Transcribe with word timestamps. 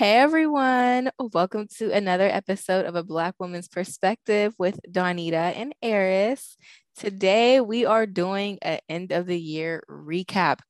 Hey 0.00 0.16
everyone, 0.16 1.10
welcome 1.18 1.68
to 1.76 1.92
another 1.92 2.24
episode 2.26 2.86
of 2.86 2.94
A 2.94 3.02
Black 3.02 3.34
Woman's 3.38 3.68
Perspective 3.68 4.54
with 4.58 4.80
Donita 4.90 5.54
and 5.54 5.74
Eris. 5.82 6.56
Today 6.96 7.60
we 7.60 7.84
are 7.84 8.06
doing 8.06 8.56
an 8.62 8.78
end 8.88 9.12
of 9.12 9.26
the 9.26 9.38
year 9.38 9.84
recap. 9.90 10.60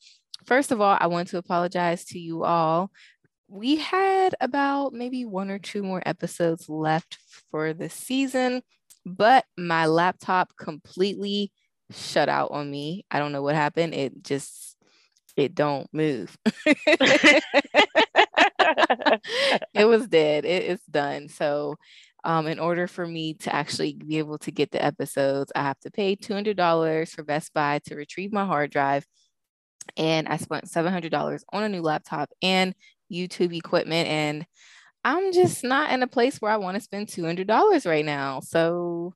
First 0.46 0.72
of 0.72 0.80
all, 0.80 0.98
I 0.98 1.06
want 1.06 1.28
to 1.28 1.38
apologize 1.38 2.06
to 2.06 2.18
you 2.18 2.42
all. 2.42 2.90
We 3.46 3.76
had 3.76 4.34
about 4.40 4.94
maybe 4.94 5.24
one 5.24 5.48
or 5.52 5.60
two 5.60 5.84
more 5.84 6.02
episodes 6.04 6.68
left 6.68 7.16
for 7.52 7.72
the 7.72 7.88
season, 7.88 8.62
but 9.06 9.44
my 9.56 9.86
laptop 9.86 10.56
completely 10.58 11.52
shut 11.92 12.28
out 12.28 12.50
on 12.50 12.68
me. 12.68 13.06
I 13.12 13.20
don't 13.20 13.30
know 13.30 13.42
what 13.42 13.54
happened. 13.54 13.94
It 13.94 14.24
just 14.24 14.76
it 15.36 15.54
don't 15.54 15.88
move. 15.92 16.36
it 19.74 19.84
was 19.84 20.06
dead. 20.06 20.44
It, 20.44 20.64
it's 20.64 20.86
done. 20.86 21.28
So, 21.28 21.76
um, 22.22 22.46
in 22.46 22.58
order 22.58 22.86
for 22.86 23.06
me 23.06 23.34
to 23.34 23.54
actually 23.54 23.94
be 23.94 24.18
able 24.18 24.38
to 24.38 24.50
get 24.50 24.70
the 24.70 24.84
episodes, 24.84 25.52
I 25.54 25.62
have 25.62 25.80
to 25.80 25.90
pay 25.90 26.16
$200 26.16 27.10
for 27.14 27.22
Best 27.22 27.54
Buy 27.54 27.80
to 27.86 27.96
retrieve 27.96 28.32
my 28.32 28.44
hard 28.44 28.70
drive. 28.70 29.06
And 29.96 30.28
I 30.28 30.36
spent 30.36 30.66
$700 30.66 31.42
on 31.52 31.62
a 31.62 31.68
new 31.68 31.80
laptop 31.80 32.30
and 32.42 32.74
YouTube 33.10 33.56
equipment. 33.56 34.08
And 34.08 34.46
I'm 35.02 35.32
just 35.32 35.64
not 35.64 35.92
in 35.92 36.02
a 36.02 36.06
place 36.06 36.36
where 36.38 36.52
I 36.52 36.58
want 36.58 36.76
to 36.76 36.82
spend 36.82 37.08
$200 37.08 37.86
right 37.86 38.04
now. 38.04 38.40
So, 38.40 39.14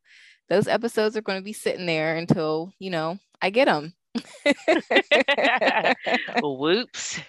those 0.49 0.69
episodes 0.69 1.17
are 1.17 1.23
going 1.23 1.39
to 1.39 1.45
be 1.45 1.53
sitting 1.53 1.87
there 1.87 2.17
until, 2.17 2.73
you 2.79 2.91
know, 2.91 3.19
I 3.41 3.51
get 3.51 3.67
them. 3.67 3.95
Whoops. 6.43 7.21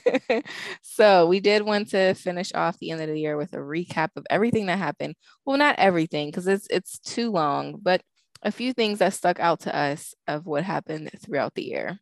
so 0.82 1.26
we 1.26 1.40
did 1.40 1.62
want 1.62 1.90
to 1.90 2.14
finish 2.14 2.52
off 2.54 2.78
the 2.78 2.90
end 2.90 3.00
of 3.00 3.08
the 3.08 3.20
year 3.20 3.36
with 3.36 3.52
a 3.52 3.58
recap 3.58 4.10
of 4.16 4.26
everything 4.30 4.66
that 4.66 4.78
happened. 4.78 5.14
Well, 5.44 5.58
not 5.58 5.78
everything 5.78 6.28
because 6.28 6.46
it's 6.46 6.66
it's 6.70 6.98
too 6.98 7.30
long, 7.30 7.78
but 7.82 8.02
a 8.42 8.52
few 8.52 8.72
things 8.72 8.98
that 8.98 9.14
stuck 9.14 9.38
out 9.40 9.60
to 9.60 9.76
us 9.76 10.14
of 10.26 10.46
what 10.46 10.64
happened 10.64 11.10
throughout 11.24 11.54
the 11.54 11.64
year. 11.64 11.98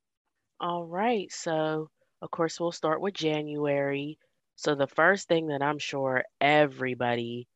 All 0.60 0.84
right. 0.84 1.30
So 1.32 1.90
of 2.22 2.30
course 2.30 2.58
we'll 2.58 2.72
start 2.72 3.00
with 3.00 3.14
January. 3.14 4.18
So 4.56 4.74
the 4.74 4.86
first 4.86 5.28
thing 5.28 5.48
that 5.48 5.62
I'm 5.62 5.78
sure 5.78 6.24
everybody 6.40 7.46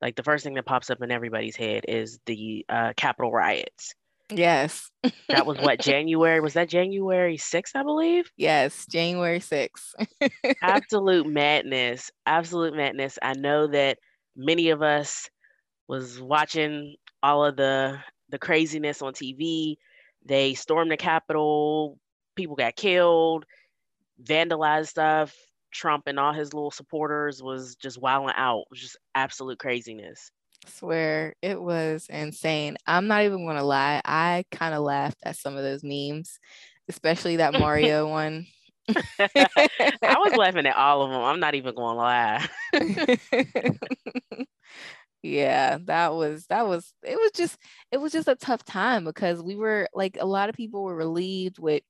like 0.00 0.16
the 0.16 0.24
first 0.24 0.42
thing 0.42 0.54
that 0.54 0.66
pops 0.66 0.90
up 0.90 1.00
in 1.00 1.12
everybody's 1.12 1.54
head 1.54 1.84
is 1.86 2.18
the 2.26 2.66
uh, 2.68 2.92
Capitol 2.96 3.30
riots. 3.30 3.94
Yes. 4.36 4.90
that 5.28 5.46
was 5.46 5.58
what 5.58 5.80
January 5.80 6.40
was 6.40 6.54
that 6.54 6.68
January 6.68 7.36
6th, 7.36 7.74
I 7.74 7.82
believe? 7.82 8.30
Yes, 8.36 8.86
January 8.86 9.40
6th. 9.40 9.94
absolute 10.62 11.26
madness. 11.26 12.10
Absolute 12.26 12.74
madness. 12.74 13.18
I 13.22 13.34
know 13.34 13.66
that 13.68 13.98
many 14.36 14.70
of 14.70 14.82
us 14.82 15.28
was 15.88 16.20
watching 16.20 16.96
all 17.22 17.44
of 17.44 17.56
the 17.56 17.98
the 18.30 18.38
craziness 18.38 19.02
on 19.02 19.12
TV. 19.12 19.76
They 20.24 20.54
stormed 20.54 20.90
the 20.90 20.96
Capitol, 20.96 21.98
people 22.36 22.56
got 22.56 22.76
killed, 22.76 23.44
vandalized 24.22 24.88
stuff. 24.88 25.34
Trump 25.72 26.04
and 26.06 26.20
all 26.20 26.34
his 26.34 26.52
little 26.52 26.70
supporters 26.70 27.42
was 27.42 27.76
just 27.76 28.00
wilding 28.00 28.34
out. 28.36 28.64
Was 28.70 28.80
just 28.80 28.98
absolute 29.14 29.58
craziness 29.58 30.30
swear 30.66 31.34
it 31.42 31.60
was 31.60 32.06
insane. 32.08 32.76
I'm 32.86 33.06
not 33.06 33.22
even 33.24 33.46
gonna 33.46 33.64
lie. 33.64 34.00
I 34.04 34.44
kind 34.50 34.74
of 34.74 34.82
laughed 34.82 35.18
at 35.24 35.36
some 35.36 35.56
of 35.56 35.62
those 35.62 35.82
memes, 35.82 36.38
especially 36.88 37.36
that 37.36 37.52
Mario 37.58 38.08
one. 38.08 38.46
I 38.88 40.16
was 40.18 40.32
laughing 40.36 40.66
at 40.66 40.76
all 40.76 41.02
of 41.02 41.10
them. 41.10 41.22
I'm 41.22 41.40
not 41.40 41.54
even 41.54 41.74
gonna 41.74 41.96
lie. 41.98 42.46
yeah, 45.22 45.78
that 45.84 46.12
was 46.14 46.46
that 46.46 46.66
was 46.66 46.92
it 47.02 47.16
was 47.16 47.30
just 47.34 47.56
it 47.90 47.98
was 47.98 48.12
just 48.12 48.28
a 48.28 48.34
tough 48.34 48.64
time 48.64 49.04
because 49.04 49.42
we 49.42 49.56
were 49.56 49.88
like 49.94 50.16
a 50.20 50.26
lot 50.26 50.48
of 50.48 50.54
people 50.54 50.82
were 50.82 50.96
relieved 50.96 51.58
with 51.58 51.82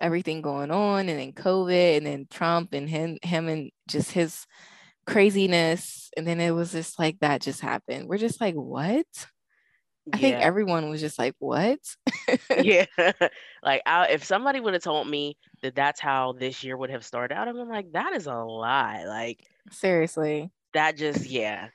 everything 0.00 0.42
going 0.42 0.70
on 0.70 1.08
and 1.08 1.18
then 1.18 1.32
COVID 1.32 1.96
and 1.98 2.06
then 2.06 2.26
Trump 2.30 2.72
and 2.72 2.88
him 2.88 3.18
him 3.22 3.48
and 3.48 3.70
just 3.88 4.12
his 4.12 4.46
craziness 5.08 6.10
and 6.16 6.26
then 6.26 6.38
it 6.38 6.50
was 6.50 6.72
just 6.72 6.98
like 6.98 7.18
that 7.20 7.40
just 7.40 7.60
happened. 7.60 8.08
We're 8.08 8.18
just 8.18 8.40
like 8.40 8.54
what? 8.54 9.06
I 10.12 10.16
yeah. 10.16 10.20
think 10.20 10.36
everyone 10.36 10.90
was 10.90 11.00
just 11.00 11.18
like 11.18 11.34
what? 11.38 11.78
Yeah. 12.62 12.86
Like 13.60 13.82
I, 13.86 14.06
if 14.10 14.22
somebody 14.22 14.60
would 14.60 14.74
have 14.74 14.84
told 14.84 15.08
me 15.08 15.36
that 15.62 15.74
that's 15.74 15.98
how 15.98 16.32
this 16.32 16.62
year 16.62 16.76
would 16.76 16.90
have 16.90 17.04
started 17.04 17.34
out, 17.34 17.48
I'm 17.48 17.56
like 17.68 17.90
that 17.92 18.14
is 18.14 18.26
a 18.26 18.34
lie. 18.36 19.04
Like 19.04 19.44
seriously. 19.70 20.52
that 20.74 20.96
just 20.96 21.26
yeah. 21.26 21.68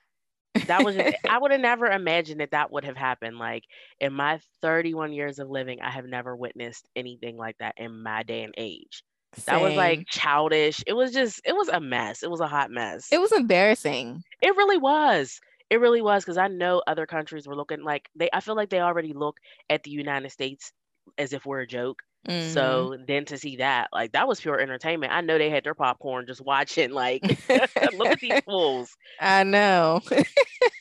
That 0.67 0.85
was 0.85 0.95
just, 0.95 1.17
i 1.29 1.37
would 1.37 1.51
have 1.51 1.59
never 1.59 1.87
imagined 1.87 2.39
that 2.39 2.51
that 2.51 2.71
would 2.71 2.85
have 2.85 2.95
happened. 2.95 3.37
Like 3.37 3.63
in 3.99 4.13
my 4.13 4.39
31 4.61 5.11
years 5.11 5.39
of 5.39 5.49
living 5.49 5.81
i 5.81 5.89
have 5.89 6.05
never 6.05 6.35
witnessed 6.35 6.87
anything 6.95 7.35
like 7.35 7.57
that 7.59 7.75
in 7.77 8.01
my 8.01 8.23
day 8.23 8.43
and 8.43 8.53
age 8.57 9.03
that 9.45 9.61
was 9.61 9.75
like 9.75 10.05
childish. 10.07 10.83
It 10.87 10.93
was 10.93 11.11
just, 11.11 11.41
it 11.45 11.53
was 11.53 11.67
a 11.67 11.79
mess. 11.79 12.23
It 12.23 12.31
was 12.31 12.39
a 12.39 12.47
hot 12.47 12.71
mess. 12.71 13.07
It 13.11 13.19
was 13.19 13.31
embarrassing. 13.31 14.23
It 14.41 14.55
really 14.55 14.77
was. 14.77 15.39
It 15.69 15.79
really 15.79 16.01
was 16.01 16.23
because 16.23 16.37
I 16.37 16.49
know 16.49 16.81
other 16.85 17.05
countries 17.05 17.47
were 17.47 17.55
looking 17.55 17.83
like 17.83 18.07
they. 18.15 18.29
I 18.31 18.41
feel 18.41 18.55
like 18.55 18.69
they 18.69 18.79
already 18.81 19.13
look 19.13 19.37
at 19.69 19.81
the 19.83 19.89
United 19.91 20.31
States 20.31 20.71
as 21.17 21.33
if 21.33 21.45
we're 21.45 21.61
a 21.61 21.67
joke. 21.67 22.01
Mm-hmm. 22.27 22.53
So 22.53 22.97
then 23.05 23.25
to 23.25 23.37
see 23.37 23.57
that, 23.57 23.89
like 23.91 24.13
that 24.13 24.27
was 24.27 24.39
pure 24.39 24.59
entertainment. 24.59 25.11
I 25.11 25.21
know 25.21 25.37
they 25.37 25.49
had 25.49 25.63
their 25.63 25.73
popcorn 25.73 26.25
just 26.25 26.41
watching, 26.41 26.91
like, 26.91 27.21
look 27.97 28.07
at 28.07 28.19
these 28.19 28.41
fools. 28.45 28.95
I 29.19 29.43
know. 29.43 30.01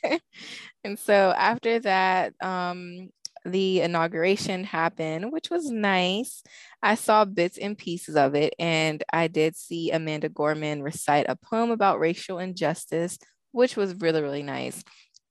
and 0.83 0.97
so 0.97 1.33
after 1.35 1.79
that, 1.79 2.33
um, 2.41 3.09
the 3.45 3.81
inauguration 3.81 4.63
happened, 4.63 5.31
which 5.31 5.49
was 5.49 5.69
nice. 5.69 6.43
I 6.81 6.95
saw 6.95 7.25
bits 7.25 7.57
and 7.57 7.77
pieces 7.77 8.15
of 8.15 8.35
it, 8.35 8.53
and 8.59 9.03
I 9.11 9.27
did 9.27 9.55
see 9.55 9.91
Amanda 9.91 10.29
Gorman 10.29 10.81
recite 10.81 11.25
a 11.29 11.35
poem 11.35 11.71
about 11.71 11.99
racial 11.99 12.39
injustice, 12.39 13.17
which 13.51 13.75
was 13.75 13.95
really, 13.95 14.21
really 14.21 14.43
nice. 14.43 14.83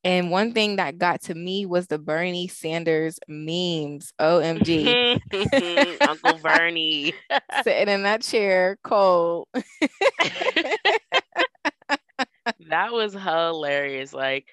And 0.05 0.31
one 0.33 0.53
thing 0.53 0.77
that 0.77 0.99
got 0.99 1.23
to 1.23 1.34
me 1.34 1.65
was 1.65 1.87
the 1.87 1.99
Bernie 1.99 2.49
Sanders 2.49 3.19
memes. 3.28 4.12
OMG. 4.21 5.21
Uncle 6.00 6.39
Bernie. 6.43 7.15
Sitting 7.62 7.89
in 7.94 8.03
that 8.03 8.23
chair, 8.23 8.79
cold. 8.83 9.47
that 12.69 12.93
was 12.93 13.12
hilarious. 13.12 14.12
Like, 14.12 14.49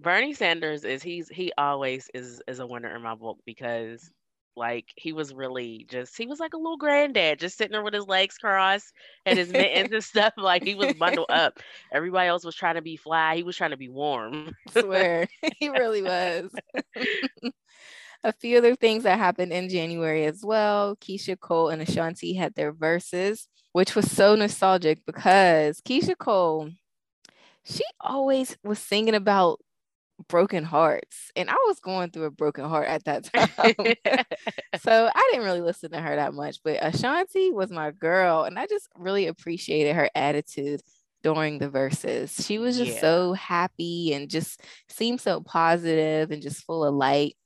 Bernie 0.00 0.34
Sanders 0.34 0.84
is 0.84 1.02
he's 1.02 1.28
he 1.28 1.52
always 1.58 2.08
is 2.14 2.40
is 2.46 2.60
a 2.60 2.66
winner 2.66 2.94
in 2.94 3.02
my 3.02 3.14
book 3.14 3.38
because 3.44 4.10
like 4.56 4.86
he 4.96 5.12
was 5.12 5.32
really 5.32 5.86
just 5.88 6.16
he 6.16 6.26
was 6.26 6.40
like 6.40 6.52
a 6.52 6.56
little 6.56 6.76
granddad 6.76 7.38
just 7.38 7.56
sitting 7.56 7.72
there 7.72 7.82
with 7.82 7.94
his 7.94 8.06
legs 8.06 8.36
crossed 8.36 8.92
and 9.24 9.38
his 9.38 9.50
mittens 9.50 9.90
and 9.92 10.04
stuff 10.04 10.34
like 10.36 10.64
he 10.64 10.74
was 10.74 10.92
bundled 10.94 11.30
up. 11.30 11.58
Everybody 11.92 12.28
else 12.28 12.44
was 12.44 12.56
trying 12.56 12.74
to 12.74 12.82
be 12.82 12.96
fly. 12.96 13.36
He 13.36 13.42
was 13.42 13.56
trying 13.56 13.70
to 13.70 13.76
be 13.76 13.88
warm. 13.88 14.52
I 14.74 14.80
swear 14.80 15.28
he 15.58 15.68
really 15.68 16.02
was. 16.02 16.50
A 18.24 18.32
few 18.32 18.58
other 18.58 18.74
things 18.74 19.04
that 19.04 19.16
happened 19.16 19.52
in 19.52 19.68
january 19.68 20.24
as 20.24 20.44
well 20.44 20.96
Keyshia 20.96 21.38
Cole 21.38 21.68
and 21.68 21.80
ashanti 21.80 22.34
had 22.34 22.52
their 22.56 22.72
Verzuz 22.72 23.46
which 23.72 23.94
was 23.94 24.10
so 24.10 24.34
nostalgic 24.34 25.06
because 25.06 25.80
Keyshia 25.82 26.18
Cole 26.18 26.68
she 27.62 27.84
always 28.00 28.56
was 28.64 28.80
singing 28.80 29.14
about 29.14 29.60
broken 30.28 30.64
hearts 30.64 31.30
and 31.36 31.48
i 31.48 31.56
was 31.66 31.78
going 31.78 32.10
through 32.10 32.24
a 32.24 32.30
broken 32.30 32.64
heart 32.64 32.88
at 32.88 33.04
that 33.04 33.24
time. 33.32 33.74
So 34.80 35.10
i 35.14 35.28
didn't 35.30 35.44
really 35.44 35.60
listen 35.60 35.92
to 35.92 36.00
her 36.00 36.16
that 36.16 36.34
much 36.34 36.58
but 36.64 36.78
ashanti 36.82 37.52
was 37.52 37.70
my 37.70 37.92
girl 37.92 38.42
and 38.42 38.58
i 38.58 38.66
just 38.66 38.88
really 38.96 39.26
appreciated 39.26 39.94
her 39.94 40.10
attitude 40.14 40.80
during 41.24 41.58
the 41.58 41.68
Verzuz. 41.68 42.46
She 42.46 42.58
was 42.58 42.78
just 42.78 42.92
yeah. 42.92 43.00
so 43.00 43.32
happy 43.32 44.12
and 44.12 44.30
just 44.30 44.62
seemed 44.88 45.20
so 45.20 45.40
positive 45.40 46.30
and 46.30 46.40
just 46.40 46.64
full 46.64 46.84
of 46.84 46.94
light. 46.94 47.36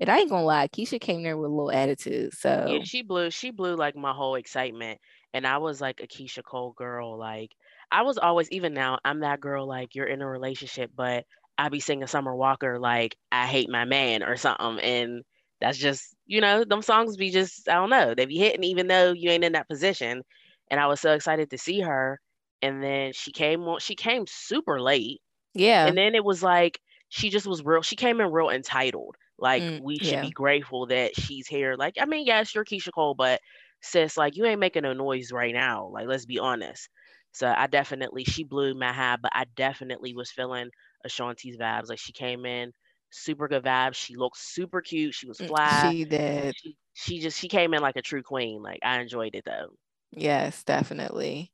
And 0.00 0.08
i 0.08 0.18
ain't 0.18 0.30
gonna 0.30 0.44
lie 0.44 0.68
Keyshia 0.68 1.00
came 1.00 1.22
there 1.22 1.36
with 1.36 1.50
a 1.50 1.54
little 1.54 1.72
attitude 1.72 2.32
so. 2.32 2.66
yeah 2.68 2.84
she 2.84 3.02
blew 3.02 3.30
she 3.30 3.50
blew 3.50 3.74
like 3.74 3.96
my 3.96 4.12
whole 4.12 4.36
excitement 4.36 5.00
and 5.34 5.44
i 5.44 5.58
was 5.58 5.80
like 5.80 6.00
a 6.00 6.06
Keyshia 6.06 6.44
Cole 6.44 6.72
girl 6.72 7.18
like 7.18 7.50
I 7.90 8.02
was 8.02 8.18
always, 8.18 8.50
even 8.50 8.74
now, 8.74 8.98
I'm 9.04 9.20
that 9.20 9.40
girl 9.40 9.66
like 9.66 9.94
you're 9.94 10.06
in 10.06 10.20
a 10.20 10.28
relationship, 10.28 10.90
but 10.94 11.24
I 11.58 11.68
be 11.68 11.80
singing 11.80 12.06
Summer 12.06 12.34
Walker 12.34 12.78
like 12.78 13.16
I 13.32 13.46
hate 13.46 13.68
my 13.68 13.84
man 13.84 14.22
or 14.22 14.36
something. 14.36 14.78
And 14.78 15.24
that's 15.60 15.76
just, 15.76 16.14
you 16.26 16.40
know, 16.40 16.64
them 16.64 16.82
songs 16.82 17.16
be 17.16 17.30
just, 17.30 17.68
I 17.68 17.74
don't 17.74 17.90
know, 17.90 18.14
they 18.14 18.26
be 18.26 18.38
hitting 18.38 18.62
even 18.64 18.86
though 18.86 19.12
you 19.12 19.30
ain't 19.30 19.44
in 19.44 19.52
that 19.52 19.68
position. 19.68 20.22
And 20.70 20.78
I 20.78 20.86
was 20.86 21.00
so 21.00 21.12
excited 21.12 21.50
to 21.50 21.58
see 21.58 21.80
her. 21.80 22.20
And 22.62 22.82
then 22.82 23.12
she 23.12 23.32
came 23.32 23.62
on, 23.64 23.80
she 23.80 23.96
came 23.96 24.24
super 24.28 24.80
late. 24.80 25.20
Yeah. 25.54 25.86
And 25.86 25.98
then 25.98 26.14
it 26.14 26.24
was 26.24 26.42
like 26.42 26.78
she 27.08 27.28
just 27.28 27.46
was 27.46 27.64
real, 27.64 27.82
she 27.82 27.96
came 27.96 28.20
in 28.20 28.30
real 28.30 28.50
entitled. 28.50 29.16
Like 29.38 29.62
mm, 29.62 29.80
we 29.80 29.98
should 29.98 30.08
yeah. 30.08 30.22
be 30.22 30.30
grateful 30.30 30.86
that 30.86 31.16
she's 31.16 31.48
here. 31.48 31.74
Like, 31.76 31.94
I 32.00 32.04
mean, 32.04 32.26
yes, 32.26 32.54
you're 32.54 32.64
Keyshia 32.64 32.92
Cole, 32.94 33.14
but 33.14 33.40
sis, 33.80 34.16
like 34.16 34.36
you 34.36 34.44
ain't 34.44 34.60
making 34.60 34.82
no 34.82 34.92
noise 34.92 35.32
right 35.32 35.54
now. 35.54 35.90
Like, 35.92 36.06
let's 36.06 36.26
be 36.26 36.38
honest. 36.38 36.88
So 37.32 37.52
I 37.56 37.66
definitely 37.66 38.24
she 38.24 38.44
blew 38.44 38.74
my 38.74 38.92
high, 38.92 39.16
but 39.20 39.32
I 39.34 39.44
definitely 39.56 40.14
was 40.14 40.30
feeling 40.30 40.70
Ashanti's 41.04 41.56
vibes. 41.56 41.88
Like 41.88 41.98
she 41.98 42.12
came 42.12 42.46
in 42.46 42.72
super 43.10 43.48
good 43.48 43.64
vibes. 43.64 43.94
She 43.94 44.16
looked 44.16 44.38
super 44.38 44.80
cute. 44.80 45.14
She 45.14 45.26
was 45.26 45.38
Mm, 45.38 45.48
fly. 45.48 45.92
She 45.92 46.04
did. 46.04 46.54
She, 46.56 46.76
she 46.94 47.18
just 47.20 47.38
she 47.38 47.48
came 47.48 47.74
in 47.74 47.82
like 47.82 47.96
a 47.96 48.02
true 48.02 48.22
queen. 48.22 48.62
Like 48.62 48.80
I 48.82 49.00
enjoyed 49.00 49.34
it 49.34 49.44
though. 49.44 49.70
Yes, 50.10 50.64
definitely. 50.64 51.52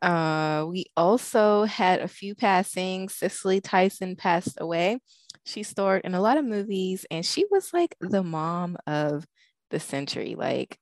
Uh, 0.00 0.66
we 0.68 0.86
also 0.96 1.64
had 1.64 2.00
a 2.00 2.08
few 2.08 2.34
passings. 2.34 3.14
Cicely 3.14 3.60
Tyson 3.60 4.16
passed 4.16 4.58
away. 4.60 4.98
She 5.44 5.62
starred 5.62 6.02
in 6.04 6.14
a 6.14 6.20
lot 6.20 6.38
of 6.38 6.44
movies 6.44 7.06
and 7.10 7.24
she 7.24 7.44
was 7.50 7.72
like 7.72 7.96
the 8.00 8.22
mom 8.22 8.76
of 8.86 9.26
the 9.70 9.80
century. 9.80 10.34
Like, 10.36 10.78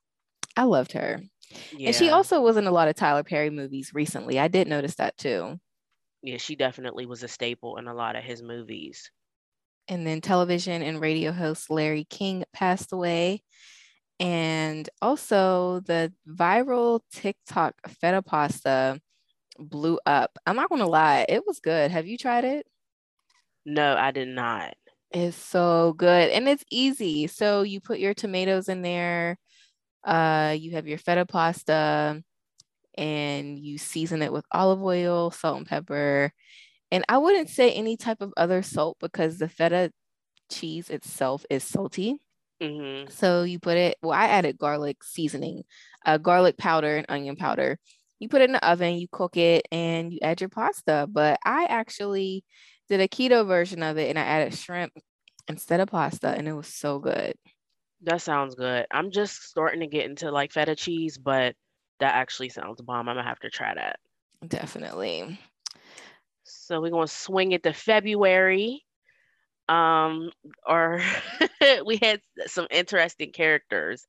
I 0.57 0.65
loved 0.65 0.93
her. 0.93 1.21
Yeah. 1.79 1.87
And 1.89 1.97
she 1.97 2.11
also 2.11 2.41
was 2.41 2.57
in 2.57 2.67
a 2.67 2.71
lot 2.73 2.89
of 2.89 2.97
Tyler 2.97 3.25
Perry 3.25 3.51
movies 3.51 3.93
recently. 3.95 4.39
I 4.39 4.49
did 4.49 4.69
notice 4.69 4.97
that 4.97 5.17
too. 5.17 5.59
Yeah, 6.23 6.37
she 6.37 6.57
definitely 6.57 7.07
was 7.07 7.23
a 7.23 7.29
staple 7.29 7.77
in 7.77 7.89
a 7.89 7.95
lot 7.95 8.17
of 8.17 8.25
his 8.25 8.43
movies. 8.43 9.11
And 9.89 10.07
then 10.07 10.21
television 10.21 10.83
and 10.83 11.01
radio 11.01 11.33
host 11.33 11.71
Larry 11.71 12.05
King 12.05 12.45
passed 12.53 12.93
away. 12.93 13.43
And 14.19 14.89
also 15.01 15.81
the 15.81 16.13
viral 16.29 17.01
TikTok 17.13 17.75
feta 17.89 18.23
pasta 18.23 19.01
blew 19.59 19.99
up. 20.07 20.39
I'm 20.47 20.57
not 20.57 20.71
gonna 20.71 20.87
lie, 20.87 21.27
it 21.29 21.47
was 21.47 21.61
good. 21.61 21.91
Have 21.91 22.07
you 22.07 22.19
tried 22.19 22.45
it? 22.45 22.67
No, 23.65 23.97
I 23.97 24.11
did 24.11 24.29
not. 24.29 24.75
It's 25.11 25.37
so 25.37 25.95
good 25.95 26.31
and 26.31 26.49
it's 26.49 26.65
easy. 26.71 27.27
So 27.27 27.63
you 27.63 27.81
put 27.81 27.99
your 27.99 28.15
tomatoes 28.15 28.69
in 28.69 28.83
there, 28.83 29.39
uh, 30.05 30.57
you 30.59 30.73
have 30.73 30.87
your 30.87 30.99
feta 30.99 31.27
pasta, 31.27 32.23
and 32.97 33.59
you 33.59 33.79
season 33.79 34.23
it 34.23 34.33
with 34.33 34.45
olive 34.53 34.83
oil, 34.83 35.31
salt, 35.31 35.59
and 35.59 35.67
pepper. 35.67 36.33
And 36.93 37.05
I 37.09 37.19
wouldn't 37.19 37.51
say 37.51 37.73
any 37.73 37.97
type 37.97 38.21
of 38.23 38.33
other 38.37 38.63
salt 38.63 38.99
because 39.01 39.39
the 39.39 39.49
feta 39.49 39.93
cheese 40.51 40.91
itself 40.91 41.47
is 41.51 41.65
salty. 41.65 42.19
hmm 42.61 43.11
So 43.11 43.43
you 43.43 43.59
put 43.59 43.77
it, 43.77 43.99
well, 44.03 44.13
I 44.19 44.27
added 44.27 44.59
garlic 44.59 45.03
seasoning, 45.05 45.65
uh, 46.07 46.19
garlic 46.19 46.57
powder 46.59 46.97
and 46.97 47.07
onion 47.09 47.37
powder. 47.37 47.79
You 48.21 48.29
put 48.29 48.43
it 48.43 48.47
in 48.47 48.53
the 48.53 48.69
oven, 48.69 48.97
you 48.99 49.09
cook 49.11 49.37
it, 49.37 49.67
and 49.73 50.13
you 50.13 50.19
add 50.23 50.41
your 50.41 50.51
pasta. 50.51 51.07
But 51.11 51.41
I 51.45 51.65
actually 51.67 52.45
did 52.89 53.01
a 53.01 53.09
keto 53.09 53.47
version 53.47 53.83
of 53.83 53.99
it 53.99 54.09
and 54.11 54.19
I 54.19 54.23
added 54.23 54.55
shrimp 54.55 54.93
instead 55.49 55.81
of 55.81 55.89
pasta, 55.89 56.29
and 56.29 56.47
it 56.49 56.53
was 56.53 56.69
so 56.69 56.99
good. 57.01 57.35
That 58.03 58.23
sounds 58.23 58.55
good. 58.55 58.87
I'm 58.91 59.11
just 59.11 59.43
starting 59.43 59.81
to 59.81 59.87
get 59.87 60.07
into 60.07 60.31
like 60.31 60.53
feta 60.53 60.75
cheese, 60.75 61.19
but 61.19 61.55
that 62.01 62.15
actually 62.15 62.49
sounds 62.49 62.81
bomb. 62.81 63.09
I'm 63.09 63.17
gonna 63.17 63.27
have 63.27 63.41
to 63.41 63.51
try 63.51 63.75
that. 63.75 63.99
Definitely. 64.47 65.39
So 66.45 66.81
we're 66.81 66.91
gonna 66.91 67.07
swing 67.07 67.53
it 67.53 67.63
to 67.63 67.73
February. 67.73 68.85
Um, 69.69 70.33
or 70.67 71.01
we 71.87 71.99
had 71.99 72.21
some 72.47 72.67
interesting 72.71 73.31
characters. 73.33 74.07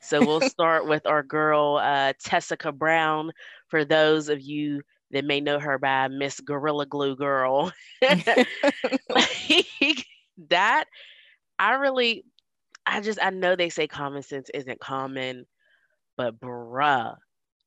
So 0.00 0.24
we'll 0.24 0.40
start 0.48 0.88
with 0.88 1.06
our 1.06 1.22
girl 1.22 1.78
uh, 1.82 2.14
Tessica 2.22 2.72
Brown. 2.72 3.32
For 3.68 3.84
those 3.84 4.28
of 4.28 4.40
you 4.40 4.82
that 5.10 5.24
may 5.24 5.40
know 5.40 5.58
her 5.58 5.78
by 5.78 6.08
Miss 6.08 6.40
Gorilla 6.40 6.86
Glue 6.86 7.16
Girl, 7.16 7.72
like, 8.02 8.26
that 10.48 10.84
I 11.58 11.74
really, 11.74 12.24
I 12.86 13.00
just 13.00 13.18
I 13.22 13.30
know 13.30 13.54
they 13.54 13.68
say 13.68 13.86
common 13.86 14.22
sense 14.22 14.50
isn't 14.54 14.80
common, 14.80 15.46
but 16.16 16.40
bruh, 16.40 17.16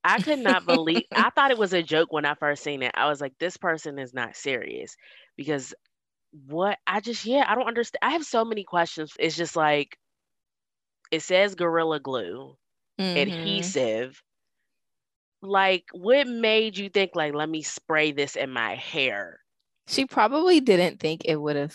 I 0.06 0.20
could 0.20 0.40
not 0.40 0.66
believe. 0.66 1.08
I 1.16 1.32
thought 1.32 1.52
it 1.52 1.58
was 1.58 1.74
a 1.74 1.84
joke 1.84 2.14
when 2.14 2.26
I 2.26 2.36
first 2.36 2.64
seen 2.64 2.84
it. 2.84 2.94
I 2.96 3.10
was 3.10 3.22
like, 3.22 3.38
this 3.40 3.58
person 3.58 4.00
is 4.00 4.14
not 4.14 4.38
serious 4.38 4.96
because 5.38 5.76
what 6.48 6.80
I 6.88 7.02
just 7.02 7.26
yeah 7.26 7.46
I 7.48 7.56
don't 7.56 7.68
understand. 7.68 8.00
I 8.04 8.12
have 8.12 8.26
so 8.26 8.46
many 8.46 8.64
questions. 8.66 9.14
It's 9.20 9.38
just 9.38 9.56
like 9.56 9.98
it 11.12 11.22
says 11.22 11.56
Gorilla 11.56 12.00
Glue 12.00 12.58
Mhm. 13.00 13.16
adhesive. 13.16 14.24
Like, 15.44 15.86
what 15.94 16.28
made 16.28 16.78
you 16.78 16.90
think 16.90 17.16
like 17.16 17.34
let 17.34 17.48
me 17.48 17.62
spray 17.64 18.12
this 18.12 18.36
in 18.36 18.52
my 18.52 18.76
hair? 18.76 19.40
She 19.88 20.06
probably 20.06 20.60
didn't 20.60 21.00
think 21.00 21.24
it 21.26 21.38
would 21.38 21.56
have 21.56 21.74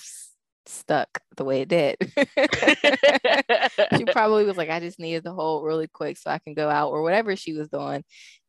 stuck 0.66 1.20
the 1.36 1.44
way 1.44 1.62
it 1.62 1.68
did. 1.68 1.96
she 3.96 4.04
probably 4.06 4.44
was 4.44 4.56
like, 4.56 4.70
I 4.70 4.80
just 4.80 4.98
needed 4.98 5.24
the 5.24 5.32
hold 5.32 5.64
really 5.64 5.88
quick 5.88 6.18
so 6.18 6.30
I 6.30 6.38
can 6.38 6.54
go 6.54 6.68
out 6.68 6.90
or 6.90 7.02
whatever 7.02 7.36
she 7.36 7.52
was 7.52 7.68
doing, 7.68 8.04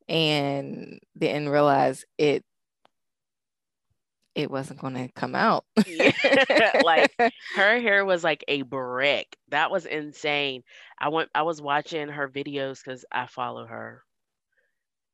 and 0.07 0.99
didn't 1.17 1.49
realize 1.49 2.05
it 2.17 2.43
it 4.35 4.49
wasn't 4.49 4.79
going 4.79 4.93
to 4.93 5.09
come 5.13 5.35
out. 5.35 5.65
Like 6.83 7.13
her 7.55 7.79
hair 7.79 8.05
was 8.05 8.23
like 8.23 8.43
a 8.47 8.63
brick. 8.63 9.35
That 9.49 9.71
was 9.71 9.85
insane. 9.85 10.63
I 10.99 11.09
went 11.09 11.29
I 11.35 11.43
was 11.43 11.61
watching 11.61 12.07
her 12.07 12.27
videos 12.27 12.83
because 12.83 13.05
I 13.11 13.27
follow 13.27 13.65
her. 13.65 14.03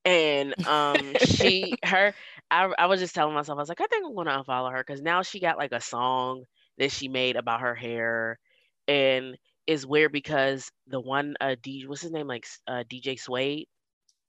And 0.06 0.56
um 0.68 1.16
she 1.26 1.76
her 1.84 2.14
I, 2.50 2.72
I 2.78 2.86
was 2.86 3.00
just 3.00 3.14
telling 3.14 3.36
myself, 3.36 3.58
I 3.58 3.62
was 3.62 3.70
like, 3.70 3.82
I 3.82 3.88
think 3.88 4.06
I'm 4.06 4.16
gonna 4.16 4.44
unfollow 4.44 4.72
her 4.72 4.84
because 4.86 5.02
now 5.02 5.22
she 5.24 5.40
got 5.40 5.58
like 5.58 5.74
a 5.74 5.82
song 5.82 6.44
that 6.78 6.92
she 6.92 7.08
made 7.08 7.36
about 7.36 7.62
her 7.62 7.76
hair. 7.76 8.40
And 8.88 9.38
it's 9.68 9.86
weird 9.86 10.12
because 10.12 10.72
the 10.88 11.00
one 11.00 11.36
uh 11.42 11.56
D 11.62 11.86
what's 11.88 12.02
his 12.02 12.12
name? 12.12 12.28
Like 12.28 12.46
uh 12.68 12.84
DJ 12.90 13.16
Suede 13.16 13.68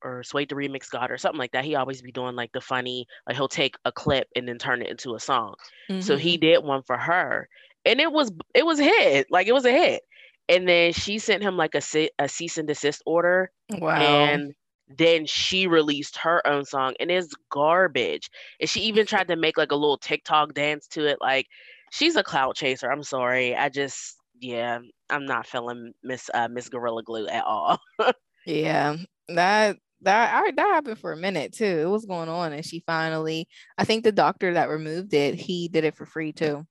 or 0.03 0.23
Suede 0.23 0.49
the 0.49 0.55
Remix 0.57 0.91
God 0.91 1.11
or 1.11 1.19
something 1.19 1.39
like 1.39 1.53
that. 1.53 1.65
He 1.65 1.75
always 1.75 2.03
be 2.03 2.13
doing 2.13 2.37
like 2.37 2.53
the 2.53 2.61
funny, 2.61 3.07
like 3.27 3.37
he'll 3.37 3.49
take 3.49 3.77
a 3.85 3.93
clip 3.93 4.29
and 4.37 4.49
then 4.49 4.59
turn 4.59 4.83
it 4.83 4.89
into 4.91 5.15
a 5.15 5.21
song. 5.21 5.55
So 5.99 6.17
Mhm. 6.17 6.19
he 6.19 6.39
did 6.39 6.65
one 6.65 6.83
for 6.83 6.97
her, 6.97 7.49
and 7.85 8.01
it 8.01 8.13
was 8.13 8.31
it 8.55 8.65
was 8.67 8.81
a 8.81 8.85
hit. 8.85 9.27
Like 9.31 9.47
it 9.47 9.53
was 9.53 9.65
a 9.65 9.73
hit. 9.73 10.03
And 10.49 10.69
then 10.69 10.93
she 10.93 11.19
sent 11.19 11.43
him 11.43 11.57
like 11.57 11.75
a 11.75 11.83
a 12.19 12.29
cease 12.29 12.59
and 12.59 12.69
desist 12.69 13.03
order, 13.07 13.51
wow. 13.81 14.41
and 14.41 14.53
then 14.89 15.27
she 15.27 15.67
released 15.67 16.19
her 16.19 16.47
own 16.47 16.65
song, 16.65 16.95
and 17.01 17.11
it's 17.11 17.35
garbage. 17.51 18.31
And 18.61 18.69
she 18.69 18.81
even 18.83 19.07
tried 19.07 19.29
to 19.29 19.37
make 19.37 19.57
like 19.57 19.73
a 19.73 19.77
little 19.77 19.99
TikTok 19.99 20.55
dance 20.55 20.87
to 20.89 21.07
it. 21.07 21.19
Like 21.21 21.47
she's 21.91 22.17
a 22.17 22.23
clout 22.25 22.57
chaser. 22.57 22.91
I'm 22.91 23.03
sorry. 23.03 23.55
I 23.57 23.69
just 23.69 24.17
yeah, 24.41 24.79
I'm 25.11 25.27
not 25.27 25.47
feeling 25.47 25.93
Miss 26.03 26.31
uh, 26.35 26.49
Miss 26.49 26.69
Gorilla 26.69 27.03
Glue 27.03 27.27
at 27.29 27.45
all. 27.45 27.79
Yeah, 28.47 28.97
that 29.29 29.79
that 30.03 30.35
I, 30.35 30.51
that 30.53 30.67
happened 30.75 30.99
for 30.99 31.13
a 31.13 31.17
minute 31.17 31.53
too. 31.53 31.65
It 31.65 31.87
was 31.89 32.07
going 32.07 32.29
on, 32.29 32.53
and 32.53 32.65
she 32.65 32.81
finally, 32.81 33.49
I 33.77 33.85
think 33.85 34.05
the 34.05 34.13
doctor 34.13 34.55
that 34.55 34.69
removed 34.71 35.13
it, 35.15 35.35
he 35.35 35.69
did 35.69 35.85
it 35.85 35.97
for 35.97 36.07
free 36.07 36.33
too. 36.33 36.67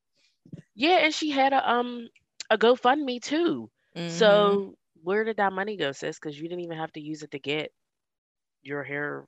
yeah, 0.76 0.98
and 1.04 1.14
she 1.14 1.30
had 1.32 1.54
a 1.54 1.70
um 1.72 2.10
a 2.50 2.58
GoFundMe 2.58 3.22
too. 3.22 3.70
Mhm. 3.96 4.06
So 4.06 4.76
where 5.04 5.24
did 5.24 5.38
that 5.38 5.54
money 5.54 5.78
go, 5.78 5.92
sis? 5.92 6.20
Because 6.20 6.40
you 6.40 6.48
didn't 6.48 6.64
even 6.64 6.78
have 6.78 6.92
to 6.94 7.02
use 7.02 7.24
it 7.24 7.32
to 7.32 7.40
get 7.40 7.72
your 8.64 8.84
hair 8.84 9.26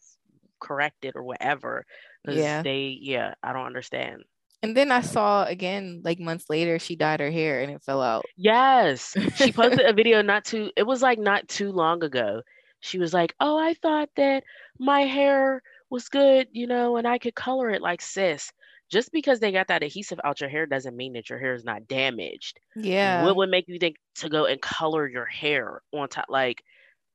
corrected 0.62 1.16
or 1.16 1.24
whatever. 1.24 1.86
Yeah. 2.24 2.64
they, 2.64 2.98
yeah, 3.02 3.36
I 3.44 3.54
don't 3.54 3.66
understand. 3.68 4.24
And 4.62 4.76
then 4.76 4.92
I 4.92 5.02
saw 5.02 5.46
again, 5.46 6.02
like 6.04 6.20
months 6.20 6.46
later, 6.50 6.80
she 6.80 6.96
dyed 6.96 7.20
her 7.20 7.32
hair 7.32 7.62
and 7.62 7.72
it 7.72 7.84
fell 7.84 8.02
out. 8.02 8.26
Yes, 8.36 9.16
she 9.36 9.52
posted 9.52 9.86
a 9.86 9.94
video 10.00 10.22
not 10.22 10.46
too. 10.46 10.72
It 10.76 10.84
was 10.84 11.02
like 11.02 11.20
not 11.20 11.48
too 11.48 11.72
long 11.72 12.04
ago. 12.04 12.42
She 12.82 13.00
was 13.00 13.14
like, 13.14 13.34
"Oh, 13.40 13.58
I 13.58 13.74
thought 13.76 14.10
that 14.16 14.44
my 14.78 15.02
hair 15.02 15.62
was 15.90 16.10
good, 16.10 16.48
you 16.52 16.68
know, 16.68 16.98
and 16.98 17.08
I 17.08 17.18
could 17.18 17.36
color 17.36 17.70
it 17.70 17.82
like 17.82 18.02
sis." 18.02 18.52
Just 18.90 19.12
because 19.12 19.40
they 19.40 19.52
got 19.52 19.68
that 19.68 19.84
adhesive 19.84 20.20
out 20.24 20.42
your 20.42 20.50
hair 20.50 20.66
doesn't 20.66 20.98
mean 20.98 21.14
that 21.14 21.30
your 21.30 21.38
hair 21.38 21.54
is 21.54 21.64
not 21.64 21.88
damaged. 21.88 22.60
Yeah. 22.76 23.24
What 23.24 23.36
would 23.36 23.50
make 23.50 23.68
you 23.68 23.78
think 23.78 23.98
to 24.16 24.30
go 24.30 24.46
and 24.46 24.60
color 24.60 25.08
your 25.08 25.28
hair 25.28 25.82
on 25.94 26.10
top? 26.10 26.26
Like, 26.28 26.64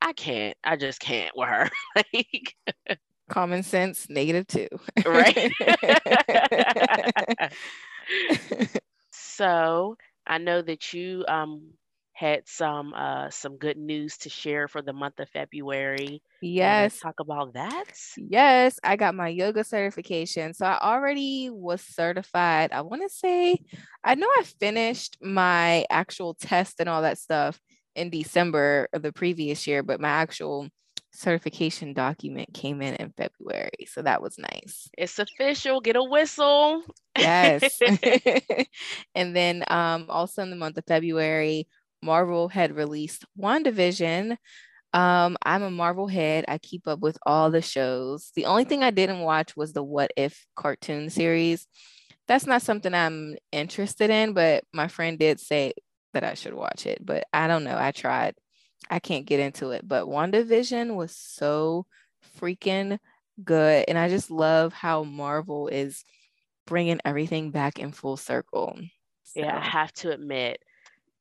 I 0.01 0.13
can't. 0.13 0.55
I 0.63 0.77
just 0.77 1.01
can't 1.01 1.35
with 1.35 1.49
her. 1.49 1.69
like, 1.95 2.55
Common 3.29 3.63
sense, 3.63 4.07
negative 4.09 4.47
two. 4.47 4.67
right? 5.05 5.51
so 9.11 9.97
I 10.27 10.37
know 10.37 10.61
that 10.61 10.93
you 10.93 11.25
um 11.27 11.71
had 12.13 12.47
some 12.47 12.93
uh 12.93 13.29
some 13.29 13.57
good 13.57 13.77
news 13.77 14.17
to 14.17 14.29
share 14.29 14.67
for 14.67 14.81
the 14.81 14.93
month 14.93 15.19
of 15.19 15.29
February. 15.29 16.21
Yes. 16.41 16.99
talk 16.99 17.19
about 17.19 17.53
that. 17.53 17.85
Yes, 18.17 18.79
I 18.83 18.95
got 18.95 19.15
my 19.15 19.27
yoga 19.29 19.63
certification. 19.63 20.53
So 20.53 20.65
I 20.65 20.79
already 20.79 21.49
was 21.51 21.81
certified. 21.81 22.71
I 22.71 22.81
want 22.81 23.01
to 23.01 23.09
say, 23.09 23.59
I 24.03 24.15
know 24.15 24.27
I 24.27 24.43
finished 24.59 25.17
my 25.21 25.85
actual 25.89 26.35
test 26.35 26.79
and 26.79 26.87
all 26.87 27.01
that 27.01 27.17
stuff 27.17 27.59
in 27.95 28.09
December 28.09 28.87
of 28.93 29.01
the 29.01 29.11
previous 29.11 29.65
year, 29.65 29.83
but 29.83 29.99
my 29.99 30.09
actual 30.09 30.69
certification 31.15 31.93
document 31.93 32.53
came 32.53 32.81
in 32.81 32.95
in 32.95 33.13
February. 33.17 33.87
So 33.87 34.01
that 34.01 34.21
was 34.21 34.37
nice. 34.37 34.89
It's 34.97 35.19
official. 35.19 35.81
Get 35.81 35.95
a 35.95 36.03
whistle. 36.03 36.83
Yes. 37.17 37.79
and 39.15 39.35
then 39.35 39.63
um, 39.67 40.05
also 40.09 40.43
in 40.43 40.49
the 40.49 40.55
month 40.55 40.77
of 40.77 40.85
February, 40.85 41.67
Marvel 42.01 42.47
had 42.47 42.75
released 42.75 43.25
WandaVision. 43.39 44.37
Um, 44.93 45.35
I'm 45.43 45.63
a 45.63 45.71
Marvel 45.71 46.07
head. 46.07 46.45
I 46.47 46.57
keep 46.57 46.87
up 46.87 46.99
with 46.99 47.17
all 47.25 47.51
the 47.51 47.61
shows. 47.61 48.31
The 48.35 48.45
only 48.45 48.63
thing 48.63 48.83
I 48.83 48.91
didn't 48.91 49.19
watch 49.19 49.55
was 49.57 49.73
the 49.73 49.83
What 49.83 50.11
If 50.15 50.45
cartoon 50.55 51.09
series. 51.09 51.67
That's 52.27 52.47
not 52.47 52.61
something 52.61 52.93
I'm 52.93 53.35
interested 53.51 54.09
in, 54.09 54.33
but 54.33 54.63
my 54.73 54.87
friend 54.87 55.19
did 55.19 55.39
say 55.39 55.73
that 56.13 56.23
I 56.23 56.33
should 56.33 56.53
watch 56.53 56.85
it. 56.85 57.05
But 57.05 57.25
I 57.33 57.47
don't 57.47 57.63
know. 57.63 57.77
I 57.77 57.91
tried. 57.91 58.35
I 58.89 58.99
can't 58.99 59.25
get 59.25 59.39
into 59.39 59.71
it. 59.71 59.87
But 59.87 60.05
WandaVision 60.05 60.95
was 60.95 61.15
so 61.15 61.85
freaking 62.39 62.99
good. 63.43 63.85
And 63.87 63.97
I 63.97 64.09
just 64.09 64.31
love 64.31 64.73
how 64.73 65.03
Marvel 65.03 65.67
is 65.67 66.03
bringing 66.65 66.99
everything 67.05 67.51
back 67.51 67.79
in 67.79 67.91
full 67.91 68.17
circle. 68.17 68.77
So. 69.23 69.41
Yeah, 69.41 69.57
I 69.57 69.65
have 69.65 69.91
to 69.93 70.11
admit, 70.11 70.61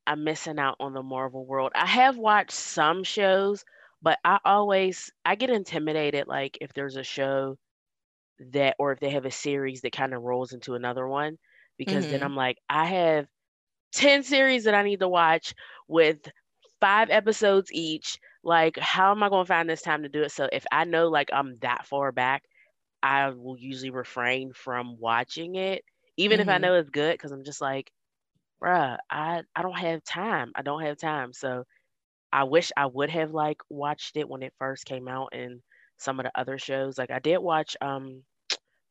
I'm 0.07 0.25
missing 0.25 0.59
out 0.59 0.77
on 0.81 0.93
the 0.93 1.03
Marvel 1.03 1.45
world. 1.45 1.73
I 1.75 1.87
have 1.87 2.17
watched 2.17 2.53
some 2.53 3.05
shows, 3.05 3.65
but 4.03 4.19
I 4.25 4.39
always 4.45 5.11
I 5.25 5.35
get 5.35 5.51
intimidated 5.51 6.27
like 6.27 6.59
if 6.61 6.73
there's 6.75 6.97
a 6.97 7.03
show 7.03 7.57
that 8.53 8.77
or 8.79 8.93
if 8.93 9.01
they 9.01 9.11
have 9.11 9.25
a 9.25 9.31
series 9.31 9.81
that 9.83 9.93
kind 9.93 10.13
of 10.13 10.23
rolls 10.23 10.53
into 10.53 10.75
another 10.75 11.07
one 11.07 11.39
because 11.79 12.05
mm-hmm. 12.05 12.13
then 12.13 12.23
I'm 12.23 12.37
like 12.37 12.59
I 12.69 12.87
have 12.87 13.27
10 13.95 14.25
series 14.25 14.65
that 14.65 14.75
I 14.75 14.83
need 14.83 15.01
to 15.01 15.09
watch 15.09 15.55
with 15.89 16.19
5 16.85 17.09
episodes 17.09 17.73
each. 17.73 18.19
Like 18.43 18.79
how 18.79 19.11
am 19.11 19.23
I 19.23 19.31
going 19.31 19.47
to 19.47 19.49
find 19.49 19.71
this 19.71 19.81
time 19.81 20.03
to 20.03 20.11
do 20.11 20.23
it? 20.23 20.33
So 20.33 20.49
if 20.53 20.67
I 20.71 20.85
know 20.85 21.09
like 21.09 21.31
I'm 21.33 21.57
that 21.63 21.87
far 21.87 22.13
back, 22.13 22.43
I 23.03 23.31
will 23.31 23.57
usually 23.59 23.91
refrain 23.91 24.53
from 24.53 24.99
watching 24.99 25.55
it 25.55 25.83
even 26.19 26.39
mm-hmm. 26.39 26.43
if 26.43 26.53
I 26.53 26.57
mm-hmm. 26.57 26.63
know 26.63 26.75
it's 26.75 26.91
good 26.91 27.19
cuz 27.19 27.33
I'm 27.33 27.45
just 27.45 27.63
like 27.63 27.91
bruh, 28.63 28.99
I 29.11 29.43
I 29.57 29.63
don't 29.63 29.79
have 29.79 30.05
time. 30.05 30.53
I 30.55 30.63
don't 30.63 30.83
have 30.83 30.99
time. 30.99 31.33
So 31.33 31.65
I 32.33 32.45
wish 32.45 32.71
I 32.77 32.87
would 32.87 33.11
have 33.11 33.31
like 33.33 33.63
watched 33.71 34.17
it 34.17 34.29
when 34.29 34.43
it 34.43 34.53
first 34.59 34.85
came 34.85 35.09
out 35.09 35.31
and 35.33 35.63
some 35.97 36.21
of 36.21 36.25
the 36.25 36.39
other 36.39 36.59
shows. 36.59 36.99
Like 36.99 37.11
I 37.11 37.19
did 37.19 37.39
watch 37.39 37.77
um 37.81 38.23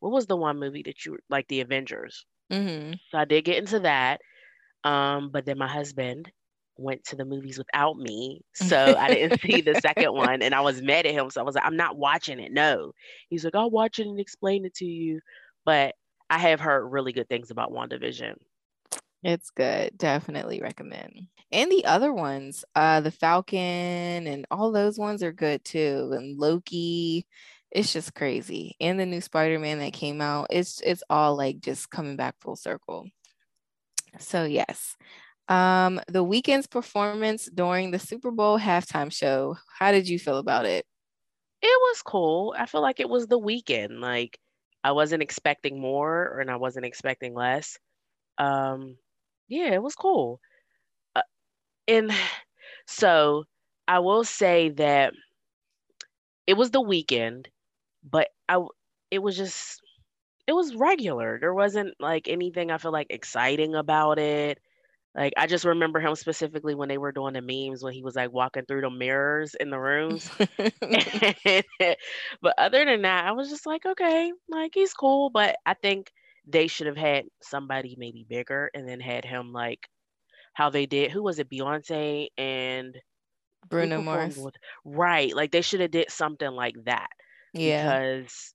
what 0.00 0.12
was 0.12 0.26
the 0.26 0.36
one 0.36 0.58
movie 0.58 0.82
that 0.82 1.06
you 1.06 1.18
like 1.30 1.46
the 1.48 1.60
Avengers? 1.60 2.26
Mm-hmm. 2.52 2.94
So 3.10 3.18
I 3.18 3.24
did 3.24 3.44
get 3.44 3.58
into 3.58 3.80
that. 3.80 4.20
Um, 4.84 5.30
but 5.30 5.46
then 5.46 5.56
my 5.58 5.68
husband 5.68 6.30
went 6.76 7.04
to 7.04 7.16
the 7.16 7.24
movies 7.24 7.58
without 7.58 7.96
me. 7.96 8.42
So 8.54 8.96
I 8.98 9.08
didn't 9.08 9.40
see 9.40 9.60
the 9.60 9.80
second 9.80 10.12
one 10.14 10.42
and 10.42 10.54
I 10.54 10.60
was 10.60 10.80
mad 10.80 11.06
at 11.06 11.12
him. 11.12 11.30
So 11.30 11.40
I 11.40 11.44
was 11.44 11.54
like, 11.54 11.64
I'm 11.64 11.76
not 11.76 11.96
watching 11.96 12.40
it. 12.40 12.52
No. 12.52 12.92
He's 13.28 13.44
like, 13.44 13.54
I'll 13.54 13.70
watch 13.70 13.98
it 13.98 14.06
and 14.06 14.18
explain 14.18 14.64
it 14.64 14.74
to 14.76 14.86
you. 14.86 15.20
But 15.64 15.94
I 16.30 16.38
have 16.38 16.60
heard 16.60 16.86
really 16.86 17.12
good 17.12 17.28
things 17.28 17.50
about 17.50 17.72
WandaVision. 17.72 18.34
It's 19.22 19.50
good. 19.50 19.96
Definitely 19.96 20.60
recommend. 20.60 21.28
And 21.50 21.70
the 21.70 21.84
other 21.86 22.12
ones, 22.12 22.64
uh, 22.74 23.00
the 23.00 23.10
Falcon 23.10 23.58
and 24.26 24.46
all 24.50 24.72
those 24.72 24.98
ones 24.98 25.22
are 25.22 25.32
good 25.32 25.64
too. 25.64 26.10
And 26.14 26.38
Loki, 26.38 27.26
it's 27.70 27.92
just 27.92 28.14
crazy. 28.14 28.76
And 28.80 28.98
the 28.98 29.06
new 29.06 29.20
Spider-Man 29.20 29.78
that 29.78 29.92
came 29.92 30.20
out, 30.20 30.48
it's 30.50 30.80
it's 30.80 31.02
all 31.08 31.36
like 31.36 31.60
just 31.60 31.90
coming 31.90 32.16
back 32.16 32.36
full 32.40 32.56
circle. 32.56 33.06
So 34.18 34.44
yes. 34.44 34.96
Um, 35.48 36.00
the 36.08 36.24
Weeknd's 36.24 36.66
performance 36.66 37.46
during 37.46 37.90
the 37.90 37.98
Super 37.98 38.30
Bowl 38.30 38.58
halftime 38.58 39.12
show. 39.12 39.56
How 39.78 39.92
did 39.92 40.08
you 40.08 40.18
feel 40.18 40.38
about 40.38 40.64
it? 40.64 40.86
It 41.60 41.80
was 41.80 42.02
cool. 42.02 42.54
I 42.58 42.66
feel 42.66 42.82
like 42.82 43.00
it 43.00 43.08
was 43.08 43.26
the 43.26 43.38
Weeknd. 43.38 44.00
Like 44.00 44.38
I 44.82 44.92
wasn't 44.92 45.22
expecting 45.22 45.80
more 45.80 46.38
and 46.40 46.50
I 46.50 46.56
wasn't 46.56 46.86
expecting 46.86 47.34
less. 47.34 47.78
Um, 48.38 48.96
yeah, 49.48 49.72
it 49.72 49.82
was 49.82 49.94
cool. 49.94 50.40
Uh, 51.16 51.22
and 51.88 52.10
so 52.86 53.44
I 53.88 54.00
will 54.00 54.24
say 54.24 54.70
that 54.70 55.14
it 56.46 56.54
was 56.54 56.70
the 56.70 56.82
Weeknd, 56.82 57.46
but 58.02 58.28
I 58.48 58.62
it 59.10 59.18
was 59.20 59.36
just 59.36 59.80
it 60.46 60.52
was 60.52 60.74
regular. 60.74 61.38
There 61.40 61.54
wasn't 61.54 61.94
like 62.00 62.28
anything 62.28 62.70
I 62.70 62.78
feel 62.78 62.92
like 62.92 63.08
exciting 63.10 63.74
about 63.74 64.18
it. 64.18 64.58
Like 65.16 65.32
I 65.36 65.46
just 65.46 65.64
remember 65.64 66.00
him 66.00 66.16
specifically 66.16 66.74
when 66.74 66.88
they 66.88 66.98
were 66.98 67.12
doing 67.12 67.34
the 67.34 67.40
memes 67.40 67.84
when 67.84 67.92
he 67.92 68.02
was 68.02 68.16
like 68.16 68.32
walking 68.32 68.64
through 68.66 68.80
the 68.80 68.90
mirrors 68.90 69.54
in 69.54 69.70
the 69.70 69.78
rooms. 69.78 70.28
but 72.42 72.54
other 72.58 72.84
than 72.84 73.02
that, 73.02 73.24
I 73.24 73.32
was 73.32 73.48
just 73.48 73.64
like, 73.64 73.86
okay, 73.86 74.32
like 74.48 74.72
he's 74.74 74.92
cool. 74.92 75.30
But 75.30 75.56
I 75.64 75.74
think 75.74 76.10
they 76.46 76.66
should 76.66 76.88
have 76.88 76.96
had 76.96 77.26
somebody 77.42 77.94
maybe 77.96 78.26
bigger 78.28 78.70
and 78.74 78.88
then 78.88 79.00
had 79.00 79.24
him 79.24 79.52
like 79.52 79.88
how 80.52 80.70
they 80.70 80.86
did. 80.86 81.12
Who 81.12 81.22
was 81.22 81.38
it? 81.38 81.48
Beyonce 81.48 82.28
and 82.36 82.96
Bruno 83.68 84.02
Mars. 84.02 84.36
With, 84.36 84.56
right. 84.84 85.34
Like 85.34 85.52
they 85.52 85.62
should 85.62 85.80
have 85.80 85.92
did 85.92 86.10
something 86.10 86.50
like 86.50 86.74
that. 86.86 87.10
Yeah. 87.52 88.00
Because 88.00 88.52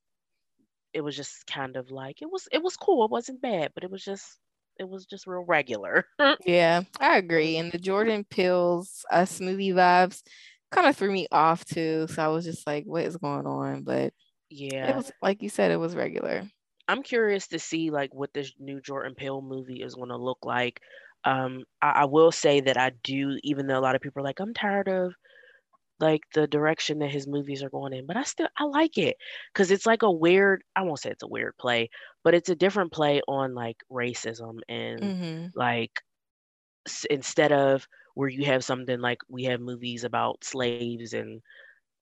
it 0.94 1.02
was 1.02 1.16
just 1.16 1.48
kind 1.48 1.78
of 1.78 1.90
like 1.90 2.22
it 2.22 2.30
was 2.30 2.50
it 2.52 2.62
was 2.62 2.76
cool. 2.76 3.06
It 3.06 3.12
wasn't 3.12 3.42
bad, 3.42 3.72
but 3.74 3.86
it 3.86 3.92
was 3.92 4.04
just 4.04 4.38
it 4.80 4.90
was 4.90 5.06
just 5.06 5.28
real 5.28 5.46
regular. 5.46 6.06
yeah, 6.46 6.82
I 7.00 7.18
agree. 7.18 7.58
And 7.58 7.72
the 7.72 7.78
Jordan 7.78 8.26
Peele's, 8.30 9.06
us 9.12 9.40
movie 9.40 9.72
vibes 9.72 10.24
kind 10.72 10.88
of 10.88 10.96
threw 10.96 11.12
me 11.12 11.28
off 11.32 11.66
too. 11.66 12.08
So 12.10 12.24
I 12.24 12.28
was 12.30 12.46
just 12.46 12.66
like, 12.66 12.86
what 12.86 13.06
is 13.06 13.18
going 13.18 13.46
on? 13.46 13.84
But 13.84 14.14
yeah, 14.50 14.92
it 14.92 14.96
was 14.96 15.12
like 15.22 15.44
you 15.44 15.50
said, 15.50 15.72
it 15.72 15.78
was 15.78 15.96
regular. 15.96 16.44
I'm 16.88 17.04
curious 17.04 17.48
to 17.50 17.60
see 17.60 17.92
like 17.92 18.14
what 18.16 18.34
this 18.34 18.52
new 18.58 18.82
Jordan 18.82 19.14
Peele 19.16 19.42
movie 19.42 19.84
is 19.84 19.94
going 19.94 20.10
to 20.10 20.18
look 20.18 20.40
like. 20.44 20.82
Um, 21.24 21.66
I, 21.82 21.90
I, 21.90 22.06
will 22.06 22.32
say 22.32 22.62
that 22.62 22.78
I 22.78 22.92
do, 23.04 23.38
even 23.44 23.68
though 23.68 23.78
a 23.78 23.82
lot 23.82 23.94
of 23.94 24.02
people 24.02 24.22
are 24.22 24.24
like, 24.24 24.40
I'm 24.40 24.54
tired 24.54 24.88
of 24.88 25.14
like 26.00 26.22
the 26.34 26.48
direction 26.48 27.00
that 27.00 27.12
his 27.12 27.28
movies 27.28 27.64
are 27.64 27.70
going 27.70 27.94
in, 27.94 28.06
but 28.06 28.18
I 28.18 28.24
still 28.24 28.48
I 28.58 28.66
like 28.66 28.98
it 28.98 29.18
because 29.54 29.72
it's 29.72 29.86
like 29.86 30.02
a 30.04 30.12
weird. 30.12 30.64
I 30.76 30.84
won't 30.84 31.00
say 31.00 31.10
it's 31.12 31.24
a 31.24 31.28
weird 31.28 31.58
play, 31.58 31.90
but 32.24 32.34
it's 32.34 32.50
a 32.50 32.56
different 32.56 32.92
play 32.92 33.22
on 33.28 33.54
like 33.54 33.78
racism 33.92 34.60
and 34.68 35.02
mm-hmm. 35.02 35.46
like 35.56 35.92
s- 36.88 37.06
instead 37.10 37.52
of 37.52 37.88
where 38.16 38.30
you 38.30 38.46
have 38.46 38.64
something 38.64 39.00
like 39.00 39.20
we 39.30 39.46
have 39.46 39.62
movies 39.62 40.04
about 40.04 40.44
slaves 40.44 41.14
and 41.14 41.42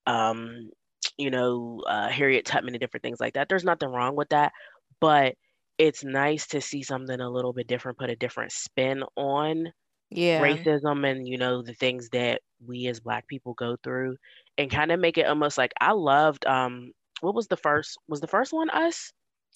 um 0.07 0.69
you 1.17 1.29
know 1.29 1.83
uh, 1.87 2.09
Harriet 2.09 2.45
Tubman 2.45 2.73
and 2.73 2.81
different 2.81 3.03
things 3.03 3.19
like 3.19 3.33
that. 3.33 3.49
There's 3.49 3.63
nothing 3.63 3.89
wrong 3.89 4.15
with 4.15 4.29
that, 4.29 4.51
but 4.99 5.35
it's 5.77 6.03
nice 6.03 6.47
to 6.47 6.61
see 6.61 6.81
something 6.81 7.19
a 7.19 7.29
little 7.29 7.53
bit 7.53 7.67
different, 7.67 7.99
put 7.99 8.09
a 8.09 8.15
different 8.15 8.51
spin 8.51 9.03
on 9.15 9.71
yeah. 10.09 10.41
racism 10.41 11.09
and 11.09 11.27
you 11.27 11.37
know 11.37 11.61
the 11.61 11.73
things 11.73 12.09
that 12.09 12.41
we 12.65 12.87
as 12.87 12.99
black 12.99 13.27
people 13.27 13.53
go 13.53 13.75
through 13.83 14.15
and 14.57 14.71
kind 14.71 14.91
of 14.91 14.99
make 14.99 15.17
it 15.17 15.27
almost 15.27 15.57
like 15.57 15.73
I 15.79 15.91
loved 15.91 16.45
um 16.45 16.91
what 17.21 17.35
was 17.35 17.47
the 17.47 17.57
first 17.57 17.97
was 18.07 18.21
the 18.21 18.27
first 18.27 18.53
one 18.53 18.69
us 18.69 19.11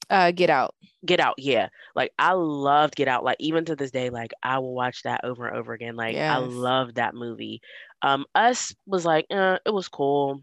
uh 0.09 0.31
get 0.31 0.49
out 0.49 0.73
get 1.05 1.19
out 1.19 1.35
yeah 1.37 1.69
like 1.95 2.11
i 2.17 2.33
loved 2.33 2.95
get 2.95 3.07
out 3.07 3.23
like 3.23 3.37
even 3.39 3.63
to 3.63 3.75
this 3.75 3.91
day 3.91 4.09
like 4.09 4.31
i 4.41 4.57
will 4.57 4.73
watch 4.73 5.03
that 5.03 5.23
over 5.23 5.47
and 5.47 5.55
over 5.55 5.73
again 5.73 5.95
like 5.95 6.15
yes. 6.15 6.35
i 6.35 6.39
love 6.39 6.95
that 6.95 7.13
movie 7.13 7.61
um 8.01 8.25
us 8.33 8.73
was 8.87 9.05
like 9.05 9.27
uh, 9.29 9.59
it 9.63 9.69
was 9.69 9.87
cool 9.87 10.41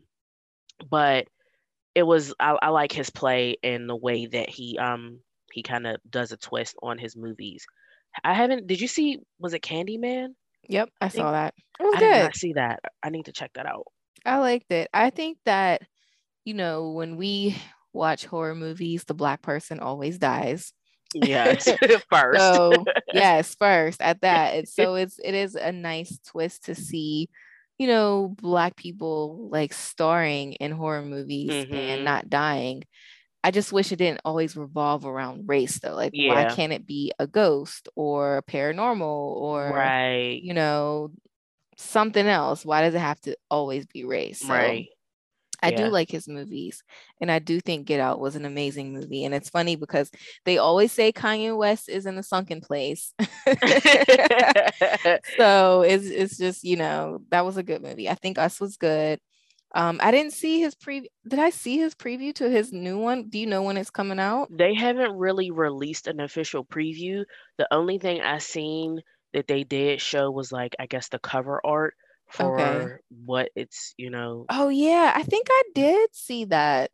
but 0.88 1.26
it 1.94 2.04
was 2.04 2.32
I, 2.38 2.56
I 2.62 2.68
like 2.68 2.92
his 2.92 3.10
play 3.10 3.56
and 3.64 3.88
the 3.88 3.96
way 3.96 4.26
that 4.26 4.48
he 4.48 4.78
um 4.78 5.18
he 5.52 5.62
kind 5.62 5.86
of 5.86 5.96
does 6.08 6.32
a 6.32 6.36
twist 6.36 6.76
on 6.82 6.98
his 6.98 7.16
movies. 7.16 7.66
I 8.25 8.34
haven't. 8.34 8.66
Did 8.66 8.80
you 8.80 8.88
see? 8.88 9.18
Was 9.38 9.54
it 9.54 9.62
Candyman? 9.62 10.28
Yep, 10.68 10.90
I, 11.00 11.06
I 11.06 11.08
saw 11.08 11.32
that. 11.32 11.54
It 11.80 11.84
was 11.84 11.96
I 11.96 11.98
good. 11.98 12.12
did 12.12 12.22
not 12.22 12.37
see 12.37 12.52
that. 12.54 12.80
I 13.02 13.10
need 13.10 13.26
to 13.26 13.32
check 13.32 13.52
that 13.54 13.66
out. 13.66 13.87
I 14.25 14.38
liked 14.38 14.70
it. 14.70 14.88
I 14.92 15.10
think 15.10 15.38
that 15.44 15.82
you 16.44 16.54
know 16.54 16.90
when 16.90 17.16
we 17.16 17.56
watch 17.92 18.26
horror 18.26 18.54
movies, 18.54 19.04
the 19.04 19.14
black 19.14 19.42
person 19.42 19.80
always 19.80 20.18
dies. 20.18 20.72
Yes, 21.14 21.68
first. 22.10 22.40
so 22.40 22.72
yes, 23.12 23.54
first 23.58 24.00
at 24.02 24.20
that. 24.22 24.68
So 24.68 24.94
it's 24.96 25.18
it 25.22 25.34
is 25.34 25.54
a 25.54 25.72
nice 25.72 26.18
twist 26.26 26.64
to 26.66 26.75
see 26.75 27.28
you 27.78 27.87
know, 27.87 28.34
black 28.42 28.76
people 28.76 29.48
like 29.50 29.72
starring 29.72 30.54
in 30.54 30.72
horror 30.72 31.02
movies 31.02 31.50
mm-hmm. 31.50 31.75
and 31.75 32.04
not 32.04 32.28
dying. 32.28 32.82
I 33.45 33.50
just 33.50 33.73
wish 33.73 33.92
it 33.92 33.97
didn't 33.97 34.21
always 34.25 34.57
revolve 34.57 35.07
around 35.07 35.49
race 35.49 35.78
though. 35.78 35.95
Like 35.95 36.11
yeah. 36.12 36.35
why 36.35 36.54
can't 36.54 36.73
it 36.73 36.87
be 36.87 37.12
a 37.18 37.26
ghost 37.26 37.88
or 37.95 38.42
paranormal 38.49 39.00
or 39.00 39.71
right. 39.71 40.40
you 40.42 40.54
know, 40.54 41.11
something 41.76 42.26
else? 42.26 42.64
Why 42.64 42.83
does 42.83 42.95
it 42.95 43.00
have 43.00 43.21
to 43.23 43.37
always 43.50 43.87
be 43.87 44.04
race? 44.04 44.40
So, 44.40 44.49
right. 44.49 44.88
I 45.61 45.71
yeah. 45.71 45.76
do 45.76 45.88
like 45.88 46.11
his 46.11 46.28
movies, 46.28 46.85
and 47.21 47.33
I 47.33 47.40
do 47.40 47.61
think 47.61 47.87
Get 47.87 47.99
Out 47.99 48.21
was 48.21 48.37
an 48.37 48.45
amazing 48.45 48.92
movie. 48.92 49.25
And 49.25 49.35
it's 49.35 49.50
funny 49.50 49.75
because 49.75 50.09
they 50.45 50.59
always 50.59 50.92
say 50.92 51.11
Kanye 51.11 51.57
West 51.57 51.88
is 51.88 52.07
in 52.07 52.16
a 52.16 52.23
sunken 52.23 52.61
place. 52.61 53.12
so 55.37 55.83
it's 55.83 56.07
it's 56.07 56.38
just 56.38 56.62
you 56.62 56.76
know 56.76 57.23
that 57.30 57.45
was 57.45 57.57
a 57.57 57.64
good 57.64 57.83
movie. 57.83 58.09
I 58.09 58.14
think 58.14 58.38
Us 58.38 58.61
was 58.61 58.76
good. 58.76 59.18
Um, 59.75 60.00
I 60.02 60.10
didn't 60.10 60.32
see 60.32 60.60
his 60.60 60.75
pre. 60.75 61.08
Did 61.28 61.38
I 61.38 61.50
see 61.50 61.78
his 61.78 61.94
preview 61.94 62.34
to 62.34 62.48
his 62.50 62.72
new 62.72 62.98
one? 62.98 63.28
Do 63.28 63.38
you 63.38 63.46
know 63.46 63.62
when 63.62 63.76
it's 63.76 63.90
coming 63.90 64.18
out? 64.18 64.50
They 64.50 64.75
haven't 64.75 65.16
really 65.16 65.50
released 65.50 66.06
an 66.06 66.20
official 66.20 66.64
preview. 66.64 67.25
The 67.58 67.72
only 67.72 67.98
thing 67.98 68.20
I 68.22 68.38
seen 68.38 69.00
that 69.32 69.46
they 69.46 69.64
did 69.64 70.00
show 70.00 70.30
was 70.30 70.52
like 70.52 70.75
I 70.78 70.87
guess 70.87 71.08
the 71.08 71.18
cover 71.18 71.60
art 71.64 71.94
for 72.30 72.46
Okay. 72.48 73.02
what 73.10 73.50
it's, 73.54 73.94
you 73.96 74.10
know, 74.10 74.50
Oh 74.50 74.68
yeah, 74.68 75.12
I 75.14 75.22
think 75.22 75.46
I 75.50 75.62
did 75.75 76.14
see 76.14 76.44
that. 76.46 76.90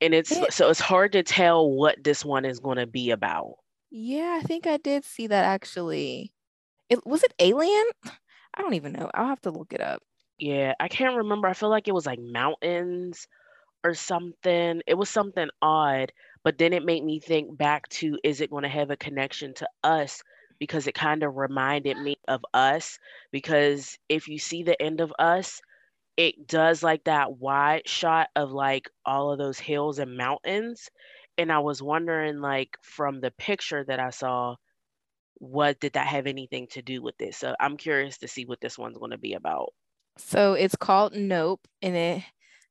and 0.00 0.14
it's 0.14 0.30
It- 0.30 0.52
so 0.54 0.70
it's 0.70 0.80
hard 0.80 1.12
to 1.12 1.22
tell 1.22 1.68
what 1.70 2.02
this 2.02 2.24
one 2.24 2.44
is 2.44 2.60
going 2.60 2.78
to 2.78 2.86
be 2.86 3.10
about. 3.10 3.56
Yeah, 3.90 4.38
I 4.42 4.46
think 4.46 4.66
I 4.66 4.76
did 4.78 5.04
see 5.04 5.26
that 5.28 5.44
actually. 5.44 6.32
It 6.90 7.06
was 7.06 7.22
it 7.24 7.34
Alien? 7.40 7.86
I 8.54 8.62
don't 8.62 8.74
even 8.74 8.92
know. 8.94 9.10
I'll 9.14 9.28
have 9.28 9.42
to 9.42 9.50
look 9.52 9.72
it 9.74 9.80
up. 9.80 10.02
Yeah, 10.38 10.74
I 10.80 10.88
can't 10.88 11.16
remember. 11.16 11.48
I 11.48 11.52
feel 11.54 11.70
like 11.70 11.88
it 11.88 11.94
was 11.94 12.06
like 12.06 12.18
mountains 12.20 13.26
or 13.84 13.94
something. 13.94 14.82
It 14.86 14.94
was 14.94 15.10
something 15.10 15.48
odd, 15.62 16.12
but 16.44 16.58
then 16.58 16.72
it 16.72 16.84
made 16.84 17.04
me 17.04 17.20
think 17.20 17.56
back 17.58 17.88
to 17.90 18.18
is 18.24 18.40
it 18.40 18.50
going 18.50 18.64
to 18.64 18.68
have 18.70 18.90
a 18.90 18.96
connection 18.96 19.54
to 19.56 19.68
us? 19.84 20.22
Because 20.60 20.86
it 20.88 20.94
kind 20.94 21.22
of 21.24 21.36
reminded 21.36 21.98
me 21.98 22.16
of 22.28 22.44
us. 22.54 22.98
Because 23.32 23.98
if 24.08 24.28
you 24.28 24.38
see 24.38 24.62
the 24.64 24.80
end 24.82 25.00
of 25.00 25.12
us, 25.18 25.60
it 26.16 26.46
does 26.48 26.82
like 26.82 27.04
that 27.04 27.38
wide 27.38 27.88
shot 27.88 28.28
of 28.36 28.52
like 28.52 28.90
all 29.06 29.32
of 29.32 29.38
those 29.38 29.58
hills 29.60 29.98
and 30.00 30.16
mountains. 30.16 30.90
And 31.38 31.52
I 31.52 31.60
was 31.60 31.82
wondering, 31.82 32.40
like, 32.40 32.78
from 32.82 33.20
the 33.20 33.32
picture 33.32 33.84
that 33.84 34.00
I 34.00 34.10
saw, 34.10 34.56
what 35.36 35.80
did 35.80 35.94
that 35.94 36.08
have 36.08 36.26
anything 36.26 36.68
to 36.72 36.82
do 36.82 37.02
with 37.02 37.16
this? 37.18 37.38
So 37.38 37.54
I'm 37.60 37.76
curious 37.78 38.18
to 38.18 38.28
see 38.28 38.46
what 38.46 38.60
this 38.60 38.78
one's 38.78 38.98
going 38.98 39.12
to 39.12 39.18
be 39.18 39.34
about. 39.34 39.72
So 40.16 40.54
it's 40.54 40.76
called 40.76 41.14
Nope, 41.14 41.66
and 41.82 41.96
it 41.96 42.22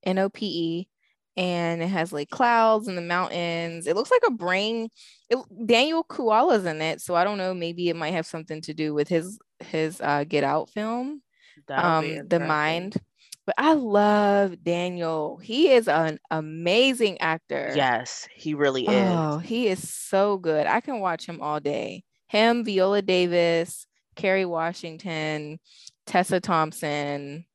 N 0.04 0.18
O 0.20 0.30
P 0.30 0.46
E, 0.46 0.88
and 1.36 1.82
it 1.82 1.88
has 1.88 2.14
like 2.14 2.30
clouds 2.30 2.88
and 2.88 2.98
the 2.98 3.02
mountains. 3.02 3.88
It 3.88 3.96
looks 3.96 4.12
like 4.12 4.24
a 4.28 4.32
brain. 4.32 4.90
It, 5.30 5.38
Daniel 5.66 6.04
Kaluuya's 6.04 6.66
in 6.66 6.82
it, 6.82 7.02
so 7.02 7.16
I 7.16 7.24
don't 7.24 7.38
know. 7.38 7.54
Maybe 7.54 7.90
it 7.90 7.96
might 7.96 8.14
have 8.14 8.26
something 8.26 8.62
to 8.62 8.74
do 8.74 8.94
with 8.94 9.08
his 9.08 9.40
his 9.60 10.00
uh, 10.02 10.24
Get 10.24 10.44
Out 10.44 10.70
film, 10.70 11.22
That'll 11.68 11.92
um, 11.92 12.28
The. 12.28 12.40
Mind. 12.40 12.98
But 13.46 13.56
I 13.58 13.74
love 13.74 14.64
Daniel. 14.64 15.36
He 15.36 15.72
is 15.74 15.90
an 15.90 16.18
amazing 16.32 17.20
actor. 17.20 17.74
Yes, 17.76 18.26
he 18.34 18.54
really 18.54 18.88
is. 18.88 19.10
Oh, 19.12 19.38
he 19.38 19.68
is 19.68 19.92
so 19.92 20.38
good. 20.38 20.66
I 20.66 20.80
can 20.80 21.02
watch 21.02 21.26
him 21.26 21.42
all 21.42 21.60
day. 21.60 22.06
Him, 22.30 22.64
Viola 22.64 23.02
Davis, 23.02 23.86
Kerry 24.16 24.46
Washington, 24.46 25.60
Tessa 26.06 26.40
Thompson, 26.40 27.46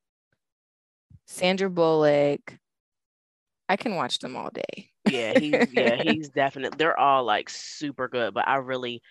Sandra 1.26 1.71
Bullock. 1.71 2.59
I 3.69 3.76
can 3.76 3.95
watch 3.97 4.19
them 4.19 4.37
all 4.37 4.50
day. 4.50 4.90
Yeah, 5.11 5.33
he's 5.38 5.73
yeah, 5.73 6.02
he's 6.02 6.28
definitely 6.31 6.76
they're 6.78 6.99
all 6.99 7.25
like 7.25 7.50
super 7.50 8.09
good, 8.09 8.35
but 8.35 8.49
I 8.49 8.57
really 8.57 9.02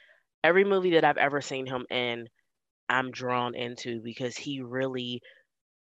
every 0.44 0.64
movie 0.64 0.92
that 0.92 1.04
I've 1.04 1.18
ever 1.18 1.42
seen 1.42 1.66
him 1.66 1.86
in, 1.90 2.28
I'm 2.90 3.12
drawn 3.12 3.56
into 3.56 4.02
because 4.02 4.36
he 4.36 4.62
really 4.62 5.22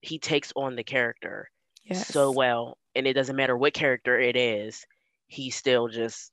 he 0.00 0.18
takes 0.18 0.52
on 0.56 0.76
the 0.76 0.84
character 0.84 1.49
so 1.92 2.30
well, 2.30 2.78
and 2.94 3.06
it 3.06 3.12
doesn't 3.12 3.37
matter 3.37 3.56
what 3.56 3.75
character 3.75 4.18
it 4.18 4.37
is, 4.37 4.87
he's 5.26 5.54
still 5.54 5.88
just 5.88 6.32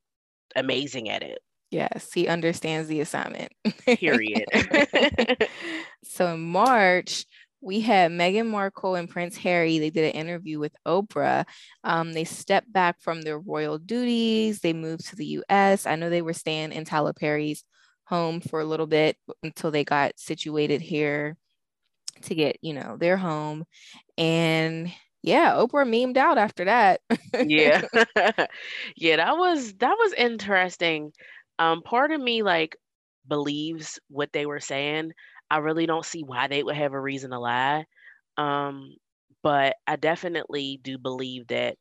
amazing 0.56 1.10
at 1.10 1.24
it. 1.24 1.40
Yes, 1.72 2.12
he 2.14 2.28
understands 2.28 2.90
the 2.90 3.00
assignment. 3.00 3.54
Period. 3.86 4.46
so 6.04 6.34
in 6.34 6.42
March, 6.42 7.26
we 7.62 7.80
had 7.80 8.12
Meghan 8.12 8.48
Markle 8.48 8.96
and 8.96 9.10
Prince 9.10 9.38
Harry. 9.38 9.80
They 9.80 9.90
did 9.90 10.14
an 10.14 10.20
interview 10.20 10.60
with 10.60 10.76
Oprah. 10.86 11.46
Um, 11.84 12.12
they 12.12 12.26
stepped 12.26 12.72
back 12.72 13.00
from 13.00 13.22
their 13.22 13.40
royal 13.40 13.78
duties. 13.78 14.60
They 14.60 14.74
moved 14.74 15.08
to 15.08 15.16
the 15.16 15.42
US. 15.50 15.86
I 15.86 15.96
know 15.96 16.10
they 16.10 16.22
were 16.22 16.34
staying 16.34 16.74
in 16.74 16.84
Tyler 16.84 17.14
Perry's 17.14 17.64
home 18.06 18.42
for 18.42 18.60
a 18.60 18.66
little 18.66 18.88
bit 18.88 19.16
until 19.42 19.72
they 19.72 19.86
got 19.86 20.20
situated 20.20 20.82
here 20.82 21.38
to 22.24 22.36
get, 22.36 22.58
you 22.62 22.74
know, 22.74 22.98
their 22.98 23.16
home. 23.16 23.64
And 24.18 24.92
yeah, 25.24 25.54
Oprah 25.54 25.88
memed 25.88 26.18
out 26.18 26.38
after 26.38 26.66
that. 26.66 27.02
yeah. 27.34 27.82
yeah, 28.96 29.18
that 29.18 29.38
was 29.38 29.74
that 29.76 29.96
was 29.98 30.14
interesting. 30.14 31.14
Um, 31.62 31.84
part 31.84 32.12
of 32.12 32.22
me 32.22 32.44
like 32.44 32.78
believes 33.28 34.00
what 34.10 34.34
they 34.34 34.46
were 34.48 34.62
saying. 34.62 35.14
I 35.52 35.60
really 35.60 35.88
don't 35.88 36.06
see 36.06 36.24
why 36.24 36.48
they 36.48 36.64
would 36.64 36.78
have 36.78 36.94
a 36.94 37.02
reason 37.02 37.32
to 37.32 37.40
lie. 37.40 37.86
Um, 38.38 38.96
but 39.44 39.76
I 39.88 39.98
definitely 39.98 40.80
do 40.84 40.98
believe 41.00 41.48
that 41.50 41.78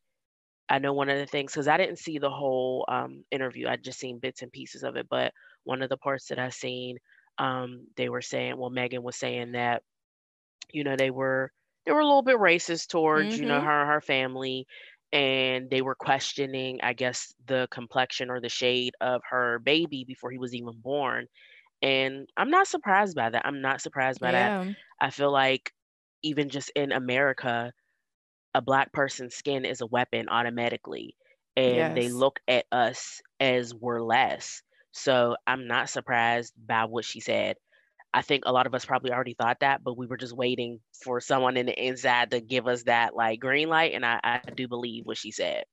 I 0.70 0.78
know 0.78 0.92
one 0.94 1.10
of 1.10 1.18
the 1.18 1.26
things 1.26 1.52
because 1.52 1.68
I 1.68 1.78
didn't 1.78 1.98
see 1.98 2.18
the 2.18 2.30
whole 2.30 2.86
um, 2.88 3.24
interview. 3.32 3.68
I 3.68 3.76
just 3.76 4.00
seen 4.00 4.18
bits 4.20 4.42
and 4.42 4.52
pieces 4.52 4.84
of 4.84 4.96
it. 4.96 5.08
But 5.10 5.32
one 5.64 5.82
of 5.82 5.90
the 5.90 5.98
parts 5.98 6.28
that 6.28 6.38
I 6.40 6.50
seen, 6.50 6.98
um, 7.38 7.86
they 7.96 8.08
were 8.10 8.22
saying, 8.22 8.56
well, 8.58 8.70
Meghan 8.70 9.02
was 9.02 9.16
saying 9.16 9.52
that, 9.52 9.82
you 10.72 10.84
know, 10.84 10.96
they 10.96 11.10
were 11.10 11.52
they 11.86 11.92
were 11.92 12.00
a 12.00 12.04
little 12.06 12.22
bit 12.22 12.36
racist 12.38 12.88
towards, 12.88 13.36
you 13.36 13.46
know, 13.46 13.60
Mhm. 13.60 13.62
her 13.62 13.82
and 13.82 13.90
her 13.90 14.00
family, 14.00 14.66
and 15.12 15.70
they 15.70 15.82
were 15.82 15.94
questioning, 15.94 16.80
I 16.82 16.92
guess, 16.94 17.34
the 17.46 17.68
complexion 17.70 18.30
or 18.30 18.40
the 18.40 18.48
shade 18.48 18.94
of 19.00 19.22
her 19.30 19.58
baby 19.60 20.04
before 20.04 20.30
he 20.30 20.38
was 20.38 20.54
even 20.54 20.74
born. 20.80 21.26
And 21.82 22.28
I'm 22.36 22.50
not 22.50 22.66
surprised 22.68 23.16
by 23.16 23.30
that. 23.30 23.46
I'm 23.46 23.60
not 23.62 23.80
surprised 23.80 24.20
by 24.20 24.32
that. 24.32 24.54
I 25.00 25.10
feel 25.10 25.32
like 25.32 25.72
even 26.22 26.48
just 26.50 26.70
in 26.76 26.92
America, 26.92 27.72
a 28.54 28.62
black 28.62 28.92
person's 28.92 29.34
skin 29.34 29.64
is 29.64 29.80
a 29.80 29.86
weapon 29.86 30.28
automatically, 30.28 31.16
and 31.56 31.94
they 31.94 32.08
look 32.08 32.40
at 32.48 32.66
us 32.72 33.20
as 33.40 33.74
we're 33.74 34.02
less. 34.02 34.62
So 34.92 35.36
I'm 35.46 35.66
not 35.66 35.88
surprised 35.90 36.54
by 36.56 36.84
what 36.84 37.04
she 37.04 37.20
said. 37.20 37.56
I 38.12 38.22
think 38.22 38.44
a 38.46 38.52
lot 38.52 38.66
of 38.66 38.74
us 38.74 38.84
probably 38.84 39.12
already 39.12 39.34
thought 39.34 39.60
that, 39.60 39.84
but 39.84 39.96
we 39.96 40.06
were 40.06 40.16
just 40.16 40.36
waiting 40.36 40.80
for 41.04 41.20
someone 41.20 41.56
in 41.56 41.66
the 41.66 41.86
inside 41.86 42.32
to 42.32 42.40
give 42.40 42.66
us 42.66 42.84
that 42.84 43.14
like 43.14 43.40
green 43.40 43.68
light. 43.68 43.94
And 43.94 44.04
I, 44.04 44.20
I 44.22 44.40
do 44.54 44.68
believe 44.68 45.06
what 45.06 45.16
she 45.18 45.30
said. 45.30 45.64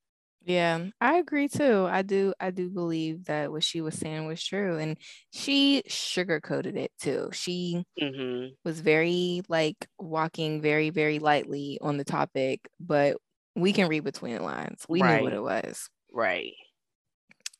Yeah, 0.43 0.87
I 1.01 1.17
agree 1.17 1.47
too. 1.49 1.87
I 1.89 2.03
do 2.03 2.33
I 2.39 2.51
do 2.51 2.69
believe 2.69 3.25
that 3.25 3.51
what 3.51 3.63
she 3.63 3.81
was 3.81 3.95
saying 3.95 4.25
was 4.27 4.43
true. 4.43 4.77
And 4.77 4.97
she 5.33 5.83
sugarcoated 5.89 6.75
it 6.77 6.91
too. 6.99 7.29
She 7.33 7.83
hmm 7.99 8.47
was 8.65 8.81
very 8.81 9.41
like 9.49 9.87
walking 9.99 10.61
very, 10.61 10.89
very 10.91 11.19
lightly 11.19 11.79
on 11.81 11.97
the 11.97 12.05
topic, 12.05 12.69
but 12.79 13.17
we 13.55 13.73
can 13.73 13.89
read 13.89 14.03
between 14.05 14.35
the 14.35 14.43
lines. 14.43 14.85
We 14.89 15.03
knew 15.03 15.19
what 15.19 15.33
it 15.33 15.41
was. 15.43 15.89
Right. 16.11 16.53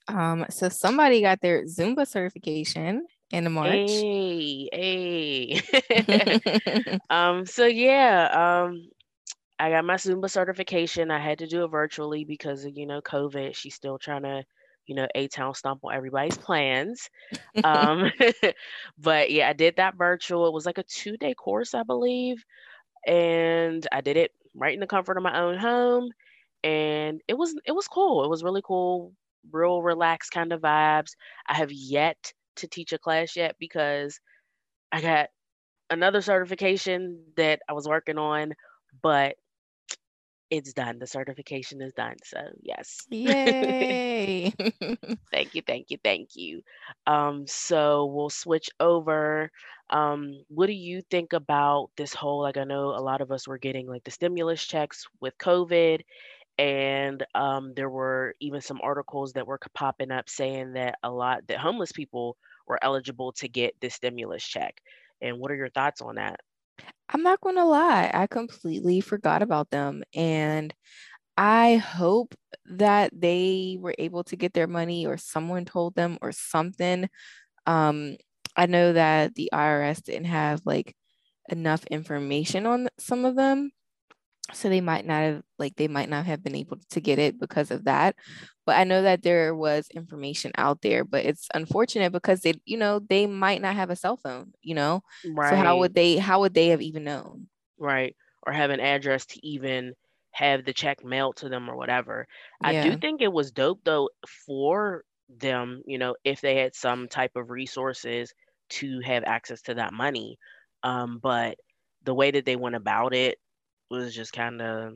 Um, 0.07 0.45
so 0.49 0.69
somebody 0.69 1.21
got 1.21 1.41
their 1.41 1.65
Zumba 1.65 2.07
certification 2.07 3.05
in 3.31 3.43
the 3.43 3.49
March. 3.49 3.71
Hey, 3.71 4.69
hey. 4.71 5.61
um, 7.09 7.45
so 7.45 7.65
yeah, 7.65 8.65
um, 8.67 8.89
I 9.59 9.71
got 9.71 9.85
my 9.85 9.95
Zumba 9.95 10.29
certification. 10.29 11.11
I 11.11 11.19
had 11.19 11.39
to 11.39 11.47
do 11.47 11.63
it 11.63 11.69
virtually 11.69 12.23
because 12.23 12.65
of, 12.65 12.77
you 12.77 12.85
know, 12.85 13.01
COVID. 13.01 13.55
She's 13.55 13.75
still 13.75 13.97
trying 13.97 14.23
to, 14.23 14.43
you 14.85 14.95
know, 14.95 15.07
A-Town 15.15 15.55
stomp 15.55 15.83
on 15.83 15.93
everybody's 15.93 16.37
plans. 16.37 17.09
Um, 17.63 18.11
but 18.99 19.31
yeah, 19.31 19.49
I 19.49 19.53
did 19.53 19.77
that 19.77 19.95
virtual. 19.95 20.45
It 20.45 20.53
was 20.53 20.67
like 20.67 20.77
a 20.77 20.83
two-day 20.83 21.33
course, 21.33 21.73
I 21.73 21.81
believe. 21.81 22.45
And 23.05 23.85
I 23.91 24.01
did 24.01 24.15
it 24.15 24.31
right 24.53 24.75
in 24.75 24.79
the 24.79 24.85
comfort 24.85 25.17
of 25.17 25.23
my 25.23 25.39
own 25.39 25.57
home. 25.57 26.11
And 26.63 27.19
it 27.27 27.33
was 27.33 27.55
it 27.65 27.71
was 27.71 27.87
cool. 27.87 28.23
It 28.23 28.29
was 28.29 28.43
really 28.43 28.61
cool, 28.63 29.11
real 29.51 29.81
relaxed 29.81 30.31
kind 30.31 30.53
of 30.53 30.61
vibes. 30.61 31.15
I 31.47 31.55
have 31.55 31.71
yet 31.71 32.31
to 32.58 32.67
teach 32.67 32.93
a 32.93 33.00
class 33.00 33.36
yet 33.36 33.56
because 33.60 34.20
I 34.91 35.02
got 35.02 35.30
another 35.89 36.22
certification 36.22 37.24
that 37.38 37.62
I 37.70 37.74
was 37.74 37.88
working 37.88 38.17
on, 38.17 38.54
but 39.02 39.36
it's 40.50 40.74
done. 40.74 41.00
The 41.00 41.08
certification 41.08 41.82
is 41.82 41.93
done. 41.93 42.15
So 42.24 42.39
yes. 42.62 43.08
Yay. 43.10 44.54
Thank 45.32 45.56
you, 45.56 45.62
thank 45.65 45.91
you, 45.91 45.98
thank 46.04 46.30
you. 46.36 46.62
Um, 47.06 47.46
so 47.48 48.06
we'll 48.06 48.30
switch 48.30 48.70
over. 48.80 49.52
Um, 49.89 50.43
what 50.48 50.67
do 50.67 50.74
you 50.74 51.02
think 51.10 51.34
about 51.34 51.89
this 51.98 52.13
whole, 52.13 52.41
like 52.41 52.58
I 52.58 52.63
know 52.63 52.89
a 52.89 53.02
lot 53.04 53.22
of 53.22 53.32
us 53.32 53.48
were 53.48 53.58
getting 53.58 53.88
like 53.88 54.04
the 54.04 54.12
stimulus 54.12 54.65
checks 54.65 55.06
with 55.20 55.38
COVID, 55.38 56.02
and 56.58 57.24
um, 57.36 57.74
there 57.76 57.89
were 57.89 58.34
even 58.39 58.62
some 58.62 58.80
articles 58.82 59.34
that 59.34 59.46
were 59.46 59.60
popping 59.74 60.12
up 60.12 60.30
saying 60.30 60.74
that 60.74 60.98
a 61.04 61.12
lot 61.12 61.48
that 61.48 61.60
homeless 61.60 61.91
people 61.91 62.38
were 62.67 62.80
eligible 62.82 63.32
to 63.34 63.48
get 63.48 63.76
the 63.80 63.89
stimulus 63.89 64.43
check. 64.43 64.82
And 65.22 65.39
what 65.39 65.52
are 65.52 65.56
your 65.56 65.70
thoughts 65.70 66.02
on 66.02 66.15
that? 66.15 66.39
I'm 67.10 67.24
not 67.24 67.41
going 67.41 67.56
to 67.56 67.63
lie, 67.63 68.12
I 68.13 68.28
completely 68.28 69.02
forgot 69.02 69.41
about 69.41 69.70
them. 69.70 70.04
And 70.13 70.74
I 71.38 71.76
hope 71.76 72.36
that 72.65 73.12
they 73.13 73.78
were 73.80 73.96
able 73.98 74.24
to 74.26 74.36
get 74.36 74.54
their 74.54 74.67
money 74.67 75.06
or 75.06 75.17
someone 75.17 75.65
told 75.65 75.96
them 75.96 76.17
or 76.22 76.32
something. 76.32 77.08
Um, 77.65 78.17
I 78.56 78.65
know 78.65 78.93
that 78.93 79.36
the 79.36 79.50
IRS 79.54 80.04
didn't 80.04 80.26
have 80.26 80.62
like 80.65 80.96
enough 81.50 81.86
information 81.86 82.65
on 82.65 82.89
some 83.00 83.26
of 83.26 83.36
them. 83.36 83.72
So 84.53 84.69
they 84.69 84.79
might 84.81 85.05
not 85.05 85.21
have 85.23 85.43
like 85.60 85.75
they 85.75 85.88
might 85.89 86.07
not 86.10 86.25
have 86.25 86.41
been 86.41 86.55
able 86.55 86.77
to 86.91 87.01
get 87.01 87.19
it 87.19 87.38
because 87.39 87.69
of 87.69 87.83
that. 87.83 88.15
But 88.65 88.77
I 88.77 88.86
know 88.86 89.01
that 89.01 89.23
there 89.23 89.53
was 89.55 89.89
information 89.89 90.51
out 90.57 90.81
there, 90.81 91.03
but 91.03 91.25
it's 91.25 91.47
unfortunate 91.53 92.12
because 92.13 92.41
they, 92.41 92.53
you 92.65 92.77
know, 92.77 92.99
they 92.99 93.27
might 93.27 93.62
not 93.62 93.75
have 93.75 93.89
a 93.89 93.95
cell 93.95 94.15
phone, 94.17 94.53
you 94.62 94.73
know. 94.75 95.01
right. 95.23 95.33
So 95.41 95.55
how 95.55 95.77
would 95.79 95.93
they 95.95 96.17
how 96.17 96.39
would 96.41 96.53
they 96.53 96.67
have 96.69 96.81
even 96.81 97.03
known? 97.03 97.49
right? 97.77 98.15
Or 98.45 98.53
have 98.53 98.69
an 98.69 98.79
address 98.79 99.25
to 99.27 99.45
even 99.47 99.93
have 100.31 100.65
the 100.65 100.73
check 100.73 101.03
mailed 101.03 101.38
to 101.38 101.49
them 101.49 101.69
or 101.69 101.75
whatever. 101.75 102.27
I 102.63 102.73
do 102.73 102.95
think 102.95 103.21
it 103.21 103.31
was 103.33 103.51
dope 103.51 103.81
though 103.83 104.10
for 104.45 105.03
them, 105.29 105.81
you 105.86 105.97
know, 105.97 106.15
if 106.23 106.41
they 106.41 106.55
had 106.57 106.75
some 106.75 107.07
type 107.07 107.31
of 107.36 107.49
resources 107.49 108.33
to 108.69 108.99
have 109.01 109.23
access 109.25 109.62
to 109.63 109.73
that 109.75 109.93
money. 109.93 110.38
Um, 110.83 111.19
but 111.19 111.57
the 112.03 112.13
way 112.13 112.31
that 112.31 112.45
they 112.45 112.55
went 112.55 112.75
about 112.75 113.13
it 113.13 113.39
was 113.89 114.15
just 114.15 114.34
kind 114.34 114.62
of 114.62 114.95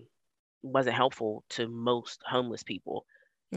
wasn't 0.64 0.96
helpful 0.96 1.44
to 1.50 1.68
most 1.68 2.22
homeless 2.26 2.64
people. 2.64 3.06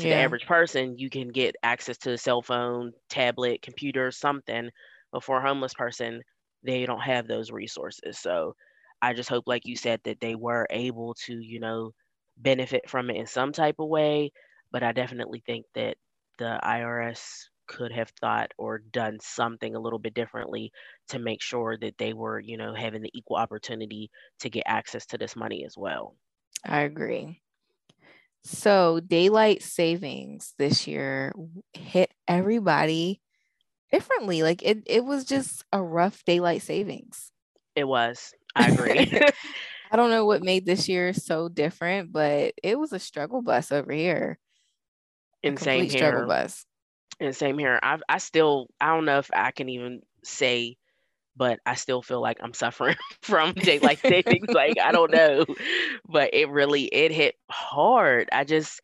To 0.01 0.09
the 0.09 0.17
average 0.17 0.47
person, 0.47 0.99
you 0.99 1.09
can 1.11 1.29
get 1.29 1.57
access 1.63 1.99
to 1.99 2.13
a 2.13 2.19
cell 2.19 2.43
phone, 2.43 2.93
tablet, 3.09 3.63
computer, 3.63 4.11
something, 4.11 4.71
but 5.13 5.23
for 5.23 5.39
a 5.39 5.47
homeless 5.47 5.75
person, 5.75 6.23
they 6.63 6.85
don't 6.87 7.01
have 7.01 7.29
those 7.29 7.53
resources. 7.53 8.19
So 8.19 8.57
I 9.03 9.13
just 9.13 9.29
hope, 9.29 9.45
like 9.47 9.67
you 9.67 9.77
said, 9.77 10.01
that 10.05 10.21
they 10.21 10.35
were 10.35 10.67
able 10.71 11.15
to, 11.27 11.35
you 11.41 11.61
know, 11.61 11.93
benefit 12.37 12.89
from 12.91 13.11
it 13.11 13.17
in 13.17 13.27
some 13.27 13.53
type 13.53 13.77
of 13.79 13.89
way. 13.89 14.33
But 14.73 14.83
I 14.83 14.93
definitely 14.93 15.43
think 15.47 15.67
that 15.75 15.97
the 16.39 16.59
IRS 16.63 17.49
could 17.67 17.93
have 17.93 18.11
thought 18.21 18.53
or 18.59 18.79
done 18.79 19.19
something 19.21 19.75
a 19.75 19.81
little 19.81 19.99
bit 19.99 20.15
differently 20.15 20.73
to 21.09 21.19
make 21.19 21.43
sure 21.43 21.77
that 21.79 21.99
they 21.99 22.13
were, 22.13 22.41
you 22.41 22.57
know, 22.57 22.75
having 22.75 23.03
the 23.03 23.11
equal 23.15 23.37
opportunity 23.37 24.11
to 24.41 24.51
get 24.51 24.65
access 24.67 25.07
to 25.07 25.19
this 25.19 25.37
money 25.37 25.65
as 25.65 25.77
well. 25.77 26.17
I 26.65 26.81
agree. 26.81 27.41
So 28.45 29.01
daylight 29.01 29.63
savings 29.63 30.55
this 30.59 30.87
year 30.87 31.33
hit 31.73 32.13
everybody 32.29 33.23
differently. 33.91 34.43
Like 34.43 34.63
it, 34.63 34.83
it 34.87 35.05
was 35.05 35.25
just 35.25 35.65
a 35.73 35.83
rough 35.83 36.25
daylight 36.25 36.63
savings. 36.63 37.31
It 37.75 37.85
was. 37.85 38.35
I 38.57 38.69
agree. 38.69 39.21
I 39.91 39.97
don't 39.97 40.11
know 40.11 40.25
what 40.25 40.43
made 40.43 40.67
this 40.67 40.89
year 40.89 41.13
so 41.13 41.49
different, 41.49 42.13
but 42.13 42.55
it 42.63 42.79
was 42.79 42.93
a 42.93 42.99
struggle 42.99 43.43
bus 43.43 43.71
over 43.71 43.93
here. 43.93 44.39
And 45.43 45.59
same 45.59 45.89
struggle 45.89 46.27
bus. 46.27 46.67
And 47.21 47.35
same 47.35 47.59
here. 47.59 47.79
I 47.83 47.99
I 48.09 48.19
still 48.19 48.69
I 48.81 48.89
don't 48.89 49.05
know 49.05 49.19
if 49.19 49.31
I 49.35 49.51
can 49.53 49.69
even 49.69 50.03
say, 50.25 50.77
but 51.37 51.61
I 51.67 51.75
still 51.75 52.03
feel 52.03 52.21
like 52.21 52.39
I'm 52.43 52.55
suffering 52.55 52.97
from 53.23 53.53
daylight 53.55 54.01
savings. 54.07 54.53
Like 54.53 54.79
I 54.79 54.93
don't 54.93 55.11
know, 55.13 55.45
but 56.09 56.31
it 56.35 56.49
really 56.49 56.85
it 56.85 57.13
hit 57.13 57.37
hard. 57.51 58.29
I 58.33 58.45
just 58.45 58.81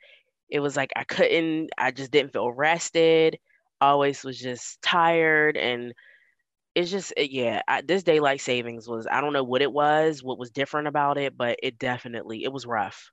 it 0.50 0.60
was 0.60 0.76
like 0.76 0.92
I 0.96 1.04
couldn't. 1.04 1.70
I 1.78 1.90
just 1.90 2.10
didn't 2.12 2.32
feel 2.32 2.50
rested. 2.52 3.38
Always 3.80 4.24
was 4.24 4.38
just 4.40 4.80
tired 4.82 5.56
and. 5.56 5.94
It's 6.74 6.90
just 6.90 7.12
yeah. 7.16 7.62
I, 7.68 7.82
this 7.82 8.02
daylight 8.02 8.40
savings 8.40 8.88
was 8.88 9.06
I 9.10 9.20
don't 9.20 9.32
know 9.32 9.42
what 9.44 9.62
it 9.62 9.72
was, 9.72 10.22
what 10.22 10.38
was 10.38 10.50
different 10.50 10.88
about 10.88 11.18
it, 11.18 11.36
but 11.36 11.58
it 11.62 11.78
definitely 11.78 12.44
it 12.44 12.52
was 12.52 12.66
rough. 12.66 13.10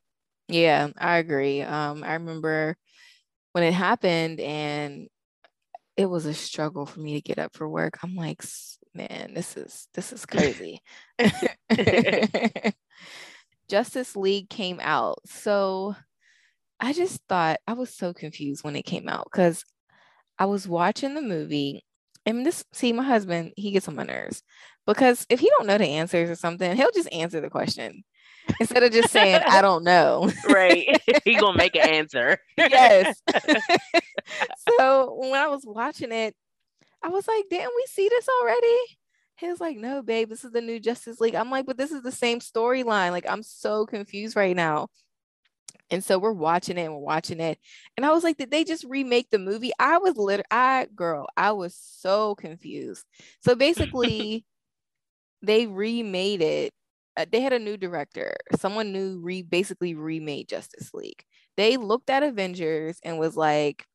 Yeah, 0.47 0.89
I 0.97 1.17
agree. 1.17 1.61
Um, 1.61 2.03
I 2.03 2.13
remember 2.13 2.77
when 3.57 3.63
it 3.63 3.73
happened 3.73 4.39
and 4.39 5.07
it 5.95 6.05
was 6.05 6.27
a 6.27 6.33
struggle 6.35 6.85
for 6.85 6.99
me 6.99 7.15
to 7.15 7.21
get 7.21 7.39
up 7.39 7.55
for 7.55 7.67
work. 7.67 7.97
I'm 8.03 8.15
like, 8.15 8.43
man, 8.93 9.31
this 9.33 9.57
is 9.57 9.87
this 9.95 10.13
is 10.13 10.27
crazy. 10.27 10.79
Justice 13.67 14.15
League 14.15 14.47
came 14.47 14.79
out. 14.79 15.17
So 15.25 15.95
I 16.79 16.93
just 16.93 17.19
thought 17.27 17.57
I 17.65 17.73
was 17.73 17.91
so 17.91 18.13
confused 18.13 18.63
when 18.63 18.75
it 18.75 18.85
came 18.85 19.09
out 19.09 19.27
because 19.31 19.65
I 20.37 20.45
was 20.45 20.67
watching 20.67 21.15
the 21.15 21.23
movie 21.23 21.83
and 22.27 22.45
this 22.45 22.63
see 22.73 22.93
my 22.93 23.01
husband, 23.01 23.53
he 23.57 23.71
gets 23.71 23.87
on 23.87 23.95
my 23.95 24.03
nerves 24.03 24.43
because 24.85 25.25
if 25.29 25.39
he 25.39 25.49
don't 25.57 25.65
know 25.65 25.79
the 25.79 25.85
answers 25.85 26.29
or 26.29 26.35
something, 26.35 26.75
he'll 26.75 26.91
just 26.91 27.11
answer 27.11 27.41
the 27.41 27.49
question 27.49 28.03
instead 28.59 28.83
of 28.83 28.91
just 28.91 29.11
saying, 29.11 29.41
I 29.45 29.61
don't 29.61 29.83
know. 29.83 30.31
right. 30.49 31.01
he 31.23 31.35
gonna 31.35 31.57
make 31.57 31.75
an 31.75 31.89
answer. 31.89 32.37
yes. 32.57 33.21
so 34.79 35.15
when 35.19 35.33
I 35.33 35.47
was 35.47 35.63
watching 35.65 36.11
it, 36.11 36.35
I 37.03 37.09
was 37.09 37.27
like, 37.27 37.45
didn't 37.49 37.73
we 37.75 37.85
see 37.87 38.09
this 38.09 38.27
already? 38.41 38.77
He 39.37 39.47
was 39.47 39.61
like, 39.61 39.77
no, 39.77 40.01
babe, 40.01 40.29
this 40.29 40.43
is 40.43 40.51
the 40.51 40.61
new 40.61 40.79
Justice 40.79 41.19
League. 41.19 41.35
I'm 41.35 41.51
like, 41.51 41.67
but 41.67 41.77
this 41.77 41.91
is 41.91 42.01
the 42.01 42.11
same 42.11 42.39
storyline. 42.39 43.11
Like, 43.11 43.29
I'm 43.29 43.43
so 43.43 43.85
confused 43.85 44.35
right 44.35 44.55
now. 44.55 44.87
And 45.89 46.03
so 46.03 46.19
we're 46.19 46.33
watching 46.33 46.77
it 46.77 46.83
and 46.83 46.93
we're 46.93 46.99
watching 46.99 47.39
it. 47.39 47.59
And 47.95 48.05
I 48.05 48.11
was 48.11 48.23
like, 48.23 48.37
did 48.37 48.51
they 48.51 48.63
just 48.63 48.83
remake 48.83 49.29
the 49.29 49.39
movie? 49.39 49.71
I 49.79 49.99
was 49.99 50.17
literally, 50.17 50.43
I, 50.51 50.87
girl, 50.93 51.27
I 51.37 51.51
was 51.51 51.75
so 51.75 52.35
confused. 52.35 53.05
So 53.41 53.55
basically, 53.55 54.43
they 55.41 55.67
remade 55.67 56.41
it. 56.41 56.73
Uh, 57.17 57.25
they 57.31 57.41
had 57.41 57.53
a 57.53 57.59
new 57.59 57.77
director. 57.77 58.35
Someone 58.59 58.93
new 58.93 59.19
re 59.19 59.41
basically 59.41 59.95
remade 59.95 60.47
Justice 60.47 60.93
League. 60.93 61.23
They 61.57 61.77
looked 61.77 62.09
at 62.09 62.23
Avengers 62.23 62.99
and 63.03 63.17
was 63.17 63.35
like, 63.35 63.85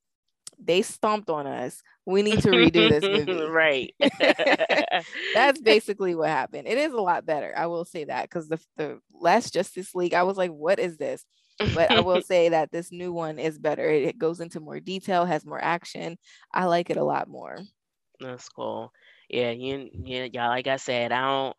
they 0.65 0.83
stomped 0.83 1.31
on 1.31 1.47
us. 1.47 1.83
We 2.07 2.23
need 2.23 2.41
to 2.43 2.51
redo 2.51 2.89
this 2.89 3.03
movie. 3.27 3.45
right. 3.45 3.95
That's 5.35 5.61
basically 5.61 6.15
what 6.15 6.29
happened. 6.29 6.67
It 6.69 6.79
is 6.79 6.93
a 6.93 7.01
lot 7.01 7.25
better. 7.27 7.55
I 7.57 7.67
will 7.67 7.85
say 7.85 8.05
that 8.05 8.23
because 8.25 8.49
the, 8.49 8.61
the 8.77 9.01
last 9.13 9.53
Justice 9.55 9.95
League, 9.95 10.15
I 10.15 10.25
was 10.25 10.37
like, 10.37 10.51
what 10.51 10.79
is 10.79 10.97
this? 10.97 11.25
But 11.75 11.91
I 11.91 12.01
will 12.01 12.23
say 12.23 12.49
that 12.51 12.73
this 12.73 12.91
new 12.91 13.13
one 13.13 13.39
is 13.39 13.59
better. 13.59 13.89
It, 13.89 14.05
it 14.05 14.19
goes 14.19 14.41
into 14.41 14.61
more 14.61 14.81
detail, 14.81 15.25
has 15.25 15.47
more 15.47 15.63
action. 15.63 16.19
I 16.53 16.65
like 16.67 16.91
it 16.91 16.97
a 16.97 17.05
lot 17.05 17.29
more. 17.29 17.59
That's 18.21 18.49
cool. 18.49 18.93
Yeah, 19.29 19.51
you, 19.51 19.89
yeah, 19.93 20.29
yeah. 20.33 20.49
Like 20.49 20.67
I 20.67 20.77
said, 20.77 21.13
I 21.13 21.21
don't, 21.23 21.57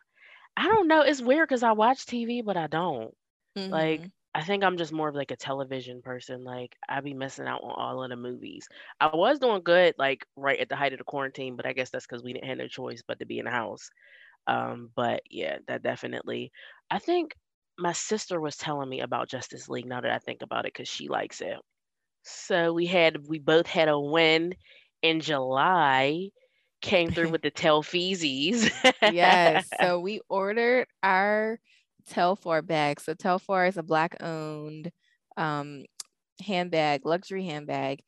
I 0.57 0.67
don't 0.67 0.87
know. 0.87 1.01
It's 1.01 1.21
weird 1.21 1.47
because 1.49 1.63
I 1.63 1.71
watch 1.71 2.05
TV, 2.05 2.41
but 2.41 2.57
I 2.57 2.67
don't. 2.67 3.13
Like, 3.71 4.03
Mhm. 4.03 4.11
I 4.35 4.43
think 4.43 4.63
I'm 4.63 4.77
just 4.77 4.93
more 4.93 5.09
of 5.09 5.15
like 5.15 5.31
a 5.31 5.37
television 5.37 6.01
person. 6.03 6.43
Like, 6.43 6.77
I 6.89 7.01
be 7.01 7.13
missing 7.15 7.47
out 7.47 7.63
on 7.63 7.71
all 7.71 8.03
of 8.03 8.09
the 8.11 8.17
movies. 8.17 8.67
I 9.01 9.15
was 9.15 9.39
doing 9.39 9.63
good, 9.63 9.95
like 9.97 10.25
right 10.37 10.59
at 10.59 10.69
the 10.69 10.77
height 10.77 10.93
of 10.93 10.99
the 10.99 11.05
quarantine, 11.05 11.55
but 11.57 11.65
I 11.67 11.73
guess 11.73 11.91
that's 11.91 12.07
because 12.07 12.23
we 12.23 12.33
didn't 12.33 12.49
have 12.49 12.59
no 12.59 12.67
choice 12.69 13.03
but 13.07 13.19
to 13.19 13.25
be 13.27 13.39
in 13.39 13.45
the 13.45 13.51
house. 13.51 13.89
Um, 14.47 14.91
but 14.95 15.23
yeah, 15.29 15.59
that 15.67 15.83
definitely. 15.83 16.51
I 16.91 16.99
think 16.99 17.35
my 17.79 17.93
sister 17.93 18.41
was 18.41 18.57
telling 18.57 18.89
me 18.89 19.01
about 19.01 19.29
Justice 19.29 19.69
League 19.69 19.87
now 19.87 20.01
that 20.01 20.11
I 20.11 20.19
think 20.19 20.41
about 20.43 20.65
it 20.65 20.73
because 20.73 20.89
she 20.89 21.09
likes 21.09 21.41
it. 21.41 21.57
So 22.23 22.73
we 22.73 22.85
had 22.85 23.27
we 23.27 23.39
both 23.39 23.67
had 23.67 23.87
a 23.89 23.99
win 23.99 24.55
in 25.01 25.19
July. 25.19 26.29
Came 26.83 27.11
through 27.11 27.29
with 27.31 27.41
the 27.43 27.51
Telfeezies. 27.51 28.71
yes. 29.03 29.69
So 29.81 29.99
we 29.99 30.21
ordered 30.29 30.87
our 31.03 31.59
Telfar 32.09 32.65
bag. 32.65 33.01
So 33.01 33.15
Telfar 33.15 33.67
is 33.69 33.77
a 33.77 33.83
black 33.83 34.17
owned 34.21 34.91
um, 35.37 35.85
handbag, 36.45 37.05
luxury 37.05 37.45
handbag, 37.45 38.01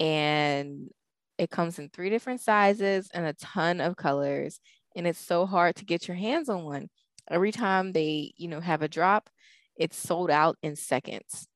and 0.00 0.90
it 1.38 1.50
comes 1.50 1.78
in 1.78 1.90
three 1.90 2.10
different 2.10 2.40
sizes 2.40 3.10
and 3.14 3.26
a 3.26 3.34
ton 3.34 3.80
of 3.80 3.96
colors. 3.96 4.60
And 4.96 5.06
it's 5.06 5.20
so 5.20 5.46
hard 5.46 5.76
to 5.76 5.86
get 5.86 6.08
your 6.08 6.16
hands 6.18 6.48
on 6.50 6.64
one. 6.64 6.88
Every 7.30 7.52
time 7.52 7.92
they, 7.92 8.32
you 8.36 8.48
know, 8.48 8.60
have 8.60 8.82
a 8.82 8.88
drop, 8.88 9.30
it's 9.76 9.96
sold 9.96 10.30
out 10.30 10.58
in 10.62 10.76
seconds. 10.76 11.48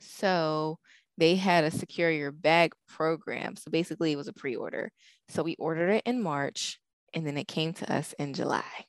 So 0.00 0.78
they 1.18 1.36
had 1.36 1.64
a 1.64 1.70
secure 1.70 2.10
your 2.10 2.32
bag 2.32 2.72
program. 2.88 3.56
So 3.56 3.70
basically, 3.70 4.12
it 4.12 4.16
was 4.16 4.28
a 4.28 4.34
pre 4.34 4.56
order. 4.56 4.90
So 5.28 5.42
we 5.42 5.56
ordered 5.58 5.90
it 5.90 6.02
in 6.06 6.22
March 6.22 6.80
and 7.14 7.26
then 7.26 7.36
it 7.36 7.48
came 7.48 7.72
to 7.74 7.92
us 7.92 8.12
in 8.18 8.34
July. 8.34 8.86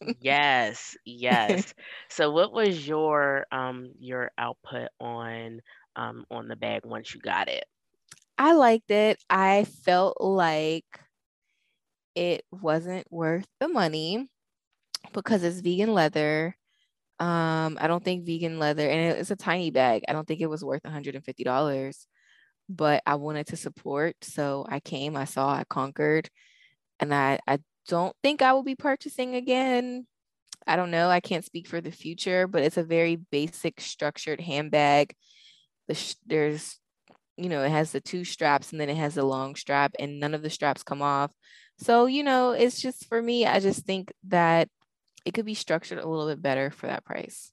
Yes, 0.00 0.96
yes. 1.04 1.74
So 2.08 2.30
what 2.30 2.52
was 2.52 2.86
your 2.86 3.46
um 3.52 3.92
your 3.98 4.30
output 4.38 4.90
on 5.00 5.60
um 5.96 6.24
on 6.30 6.48
the 6.48 6.56
bag 6.56 6.84
once 6.84 7.14
you 7.14 7.20
got 7.20 7.48
it? 7.48 7.64
I 8.38 8.52
liked 8.54 8.90
it. 8.90 9.22
I 9.30 9.64
felt 9.64 10.20
like 10.20 10.84
it 12.14 12.44
wasn't 12.50 13.10
worth 13.10 13.46
the 13.60 13.68
money 13.68 14.28
because 15.12 15.44
it's 15.44 15.60
vegan 15.60 15.94
leather. 15.94 16.56
Um, 17.20 17.78
I 17.80 17.86
don't 17.88 18.04
think 18.04 18.26
vegan 18.26 18.58
leather, 18.58 18.88
and 18.88 19.18
it's 19.18 19.30
a 19.30 19.36
tiny 19.36 19.70
bag. 19.70 20.02
I 20.08 20.12
don't 20.12 20.26
think 20.26 20.40
it 20.40 20.48
was 20.50 20.64
worth 20.64 20.84
$150, 20.84 22.06
but 22.68 23.02
I 23.06 23.16
wanted 23.16 23.48
to 23.48 23.56
support. 23.56 24.16
So 24.22 24.66
I 24.68 24.80
came, 24.80 25.16
I 25.16 25.24
saw, 25.24 25.52
I 25.52 25.64
conquered, 25.64 26.30
and 27.00 27.14
I, 27.14 27.38
I 27.46 27.58
don't 27.88 28.14
think 28.22 28.42
I 28.42 28.52
will 28.52 28.62
be 28.62 28.74
purchasing 28.76 29.34
again. 29.34 30.06
I 30.66 30.76
don't 30.76 30.90
know. 30.92 31.10
I 31.10 31.20
can't 31.20 31.44
speak 31.44 31.66
for 31.66 31.80
the 31.80 31.90
future, 31.90 32.46
but 32.46 32.62
it's 32.62 32.76
a 32.76 32.84
very 32.84 33.16
basic 33.16 33.80
structured 33.80 34.40
handbag. 34.40 35.14
There's, 36.26 36.78
you 37.36 37.48
know, 37.48 37.64
it 37.64 37.70
has 37.70 37.90
the 37.90 38.00
two 38.00 38.24
straps 38.24 38.70
and 38.70 38.80
then 38.80 38.88
it 38.88 38.96
has 38.96 39.16
the 39.16 39.24
long 39.24 39.56
strap, 39.56 39.94
and 39.98 40.20
none 40.20 40.34
of 40.34 40.42
the 40.42 40.50
straps 40.50 40.82
come 40.82 41.02
off. 41.02 41.32
So, 41.78 42.06
you 42.06 42.22
know, 42.22 42.52
it's 42.52 42.80
just 42.80 43.08
for 43.08 43.20
me, 43.20 43.44
I 43.44 43.58
just 43.58 43.84
think 43.84 44.12
that 44.28 44.68
it 45.24 45.34
could 45.34 45.46
be 45.46 45.54
structured 45.54 45.98
a 45.98 46.08
little 46.08 46.28
bit 46.28 46.40
better 46.40 46.70
for 46.70 46.86
that 46.86 47.04
price. 47.04 47.52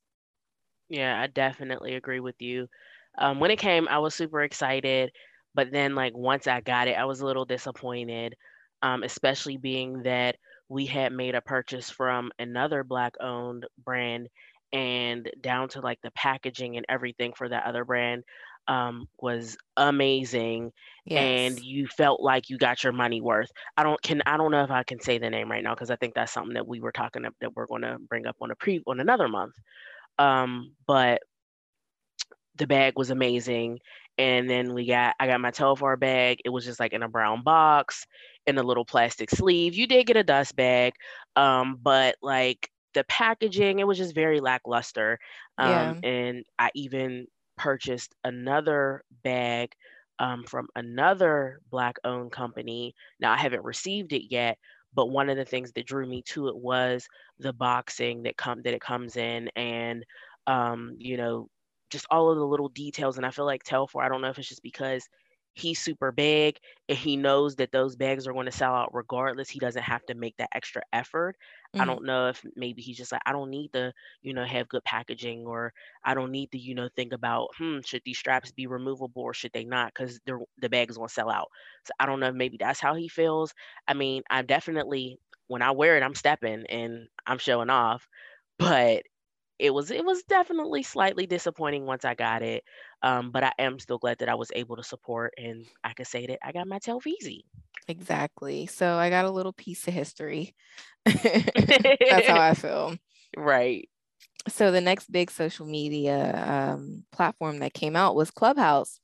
Yeah, 0.89 1.19
I 1.19 1.27
definitely 1.27 1.95
agree 1.95 2.19
with 2.19 2.35
you. 2.39 2.67
Um, 3.19 3.39
when 3.39 3.51
it 3.51 3.59
came, 3.59 3.87
I 3.87 3.99
was 3.99 4.15
super 4.15 4.41
excited, 4.41 5.11
but 5.53 5.71
then 5.71 5.93
like 5.93 6.15
once 6.15 6.47
I 6.47 6.61
got 6.61 6.87
it, 6.87 6.97
I 6.97 7.05
was 7.05 7.21
a 7.21 7.25
little 7.25 7.45
disappointed, 7.45 8.35
um, 8.81 9.03
especially 9.03 9.57
being 9.57 10.03
that 10.03 10.37
we 10.69 10.85
had 10.85 11.11
made 11.11 11.35
a 11.35 11.41
purchase 11.41 11.89
from 11.89 12.31
another 12.39 12.83
black 12.83 13.15
owned 13.19 13.65
brand 13.83 14.29
and 14.71 15.29
down 15.41 15.67
to 15.69 15.81
like 15.81 15.99
the 16.03 16.11
packaging 16.11 16.77
and 16.77 16.85
everything 16.87 17.33
for 17.35 17.49
that 17.49 17.65
other 17.65 17.83
brand 17.83 18.23
um, 18.67 19.07
was 19.19 19.57
amazing 19.77 20.71
yes. 21.05 21.19
and 21.19 21.59
you 21.59 21.87
felt 21.87 22.21
like 22.21 22.49
you 22.49 22.57
got 22.59 22.83
your 22.83 22.93
money 22.93 23.19
worth 23.19 23.49
i 23.77 23.83
don't 23.83 23.99
can 24.03 24.21
i 24.27 24.37
don't 24.37 24.51
know 24.51 24.63
if 24.63 24.69
i 24.69 24.83
can 24.83 24.99
say 24.99 25.17
the 25.17 25.29
name 25.29 25.49
right 25.49 25.63
now 25.63 25.73
because 25.73 25.89
i 25.89 25.95
think 25.95 26.13
that's 26.13 26.31
something 26.31 26.53
that 26.53 26.67
we 26.67 26.79
were 26.79 26.91
talking 26.91 27.23
about 27.23 27.33
that 27.41 27.55
we're 27.55 27.65
going 27.65 27.81
to 27.81 27.97
bring 28.07 28.27
up 28.27 28.35
on 28.41 28.51
a 28.51 28.55
pre 28.55 28.83
on 28.85 28.99
another 28.99 29.27
month 29.27 29.55
um, 30.19 30.73
but 30.85 31.21
the 32.59 32.67
bag 32.67 32.95
was 32.97 33.11
amazing. 33.11 33.79
And 34.19 34.49
then 34.49 34.73
we 34.73 34.87
got 34.87 35.15
i 35.19 35.27
got 35.27 35.41
my 35.41 35.51
telfar 35.51 35.99
bag. 35.99 36.39
It 36.45 36.49
was 36.49 36.65
just 36.65 36.79
like 36.79 36.93
in 36.93 37.03
a 37.03 37.09
brown 37.09 37.43
box 37.43 38.07
in 38.47 38.59
a 38.59 38.63
little 38.63 38.85
plastic 38.85 39.31
sleeve. 39.31 39.75
You 39.75 39.87
did 39.87 40.07
get 40.07 40.17
a 40.17 40.23
dust 40.23 40.55
bag 40.57 40.93
um, 41.37 41.79
but 41.81 42.15
like 42.21 42.69
the 42.95 43.05
packaging 43.05 43.79
it 43.79 43.87
was 43.87 43.97
just 43.97 44.15
very 44.15 44.41
lackluster. 44.41 45.19
Um, 45.57 45.69
yeah. 45.69 45.95
and 46.03 46.45
i 46.59 46.71
even 46.75 47.27
purchased 47.57 48.15
another 48.25 49.03
bag 49.23 49.73
um, 50.19 50.43
from 50.45 50.67
another 50.75 51.61
black 51.71 51.97
owned 52.05 52.31
company. 52.31 52.95
Now 53.19 53.33
i 53.33 53.37
haven't 53.37 53.63
received 53.65 54.13
it 54.13 54.31
yet 54.31 54.57
but 54.93 55.07
one 55.07 55.29
of 55.29 55.37
the 55.37 55.45
things 55.45 55.71
that 55.73 55.85
drew 55.85 56.07
me 56.07 56.23
to 56.23 56.47
it 56.49 56.57
was 56.57 57.07
the 57.39 57.53
boxing 57.53 58.23
that 58.23 58.37
come 58.37 58.61
that 58.63 58.73
it 58.73 58.81
comes 58.81 59.17
in. 59.17 59.49
And 59.55 60.05
um, 60.47 60.95
you 60.99 61.17
know 61.17 61.49
just 61.89 62.05
all 62.11 62.31
of 62.31 62.37
the 62.37 62.45
little 62.45 62.69
details. 62.69 63.17
And 63.17 63.25
I 63.25 63.31
feel 63.31 63.45
like 63.45 63.63
Telfar, 63.63 64.03
I 64.03 64.09
don't 64.09 64.21
know 64.21 64.29
if 64.29 64.37
it's 64.39 64.49
just 64.49 64.63
because 64.63 65.07
he's 65.55 65.79
super 65.79 66.11
big 66.11 66.57
and 66.87 66.97
he 66.97 67.17
knows 67.17 67.55
that 67.55 67.71
those 67.71 67.95
bags 67.95 68.27
are 68.27 68.33
going 68.33 68.45
to 68.45 68.51
sell 68.51 68.73
out 68.73 68.93
regardless. 68.93 69.49
He 69.49 69.59
doesn't 69.59 69.81
have 69.81 70.05
to 70.05 70.13
make 70.13 70.37
that 70.37 70.49
extra 70.53 70.81
effort. 70.93 71.35
Mm-hmm. 71.73 71.81
I 71.81 71.85
don't 71.85 72.05
know 72.05 72.29
if 72.29 72.45
maybe 72.55 72.81
he's 72.81 72.97
just 72.97 73.11
like, 73.11 73.23
I 73.25 73.31
don't 73.33 73.49
need 73.49 73.73
to, 73.73 73.91
you 74.21 74.33
know, 74.33 74.45
have 74.45 74.69
good 74.69 74.83
packaging 74.85 75.45
or 75.45 75.73
I 76.03 76.13
don't 76.13 76.31
need 76.31 76.51
to, 76.51 76.57
you 76.57 76.75
know, 76.75 76.87
think 76.95 77.11
about, 77.13 77.49
hmm, 77.57 77.79
should 77.83 78.03
these 78.05 78.19
straps 78.19 78.51
be 78.51 78.67
removable 78.67 79.23
or 79.23 79.33
should 79.33 79.51
they 79.51 79.65
not? 79.65 79.91
Because 79.93 80.19
the 80.25 80.69
bag 80.69 80.91
is 80.91 80.97
going 80.97 81.09
to 81.09 81.13
sell 81.13 81.31
out. 81.31 81.49
So 81.83 81.91
I 81.99 82.05
don't 82.05 82.19
know 82.19 82.27
if 82.27 82.35
maybe 82.35 82.57
that's 82.57 82.79
how 82.79 82.93
he 82.93 83.09
feels. 83.09 83.53
I 83.87 83.95
mean, 83.95 84.23
I 84.29 84.43
definitely, 84.43 85.19
when 85.47 85.63
I 85.63 85.71
wear 85.71 85.97
it, 85.97 86.03
I'm 86.03 86.15
stepping 86.15 86.67
and 86.67 87.07
I'm 87.25 87.39
showing 87.39 87.71
off. 87.71 88.07
But 88.59 89.03
it 89.59 89.73
was 89.73 89.91
it 89.91 90.03
was 90.03 90.23
definitely 90.23 90.83
slightly 90.83 91.27
disappointing 91.27 91.85
once 91.85 92.05
I 92.05 92.15
got 92.15 92.41
it. 92.41 92.63
Um, 93.03 93.31
but 93.31 93.43
I 93.43 93.51
am 93.59 93.79
still 93.79 93.97
glad 93.97 94.19
that 94.19 94.29
I 94.29 94.35
was 94.35 94.51
able 94.55 94.77
to 94.77 94.83
support 94.83 95.33
and 95.37 95.65
I 95.83 95.93
could 95.93 96.07
say 96.07 96.25
that 96.27 96.39
I 96.43 96.51
got 96.51 96.67
my 96.67 96.79
Telfeezy. 96.79 97.41
Exactly. 97.87 98.65
So 98.67 98.95
I 98.95 99.09
got 99.09 99.25
a 99.25 99.31
little 99.31 99.53
piece 99.53 99.87
of 99.87 99.93
history. 99.93 100.55
That's 101.05 102.27
how 102.27 102.39
I 102.39 102.53
feel. 102.53 102.97
Right. 103.35 103.89
So 104.47 104.71
the 104.71 104.81
next 104.81 105.11
big 105.11 105.31
social 105.31 105.65
media 105.65 106.73
um, 106.75 107.03
platform 107.11 107.59
that 107.59 107.73
came 107.73 107.95
out 107.95 108.15
was 108.15 108.31
Clubhouse. 108.31 108.99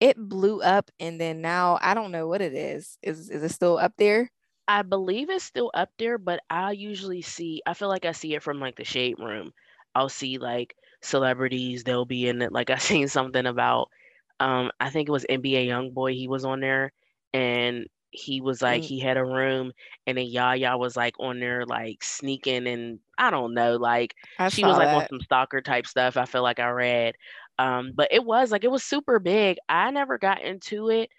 It 0.00 0.16
blew 0.18 0.60
up, 0.60 0.90
and 0.98 1.20
then 1.20 1.40
now 1.40 1.78
I 1.80 1.94
don't 1.94 2.10
know 2.10 2.26
what 2.26 2.42
it 2.42 2.52
is. 2.52 2.98
Is 3.02 3.30
is 3.30 3.42
it 3.42 3.50
still 3.50 3.78
up 3.78 3.92
there? 3.96 4.30
I 4.66 4.82
believe 4.82 5.30
it's 5.30 5.44
still 5.44 5.70
up 5.72 5.90
there, 5.98 6.18
but 6.18 6.40
I 6.50 6.72
usually 6.72 7.22
see. 7.22 7.62
I 7.66 7.74
feel 7.74 7.88
like 7.88 8.04
I 8.04 8.12
see 8.12 8.34
it 8.34 8.42
from 8.42 8.60
like 8.60 8.76
the 8.76 8.84
shade 8.84 9.18
room. 9.18 9.52
I'll 9.94 10.08
see 10.08 10.38
like 10.38 10.76
celebrities, 11.02 11.84
they'll 11.84 12.04
be 12.04 12.28
in 12.28 12.42
it. 12.42 12.52
Like 12.52 12.70
I 12.70 12.76
seen 12.78 13.08
something 13.08 13.46
about 13.46 13.88
um 14.40 14.70
I 14.80 14.90
think 14.90 15.08
it 15.08 15.12
was 15.12 15.26
NBA 15.28 15.68
YoungBoy, 15.68 16.14
he 16.14 16.28
was 16.28 16.44
on 16.44 16.60
there 16.60 16.92
and 17.32 17.86
he 18.10 18.40
was 18.40 18.62
like 18.62 18.82
mm. 18.82 18.86
he 18.86 19.00
had 19.00 19.16
a 19.16 19.24
room 19.24 19.72
and 20.06 20.16
then 20.16 20.26
Yaya 20.26 20.78
was 20.78 20.96
like 20.96 21.14
on 21.18 21.40
there 21.40 21.66
like 21.66 22.02
sneaking 22.04 22.66
and 22.68 23.00
I 23.18 23.30
don't 23.30 23.54
know, 23.54 23.76
like 23.76 24.14
I 24.38 24.48
she 24.48 24.64
was 24.64 24.76
like 24.76 24.86
that. 24.88 24.94
on 25.02 25.08
some 25.08 25.20
stalker 25.20 25.60
type 25.60 25.86
stuff. 25.86 26.16
I 26.16 26.24
feel 26.24 26.42
like 26.42 26.60
I 26.60 26.68
read. 26.70 27.16
Um, 27.58 27.92
but 27.94 28.08
it 28.10 28.24
was 28.24 28.50
like 28.50 28.64
it 28.64 28.70
was 28.70 28.82
super 28.84 29.18
big. 29.18 29.58
I 29.68 29.90
never 29.90 30.18
got 30.18 30.42
into 30.42 30.90
it 30.90 31.10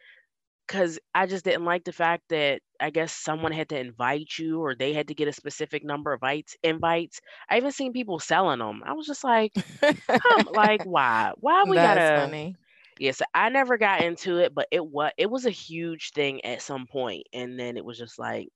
because 0.67 0.99
I 1.13 1.25
just 1.25 1.45
didn't 1.45 1.65
like 1.65 1.83
the 1.83 1.91
fact 1.91 2.23
that 2.29 2.61
I 2.79 2.89
guess 2.89 3.13
someone 3.13 3.51
had 3.51 3.69
to 3.69 3.79
invite 3.79 4.37
you 4.37 4.61
or 4.61 4.75
they 4.75 4.93
had 4.93 5.07
to 5.09 5.13
get 5.13 5.27
a 5.27 5.33
specific 5.33 5.83
number 5.83 6.13
of 6.13 6.19
invites. 6.21 6.55
Invites. 6.63 7.21
I 7.49 7.57
even 7.57 7.71
seen 7.71 7.93
people 7.93 8.19
selling 8.19 8.59
them. 8.59 8.81
I 8.85 8.93
was 8.93 9.05
just 9.05 9.23
like, 9.23 9.53
like 10.51 10.83
why? 10.83 11.31
Why 11.37 11.63
we 11.67 11.75
That's 11.75 11.99
gotta? 11.99 12.21
Funny. 12.21 12.55
Yes, 12.97 13.21
I 13.33 13.49
never 13.49 13.77
got 13.77 14.03
into 14.03 14.37
it, 14.37 14.55
but 14.55 14.67
it 14.71 14.85
was 14.85 15.11
it 15.17 15.29
was 15.29 15.45
a 15.45 15.51
huge 15.51 16.11
thing 16.11 16.43
at 16.45 16.61
some 16.61 16.87
point, 16.87 17.27
and 17.33 17.59
then 17.59 17.75
it 17.75 17.83
was 17.83 17.97
just 17.97 18.17
like 18.17 18.47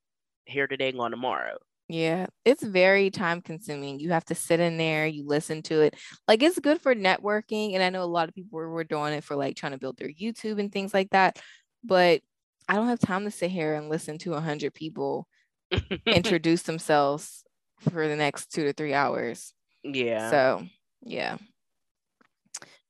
here 0.46 0.68
today, 0.68 0.94
gone 0.94 1.12
tomorrow. 1.12 1.58
Yeah, 1.90 2.28
it's 2.46 2.62
very 2.62 3.10
time 3.10 3.42
consuming. 3.42 4.00
You 4.00 4.12
have 4.12 4.24
to 4.26 4.36
sit 4.36 4.60
in 4.60 4.78
there, 4.78 5.08
you 5.08 5.26
listen 5.26 5.64
to 5.64 5.82
it. 5.82 5.96
Like 6.28 6.44
it's 6.44 6.60
good 6.60 6.80
for 6.80 6.94
networking. 6.94 7.74
And 7.74 7.82
I 7.82 7.90
know 7.90 8.04
a 8.04 8.06
lot 8.06 8.30
of 8.30 8.36
people 8.36 8.58
were, 8.58 8.70
were 8.70 8.84
doing 8.84 9.14
it 9.14 9.24
for 9.24 9.36
like 9.36 9.56
trying 9.56 9.72
to 9.72 9.80
build 9.80 9.98
their 9.98 10.08
YouTube 10.10 10.60
and 10.60 10.72
things 10.72 10.94
like 10.94 11.10
that 11.10 11.40
but 11.84 12.22
I 12.68 12.76
don't 12.76 12.88
have 12.88 13.00
time 13.00 13.24
to 13.26 13.32
sit 13.32 13.52
here 13.52 13.76
and 13.76 13.90
listen 13.90 14.18
to 14.20 14.34
a 14.34 14.42
hundred 14.42 14.74
people 14.74 15.28
introduce 16.06 16.64
themselves 16.64 17.44
for 17.90 18.08
the 18.08 18.16
next 18.16 18.52
two 18.52 18.64
to 18.66 18.74
three 18.74 18.94
hours. 18.94 19.54
Yeah. 19.84 20.30
So 20.30 20.68
yeah. 21.02 21.38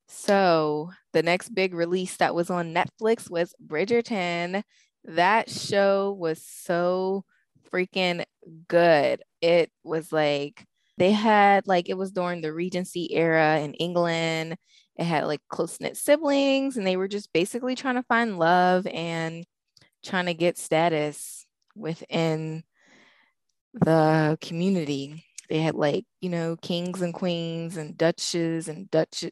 So 0.08 0.92
the 1.14 1.24
next 1.24 1.50
big 1.50 1.74
release 1.74 2.18
that 2.18 2.34
was 2.34 2.50
on 2.50 2.74
Netflix 2.74 3.30
was 3.30 3.54
Bridgerton. 3.66 4.64
That 5.06 5.50
show 5.50 6.16
was 6.18 6.44
so 6.44 7.26
freaking 7.72 8.24
good. 8.68 9.22
It 9.42 9.72
was 9.84 10.12
like 10.12 10.66
they 10.98 11.12
had 11.12 11.68
like 11.68 11.90
it 11.90 11.98
was 11.98 12.12
during 12.12 12.42
the 12.42 12.52
Regency 12.52 13.14
era 13.14 13.60
in 13.60 13.74
England 13.76 14.58
it 15.00 15.06
had 15.06 15.28
like 15.28 15.40
close 15.48 15.80
knit 15.80 15.96
siblings, 15.96 16.76
and 16.76 16.86
they 16.86 16.98
were 16.98 17.08
just 17.08 17.32
basically 17.32 17.74
trying 17.74 17.96
to 17.96 18.04
find 18.04 18.38
love 18.38 18.86
and 18.86 19.46
trying 20.04 20.26
to 20.26 20.34
get 20.34 20.58
status 20.58 21.46
within 21.74 22.64
the 23.74 24.38
community. 24.42 25.24
They 25.50 25.60
had 25.60 25.76
like, 25.76 26.04
you 26.20 26.30
know, 26.30 26.58
kings 26.58 27.02
and 27.02 27.14
queens 27.14 27.78
and 27.78 27.98
duchesses 27.98 28.68
and 28.68 28.92
Dutch 28.92 29.24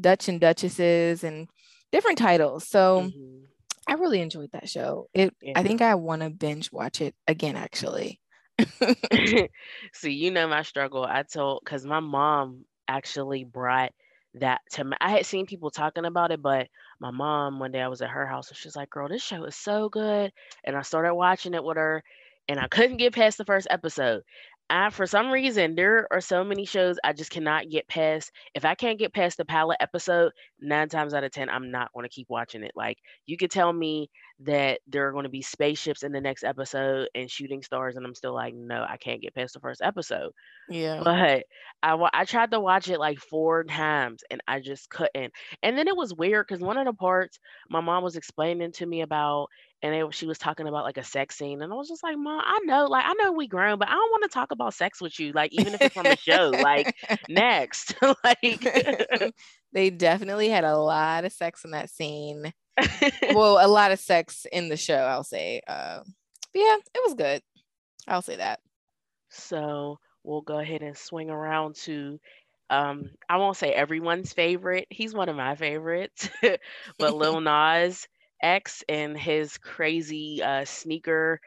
Dutch 0.00 0.28
and 0.28 0.40
duchesses 0.40 1.22
and 1.22 1.48
different 1.92 2.18
titles. 2.18 2.66
So 2.66 3.02
mm-hmm. 3.02 3.44
I 3.86 3.94
really 3.94 4.20
enjoyed 4.20 4.50
that 4.52 4.68
show. 4.68 5.06
It 5.14 5.32
yeah. 5.40 5.52
I 5.54 5.62
think 5.62 5.80
I 5.80 5.94
want 5.94 6.22
to 6.22 6.30
binge 6.30 6.72
watch 6.72 7.00
it 7.00 7.14
again 7.28 7.54
actually. 7.54 8.20
See, 9.94 10.10
you 10.10 10.32
know 10.32 10.48
my 10.48 10.62
struggle. 10.62 11.04
I 11.04 11.22
told 11.22 11.60
because 11.64 11.86
my 11.86 12.00
mom 12.00 12.64
actually 12.88 13.44
brought 13.44 13.92
that 14.34 14.60
to 14.72 14.84
me. 14.84 14.96
I 15.00 15.10
had 15.10 15.26
seen 15.26 15.46
people 15.46 15.70
talking 15.70 16.04
about 16.04 16.32
it, 16.32 16.42
but 16.42 16.68
my 17.00 17.10
mom 17.10 17.58
one 17.58 17.72
day 17.72 17.80
I 17.82 17.88
was 17.88 18.02
at 18.02 18.10
her 18.10 18.26
house 18.26 18.48
and 18.48 18.56
she's 18.56 18.76
like, 18.76 18.90
"Girl, 18.90 19.08
this 19.08 19.22
show 19.22 19.44
is 19.44 19.56
so 19.56 19.88
good," 19.88 20.32
and 20.64 20.76
I 20.76 20.82
started 20.82 21.14
watching 21.14 21.54
it 21.54 21.64
with 21.64 21.76
her, 21.76 22.02
and 22.48 22.58
I 22.60 22.68
couldn't 22.68 22.98
get 22.98 23.14
past 23.14 23.38
the 23.38 23.44
first 23.44 23.66
episode. 23.70 24.22
I, 24.70 24.90
for 24.90 25.06
some 25.06 25.30
reason, 25.30 25.74
there 25.74 26.08
are 26.10 26.20
so 26.22 26.42
many 26.42 26.64
shows 26.64 26.98
I 27.04 27.12
just 27.12 27.30
cannot 27.30 27.68
get 27.68 27.86
past. 27.86 28.32
If 28.54 28.64
I 28.64 28.74
can't 28.74 28.98
get 28.98 29.12
past 29.12 29.36
the 29.36 29.44
pilot 29.44 29.76
episode, 29.80 30.32
nine 30.60 30.88
times 30.88 31.12
out 31.14 31.22
of 31.24 31.32
10, 31.32 31.50
I'm 31.50 31.70
not 31.70 31.92
going 31.92 32.04
to 32.04 32.08
keep 32.10 32.30
watching 32.30 32.62
it. 32.64 32.72
Like, 32.74 32.98
you 33.26 33.36
could 33.36 33.50
tell 33.50 33.72
me 33.72 34.10
that 34.40 34.80
there 34.86 35.08
are 35.08 35.12
going 35.12 35.24
to 35.24 35.30
be 35.30 35.42
spaceships 35.42 36.02
in 36.02 36.12
the 36.12 36.20
next 36.20 36.44
episode 36.44 37.08
and 37.14 37.30
shooting 37.30 37.62
stars, 37.62 37.96
and 37.96 38.04
I'm 38.04 38.14
still 38.14 38.34
like, 38.34 38.54
no, 38.54 38.84
I 38.88 38.96
can't 38.96 39.22
get 39.22 39.34
past 39.34 39.54
the 39.54 39.60
first 39.60 39.80
episode. 39.82 40.32
Yeah. 40.68 41.00
But 41.04 41.44
I, 41.82 42.08
I 42.12 42.24
tried 42.24 42.50
to 42.50 42.60
watch 42.60 42.88
it 42.88 42.98
like 42.98 43.18
four 43.18 43.64
times 43.64 44.22
and 44.30 44.40
I 44.48 44.60
just 44.60 44.90
couldn't. 44.90 45.32
And 45.62 45.78
then 45.78 45.88
it 45.88 45.96
was 45.96 46.14
weird 46.14 46.46
because 46.48 46.62
one 46.62 46.78
of 46.78 46.86
the 46.86 46.92
parts 46.92 47.38
my 47.68 47.80
mom 47.80 48.02
was 48.02 48.16
explaining 48.16 48.72
to 48.72 48.86
me 48.86 49.02
about 49.02 49.48
and 49.82 49.94
it, 49.94 50.14
she 50.14 50.26
was 50.26 50.38
talking 50.38 50.66
about 50.66 50.84
like 50.84 50.96
a 50.96 51.04
sex 51.04 51.36
scene 51.36 51.60
and 51.60 51.70
i 51.70 51.76
was 51.76 51.88
just 51.88 52.02
like 52.02 52.16
mom 52.16 52.40
i 52.42 52.58
know 52.64 52.86
like 52.86 53.04
i 53.06 53.12
know 53.14 53.32
we 53.32 53.46
grown 53.46 53.78
but 53.78 53.88
i 53.88 53.92
don't 53.92 54.10
want 54.10 54.22
to 54.22 54.30
talk 54.30 54.50
about 54.50 54.72
sex 54.72 55.00
with 55.00 55.20
you 55.20 55.32
like 55.32 55.52
even 55.52 55.74
if 55.74 55.82
it's 55.82 55.94
from 55.94 56.06
a 56.06 56.16
show 56.16 56.50
like 56.62 56.96
next 57.28 57.94
like 58.24 59.34
they 59.72 59.90
definitely 59.90 60.48
had 60.48 60.64
a 60.64 60.76
lot 60.76 61.24
of 61.24 61.32
sex 61.32 61.64
in 61.64 61.72
that 61.72 61.90
scene 61.90 62.52
well 63.34 63.64
a 63.64 63.68
lot 63.68 63.92
of 63.92 64.00
sex 64.00 64.46
in 64.52 64.68
the 64.68 64.76
show 64.76 64.96
i'll 64.96 65.24
say 65.24 65.60
uh, 65.68 66.00
yeah 66.54 66.76
it 66.94 67.02
was 67.04 67.14
good. 67.14 67.42
I'll 68.06 68.22
say 68.22 68.36
that. 68.36 68.60
So 69.30 69.98
we'll 70.22 70.42
go 70.42 70.58
ahead 70.58 70.82
and 70.82 70.96
swing 70.96 71.30
around 71.30 71.76
to 71.76 72.18
um, 72.70 73.10
I 73.28 73.36
won't 73.36 73.56
say 73.56 73.72
everyone's 73.72 74.32
favorite. 74.32 74.86
He's 74.90 75.14
one 75.14 75.28
of 75.28 75.36
my 75.36 75.54
favorites, 75.54 76.28
but 76.42 76.60
Lil 77.14 77.40
Nas 77.40 78.06
X 78.42 78.82
and 78.88 79.18
his 79.18 79.58
crazy 79.58 80.42
uh, 80.42 80.64
sneaker 80.64 81.40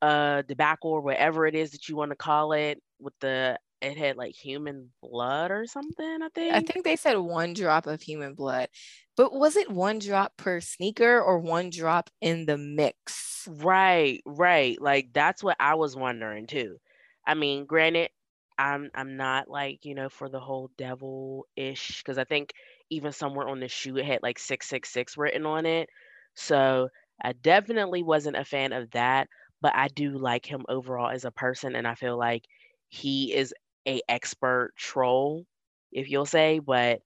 uh, 0.00 0.42
debacle 0.42 0.90
or 0.90 1.00
whatever 1.00 1.46
it 1.46 1.54
is 1.54 1.72
that 1.72 1.88
you 1.88 1.96
want 1.96 2.10
to 2.10 2.16
call 2.16 2.52
it 2.52 2.80
with 3.00 3.14
the 3.20 3.58
it 3.82 3.96
had 3.96 4.16
like 4.16 4.34
human 4.34 4.90
blood 5.02 5.50
or 5.50 5.66
something. 5.66 6.22
I 6.22 6.28
think. 6.28 6.54
I 6.54 6.60
think 6.60 6.84
they 6.84 6.96
said 6.96 7.16
one 7.16 7.52
drop 7.52 7.86
of 7.86 8.00
human 8.00 8.34
blood, 8.34 8.68
but 9.16 9.32
was 9.32 9.56
it 9.56 9.70
one 9.70 9.98
drop 9.98 10.36
per 10.36 10.60
sneaker 10.60 11.20
or 11.20 11.38
one 11.38 11.70
drop 11.70 12.10
in 12.20 12.46
the 12.46 12.56
mix? 12.56 13.48
Right, 13.48 14.22
right. 14.24 14.80
Like 14.80 15.12
that's 15.12 15.42
what 15.42 15.56
I 15.58 15.74
was 15.74 15.96
wondering 15.96 16.46
too. 16.46 16.78
I 17.26 17.34
mean, 17.34 17.66
granted, 17.66 18.10
I'm 18.58 18.90
I'm 18.94 19.16
not 19.16 19.48
like 19.48 19.84
you 19.84 19.94
know 19.94 20.08
for 20.08 20.28
the 20.28 20.40
whole 20.40 20.70
devil 20.76 21.46
ish 21.56 22.02
because 22.02 22.18
I 22.18 22.24
think 22.24 22.52
even 22.90 23.12
somewhere 23.12 23.48
on 23.48 23.60
the 23.60 23.68
shoe 23.68 23.96
it 23.96 24.04
had 24.04 24.22
like 24.22 24.38
six 24.38 24.68
six 24.68 24.90
six 24.90 25.16
written 25.16 25.46
on 25.46 25.66
it. 25.66 25.88
So 26.34 26.88
I 27.22 27.32
definitely 27.32 28.02
wasn't 28.02 28.36
a 28.36 28.44
fan 28.44 28.72
of 28.72 28.90
that, 28.92 29.28
but 29.60 29.74
I 29.74 29.88
do 29.88 30.18
like 30.18 30.46
him 30.46 30.64
overall 30.68 31.10
as 31.10 31.24
a 31.24 31.30
person, 31.30 31.74
and 31.74 31.86
I 31.86 31.94
feel 31.94 32.18
like 32.18 32.46
he 32.88 33.34
is 33.34 33.54
a 33.86 34.02
expert 34.08 34.72
troll, 34.76 35.46
if 35.92 36.08
you'll 36.10 36.26
say. 36.26 36.58
But 36.60 37.02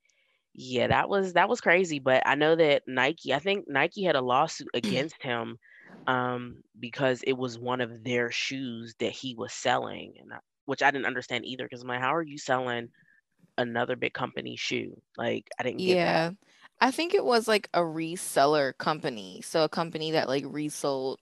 yeah, 0.55 0.89
that 0.89 1.09
was 1.09 1.35
that 1.35 1.49
was 1.49 1.61
crazy. 1.61 1.99
But 2.01 2.23
I 2.27 2.35
know 2.35 2.57
that 2.57 2.85
Nike, 2.87 3.35
I 3.35 3.39
think 3.39 3.67
Nike 3.69 4.05
had 4.05 4.17
a 4.17 4.21
lawsuit 4.23 4.71
against 4.75 5.23
him 5.23 5.59
um, 6.07 6.63
because 6.79 7.23
it 7.23 7.35
was 7.35 7.59
one 7.59 7.81
of 7.81 8.05
their 8.05 8.31
shoes 8.31 8.95
that 9.01 9.13
he 9.13 9.35
was 9.35 9.53
selling, 9.53 10.15
and 10.21 10.33
I, 10.33 10.39
which 10.67 10.83
I 10.83 10.91
didn't 10.91 11.07
understand 11.07 11.45
either. 11.47 11.65
Because 11.65 11.83
I'm 11.83 11.89
like, 11.89 12.01
how 12.01 12.15
are 12.15 12.23
you 12.23 12.39
selling 12.39 12.91
another 13.59 13.97
big 13.97 14.15
company 14.15 14.57
shoe? 14.57 15.01
Like, 15.19 15.49
I 15.59 15.65
didn't 15.65 15.85
get 15.85 16.03
Yeah. 16.03 16.05
that. 16.05 16.33
I 16.81 16.91
think 16.91 17.15
it 17.15 17.25
was 17.25 17.49
like 17.49 17.69
a 17.75 17.81
reseller 17.81 18.77
company. 18.79 19.41
So 19.43 19.65
a 19.65 19.69
company 19.69 20.13
that 20.13 20.29
like 20.29 20.45
resold 20.47 21.21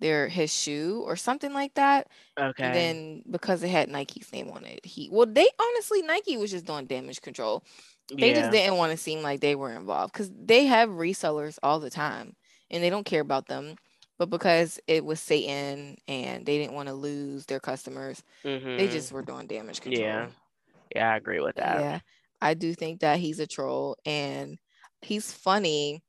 their 0.00 0.28
his 0.28 0.52
shoe 0.54 1.02
or 1.06 1.16
something 1.16 1.52
like 1.52 1.74
that. 1.74 2.08
And 2.62 2.74
Okay. 2.74 2.74
then 2.74 3.22
because 3.30 3.62
it 3.62 3.68
had 3.70 3.88
Nike's 3.88 4.32
name 4.32 4.50
on 4.50 4.64
it, 4.64 4.84
he 4.84 5.08
well, 5.12 5.26
they 5.26 5.48
honestly 5.60 6.02
Nike 6.02 6.36
was 6.36 6.50
just 6.50 6.66
doing 6.66 6.86
damage 6.86 7.20
control. 7.22 7.64
They 8.20 8.32
just 8.34 8.50
didn't 8.50 8.76
want 8.78 8.92
to 8.92 8.98
seem 8.98 9.22
like 9.22 9.40
they 9.40 9.54
were 9.54 9.72
involved 9.72 10.12
because 10.12 10.30
they 10.34 10.66
have 10.66 10.88
resellers 10.90 11.58
all 11.62 11.80
the 11.80 11.90
time 11.90 12.36
and 12.70 12.82
they 12.82 12.90
don't 12.90 13.06
care 13.06 13.20
about 13.22 13.46
them. 13.48 13.76
But 14.18 14.30
because 14.30 14.80
it 14.88 15.04
was 15.04 15.20
Satan 15.20 15.96
and 16.08 16.44
they 16.46 16.58
didn't 16.58 16.74
want 16.74 16.88
to 16.88 16.94
lose 16.94 17.46
their 17.46 17.60
customers, 17.60 18.22
they 18.76 18.88
Mhm. 18.88 18.88
just 18.88 19.12
were 19.12 19.22
doing 19.22 19.46
damage 19.46 19.80
control. 19.80 20.28
Yeah. 20.28 20.32
Yeah, 20.94 21.12
I 21.12 21.16
agree 21.16 21.40
with 21.40 21.56
that. 21.56 21.86
yeah, 21.86 22.00
I 22.40 22.54
do 22.54 22.74
think 22.74 23.00
that 23.00 23.18
he's 23.20 23.40
a 23.40 23.46
troll 23.46 23.96
and 24.04 24.58
he's 25.02 25.32
funny. 25.32 26.02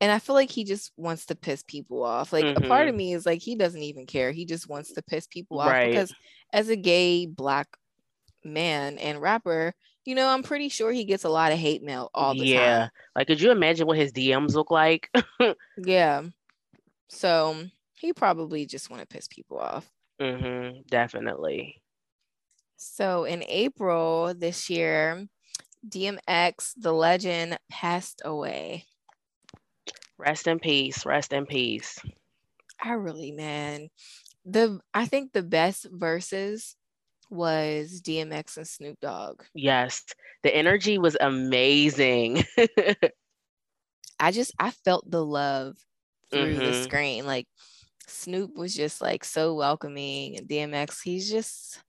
And 0.00 0.12
I 0.12 0.18
feel 0.18 0.34
like 0.34 0.50
he 0.50 0.64
just 0.64 0.92
wants 0.96 1.26
to 1.26 1.34
piss 1.36 1.62
people 1.62 2.02
off. 2.04 2.32
Like 2.32 2.52
a 2.56 2.60
part 2.60 2.88
of 2.88 2.94
Mhm. 2.94 2.96
me 2.96 3.14
is 3.14 3.24
like 3.26 3.40
he 3.42 3.54
doesn't 3.56 3.82
even 3.82 4.06
care. 4.06 4.32
He 4.32 4.44
just 4.44 4.68
wants 4.68 4.92
to 4.92 5.02
piss 5.02 5.26
people 5.26 5.60
off 5.60 5.68
Right. 5.70 5.80
because 5.80 6.14
as 6.52 6.68
a 6.68 6.76
gay 6.76 7.26
black 7.26 7.76
man 8.44 8.98
and 8.98 9.20
rapper, 9.22 9.74
you 10.04 10.14
know, 10.14 10.28
I'm 10.28 10.42
pretty 10.42 10.68
sure 10.70 10.92
he 10.92 11.04
gets 11.04 11.24
a 11.24 11.28
lot 11.30 11.52
of 11.52 11.58
hate 11.58 11.82
mail 11.82 12.10
all 12.14 12.34
the 12.34 12.46
Yeah. 12.46 12.54
time. 12.54 12.84
Yeah. 12.84 12.88
Like, 13.14 13.26
could 13.28 13.40
you 13.40 13.50
imagine 13.50 13.86
what 13.86 13.98
his 13.98 14.12
DMs 14.12 14.54
look 14.54 14.70
like? 14.70 15.10
Yeah. 15.76 16.24
So 17.08 17.68
he 17.94 18.12
probably 18.14 18.66
just 18.66 18.90
want 18.90 19.02
to 19.02 19.08
piss 19.08 19.28
people 19.28 19.58
off. 19.58 19.90
hmm 20.20 20.82
Definitely. 20.88 21.82
So 22.76 23.24
in 23.24 23.42
April 23.44 24.34
this 24.34 24.68
year, 24.70 25.28
DMX, 25.86 26.74
the 26.74 26.92
legend, 26.92 27.58
passed 27.70 28.22
away. 28.24 28.86
Rest 30.18 30.46
in 30.46 30.58
peace. 30.58 31.04
Rest 31.06 31.32
in 31.32 31.46
peace. 31.46 31.98
I 32.82 32.92
really, 32.92 33.32
man, 33.32 33.88
the 34.44 34.80
I 34.94 35.06
think 35.06 35.32
the 35.32 35.42
best 35.42 35.86
Verzuz 35.92 36.74
was 37.30 38.00
DMX 38.00 38.56
and 38.56 38.68
Snoop 38.68 39.00
Dogg. 39.00 39.42
Yes. 39.54 40.04
The 40.42 40.54
energy 40.54 40.98
was 40.98 41.16
amazing. 41.20 42.44
I 44.20 44.30
just 44.30 44.52
I 44.58 44.70
felt 44.70 45.10
the 45.10 45.24
love 45.24 45.76
through 46.30 46.60
the 46.60 46.72
Mhm. 46.72 46.74
screen. 46.74 47.26
Like 47.26 47.46
Snoop 48.06 48.56
was 48.56 48.74
just 48.74 49.00
like 49.02 49.24
so 49.24 49.54
welcoming, 49.54 50.36
and 50.38 50.48
DMX, 50.48 51.00
he's 51.02 51.30
just 51.30 51.82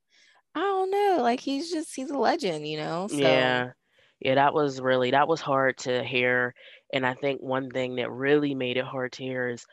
I 0.56 0.60
don't 0.62 0.92
know, 0.92 1.20
like 1.22 1.40
he's 1.42 1.72
just 1.72 1.96
he's 1.96 2.12
a 2.12 2.18
legend, 2.18 2.68
you 2.68 2.78
know. 2.78 3.08
So 3.08 3.20
Yeah. 3.20 3.72
Yeah, 4.20 4.36
that 4.36 4.54
was 4.54 4.82
really 4.82 5.12
that 5.12 5.28
was 5.28 5.42
hard 5.42 5.78
to 5.80 6.04
hear. 6.04 6.54
And 6.94 7.06
I 7.06 7.14
think 7.14 7.42
one 7.42 7.70
thing 7.70 7.96
that 7.98 8.12
really 8.12 8.56
made 8.56 8.78
it 8.78 8.86
hard 8.86 9.14
to 9.14 9.24
hear 9.24 9.50
is 9.50 9.66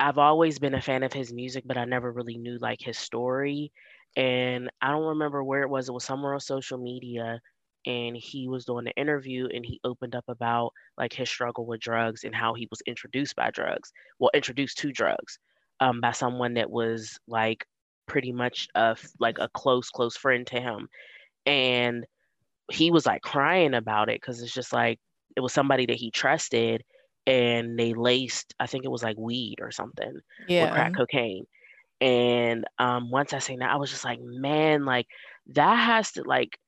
I've 0.00 0.18
always 0.18 0.58
been 0.58 0.74
a 0.74 0.80
fan 0.80 1.02
of 1.02 1.12
his 1.12 1.32
music, 1.32 1.64
but 1.66 1.76
I 1.78 1.84
never 1.84 2.12
really 2.12 2.38
knew 2.38 2.58
like 2.58 2.80
his 2.80 2.98
story. 2.98 3.72
And 4.16 4.70
I 4.80 4.90
don't 4.90 5.08
remember 5.08 5.42
where 5.44 5.62
it 5.62 5.70
was. 5.70 5.88
It 5.88 5.92
was 5.92 6.04
somewhere 6.04 6.34
on 6.34 6.40
social 6.40 6.78
media. 6.78 7.40
And 7.86 8.16
he 8.16 8.48
was 8.48 8.64
doing 8.64 8.86
an 8.86 8.92
interview 8.96 9.48
and 9.54 9.64
he 9.64 9.80
opened 9.84 10.16
up 10.16 10.24
about 10.28 10.72
like 10.98 11.12
his 11.12 11.30
struggle 11.30 11.66
with 11.66 11.80
drugs 11.80 12.24
and 12.24 12.34
how 12.34 12.54
he 12.54 12.66
was 12.70 12.82
introduced 12.86 13.36
by 13.36 13.50
drugs. 13.50 13.92
Well, 14.18 14.30
introduced 14.34 14.78
to 14.78 14.92
drugs 14.92 15.38
um, 15.80 16.00
by 16.00 16.12
someone 16.12 16.54
that 16.54 16.70
was 16.70 17.18
like 17.28 17.64
pretty 18.06 18.32
much 18.32 18.68
a, 18.74 18.96
like 19.20 19.38
a 19.38 19.48
close, 19.54 19.90
close 19.90 20.16
friend 20.16 20.46
to 20.48 20.60
him. 20.60 20.88
And 21.46 22.06
he 22.70 22.90
was 22.90 23.06
like 23.06 23.22
crying 23.22 23.74
about 23.74 24.08
it 24.08 24.20
because 24.20 24.42
it's 24.42 24.54
just 24.54 24.72
like 24.72 24.98
it 25.36 25.40
was 25.40 25.52
somebody 25.52 25.86
that 25.86 25.96
he 25.96 26.10
trusted 26.10 26.82
and 27.26 27.78
they 27.78 27.94
laced, 27.94 28.54
I 28.60 28.66
think 28.66 28.84
it 28.84 28.90
was 28.90 29.02
like 29.02 29.16
weed 29.18 29.56
or 29.60 29.70
something 29.70 30.20
with 30.58 30.70
yeah, 30.70 30.70
crack 30.70 30.94
cocaine. 30.94 31.46
And 32.00 32.64
um, 32.78 33.10
once 33.10 33.32
I 33.32 33.38
seen 33.38 33.60
that, 33.60 33.70
I 33.72 33.76
was 33.76 33.90
just 33.90 34.04
like, 34.04 34.20
man, 34.22 34.84
like 34.84 35.06
that 35.48 35.76
has 35.76 36.12
to 36.12 36.22
like 36.24 36.58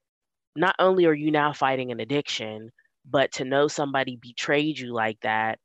not 0.56 0.74
only 0.78 1.06
are 1.06 1.14
you 1.14 1.30
now 1.30 1.52
fighting 1.52 1.92
an 1.92 2.00
addiction, 2.00 2.70
but 3.04 3.32
to 3.32 3.44
know 3.44 3.68
somebody 3.68 4.16
betrayed 4.16 4.78
you 4.78 4.92
like 4.92 5.20
that, 5.20 5.58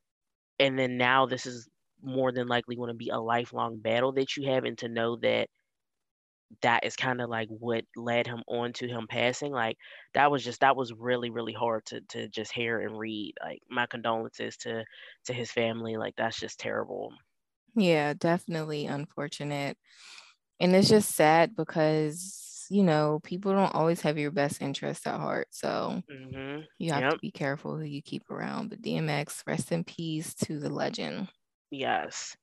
and 0.60 0.78
then 0.78 0.98
now 0.98 1.26
this 1.26 1.46
is 1.46 1.70
more 2.02 2.32
than 2.32 2.48
likely 2.48 2.76
going 2.76 2.90
to 2.90 2.94
be 2.94 3.10
a 3.10 3.20
lifelong 3.20 3.80
battle 3.80 4.12
that 4.14 4.38
you 4.38 4.50
have, 4.52 4.66
and 4.66 4.78
to 4.80 4.90
know 4.90 5.18
that 5.18 5.50
that 6.62 6.86
is 6.86 6.96
kind 6.96 7.22
of 7.22 7.30
like 7.30 7.48
what 7.50 7.86
led 7.96 8.28
him 8.28 8.44
on 8.48 8.74
to 8.74 8.88
him 8.88 9.08
passing, 9.08 9.52
like 9.52 9.78
that 10.14 10.32
was 10.32 10.44
just 10.44 10.62
that 10.62 10.76
was 10.76 10.94
really 10.94 11.30
really 11.30 11.54
hard 11.54 11.86
to 11.88 12.02
to 12.10 12.28
just 12.30 12.52
hear 12.54 12.80
and 12.82 12.98
read. 12.98 13.34
Like 13.42 13.62
my 13.70 13.86
condolences 13.88 14.58
to 14.58 14.86
to 15.26 15.34
his 15.34 15.52
family. 15.52 15.98
Like 15.98 16.16
that's 16.18 16.40
just 16.40 16.60
terrible. 16.60 17.14
yeah, 17.76 18.14
definitely 18.14 18.86
unfortunate. 18.86 19.78
And 20.60 20.76
it's 20.76 20.90
just 20.90 21.12
sad 21.16 21.56
because, 21.56 22.68
you 22.72 22.84
know, 22.84 23.22
people 23.24 23.54
don't 23.54 23.76
always 23.76 24.02
have 24.02 24.18
your 24.20 24.32
best 24.32 24.62
interest 24.62 25.08
at 25.08 25.20
heart. 25.20 25.50
So 25.52 26.04
hmm 26.08 26.64
you 26.80 26.92
have 26.94 27.08
Yep. 27.08 27.10
to 27.10 27.20
be 27.20 27.32
careful 27.32 27.78
who 27.78 27.84
you 27.86 28.02
keep 28.04 28.30
around. 28.32 28.70
But 28.70 28.82
DMX, 28.84 29.44
rest 29.48 29.72
in 29.72 29.84
peace 29.86 30.36
to 30.36 30.60
the 30.60 30.70
legend. 30.70 31.30
Yes. 31.72 32.38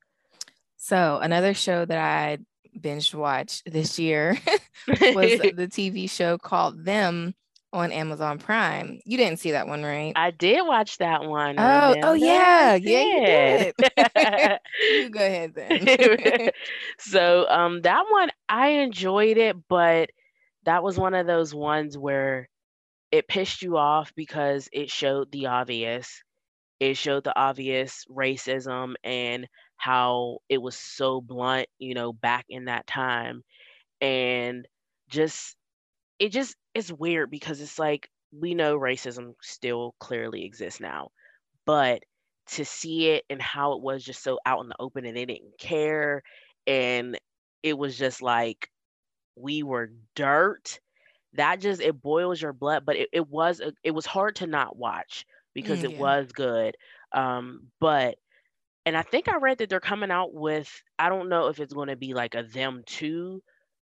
So 0.77 1.19
another 1.19 1.53
show 1.53 1.85
that 1.85 1.97
I 1.97 2.39
binge 2.79 3.13
watch 3.13 3.63
this 3.65 3.99
year 3.99 4.37
was 4.87 5.39
the 5.55 5.69
TV 5.69 6.09
show 6.09 6.37
called 6.37 6.85
Them 6.85 7.33
on 7.73 7.91
Amazon 7.91 8.37
Prime. 8.37 8.99
You 9.05 9.17
didn't 9.17 9.39
see 9.39 9.51
that 9.51 9.67
one, 9.67 9.83
right? 9.83 10.11
I 10.15 10.31
did 10.31 10.65
watch 10.65 10.97
that 10.97 11.23
one. 11.23 11.55
Oh, 11.57 11.95
oh 12.03 12.13
yeah, 12.13 12.75
yeah, 12.75 13.01
you 13.01 13.25
did. 13.25 13.75
did. 13.77 14.59
you 14.91 15.09
go 15.09 15.19
ahead 15.19 15.53
then. 15.55 16.51
so 16.99 17.47
um 17.49 17.81
that 17.81 18.03
one 18.09 18.29
I 18.49 18.67
enjoyed 18.69 19.37
it, 19.37 19.55
but 19.69 20.09
that 20.65 20.83
was 20.83 20.97
one 20.97 21.13
of 21.13 21.27
those 21.27 21.55
ones 21.55 21.97
where 21.97 22.49
it 23.11 23.27
pissed 23.27 23.61
you 23.61 23.77
off 23.77 24.13
because 24.15 24.69
it 24.71 24.89
showed 24.89 25.31
the 25.31 25.47
obvious. 25.47 26.23
It 26.79 26.97
showed 26.97 27.23
the 27.23 27.37
obvious 27.37 28.05
racism 28.09 28.95
and 29.03 29.47
how 29.81 30.39
it 30.49 30.59
was 30.59 30.77
so 30.77 31.21
blunt, 31.21 31.67
you 31.79 31.95
know, 31.95 32.13
back 32.13 32.45
in 32.49 32.65
that 32.65 32.87
time. 32.87 33.43
And 34.01 34.67
just 35.09 35.55
it 36.19 36.29
just 36.29 36.55
it's 36.73 36.91
weird 36.91 37.31
because 37.31 37.61
it's 37.61 37.79
like 37.79 38.09
we 38.31 38.55
know 38.55 38.77
racism 38.77 39.33
still 39.41 39.95
clearly 39.99 40.45
exists 40.45 40.79
now, 40.79 41.09
but 41.65 42.03
to 42.49 42.65
see 42.65 43.09
it 43.09 43.25
and 43.29 43.41
how 43.41 43.73
it 43.73 43.81
was 43.81 44.03
just 44.03 44.23
so 44.23 44.39
out 44.45 44.61
in 44.61 44.69
the 44.69 44.75
open 44.79 45.05
and 45.05 45.17
they 45.17 45.25
didn't 45.25 45.57
care 45.59 46.23
and 46.67 47.17
it 47.63 47.77
was 47.77 47.97
just 47.97 48.21
like 48.21 48.69
we 49.35 49.63
were 49.63 49.91
dirt 50.15 50.79
that 51.33 51.59
just 51.59 51.81
it 51.81 52.01
boils 52.01 52.41
your 52.41 52.53
blood 52.53 52.85
but 52.85 52.95
it, 52.97 53.09
it 53.13 53.27
was 53.27 53.59
a, 53.61 53.73
it 53.83 53.91
was 53.91 54.05
hard 54.05 54.35
to 54.37 54.47
not 54.47 54.77
watch 54.77 55.25
because 55.53 55.83
Mm, 55.83 55.85
it 55.85 55.93
yeah. 55.93 55.95
was 55.95 56.31
good 56.33 56.75
um 57.13 57.71
but 57.79 58.17
and 58.85 58.97
i 58.97 59.01
think 59.01 59.27
i 59.27 59.37
read 59.37 59.57
that 59.57 59.69
they're 59.69 59.79
coming 59.79 60.11
out 60.11 60.33
with 60.33 60.69
i 60.99 61.09
don't 61.09 61.29
know 61.29 61.47
if 61.47 61.59
it's 61.59 61.73
going 61.73 61.89
to 61.89 61.95
be 61.95 62.13
like 62.13 62.35
a 62.35 62.43
them 62.43 62.83
too 62.85 63.41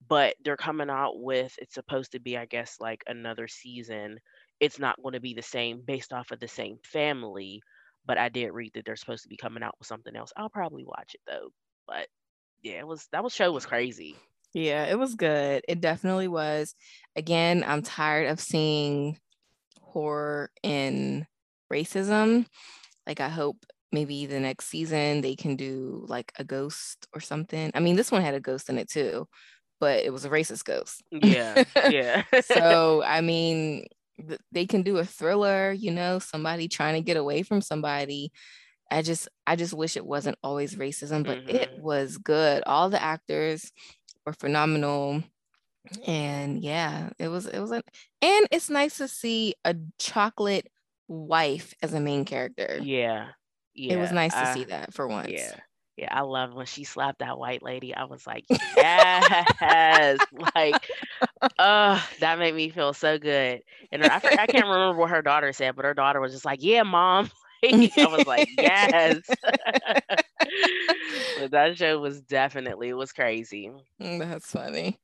but 0.09 0.35
they're 0.45 0.57
coming 0.57 0.91
out 0.91 1.21
with 1.21 1.55
it's 1.59 1.75
supposed 1.75 2.13
to 2.13 2.21
be 2.21 2.37
i 2.37 2.47
guess 2.47 2.77
like 2.81 3.03
another 3.07 3.49
season 3.49 4.19
it's 4.61 4.79
not 4.79 5.01
going 5.03 5.13
to 5.15 5.21
be 5.21 5.35
the 5.35 5.43
same 5.43 5.83
based 5.87 6.13
off 6.13 6.31
of 6.31 6.41
the 6.41 6.49
same 6.49 6.79
family 6.85 7.61
but 8.07 8.19
i 8.19 8.29
did 8.29 8.51
read 8.51 8.73
that 8.75 8.85
they're 8.85 8.97
supposed 8.97 9.23
to 9.23 9.29
be 9.29 9.37
coming 9.37 9.63
out 9.63 9.75
with 9.79 9.89
something 9.89 10.15
else 10.17 10.33
i'll 10.37 10.49
probably 10.49 10.85
watch 10.85 11.15
it 11.15 11.21
though 11.27 11.51
but 11.87 12.07
yeah 12.63 12.79
it 12.79 12.87
was 12.87 13.07
that 13.13 13.25
was 13.25 13.33
show 13.35 13.51
was 13.53 13.67
crazy 13.67 14.17
Yeah, 14.55 14.85
it 14.87 14.99
was 14.99 15.15
good. 15.15 15.63
It 15.69 15.81
definitely 15.81 16.29
was. 16.29 16.75
Again, 17.15 17.65
I'm 17.67 17.83
tired 17.83 18.29
of 18.29 18.41
seeing 18.41 19.19
horror 19.83 20.51
in 20.63 21.27
racism. 21.73 22.47
Like, 23.07 23.21
I 23.21 23.29
hope 23.29 23.65
maybe 23.93 24.27
the 24.27 24.41
next 24.41 24.67
season 24.67 25.21
they 25.21 25.35
can 25.35 25.57
do 25.57 26.05
like 26.09 26.33
a 26.39 26.45
ghost 26.45 27.07
or 27.15 27.21
something. 27.21 27.71
I 27.75 27.81
mean, 27.81 27.97
this 27.97 28.11
one 28.11 28.23
had 28.23 28.35
a 28.35 28.41
ghost 28.41 28.69
in 28.69 28.79
it 28.79 28.91
too, 28.91 29.27
but 29.81 30.05
it 30.05 30.13
was 30.13 30.25
a 30.25 30.31
racist 30.31 30.65
ghost. 30.65 31.03
Yeah, 31.11 31.65
yeah. 31.89 32.25
so, 32.43 33.03
I 33.03 33.21
mean, 33.21 33.87
they 34.53 34.67
can 34.67 34.83
do 34.83 34.99
a 34.99 35.05
thriller, 35.05 35.73
you 35.73 35.91
know, 35.91 36.19
somebody 36.19 36.69
trying 36.69 36.95
to 36.95 37.01
get 37.01 37.17
away 37.17 37.43
from 37.43 37.61
somebody. 37.61 38.33
I 38.91 39.03
just 39.03 39.29
I 39.47 39.57
just 39.57 39.75
wish 39.75 39.97
it 39.97 40.07
wasn't 40.07 40.39
always 40.43 40.75
racism, 40.75 41.25
but 41.25 41.39
mm-hmm. 41.39 41.57
it 41.57 41.79
was 41.79 42.19
good. 42.19 42.63
All 42.67 42.91
the 42.91 43.03
actors 43.03 43.71
were 44.25 44.33
phenomenal. 44.33 45.23
And 46.07 46.63
yeah, 46.63 47.11
it 47.19 47.29
was 47.29 47.47
it 47.47 47.61
was 47.61 47.71
a, 47.71 47.83
and 48.23 48.49
it's 48.51 48.71
nice 48.71 48.99
to 48.99 49.09
see 49.09 49.55
a 49.65 49.75
chocolate 49.99 50.67
wife 51.07 51.75
as 51.83 51.95
a 51.95 52.01
main 52.01 52.25
character. 52.25 52.79
Yeah. 52.83 53.29
Yeah. 53.79 53.95
It 53.95 53.99
was 53.99 54.13
nice 54.13 54.35
to 54.35 54.53
see 54.53 54.65
that 54.65 54.93
for 54.93 55.07
once. 55.07 55.31
Yeah. 55.31 55.55
Yeah, 55.97 56.17
I 56.17 56.21
love 56.21 56.55
when 56.55 56.67
she 56.67 56.85
slapped 56.85 57.19
that 57.19 57.39
white 57.39 57.61
lady. 57.61 57.93
I 57.93 58.05
was 58.05 58.25
like, 58.25 58.45
yes, 58.77 60.21
like, 60.55 60.89
uh, 61.59 62.01
that 62.21 62.39
made 62.39 62.55
me 62.55 62.71
feel 62.71 62.93
so 62.93 63.19
good. 63.19 63.63
And 63.91 64.05
I, 64.05 64.15
I 64.15 64.47
can't 64.47 64.67
remember 64.67 64.97
what 64.97 65.11
her 65.11 65.23
daughter 65.23 65.53
said, 65.53 65.75
but 65.75 65.85
her 65.85 65.95
daughter 65.95 66.21
was 66.21 66.33
just 66.33 66.45
like, 66.45 66.63
yeah, 66.63 66.85
mom. 66.85 67.29
I 67.65 67.91
was 67.99 68.27
like, 68.29 68.49
yes. 68.57 69.19
but 71.41 71.51
that 71.51 71.77
show 71.77 71.99
was 71.99 72.21
definitely 72.21 72.91
it 72.91 72.95
was 72.95 73.11
crazy. 73.11 73.73
Mm, 74.01 74.21
that's 74.21 74.53
funny. 74.53 75.01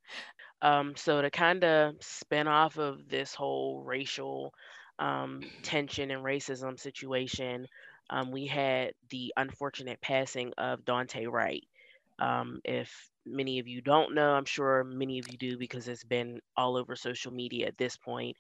Um, 0.62 0.94
so 0.96 1.20
to 1.20 1.30
kind 1.30 1.64
of 1.64 1.96
spin 2.00 2.46
off 2.46 2.78
of 2.78 3.08
this 3.08 3.34
whole 3.34 3.82
racial 3.84 4.54
um, 5.00 5.42
tension 5.62 6.12
and 6.12 6.24
racism 6.24 6.78
situation, 6.78 7.66
um, 8.10 8.30
we 8.30 8.46
had 8.46 8.92
the 9.10 9.32
unfortunate 9.36 10.00
passing 10.00 10.52
of 10.58 10.84
Daunte 10.84 11.30
Wright. 11.30 11.64
Um, 12.18 12.60
if 12.64 13.10
many 13.26 13.58
of 13.58 13.66
you 13.66 13.80
don't 13.80 14.14
know, 14.14 14.32
I'm 14.32 14.44
sure 14.44 14.84
many 14.84 15.18
of 15.18 15.30
you 15.30 15.36
do 15.38 15.58
because 15.58 15.88
it's 15.88 16.04
been 16.04 16.40
all 16.56 16.76
over 16.76 16.94
social 16.96 17.32
media 17.32 17.66
at 17.66 17.78
this 17.78 17.96
point. 17.96 18.36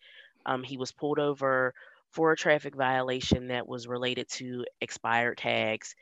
Um, 0.46 0.62
he 0.62 0.76
was 0.76 0.92
pulled 0.92 1.18
over 1.18 1.74
for 2.12 2.32
a 2.32 2.36
traffic 2.36 2.76
violation 2.76 3.48
that 3.48 3.66
was 3.66 3.88
related 3.88 4.28
to 4.30 4.64
expired 4.80 5.38
tags. 5.38 5.94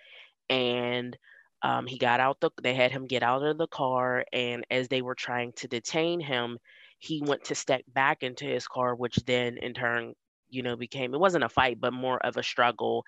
And 0.50 1.16
um, 1.62 1.86
he 1.86 1.98
got 1.98 2.20
out 2.20 2.40
the, 2.40 2.50
they 2.62 2.74
had 2.74 2.90
him 2.90 3.06
get 3.06 3.22
out 3.22 3.42
of 3.42 3.58
the 3.58 3.68
car. 3.68 4.24
And 4.32 4.64
as 4.70 4.88
they 4.88 5.02
were 5.02 5.14
trying 5.14 5.52
to 5.54 5.68
detain 5.68 6.20
him, 6.20 6.58
he 6.98 7.22
went 7.24 7.44
to 7.44 7.54
step 7.54 7.82
back 7.88 8.22
into 8.22 8.44
his 8.44 8.66
car, 8.66 8.94
which 8.94 9.16
then 9.26 9.58
in 9.58 9.74
turn, 9.74 10.14
you 10.50 10.62
know, 10.62 10.76
became, 10.76 11.14
it 11.14 11.20
wasn't 11.20 11.44
a 11.44 11.48
fight, 11.48 11.80
but 11.80 11.92
more 11.92 12.18
of 12.18 12.36
a 12.36 12.42
struggle. 12.42 13.04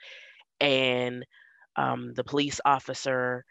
And 0.61 1.25
um, 1.77 2.15
the 2.15 2.25
police 2.25 2.61
officer, 2.65 3.45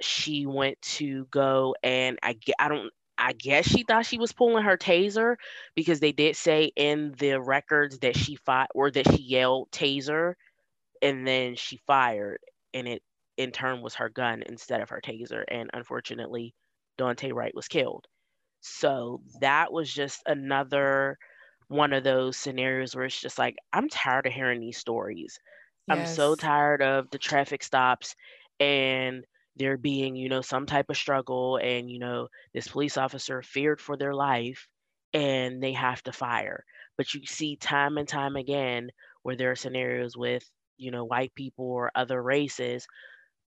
she 0.00 0.46
went 0.46 0.80
to 0.82 1.26
go 1.30 1.74
and 1.82 2.18
I, 2.22 2.36
I 2.58 2.68
don't 2.68 2.90
I 3.18 3.34
guess 3.34 3.66
she 3.66 3.82
thought 3.84 4.06
she 4.06 4.18
was 4.18 4.32
pulling 4.32 4.64
her 4.64 4.78
taser 4.78 5.36
because 5.74 6.00
they 6.00 6.12
did 6.12 6.36
say 6.36 6.72
in 6.76 7.14
the 7.18 7.40
records 7.40 7.98
that 7.98 8.16
she 8.16 8.36
fought 8.36 8.70
or 8.74 8.90
that 8.90 9.06
she 9.12 9.22
yelled 9.22 9.70
taser 9.70 10.34
and 11.02 11.26
then 11.26 11.54
she 11.56 11.78
fired 11.86 12.38
and 12.74 12.88
it 12.88 13.02
in 13.36 13.52
turn 13.52 13.82
was 13.82 13.94
her 13.94 14.08
gun 14.08 14.42
instead 14.46 14.80
of 14.80 14.90
her 14.90 15.00
taser 15.04 15.44
and 15.48 15.70
unfortunately 15.74 16.54
Daunte 16.98 17.32
Wright 17.32 17.54
was 17.54 17.68
killed. 17.68 18.06
So 18.60 19.22
that 19.40 19.72
was 19.72 19.92
just 19.92 20.22
another 20.26 21.18
one 21.68 21.92
of 21.92 22.04
those 22.04 22.36
scenarios 22.36 22.94
where 22.94 23.06
it's 23.06 23.20
just 23.20 23.38
like 23.38 23.56
I'm 23.72 23.88
tired 23.88 24.26
of 24.26 24.32
hearing 24.32 24.60
these 24.60 24.78
stories. 24.78 25.38
Yes. 25.90 25.90
I'm 25.90 26.04
so 26.04 26.34
tired 26.36 26.82
of 26.82 27.10
the 27.10 27.18
traffic 27.18 27.62
stops 27.62 28.16
and 28.60 29.24
there 29.56 29.76
being, 29.76 30.16
you 30.16 30.28
know, 30.28 30.42
some 30.42 30.66
type 30.66 30.90
of 30.90 30.96
struggle 30.96 31.56
and, 31.56 31.90
you 31.90 31.98
know, 31.98 32.28
this 32.54 32.68
police 32.68 32.96
officer 32.96 33.42
feared 33.42 33.80
for 33.80 33.96
their 33.96 34.14
life 34.14 34.68
and 35.14 35.62
they 35.62 35.72
have 35.72 36.02
to 36.04 36.12
fire. 36.12 36.64
But 36.96 37.14
you 37.14 37.26
see 37.26 37.56
time 37.56 37.98
and 37.98 38.08
time 38.08 38.36
again 38.36 38.90
where 39.22 39.36
there 39.36 39.50
are 39.52 39.56
scenarios 39.56 40.16
with, 40.16 40.48
you 40.78 40.90
know, 40.90 41.04
white 41.04 41.34
people 41.34 41.66
or 41.66 41.90
other 41.94 42.22
races. 42.22 42.86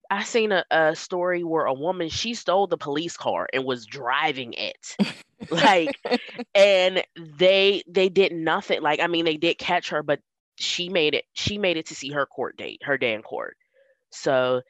I 0.09 0.23
seen 0.23 0.51
a, 0.51 0.65
a 0.71 0.95
story 0.95 1.43
where 1.43 1.65
a 1.65 1.73
woman 1.73 2.09
she 2.09 2.33
stole 2.35 2.67
the 2.67 2.77
police 2.77 3.17
car 3.17 3.47
and 3.53 3.65
was 3.65 3.85
driving 3.85 4.53
it. 4.53 4.97
like 5.49 5.99
and 6.55 7.03
they 7.17 7.83
they 7.87 8.09
did 8.09 8.33
nothing. 8.33 8.81
Like 8.81 8.99
I 9.01 9.07
mean 9.07 9.25
they 9.25 9.37
did 9.37 9.57
catch 9.57 9.89
her, 9.89 10.03
but 10.03 10.19
she 10.61 10.89
made 10.89 11.15
it 11.15 11.25
she 11.33 11.57
made 11.57 11.77
it 11.77 11.87
to 11.87 11.95
see 11.95 12.11
her 12.11 12.25
court 12.25 12.57
date, 12.57 12.81
her 12.83 12.97
day 12.97 13.13
in 13.13 13.21
court. 13.21 13.57
So 14.11 14.61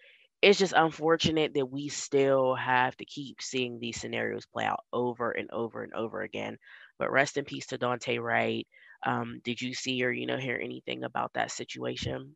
it's 0.41 0.57
just 0.57 0.73
unfortunate 0.75 1.53
that 1.53 1.67
we 1.67 1.87
still 1.89 2.55
have 2.55 2.97
to 2.97 3.05
keep 3.05 3.41
seeing 3.41 3.79
these 3.79 3.99
scenarios 3.99 4.45
play 4.45 4.65
out 4.65 4.83
over 4.91 5.31
and 5.31 5.49
over 5.51 5.83
and 5.83 5.93
over 5.93 6.21
again. 6.21 6.57
But 6.97 7.11
rest 7.11 7.37
in 7.37 7.45
peace 7.45 7.67
to 7.67 7.77
Daunte 7.77 8.19
Wright. 8.19 8.67
Um, 9.05 9.41
did 9.43 9.61
you 9.61 9.73
see 9.73 10.03
or 10.03 10.11
you 10.11 10.25
know 10.25 10.37
hear 10.37 10.59
anything 10.61 11.03
about 11.03 11.33
that 11.33 11.51
situation? 11.51 12.35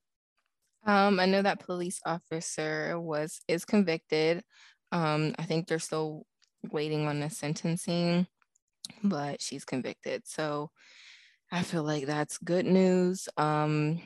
Um, 0.86 1.20
I 1.20 1.26
know 1.26 1.42
that 1.42 1.60
police 1.60 2.00
officer 2.06 3.00
was 3.00 3.42
is 3.48 3.66
convicted. 3.66 4.44
Um, 4.92 5.34
I 5.40 5.44
think 5.44 5.68
they're 5.68 5.80
still 5.80 6.26
waiting 6.72 7.08
on 7.08 7.20
the 7.20 7.30
sentencing, 7.30 8.28
but 9.04 9.42
she's 9.42 9.66
convicted. 9.66 10.28
So 10.28 10.72
I 11.56 11.62
feel 11.62 11.84
like 11.84 12.06
that's 12.06 12.38
good 12.38 12.66
news. 12.66 13.30
Um, 13.38 14.02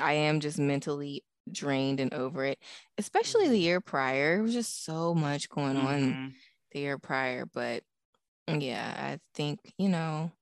I 0.00 0.14
am 0.14 0.40
just 0.40 0.58
mentally 0.58 1.22
drained 1.50 2.00
and 2.00 2.12
over 2.12 2.44
it, 2.44 2.58
especially 2.98 3.46
the 3.46 3.54
mm-hmm. 3.54 3.62
year 3.62 3.80
prior. 3.80 4.38
It 4.38 4.42
was 4.42 4.52
just 4.52 4.84
so 4.84 5.14
much 5.14 5.48
going 5.48 5.76
mm-hmm. 5.76 5.86
on 5.86 6.34
the 6.72 6.80
year 6.80 6.98
prior. 6.98 7.46
But 7.46 7.84
yeah, 8.48 8.94
I 8.98 9.20
think, 9.36 9.60
you 9.78 9.88
know, 9.88 10.32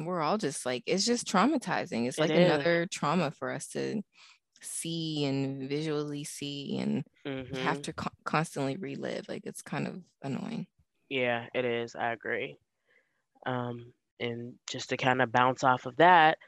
we're 0.00 0.22
all 0.22 0.38
just 0.38 0.64
like, 0.64 0.84
it's 0.86 1.04
just 1.04 1.26
traumatizing. 1.26 2.08
It's 2.08 2.18
like 2.18 2.30
another 2.30 2.86
trauma 2.90 3.30
for 3.30 3.52
us 3.52 3.68
to 3.68 4.00
see 4.62 5.26
and 5.26 5.68
visually 5.68 6.24
see 6.24 6.78
and 6.78 7.04
mm-hmm. 7.26 7.56
have 7.56 7.82
to 7.82 7.92
co- 7.92 8.08
constantly 8.24 8.78
relive. 8.78 9.28
Like, 9.28 9.42
it's 9.44 9.60
kind 9.60 9.86
of 9.86 10.00
annoying. 10.22 10.66
Yeah, 11.10 11.44
it 11.54 11.66
is. 11.66 11.94
I 11.94 12.12
agree. 12.12 12.56
Um, 13.44 13.92
and 14.22 14.54
just 14.70 14.88
to 14.90 14.96
kind 14.96 15.20
of 15.20 15.32
bounce 15.32 15.64
off 15.64 15.86
of 15.86 15.96
that, 15.96 16.38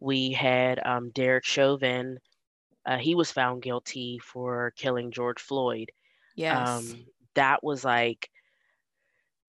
we 0.00 0.32
had 0.32 0.80
um, 0.84 1.10
Derek 1.10 1.44
Chauvin 1.44 2.18
uh, 2.88 2.96
he 2.96 3.14
was 3.14 3.30
found 3.30 3.60
guilty 3.60 4.18
for 4.18 4.72
killing 4.74 5.10
George 5.10 5.42
Floyd. 5.42 5.92
Yes. 6.34 6.68
Um, 6.68 7.04
that 7.34 7.62
was 7.62 7.84
like, 7.84 8.30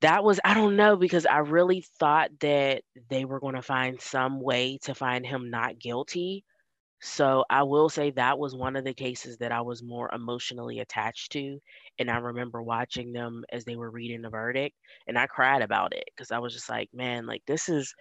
that 0.01 0.25
was, 0.25 0.41
I 0.43 0.53
don't 0.53 0.75
know, 0.75 0.97
because 0.97 1.25
I 1.25 1.37
really 1.37 1.85
thought 1.99 2.31
that 2.41 2.83
they 3.09 3.23
were 3.23 3.39
going 3.39 3.55
to 3.55 3.61
find 3.61 3.99
some 4.01 4.41
way 4.41 4.77
to 4.83 4.93
find 4.93 5.25
him 5.25 5.49
not 5.49 5.79
guilty. 5.79 6.43
So 7.01 7.45
I 7.49 7.63
will 7.63 7.89
say 7.89 8.11
that 8.11 8.39
was 8.39 8.55
one 8.55 8.75
of 8.75 8.83
the 8.83 8.93
cases 8.93 9.37
that 9.37 9.51
I 9.51 9.61
was 9.61 9.81
more 9.81 10.09
emotionally 10.13 10.79
attached 10.79 11.31
to. 11.33 11.59
And 11.97 12.09
I 12.11 12.17
remember 12.17 12.61
watching 12.61 13.13
them 13.13 13.45
as 13.51 13.63
they 13.65 13.75
were 13.77 13.89
reading 13.89 14.21
the 14.21 14.29
verdict 14.29 14.75
and 15.07 15.17
I 15.17 15.27
cried 15.27 15.61
about 15.61 15.93
it 15.93 16.03
because 16.07 16.31
I 16.31 16.39
was 16.39 16.53
just 16.53 16.69
like, 16.69 16.89
man, 16.93 17.25
like 17.25 17.43
this 17.47 17.69
is, 17.69 17.95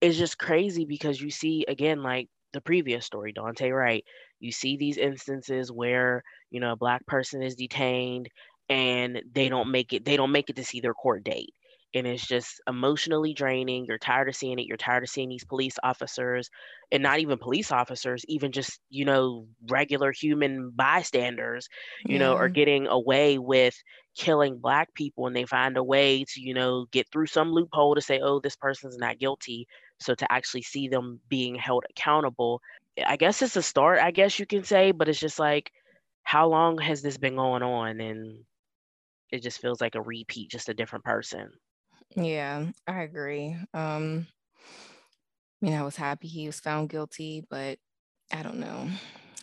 it's 0.00 0.18
just 0.18 0.38
crazy 0.38 0.84
because 0.84 1.20
you 1.20 1.30
see, 1.30 1.64
again, 1.68 2.02
like 2.02 2.28
the 2.52 2.60
previous 2.60 3.04
story, 3.04 3.32
Daunte 3.32 3.74
Wright, 3.74 4.04
you 4.40 4.52
see 4.52 4.76
these 4.76 4.96
instances 4.96 5.72
where, 5.72 6.22
you 6.50 6.60
know, 6.60 6.72
a 6.72 6.76
black 6.76 7.04
person 7.06 7.42
is 7.42 7.56
detained 7.56 8.28
and 8.68 9.22
they 9.32 9.48
don't 9.48 9.70
make 9.70 9.92
it, 9.92 10.04
they 10.04 10.16
don't 10.16 10.32
make 10.32 10.50
it 10.50 10.56
to 10.56 10.64
see 10.64 10.80
their 10.80 10.94
court 10.94 11.24
date. 11.24 11.52
And 11.94 12.06
it's 12.06 12.26
just 12.26 12.60
emotionally 12.68 13.32
draining. 13.32 13.86
You're 13.86 13.98
tired 13.98 14.28
of 14.28 14.36
seeing 14.36 14.58
it. 14.58 14.66
You're 14.66 14.76
tired 14.76 15.02
of 15.02 15.08
seeing 15.08 15.30
these 15.30 15.44
police 15.44 15.76
officers 15.82 16.50
and 16.92 17.02
not 17.02 17.18
even 17.20 17.38
police 17.38 17.72
officers, 17.72 18.24
even 18.28 18.52
just, 18.52 18.78
you 18.90 19.06
know, 19.06 19.46
regular 19.70 20.12
human 20.12 20.70
bystanders, 20.70 21.68
you 22.04 22.14
yeah. 22.14 22.18
know, 22.20 22.34
are 22.34 22.50
getting 22.50 22.86
away 22.86 23.38
with 23.38 23.74
killing 24.14 24.58
black 24.58 24.92
people 24.94 25.26
and 25.26 25.34
they 25.34 25.46
find 25.46 25.78
a 25.78 25.82
way 25.82 26.24
to, 26.28 26.40
you 26.42 26.52
know, 26.52 26.86
get 26.92 27.06
through 27.10 27.26
some 27.26 27.52
loophole 27.52 27.94
to 27.94 28.02
say, 28.02 28.20
oh, 28.20 28.38
this 28.38 28.56
person's 28.56 28.98
not 28.98 29.18
guilty 29.18 29.66
so 30.00 30.14
to 30.14 30.32
actually 30.32 30.62
see 30.62 30.88
them 30.88 31.20
being 31.28 31.54
held 31.54 31.84
accountable, 31.90 32.60
I 33.04 33.16
guess 33.16 33.42
it's 33.42 33.56
a 33.56 33.62
start, 33.62 34.00
I 34.00 34.10
guess 34.10 34.38
you 34.38 34.46
can 34.46 34.64
say, 34.64 34.92
but 34.92 35.08
it's 35.08 35.20
just 35.20 35.38
like, 35.38 35.72
how 36.22 36.48
long 36.48 36.78
has 36.78 37.02
this 37.02 37.18
been 37.18 37.36
going 37.36 37.62
on? 37.62 38.00
And 38.00 38.44
it 39.30 39.42
just 39.42 39.60
feels 39.60 39.80
like 39.80 39.94
a 39.94 40.00
repeat, 40.00 40.50
just 40.50 40.68
a 40.68 40.74
different 40.74 41.04
person. 41.04 41.50
Yeah, 42.16 42.66
I 42.86 43.02
agree. 43.02 43.56
Um, 43.74 44.26
I 45.62 45.66
mean, 45.66 45.74
I 45.74 45.82
was 45.82 45.96
happy 45.96 46.28
he 46.28 46.46
was 46.46 46.60
found 46.60 46.88
guilty, 46.88 47.44
but 47.48 47.78
I 48.32 48.42
don't 48.42 48.58
know. 48.58 48.88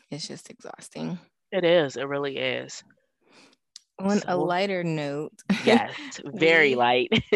It's 0.09 0.27
just 0.27 0.49
exhausting. 0.49 1.19
It 1.51 1.63
is. 1.63 1.97
It 1.97 2.07
really 2.07 2.37
is. 2.37 2.83
On 3.99 4.19
so, 4.19 4.25
a 4.27 4.37
lighter 4.37 4.83
note, 4.83 5.31
yes, 5.63 5.95
very 6.25 6.75
light. 6.75 7.09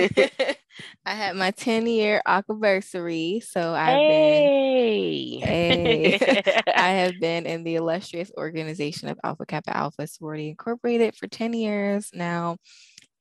I 1.06 1.14
had 1.14 1.36
my 1.36 1.52
10 1.52 1.88
year 1.88 2.22
anniversary. 2.26 3.42
So 3.46 3.74
I've 3.74 4.06
hey. 4.06 5.40
been 5.40 5.48
hey, 5.48 6.20
I 6.76 6.90
have 6.92 7.20
been 7.20 7.46
in 7.46 7.64
the 7.64 7.76
illustrious 7.76 8.32
organization 8.38 9.08
of 9.10 9.20
Alpha 9.24 9.46
Kappa 9.46 9.76
Alpha 9.76 10.06
Sorority 10.08 10.50
Incorporated 10.50 11.16
for 11.16 11.28
10 11.28 11.54
years 11.54 12.10
now. 12.14 12.58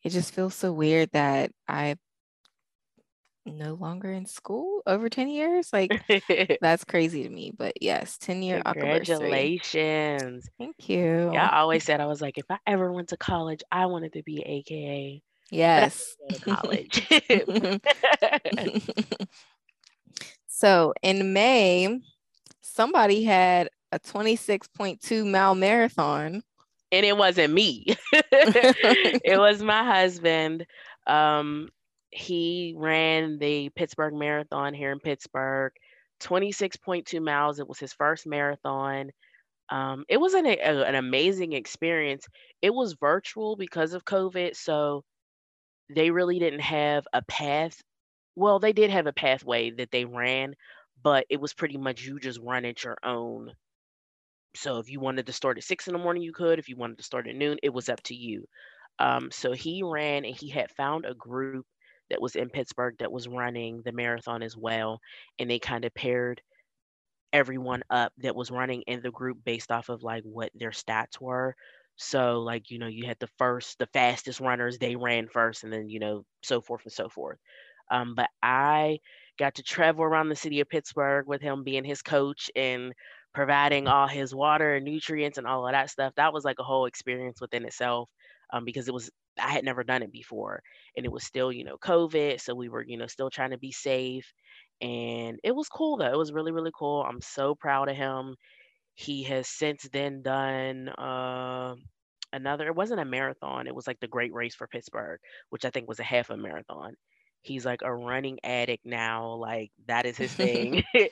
It 0.05 0.11
just 0.11 0.33
feels 0.35 0.55
so 0.55 0.73
weird 0.73 1.11
that 1.13 1.51
I 1.67 1.97
no 3.47 3.75
longer 3.75 4.13
in 4.13 4.27
school 4.27 4.83
over 4.87 5.09
10 5.09 5.29
years 5.29 5.73
like 5.73 5.91
that's 6.61 6.85
crazy 6.85 7.23
to 7.23 7.31
me 7.31 7.51
but 7.57 7.73
yes 7.81 8.19
10 8.19 8.43
year 8.43 8.61
congratulations. 8.63 10.51
Thank 10.59 10.87
you. 10.89 11.31
Yeah 11.33 11.49
i 11.51 11.61
always 11.61 11.83
said 11.83 11.99
i 12.01 12.07
was 12.07 12.21
like 12.21 12.37
if 12.37 12.45
i 12.51 12.59
ever 12.67 12.93
went 12.93 13.09
to 13.09 13.17
college 13.17 13.63
i 13.73 13.87
wanted 13.87 14.13
to 14.13 14.23
be 14.23 14.43
aka 14.43 15.23
yes. 15.51 16.15
College. 16.43 17.09
So 20.47 20.93
in 21.03 21.33
may 21.33 22.01
somebody 22.61 23.25
had 23.25 23.71
a 23.93 23.99
26.2 23.99 25.25
mile 25.25 25.55
marathon. 25.55 26.43
And 26.91 27.07
it 27.07 27.17
wasn't 27.17 27.55
me 27.55 27.87
it 29.25 29.39
was 29.39 29.63
my 29.63 29.85
husband 29.85 30.67
um 31.07 31.69
he 32.11 32.75
ran 32.77 33.39
the 33.39 33.69
Pittsburgh 33.71 34.15
Marathon 34.15 34.73
here 34.73 34.93
in 34.93 34.99
Pittsburgh, 35.01 35.73
26.2 36.21 37.21
miles. 37.21 37.61
It 37.61 37.69
was 37.69 37.79
his 37.79 37.93
first 37.93 38.27
marathon. 38.27 39.11
Um, 39.71 40.05
it 40.09 40.19
was 40.19 40.35
an, 40.35 40.47
a, 40.47 40.57
an 40.59 40.95
amazing 40.95 41.53
experience. 41.53 42.27
It 42.63 42.75
was 42.75 42.95
virtual 42.95 43.57
because 43.57 43.93
of 43.95 44.05
COVID, 44.05 44.57
so 44.57 45.05
they 45.95 46.11
really 46.11 46.39
didn't 46.39 46.61
have 46.61 47.07
a 47.13 47.23
path. 47.23 47.81
Well, 48.37 48.59
they 48.59 48.73
did 48.73 48.91
have 48.91 49.07
a 49.07 49.13
pathway 49.13 49.71
that 49.73 49.91
they 49.91 50.05
ran, 50.05 50.55
but 51.03 51.27
it 51.31 51.41
was 51.41 51.55
pretty 51.55 51.77
much 51.79 52.03
you 52.05 52.19
just 52.21 52.41
run 52.43 52.65
at 52.65 52.85
your 52.85 52.97
own. 53.05 53.53
So 54.55 54.79
if 54.79 54.91
you 54.91 55.01
wanted 55.01 55.27
to 55.27 55.33
start 55.33 55.59
at 55.59 55.65
six 55.65 55.87
in 55.87 55.93
the 55.93 55.99
morning, 55.99 56.23
you 56.23 56.33
could. 56.33 56.59
If 56.59 56.69
you 56.69 56.77
wanted 56.77 56.99
to 56.99 57.05
start 57.05 57.29
at 57.29 57.37
noon, 57.37 57.59
it 57.63 57.71
was 57.73 57.89
up 57.89 58.03
to 58.05 58.15
you. 58.15 58.47
Um, 58.99 59.31
so 59.31 59.53
he 59.53 59.83
ran 59.85 60.25
and 60.25 60.35
he 60.37 60.49
had 60.51 60.71
found 60.73 61.07
a 61.07 61.15
group 61.15 61.67
that 62.11 62.21
was 62.21 62.37
in 62.37 62.51
Pittsburgh 62.51 62.97
that 62.99 63.13
was 63.13 63.29
running 63.29 63.83
the 63.85 63.93
marathon 63.93 64.43
as 64.43 64.57
well. 64.57 65.01
And 65.39 65.51
they 65.51 65.59
kind 65.59 65.85
of 65.85 65.95
paired 65.95 66.43
everyone 67.33 67.83
up 67.91 68.13
that 68.19 68.37
was 68.37 68.51
running 68.51 68.83
in 68.83 69.03
the 69.03 69.11
group 69.11 69.39
based 69.45 69.71
off 69.73 69.89
of 69.89 70.03
like 70.03 70.25
what 70.25 70.51
their 70.55 70.71
stats 70.71 71.21
were. 71.21 71.55
So, 71.97 72.41
like, 72.41 72.71
you 72.71 72.79
know, 72.79 72.87
you 72.87 73.07
had 73.07 73.19
the 73.21 73.29
first, 73.39 73.79
the 73.79 73.89
fastest 73.89 74.41
runners, 74.41 74.79
they 74.79 74.97
ran 74.97 75.29
first, 75.29 75.65
and 75.65 75.73
then, 75.73 75.89
you 75.91 75.99
know, 76.01 76.25
so 76.43 76.61
forth 76.61 76.85
and 76.85 76.93
so 76.93 77.09
forth. 77.09 77.39
Um, 77.91 78.15
but 78.15 78.31
I 78.43 78.99
got 79.39 79.55
to 79.57 79.63
travel 79.63 80.05
around 80.05 80.29
the 80.29 80.37
city 80.37 80.61
of 80.61 80.69
Pittsburgh 80.69 81.27
with 81.27 81.41
him 81.41 81.65
being 81.65 81.85
his 81.85 82.03
coach 82.03 82.51
and 82.55 82.93
providing 83.35 83.87
all 83.89 84.07
his 84.09 84.35
water 84.35 84.75
and 84.75 84.85
nutrients 84.85 85.39
and 85.39 85.47
all 85.47 85.67
of 85.67 85.73
that 85.73 85.91
stuff. 85.91 86.15
That 86.17 86.33
was 86.33 86.45
like 86.45 86.59
a 86.59 86.65
whole 86.65 86.87
experience 86.87 87.41
within 87.41 87.65
itself 87.65 88.11
um, 88.53 88.65
because 88.65 88.89
it 88.89 88.95
was 88.95 89.11
I 89.41 89.51
had 89.51 89.65
never 89.65 89.85
done 89.85 90.03
it 90.03 90.13
before 90.13 90.63
and 90.97 91.07
it 91.07 91.13
was 91.13 91.25
still, 91.25 91.53
you 91.53 91.65
know, 91.65 91.77
COVID. 91.79 92.41
So 92.41 92.55
we 92.55 92.69
were, 92.69 92.85
you 92.85 92.97
know, 92.97 93.07
still 93.07 93.31
trying 93.31 93.51
to 93.51 93.59
be 93.59 93.73
safe. 93.73 94.33
And 94.81 95.39
it 95.45 95.55
was 95.55 95.69
cool 95.69 95.97
though. 95.97 96.13
It 96.13 96.19
was 96.19 96.33
really, 96.33 96.53
really 96.53 96.73
cool. 96.77 97.03
I'm 97.03 97.21
so 97.21 97.55
proud 97.55 97.89
of 97.89 97.97
him. 97.97 98.37
He 98.95 99.23
has 99.25 99.49
since 99.49 99.89
then 99.93 100.23
done 100.23 100.89
uh, 100.89 101.75
another, 102.33 102.67
it 102.67 102.75
wasn't 102.75 103.01
a 103.01 103.05
marathon, 103.05 103.67
it 103.67 103.75
was 103.75 103.87
like 103.87 104.01
the 104.01 104.09
Great 104.09 104.35
Race 104.35 104.55
for 104.55 104.67
Pittsburgh, 104.67 105.21
which 105.51 105.65
I 105.65 105.71
think 105.71 105.89
was 105.89 106.01
a 106.01 106.05
half 106.05 106.31
a 106.31 106.37
marathon 106.37 106.95
he's 107.43 107.65
like 107.65 107.83
a 107.83 107.95
running 107.95 108.39
addict 108.45 108.85
now 108.85 109.35
like 109.35 109.71
that 109.87 110.07
is 110.07 110.17
his 110.17 110.33
thing. 110.35 110.83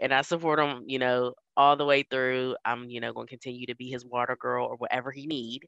And 0.00 0.12
i 0.12 0.22
support 0.22 0.58
him 0.58 0.84
you 0.86 0.98
know 0.98 1.34
all 1.56 1.76
the 1.76 1.84
way 1.84 2.04
through. 2.04 2.54
I'm 2.64 2.88
you 2.88 3.00
know 3.00 3.12
going 3.12 3.26
to 3.26 3.30
continue 3.30 3.66
to 3.66 3.74
be 3.74 3.90
his 3.90 4.04
water 4.04 4.36
girl 4.40 4.66
or 4.66 4.76
whatever 4.76 5.10
he 5.10 5.26
need 5.26 5.66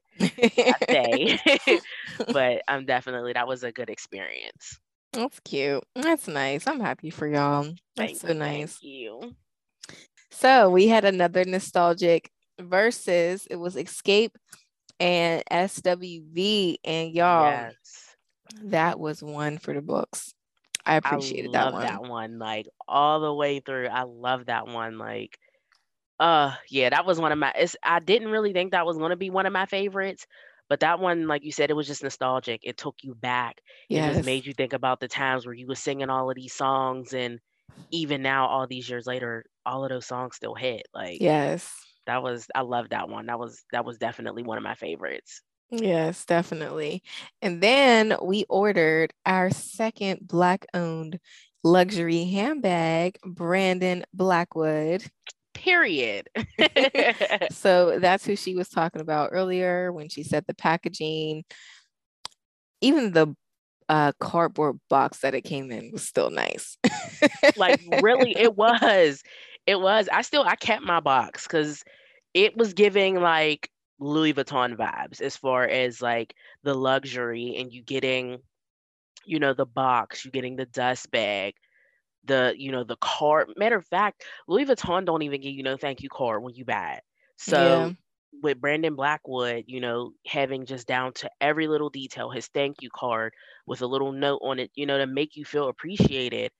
day 0.87 1.37
but 2.31 2.61
i'm 2.67 2.85
definitely 2.85 3.33
that 3.33 3.47
was 3.47 3.63
a 3.63 3.71
good 3.71 3.89
experience. 3.89 4.79
That's 5.13 5.41
cute. 5.41 5.83
That's 5.95 6.29
nice. 6.29 6.65
I'm 6.67 6.79
happy 6.79 7.09
for 7.09 7.27
y'all. 7.27 7.63
That's 7.63 7.77
thank 7.97 8.17
so 8.17 8.33
nice 8.33 8.79
thank 8.79 8.83
you. 8.83 9.35
So 10.31 10.69
we 10.69 10.87
had 10.87 11.03
another 11.03 11.43
nostalgic 11.43 12.31
Verzuz 12.59 13.47
it 13.49 13.57
was 13.57 13.75
Xscape 13.75 14.31
and 14.99 15.43
SWV 15.51 16.77
and 16.85 17.11
y'all 17.11 17.43
yes 17.43 18.10
that 18.63 18.99
was 18.99 19.23
one 19.23 19.57
for 19.57 19.73
the 19.73 19.81
books. 19.81 20.33
I 20.85 20.95
appreciated 20.95 21.55
I 21.55 21.65
that 21.65 21.73
one. 21.73 21.81
That 21.81 22.01
one, 22.03 22.39
like 22.39 22.67
all 22.87 23.19
the 23.19 23.33
way 23.33 23.59
through. 23.59 23.87
I 23.87 24.03
love 24.03 24.47
that 24.47 24.67
one. 24.67 24.97
Like, 24.97 25.37
uh, 26.19 26.55
yeah, 26.69 26.89
that 26.89 27.05
was 27.05 27.19
one 27.19 27.31
of 27.31 27.37
my. 27.37 27.51
It's, 27.55 27.75
I 27.83 27.99
didn't 27.99 28.29
really 28.29 28.53
think 28.53 28.71
that 28.71 28.85
was 28.85 28.97
going 28.97 29.11
to 29.11 29.15
be 29.15 29.29
one 29.29 29.45
of 29.45 29.53
my 29.53 29.65
favorites, 29.65 30.25
but 30.69 30.79
that 30.79 30.99
one, 30.99 31.27
like 31.27 31.43
you 31.43 31.51
said, 31.51 31.69
it 31.69 31.75
was 31.75 31.87
just 31.87 32.03
nostalgic. 32.03 32.61
It 32.63 32.77
took 32.77 32.95
you 33.03 33.15
back. 33.15 33.61
Yes. 33.89 34.11
It 34.11 34.13
just 34.15 34.25
made 34.25 34.45
you 34.45 34.53
think 34.53 34.73
about 34.73 34.99
the 34.99 35.07
times 35.07 35.45
where 35.45 35.55
you 35.55 35.67
were 35.67 35.75
singing 35.75 36.09
all 36.09 36.29
of 36.29 36.35
these 36.35 36.53
songs, 36.53 37.13
and 37.13 37.39
even 37.91 38.21
now, 38.21 38.47
all 38.47 38.67
these 38.67 38.89
years 38.89 39.05
later, 39.05 39.45
all 39.65 39.83
of 39.83 39.89
those 39.89 40.07
songs 40.07 40.35
still 40.35 40.55
hit. 40.55 40.87
Like, 40.93 41.21
yes, 41.21 41.73
that 42.07 42.23
was. 42.23 42.47
I 42.55 42.61
love 42.61 42.89
that 42.89 43.09
one. 43.09 43.27
That 43.27 43.39
was 43.39 43.63
that 43.71 43.85
was 43.85 43.97
definitely 43.97 44.43
one 44.43 44.57
of 44.57 44.63
my 44.63 44.75
favorites. 44.75 45.41
Yes, 45.71 46.25
definitely. 46.25 47.01
And 47.41 47.61
then 47.61 48.17
we 48.21 48.45
ordered 48.49 49.13
our 49.25 49.49
second 49.51 50.27
Black 50.27 50.65
owned 50.73 51.17
luxury 51.63 52.25
handbag, 52.25 53.17
Brandon 53.25 54.03
Blackwood. 54.13 55.05
Period. 55.53 56.27
so 57.51 57.99
that's 57.99 58.25
who 58.25 58.35
she 58.35 58.53
was 58.55 58.67
talking 58.67 59.01
about 59.01 59.29
earlier 59.31 59.93
when 59.93 60.09
she 60.09 60.23
said 60.23 60.43
the 60.45 60.53
packaging, 60.53 61.45
even 62.81 63.13
the 63.13 63.33
uh, 63.87 64.11
cardboard 64.19 64.77
box 64.89 65.19
that 65.19 65.35
it 65.35 65.41
came 65.41 65.71
in 65.71 65.91
was 65.91 66.05
still 66.05 66.31
nice. 66.31 66.77
like, 67.55 67.81
really, 68.01 68.31
it 68.37 68.57
was. 68.57 69.23
It 69.65 69.79
was. 69.79 70.09
I 70.11 70.21
still, 70.23 70.43
I 70.43 70.55
kept 70.57 70.83
my 70.83 70.99
box 70.99 71.47
because 71.47 71.83
it 72.33 72.57
was 72.57 72.73
giving 72.73 73.21
like 73.21 73.69
Louis 74.01 74.33
Vuitton 74.33 74.75
vibes 74.75 75.21
as 75.21 75.37
far 75.37 75.63
as 75.63 76.01
like 76.01 76.33
the 76.63 76.73
luxury 76.73 77.55
and 77.59 77.71
you 77.71 77.83
getting, 77.83 78.39
you 79.25 79.39
know, 79.39 79.53
the 79.53 79.65
box, 79.65 80.25
you 80.25 80.31
getting 80.31 80.55
the 80.55 80.65
dust 80.65 81.11
bag, 81.11 81.53
the, 82.25 82.53
you 82.57 82.71
know, 82.71 82.83
the 82.83 82.97
card. 82.97 83.49
Matter 83.55 83.77
of 83.77 83.85
fact, 83.85 84.23
Louis 84.47 84.65
Vuitton 84.65 85.05
don't 85.05 85.21
even 85.21 85.39
give 85.39 85.53
you 85.53 85.61
no 85.61 85.77
thank 85.77 86.01
you 86.01 86.09
card 86.09 86.41
when 86.41 86.55
you 86.55 86.65
buy 86.65 86.93
it. 86.93 87.03
So 87.37 87.57
yeah. 87.59 87.91
with 88.41 88.59
Brandon 88.59 88.95
Blackwood, 88.95 89.65
you 89.67 89.79
know, 89.79 90.13
having 90.25 90.65
just 90.65 90.87
down 90.87 91.13
to 91.13 91.29
every 91.39 91.67
little 91.67 91.91
detail, 91.91 92.31
his 92.31 92.47
thank 92.47 92.81
you 92.81 92.89
card 92.89 93.33
with 93.67 93.83
a 93.83 93.87
little 93.87 94.11
note 94.11 94.39
on 94.41 94.57
it, 94.57 94.71
you 94.73 94.87
know, 94.87 94.97
to 94.97 95.05
make 95.05 95.35
you 95.35 95.45
feel 95.45 95.69
appreciated. 95.69 96.51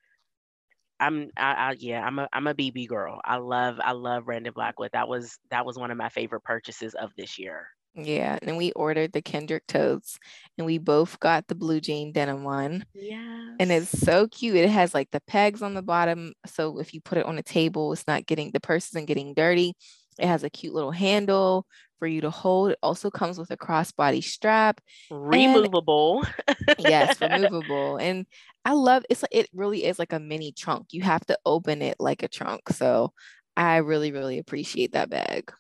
I'm 1.02 1.30
I, 1.36 1.54
I, 1.54 1.76
yeah 1.80 2.06
I'm 2.06 2.20
a 2.20 2.30
I'm 2.32 2.48
a 2.48 2.54
BB 2.54 2.88
girl. 2.88 3.20
I 3.26 3.38
love 3.38 3.80
I 3.84 3.92
love 3.94 4.26
Brandon 4.26 4.54
Blackwood. 4.56 4.92
That 4.94 5.10
was 5.10 5.38
that 5.50 5.66
was 5.66 5.78
one 5.78 5.92
of 5.92 5.98
my 5.98 6.10
favorite 6.10 6.44
purchases 6.44 6.94
of 6.96 7.12
this 7.18 7.40
year. 7.40 7.68
Yeah, 7.96 8.40
and 8.42 8.56
we 8.56 8.72
ordered 8.72 9.12
the 9.12 9.22
Kendrick 9.22 9.68
totes, 9.68 10.18
and 10.58 10.66
we 10.66 10.78
both 10.78 11.20
got 11.20 11.48
the 11.48 11.56
blue 11.56 11.82
jean 11.82 12.14
denim 12.14 12.44
one. 12.44 12.86
Yeah, 12.94 13.56
and 13.60 13.72
it's 13.72 13.90
so 13.90 14.28
cute. 14.28 14.56
It 14.56 14.70
has 14.70 14.94
like 14.94 15.12
the 15.12 15.22
pegs 15.22 15.62
on 15.62 15.74
the 15.74 15.82
bottom, 15.82 16.34
so 16.46 16.80
if 16.80 16.94
you 16.94 17.02
put 17.02 17.18
it 17.18 17.26
on 17.26 17.38
a 17.38 17.44
table, 17.44 17.92
it's 17.94 18.08
not 18.08 18.26
getting 18.28 18.52
the 18.52 18.62
purse 18.62 18.88
isn't 18.90 19.08
getting 19.08 19.34
dirty. 19.34 19.74
It 20.20 20.28
has 20.28 20.44
a 20.44 20.50
cute 20.50 20.74
little 20.74 20.92
handle 20.92 21.66
for 22.02 22.08
you 22.08 22.22
to 22.22 22.32
hold. 22.32 22.72
It 22.72 22.80
also 22.82 23.12
comes 23.12 23.38
with 23.38 23.52
a 23.52 23.58
crossbody 23.58 24.24
strap. 24.24 24.82
Removable. 25.12 26.26
And, 26.48 26.76
yes, 26.80 27.22
removable. 27.22 27.98
And 27.98 28.26
I 28.66 28.74
love 28.74 29.06
it's 29.08 29.22
like 29.22 29.36
it 29.36 29.50
really 29.54 29.86
is 29.86 30.00
like 30.00 30.12
a 30.12 30.20
mini 30.20 30.52
trunk. 30.52 30.88
You 30.94 31.04
have 31.04 31.24
to 31.28 31.38
open 31.46 31.84
it 31.84 31.98
like 32.00 32.24
a 32.24 32.28
trunk. 32.28 32.70
So 32.70 33.14
I 33.56 33.78
really, 33.78 34.12
really 34.12 34.40
appreciate 34.40 34.94
that 34.94 35.12
bag. 35.12 35.54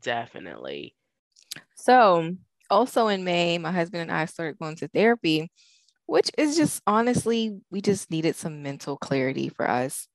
Definitely. 0.00 0.94
So 1.74 2.36
also 2.70 3.08
in 3.08 3.24
May, 3.24 3.58
my 3.58 3.72
husband 3.72 4.02
and 4.02 4.12
I 4.12 4.26
started 4.26 4.60
going 4.60 4.76
to 4.76 4.88
therapy, 4.88 5.50
which 6.06 6.30
is 6.38 6.56
just 6.56 6.80
honestly, 6.86 7.58
we 7.72 7.80
just 7.80 8.08
needed 8.12 8.36
some 8.36 8.62
mental 8.62 8.96
clarity 8.96 9.48
for 9.48 9.68
us 9.68 10.06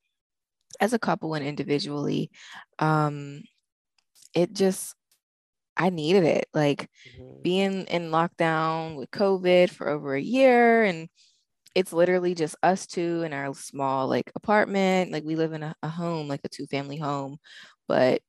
as 0.79 0.93
a 0.93 0.99
couple 0.99 1.33
and 1.33 1.45
individually. 1.45 2.31
Um, 2.79 3.43
it 4.33 4.53
just 4.53 4.95
I 5.79 5.89
needed 5.89 6.25
it. 6.25 6.47
Like 6.53 6.89
mm-hmm. 7.17 7.41
being 7.41 7.83
in 7.85 8.11
lockdown 8.11 8.97
with 8.97 9.09
COVID 9.11 9.69
for 9.69 9.87
over 9.87 10.13
a 10.13 10.21
year 10.21 10.83
and 10.83 11.07
it's 11.75 11.93
literally 11.93 12.35
just 12.35 12.55
us 12.61 12.85
two 12.85 13.23
in 13.23 13.31
our 13.31 13.53
small 13.53 14.07
like 14.07 14.31
apartment. 14.35 15.11
Like 15.11 15.23
we 15.23 15.35
live 15.35 15.53
in 15.53 15.63
a, 15.63 15.75
a 15.81 15.87
home, 15.87 16.27
like 16.27 16.41
a 16.43 16.49
two 16.49 16.67
family 16.67 16.97
home, 16.97 17.37
but 17.87 18.21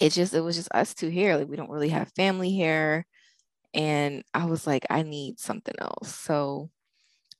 it 0.00 0.10
just 0.10 0.34
it 0.34 0.40
was 0.40 0.56
just 0.56 0.72
us 0.72 0.94
two 0.94 1.08
here. 1.08 1.36
Like 1.36 1.48
we 1.48 1.56
don't 1.56 1.70
really 1.70 1.88
have 1.88 2.12
family 2.14 2.50
here. 2.50 3.04
And 3.74 4.22
I 4.32 4.44
was 4.44 4.66
like, 4.66 4.86
I 4.90 5.02
need 5.02 5.40
something 5.40 5.74
else. 5.80 6.14
So 6.14 6.70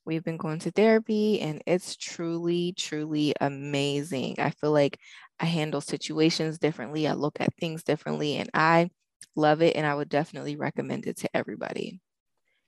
we've 0.05 0.25
been 0.25 0.39
going 0.39 0.59
to 0.61 0.71
therapy 0.73 1.41
and 1.41 1.63
it's 1.67 1.95
truly, 1.97 2.73
truly 2.77 3.35
amazing. 3.41 4.37
I 4.39 4.51
feel 4.51 4.73
like 4.73 4.99
I 5.39 5.45
handle 5.45 5.81
situations 5.81 6.59
differently. 6.59 7.07
I 7.07 7.13
look 7.13 7.41
at 7.41 7.55
things 7.61 7.85
differently 7.85 8.37
and 8.39 8.51
I 8.55 8.91
love 9.37 9.63
it. 9.63 9.77
And 9.77 9.87
I 9.87 9.95
would 9.95 10.09
definitely 10.09 10.57
recommend 10.57 11.07
it 11.07 11.17
to 11.19 11.37
everybody. 11.37 12.01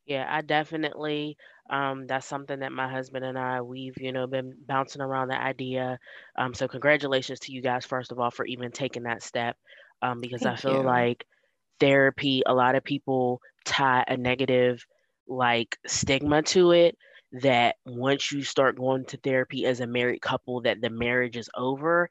Yeah, 0.06 0.26
I 0.28 0.42
definitely 0.42 1.36
um 1.70 2.06
that's 2.06 2.26
something 2.26 2.60
that 2.60 2.72
my 2.72 2.88
husband 2.88 3.24
and 3.24 3.38
I 3.38 3.62
we've, 3.62 3.96
you 3.98 4.12
know, 4.12 4.26
been 4.26 4.54
bouncing 4.66 5.02
around 5.02 5.28
the 5.28 5.40
idea. 5.40 5.98
Um 6.36 6.54
so 6.54 6.68
congratulations 6.68 7.40
to 7.40 7.52
you 7.52 7.62
guys 7.62 7.86
first 7.86 8.12
of 8.12 8.18
all 8.18 8.30
for 8.30 8.44
even 8.46 8.70
taking 8.72 9.04
that 9.04 9.22
step. 9.22 9.56
Um 10.02 10.20
because 10.20 10.44
Thank 10.44 10.46
I 10.46 10.56
feel 10.56 10.84
you. 10.84 10.84
like 10.84 11.26
therapy 11.80 12.42
a 12.46 12.54
lot 12.54 12.76
of 12.76 12.84
people 12.84 13.40
tie 13.64 14.04
a 14.08 14.16
negative 14.16 14.84
like 15.28 15.78
stigma 15.86 16.42
to 16.42 16.72
it 16.72 16.96
that 17.42 17.76
once 17.86 18.32
you 18.32 18.42
start 18.42 18.76
going 18.76 19.04
to 19.06 19.16
therapy 19.18 19.66
as 19.66 19.80
a 19.80 19.86
married 19.86 20.20
couple 20.20 20.62
that 20.62 20.80
the 20.80 20.90
marriage 20.90 21.36
is 21.36 21.50
over 21.56 22.08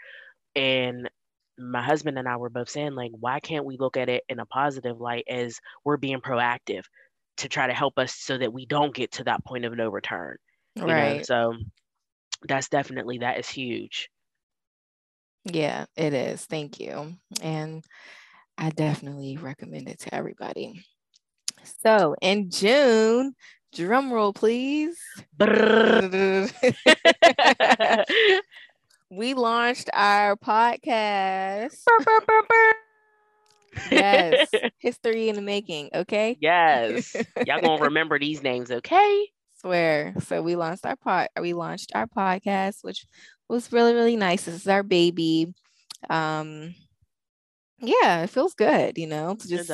and 0.55 1.09
my 1.57 1.81
husband 1.81 2.17
and 2.17 2.27
I 2.27 2.37
were 2.37 2.49
both 2.49 2.69
saying 2.69 2.95
like 2.95 3.11
why 3.19 3.39
can't 3.39 3.65
we 3.65 3.77
look 3.77 3.97
at 3.97 4.09
it 4.09 4.23
in 4.29 4.39
a 4.39 4.45
positive 4.45 4.99
light 4.99 5.25
as 5.29 5.59
we're 5.83 5.97
being 5.97 6.19
proactive 6.19 6.83
to 7.37 7.49
try 7.49 7.67
to 7.67 7.73
help 7.73 7.97
us 7.97 8.15
so 8.15 8.37
that 8.37 8.53
we 8.53 8.65
don't 8.65 8.93
get 8.93 9.11
to 9.13 9.23
that 9.25 9.43
point 9.45 9.65
of 9.65 9.75
no 9.75 9.89
return? 9.89 10.37
Right 10.77 11.17
know? 11.17 11.23
so 11.23 11.55
that's 12.47 12.69
definitely 12.69 13.19
that 13.19 13.39
is 13.39 13.49
huge. 13.49 14.09
Yeah 15.45 15.85
it 15.95 16.13
is. 16.13 16.45
Thank 16.45 16.79
you. 16.79 17.13
And 17.41 17.83
i 18.57 18.69
definitely 18.69 19.37
recommend 19.37 19.89
it 19.89 19.99
to 19.99 20.13
everybody. 20.13 20.85
So 21.81 22.15
in 22.21 22.49
june 22.49 23.35
drum 23.73 24.13
roll 24.13 24.33
please 24.33 24.97
we 29.15 29.33
launched 29.33 29.89
our 29.93 30.35
podcast. 30.35 31.77
Yes. 33.91 34.49
History 34.79 35.29
in 35.29 35.35
the 35.35 35.41
making 35.41 35.89
okay? 35.93 36.37
Yes. 36.39 37.15
Y'all 37.45 37.61
gonna 37.61 37.83
remember 37.83 38.19
these 38.19 38.43
names 38.43 38.71
okay? 38.71 39.27
Swear. 39.55 40.13
So 40.19 40.41
we 40.41 40.55
launched 40.55 40.85
our 40.85 40.95
pod 40.95 41.27
we 41.39 41.53
launched 41.53 41.91
our 41.95 42.07
podcast 42.07 42.83
which 42.83 43.05
was 43.49 43.71
really 43.71 43.93
really 43.93 44.15
nice. 44.15 44.45
This 44.45 44.55
is 44.55 44.67
our 44.67 44.83
baby. 44.83 45.53
Um 46.09 46.75
yeah 47.79 48.21
it 48.23 48.29
feels 48.29 48.53
good 48.53 48.97
you 48.97 49.07
know 49.07 49.35
to 49.35 49.47
just 49.47 49.69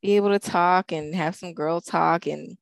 be 0.00 0.12
able 0.12 0.30
to 0.30 0.38
talk 0.38 0.90
and 0.90 1.14
have 1.14 1.34
some 1.34 1.52
girl 1.52 1.82
talk 1.82 2.26
and 2.26 2.56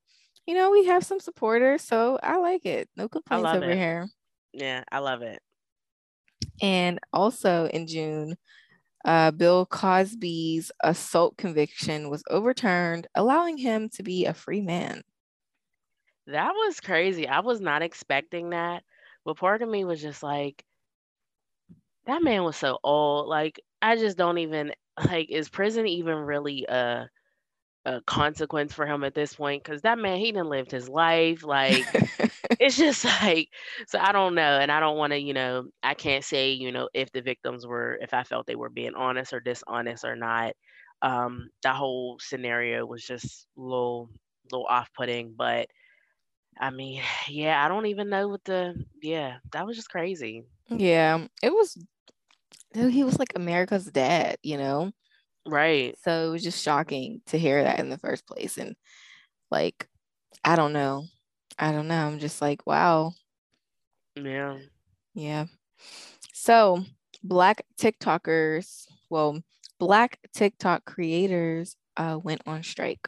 you 0.45 0.53
know 0.53 0.69
we 0.69 0.85
have 0.85 1.05
some 1.05 1.19
supporters 1.19 1.81
so 1.81 2.19
i 2.21 2.37
like 2.37 2.65
it. 2.65 2.89
No 2.97 3.07
complaints 3.07 3.49
over 3.49 3.69
it. 3.69 3.77
here. 3.77 4.07
Yeah 4.53 4.83
i 4.91 4.99
love 4.99 5.21
it 5.21 5.41
and 6.61 6.99
also 7.13 7.65
in 7.67 7.87
june 7.87 8.35
uh, 9.05 9.31
Bill 9.31 9.65
Cosby's 9.65 10.71
assault 10.83 11.37
conviction 11.37 12.09
was 12.09 12.23
overturned, 12.29 13.07
allowing 13.15 13.57
him 13.57 13.89
to 13.89 14.03
be 14.03 14.25
a 14.25 14.33
free 14.33 14.61
man. 14.61 15.01
That 16.27 16.51
was 16.51 16.79
crazy. 16.79 17.27
I 17.27 17.39
was 17.39 17.59
not 17.61 17.81
expecting 17.81 18.51
that. 18.51 18.83
But 19.25 19.37
part 19.37 19.61
of 19.61 19.69
me 19.69 19.85
was 19.85 20.01
just 20.01 20.23
like, 20.23 20.63
that 22.05 22.23
man 22.23 22.43
was 22.43 22.57
so 22.57 22.79
old. 22.83 23.27
Like, 23.27 23.59
I 23.81 23.95
just 23.95 24.17
don't 24.17 24.37
even 24.37 24.73
like, 25.03 25.29
is 25.29 25.49
prison 25.49 25.87
even 25.87 26.15
really 26.17 26.65
a 26.69 27.09
a 27.85 28.01
consequence 28.01 28.73
for 28.73 28.85
him 28.85 29.03
at 29.03 29.15
this 29.15 29.35
point? 29.35 29.63
Because 29.63 29.81
that 29.81 29.97
man, 29.97 30.17
he 30.17 30.31
didn't 30.31 30.49
lived 30.49 30.71
his 30.71 30.89
life. 30.89 31.43
Like, 31.43 31.85
it's 32.61 32.77
just 32.77 33.03
like 33.03 33.49
so 33.87 33.99
i 33.99 34.11
don't 34.11 34.35
know 34.35 34.59
and 34.59 34.71
i 34.71 34.79
don't 34.79 34.97
want 34.97 35.11
to 35.11 35.19
you 35.19 35.33
know 35.33 35.65
i 35.83 35.93
can't 35.93 36.23
say 36.23 36.51
you 36.51 36.71
know 36.71 36.87
if 36.93 37.11
the 37.11 37.21
victims 37.21 37.65
were 37.65 37.97
if 38.01 38.13
i 38.13 38.23
felt 38.23 38.45
they 38.45 38.55
were 38.55 38.69
being 38.69 38.93
honest 38.93 39.33
or 39.33 39.39
dishonest 39.39 40.05
or 40.05 40.15
not 40.15 40.53
um 41.01 41.49
that 41.63 41.75
whole 41.75 42.17
scenario 42.19 42.85
was 42.85 43.03
just 43.03 43.47
a 43.57 43.61
little 43.61 44.09
little 44.51 44.67
off-putting 44.67 45.33
but 45.35 45.67
i 46.59 46.69
mean 46.69 47.01
yeah 47.27 47.63
i 47.63 47.67
don't 47.67 47.87
even 47.87 48.09
know 48.09 48.27
what 48.27 48.43
the 48.43 48.75
yeah 49.01 49.37
that 49.53 49.65
was 49.65 49.75
just 49.75 49.89
crazy 49.89 50.43
yeah 50.69 51.25
it 51.41 51.51
was 51.51 51.77
he 52.73 53.03
was 53.03 53.17
like 53.17 53.33
america's 53.35 53.85
dad 53.85 54.37
you 54.43 54.57
know 54.57 54.91
right 55.47 55.97
so 56.03 56.27
it 56.27 56.31
was 56.31 56.43
just 56.43 56.63
shocking 56.63 57.21
to 57.25 57.37
hear 57.37 57.63
that 57.63 57.79
in 57.79 57.89
the 57.89 57.97
first 57.97 58.27
place 58.27 58.57
and 58.57 58.75
like 59.51 59.87
i 60.43 60.55
don't 60.55 60.73
know 60.73 61.05
I 61.61 61.71
don't 61.71 61.87
know. 61.87 62.07
I'm 62.07 62.17
just 62.17 62.41
like, 62.41 62.65
wow. 62.65 63.13
Yeah. 64.15 64.59
Yeah. 65.13 65.45
So, 66.33 66.83
black 67.23 67.65
TikTokers, 67.79 68.87
well, 69.09 69.41
black 69.79 70.19
TikTok 70.33 70.85
creators 70.85 71.75
uh, 71.97 72.19
went 72.21 72.41
on 72.47 72.63
strike. 72.63 73.07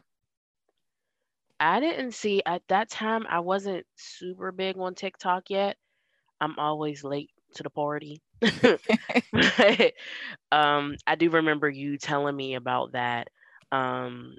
I 1.59 1.79
didn't 1.79 2.11
see 2.11 2.43
at 2.45 2.61
that 2.67 2.89
time, 2.89 3.25
I 3.27 3.39
wasn't 3.39 3.85
super 3.95 4.51
big 4.51 4.77
on 4.77 4.93
TikTok 4.95 5.49
yet. 5.49 5.77
I'm 6.41 6.59
always 6.59 7.03
late 7.03 7.31
to 7.55 7.63
the 7.63 7.69
party. 7.69 8.21
but, 8.41 9.93
um, 10.51 10.95
I 11.07 11.15
do 11.15 11.29
remember 11.29 11.69
you 11.69 11.97
telling 11.97 12.35
me 12.35 12.55
about 12.55 12.93
that. 12.93 13.29
Um, 13.71 14.37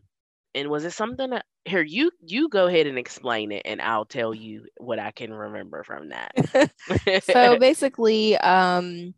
and 0.55 0.71
was 0.71 0.85
it 0.85 0.93
something 0.93 1.31
that 1.31 1.45
here 1.65 1.83
you 1.83 2.11
you 2.25 2.49
go 2.49 2.67
ahead 2.67 2.87
and 2.87 2.99
explain 2.99 3.51
it 3.51 3.63
and 3.65 3.81
I'll 3.81 4.05
tell 4.05 4.35
you 4.35 4.67
what 4.77 4.99
I 4.99 5.11
can 5.11 5.33
remember 5.33 5.83
from 5.83 6.11
that. 6.11 6.71
so 7.25 7.59
basically 7.59 8.37
um 8.37 9.15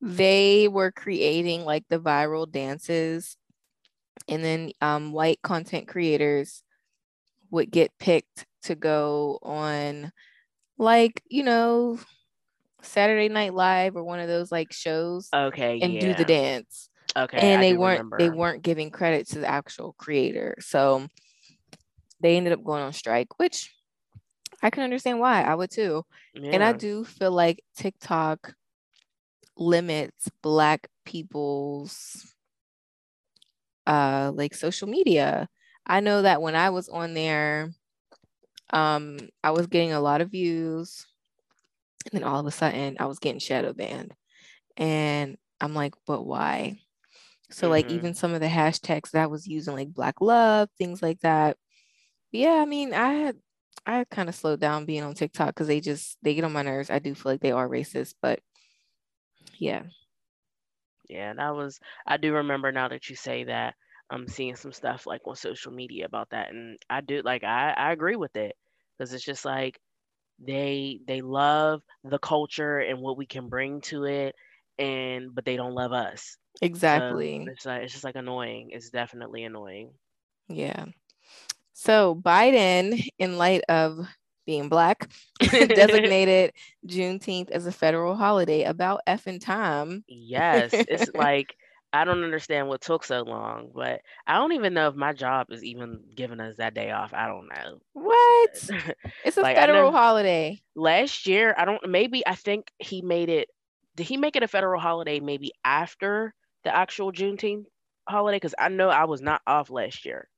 they 0.00 0.68
were 0.68 0.92
creating 0.92 1.64
like 1.64 1.84
the 1.88 1.98
viral 1.98 2.50
dances 2.50 3.36
and 4.28 4.44
then 4.44 4.70
um 4.80 5.12
white 5.12 5.42
content 5.42 5.88
creators 5.88 6.62
would 7.50 7.70
get 7.70 7.90
picked 7.98 8.46
to 8.62 8.74
go 8.74 9.38
on 9.42 10.12
like, 10.78 11.22
you 11.28 11.42
know, 11.42 11.98
Saturday 12.82 13.28
Night 13.28 13.54
Live 13.54 13.96
or 13.96 14.04
one 14.04 14.20
of 14.20 14.28
those 14.28 14.52
like 14.52 14.72
shows 14.72 15.28
okay 15.34 15.80
and 15.80 15.92
yeah. 15.92 16.00
do 16.00 16.14
the 16.14 16.24
dance. 16.24 16.88
Okay. 17.16 17.38
And 17.38 17.62
they 17.62 17.76
weren't 17.76 17.98
remember. 17.98 18.18
they 18.18 18.30
weren't 18.30 18.62
giving 18.62 18.90
credit 18.90 19.28
to 19.28 19.40
the 19.40 19.48
actual 19.48 19.94
creator. 19.98 20.56
So 20.60 21.08
they 22.20 22.36
ended 22.36 22.52
up 22.52 22.62
going 22.62 22.82
on 22.82 22.92
strike, 22.92 23.38
which 23.38 23.74
I 24.62 24.70
can 24.70 24.82
understand 24.82 25.18
why. 25.18 25.42
I 25.42 25.54
would 25.54 25.70
too. 25.70 26.04
Yeah. 26.34 26.52
And 26.52 26.62
I 26.62 26.72
do 26.72 27.04
feel 27.04 27.32
like 27.32 27.62
TikTok 27.76 28.54
limits 29.56 30.30
black 30.40 30.88
people's 31.04 32.32
uh 33.86 34.30
like 34.34 34.54
social 34.54 34.88
media. 34.88 35.48
I 35.86 36.00
know 36.00 36.22
that 36.22 36.42
when 36.42 36.54
I 36.54 36.70
was 36.70 36.88
on 36.88 37.14
there, 37.14 37.70
um, 38.70 39.18
I 39.42 39.52
was 39.52 39.66
getting 39.66 39.92
a 39.92 40.00
lot 40.00 40.20
of 40.20 40.30
views, 40.30 41.06
and 42.04 42.12
then 42.12 42.24
all 42.24 42.40
of 42.40 42.46
a 42.46 42.50
sudden 42.50 42.96
I 42.98 43.06
was 43.06 43.18
getting 43.18 43.40
shadow 43.40 43.72
banned. 43.72 44.14
And 44.76 45.36
I'm 45.60 45.74
like, 45.74 45.94
but 46.06 46.24
why? 46.24 46.80
So 47.50 47.64
mm-hmm. 47.64 47.70
like 47.72 47.90
even 47.90 48.14
some 48.14 48.34
of 48.34 48.40
the 48.40 48.46
hashtags 48.46 49.10
that 49.10 49.22
I 49.22 49.26
was 49.26 49.46
using, 49.46 49.74
like 49.74 49.92
black 49.92 50.20
love, 50.20 50.68
things 50.78 51.02
like 51.02 51.20
that, 51.20 51.56
yeah, 52.32 52.54
I 52.54 52.64
mean, 52.64 52.92
I 52.94 53.12
had 53.14 53.36
I 53.86 54.04
kind 54.04 54.28
of 54.28 54.34
slowed 54.34 54.60
down 54.60 54.84
being 54.84 55.02
on 55.02 55.14
TikTok 55.14 55.48
because 55.48 55.66
they 55.66 55.80
just 55.80 56.18
they 56.22 56.34
get 56.34 56.44
on 56.44 56.52
my 56.52 56.62
nerves. 56.62 56.90
I 56.90 56.98
do 56.98 57.14
feel 57.14 57.32
like 57.32 57.40
they 57.40 57.52
are 57.52 57.68
racist, 57.68 58.14
but 58.20 58.40
yeah. 59.58 59.84
Yeah, 61.08 61.32
that 61.34 61.54
was 61.54 61.80
I 62.06 62.18
do 62.18 62.34
remember 62.34 62.70
now 62.72 62.88
that 62.88 63.08
you 63.08 63.16
say 63.16 63.44
that. 63.44 63.74
I'm 64.10 64.26
seeing 64.26 64.56
some 64.56 64.72
stuff 64.72 65.06
like 65.06 65.20
on 65.26 65.36
social 65.36 65.72
media 65.72 66.06
about 66.06 66.30
that. 66.30 66.50
And 66.50 66.78
I 66.88 67.00
do 67.02 67.22
like 67.24 67.44
I, 67.44 67.74
I 67.76 67.92
agree 67.92 68.16
with 68.16 68.36
it. 68.36 68.56
Because 68.98 69.12
it's 69.12 69.24
just 69.24 69.44
like 69.44 69.78
they 70.38 71.00
they 71.06 71.20
love 71.20 71.82
the 72.04 72.18
culture 72.18 72.78
and 72.78 73.00
what 73.00 73.16
we 73.16 73.26
can 73.26 73.48
bring 73.48 73.80
to 73.80 74.04
it 74.04 74.34
and 74.78 75.34
but 75.34 75.44
they 75.44 75.56
don't 75.56 75.74
love 75.74 75.92
us. 75.92 76.36
Exactly. 76.62 77.44
So 77.44 77.50
it's 77.52 77.66
like 77.66 77.82
it's 77.82 77.92
just 77.92 78.04
like 78.04 78.16
annoying. 78.16 78.70
It's 78.72 78.90
definitely 78.90 79.44
annoying. 79.44 79.90
Yeah. 80.48 80.86
So 81.72 82.14
Biden, 82.14 83.06
in 83.18 83.38
light 83.38 83.62
of 83.68 84.06
being 84.46 84.68
black, 84.68 85.10
designated 85.40 86.52
Juneteenth 86.86 87.50
as 87.50 87.66
a 87.66 87.72
federal 87.72 88.16
holiday. 88.16 88.64
About 88.64 89.00
effing 89.06 89.40
time. 89.40 90.04
Yes, 90.08 90.70
it's 90.72 91.10
like 91.14 91.54
I 91.92 92.04
don't 92.04 92.22
understand 92.24 92.68
what 92.68 92.82
took 92.82 93.04
so 93.04 93.22
long, 93.22 93.70
but 93.74 94.02
I 94.26 94.34
don't 94.34 94.52
even 94.52 94.74
know 94.74 94.88
if 94.88 94.94
my 94.94 95.12
job 95.12 95.46
is 95.50 95.64
even 95.64 96.00
giving 96.14 96.40
us 96.40 96.56
that 96.58 96.74
day 96.74 96.90
off. 96.90 97.14
I 97.14 97.26
don't 97.26 97.48
know. 97.48 97.80
What? 97.94 98.70
It's 99.24 99.36
a 99.36 99.42
like, 99.42 99.56
federal 99.56 99.90
holiday. 99.90 100.60
Last 100.76 101.26
year, 101.26 101.54
I 101.56 101.64
don't. 101.64 101.88
Maybe 101.88 102.26
I 102.26 102.34
think 102.34 102.70
he 102.78 103.02
made 103.02 103.28
it. 103.28 103.48
Did 103.96 104.06
he 104.06 104.16
make 104.16 104.36
it 104.36 104.42
a 104.42 104.48
federal 104.48 104.80
holiday? 104.80 105.20
Maybe 105.20 105.52
after 105.64 106.34
the 106.64 106.74
actual 106.74 107.12
Juneteenth 107.12 107.64
holiday, 108.08 108.36
because 108.36 108.54
I 108.58 108.68
know 108.68 108.88
I 108.88 109.04
was 109.04 109.20
not 109.20 109.40
off 109.46 109.70
last 109.70 110.04
year. 110.04 110.28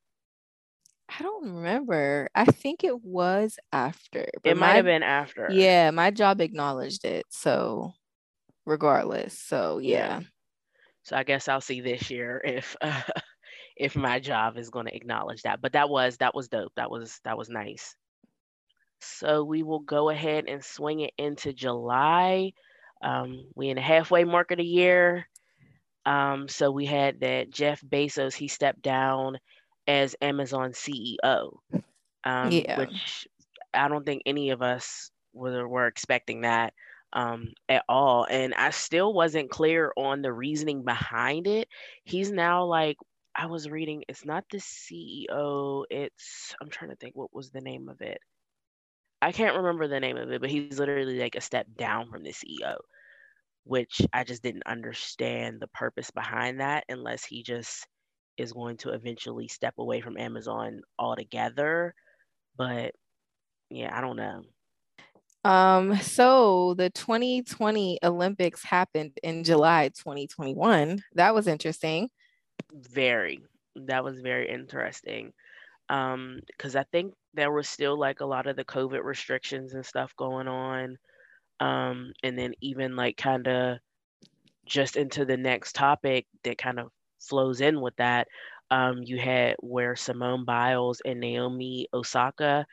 I 1.08 1.22
don't 1.22 1.54
remember. 1.54 2.28
I 2.34 2.44
think 2.44 2.84
it 2.84 3.02
was 3.02 3.58
after. 3.72 4.26
It 4.44 4.56
might 4.56 4.68
my- 4.68 4.76
have 4.76 4.84
been 4.84 5.02
after. 5.02 5.48
Yeah, 5.50 5.90
my 5.90 6.10
job 6.10 6.40
acknowledged 6.40 7.04
it. 7.04 7.26
So 7.28 7.92
regardless. 8.66 9.38
So 9.38 9.78
yeah. 9.78 10.20
So 11.02 11.16
I 11.16 11.24
guess 11.24 11.48
I'll 11.48 11.60
see 11.60 11.80
this 11.80 12.10
year 12.10 12.40
if 12.44 12.76
uh, 12.80 13.02
if 13.76 13.96
my 13.96 14.18
job 14.20 14.56
is 14.56 14.70
going 14.70 14.86
to 14.86 14.94
acknowledge 14.94 15.42
that. 15.42 15.60
But 15.60 15.72
that 15.72 15.88
was 15.88 16.16
that 16.18 16.34
was 16.34 16.48
dope. 16.48 16.72
That 16.76 16.90
was 16.90 17.20
that 17.24 17.38
was 17.38 17.48
nice. 17.48 17.96
So 19.00 19.44
we 19.44 19.62
will 19.62 19.80
go 19.80 20.08
ahead 20.10 20.44
and 20.48 20.64
swing 20.64 21.00
it 21.00 21.12
into 21.18 21.52
July. 21.52 22.52
Um, 23.02 23.50
we 23.54 23.68
in 23.68 23.76
the 23.76 23.82
halfway 23.82 24.24
mark 24.24 24.50
of 24.50 24.58
the 24.58 24.64
year. 24.64 25.26
Um, 26.04 26.48
so 26.48 26.70
we 26.70 26.86
had 26.86 27.20
that 27.20 27.50
Jeff 27.50 27.80
Bezos 27.82 28.34
he 28.34 28.48
stepped 28.48 28.82
down 28.82 29.38
as 29.86 30.16
Amazon 30.20 30.72
CEO. 30.74 31.60
Um, 32.24 32.50
Yeah. 32.52 32.74
which 32.74 33.26
I 33.72 33.88
don't 33.88 34.04
think 34.04 34.22
any 34.26 34.50
of 34.50 34.62
us 34.62 35.10
were, 35.32 35.66
were 35.68 35.86
expecting 35.86 36.42
that 36.42 36.74
um, 37.12 37.48
at 37.68 37.84
all. 37.88 38.26
And 38.30 38.54
I 38.54 38.70
still 38.70 39.12
wasn't 39.12 39.50
clear 39.50 39.92
on 39.96 40.22
the 40.22 40.32
reasoning 40.32 40.84
behind 40.84 41.46
it. 41.46 41.68
He's 42.04 42.30
now 42.30 42.64
like, 42.64 42.96
I 43.34 43.46
was 43.46 43.70
reading, 43.70 44.04
it's 44.08 44.24
not 44.24 44.44
the 44.50 44.58
CEO, 44.58 45.84
it's, 45.90 46.54
I'm 46.60 46.68
trying 46.68 46.90
to 46.90 46.96
think 46.96 47.14
what 47.16 47.32
was 47.32 47.50
the 47.50 47.60
name 47.60 47.88
of 47.88 48.00
it. 48.00 48.18
I 49.22 49.32
can't 49.32 49.56
remember 49.56 49.86
the 49.86 50.00
name 50.00 50.16
of 50.16 50.30
it, 50.32 50.40
but 50.40 50.50
he's 50.50 50.78
literally 50.78 51.18
like 51.20 51.36
a 51.36 51.40
step 51.40 51.66
down 51.76 52.10
from 52.10 52.22
the 52.22 52.32
CEO, 52.32 52.76
which 53.64 54.00
I 54.12 54.24
just 54.24 54.42
didn't 54.42 54.66
understand 54.66 55.60
the 55.60 55.68
purpose 55.68 56.10
behind 56.10 56.60
that 56.60 56.84
unless 56.88 57.24
he 57.24 57.42
just 57.42 57.86
is 58.36 58.52
going 58.52 58.78
to 58.78 58.90
eventually 58.90 59.48
step 59.48 59.74
away 59.78 60.00
from 60.00 60.16
Amazon 60.16 60.80
altogether. 60.98 61.94
But 62.56 62.92
yeah, 63.68 63.96
I 63.96 64.00
don't 64.00 64.16
know. 64.16 64.42
Um, 65.44 65.96
so 65.96 66.74
the 66.74 66.90
2020 66.90 67.98
Olympics 68.02 68.62
happened 68.62 69.12
in 69.22 69.44
July 69.44 69.88
2021. 69.88 71.02
That 71.14 71.34
was 71.34 71.46
interesting. 71.46 72.10
Very. 72.72 73.40
That 73.76 74.04
was 74.04 74.20
very 74.20 74.50
interesting. 74.50 75.32
Um, 75.88 76.40
because 76.46 76.76
I 76.76 76.84
think 76.92 77.14
there 77.34 77.50
was 77.50 77.68
still 77.68 77.98
like 77.98 78.20
a 78.20 78.26
lot 78.26 78.46
of 78.46 78.56
the 78.56 78.64
COVID 78.64 79.02
restrictions 79.02 79.74
and 79.74 79.84
stuff 79.84 80.14
going 80.16 80.46
on. 80.46 80.98
Um, 81.58 82.12
and 82.22 82.38
then 82.38 82.54
even 82.60 82.96
like 82.96 83.16
kind 83.16 83.46
of 83.48 83.78
just 84.66 84.96
into 84.96 85.24
the 85.24 85.36
next 85.36 85.74
topic 85.74 86.26
that 86.44 86.58
kind 86.58 86.78
of 86.78 86.88
flows 87.18 87.60
in 87.60 87.80
with 87.80 87.96
that. 87.96 88.28
Um, 88.70 89.02
you 89.04 89.18
had 89.18 89.56
where 89.60 89.96
Simone 89.96 90.44
Biles 90.44 91.02
and 91.04 91.20
Naomi 91.20 91.88
Osaka, 91.92 92.66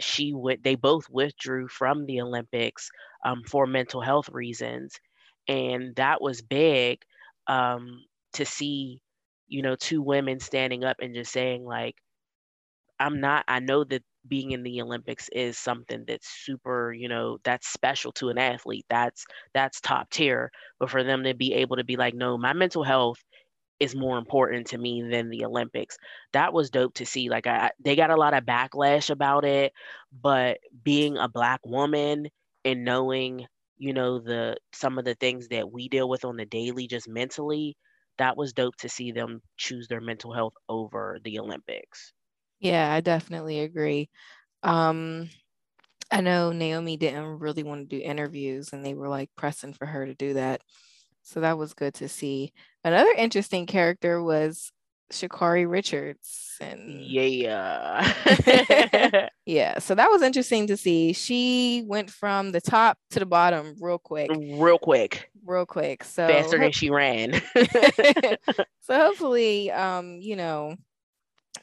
she 0.00 0.32
would 0.32 0.62
they 0.62 0.74
both 0.74 1.08
withdrew 1.10 1.68
from 1.68 2.06
the 2.06 2.20
Olympics 2.20 2.90
um, 3.24 3.42
for 3.46 3.66
mental 3.66 4.00
health 4.00 4.28
reasons, 4.30 4.98
and 5.46 5.94
that 5.96 6.20
was 6.20 6.42
big 6.42 7.02
um, 7.46 8.04
to 8.34 8.44
see, 8.44 9.00
you 9.48 9.62
know, 9.62 9.76
two 9.76 10.02
women 10.02 10.40
standing 10.40 10.84
up 10.84 10.96
and 11.00 11.14
just 11.14 11.32
saying 11.32 11.64
like, 11.64 11.96
I'm 13.00 13.20
not. 13.20 13.44
I 13.48 13.60
know 13.60 13.84
that 13.84 14.02
being 14.26 14.50
in 14.52 14.62
the 14.62 14.82
Olympics 14.82 15.28
is 15.32 15.56
something 15.58 16.04
that's 16.06 16.28
super, 16.28 16.92
you 16.92 17.08
know, 17.08 17.38
that's 17.44 17.68
special 17.68 18.12
to 18.12 18.28
an 18.28 18.38
athlete. 18.38 18.86
That's 18.90 19.24
that's 19.54 19.80
top 19.80 20.10
tier. 20.10 20.50
But 20.80 20.90
for 20.90 21.04
them 21.04 21.22
to 21.24 21.34
be 21.34 21.54
able 21.54 21.76
to 21.76 21.84
be 21.84 21.96
like, 21.96 22.14
no, 22.14 22.36
my 22.36 22.52
mental 22.52 22.82
health 22.84 23.18
is 23.80 23.94
more 23.94 24.18
important 24.18 24.66
to 24.68 24.78
me 24.78 25.02
than 25.02 25.30
the 25.30 25.44
Olympics. 25.44 25.96
That 26.32 26.52
was 26.52 26.70
dope 26.70 26.94
to 26.94 27.06
see. 27.06 27.28
Like 27.28 27.46
I, 27.46 27.70
they 27.78 27.96
got 27.96 28.10
a 28.10 28.16
lot 28.16 28.34
of 28.34 28.44
backlash 28.44 29.10
about 29.10 29.44
it, 29.44 29.72
but 30.12 30.58
being 30.82 31.16
a 31.16 31.28
black 31.28 31.60
woman 31.64 32.28
and 32.64 32.84
knowing, 32.84 33.46
you 33.76 33.92
know, 33.92 34.18
the 34.18 34.56
some 34.72 34.98
of 34.98 35.04
the 35.04 35.14
things 35.14 35.48
that 35.48 35.70
we 35.70 35.88
deal 35.88 36.08
with 36.08 36.24
on 36.24 36.36
the 36.36 36.46
daily 36.46 36.86
just 36.86 37.08
mentally, 37.08 37.76
that 38.18 38.36
was 38.36 38.52
dope 38.52 38.76
to 38.76 38.88
see 38.88 39.12
them 39.12 39.40
choose 39.56 39.88
their 39.88 40.00
mental 40.00 40.32
health 40.32 40.54
over 40.68 41.18
the 41.22 41.38
Olympics. 41.38 42.12
Yeah, 42.60 42.92
I 42.92 43.00
definitely 43.00 43.60
agree. 43.60 44.10
Um, 44.62 45.30
I 46.12 46.20
know 46.22 46.52
Naomi 46.52 46.96
didn't 46.98 47.40
really 47.40 47.64
want 47.64 47.90
to 47.90 47.98
do 47.98 48.02
interviews 48.04 48.72
and 48.72 48.84
they 48.84 48.94
were 48.94 49.08
like 49.08 49.30
pressing 49.36 49.74
for 49.74 49.86
her 49.86 50.06
to 50.06 50.14
do 50.14 50.34
that. 50.34 50.62
So 51.28 51.40
that 51.40 51.58
was 51.58 51.74
good 51.74 51.92
to 51.94 52.08
see. 52.08 52.52
Another 52.84 53.10
interesting 53.16 53.66
character 53.66 54.22
was 54.22 54.72
Sha'Carri 55.12 55.68
Richards. 55.70 56.56
And 56.58 57.02
Yeah. 57.02 58.14
yeah, 59.46 59.78
so 59.78 59.94
that 59.94 60.10
was 60.10 60.22
interesting 60.22 60.66
to 60.68 60.76
see. 60.78 61.12
She 61.12 61.84
went 61.86 62.10
from 62.10 62.52
the 62.52 62.62
top 62.62 62.96
to 63.10 63.18
the 63.20 63.26
bottom 63.26 63.74
real 63.78 63.98
quick, 63.98 64.30
Real 64.30 64.78
quick. 64.78 65.30
real 65.44 65.66
quick. 65.66 66.02
So 66.04 66.26
Faster 66.26 66.58
than 66.58 66.72
she 66.72 66.88
ran. 66.88 67.32
so 68.80 68.94
hopefully, 68.98 69.70
um, 69.70 70.18
you 70.20 70.34
know, 70.36 70.76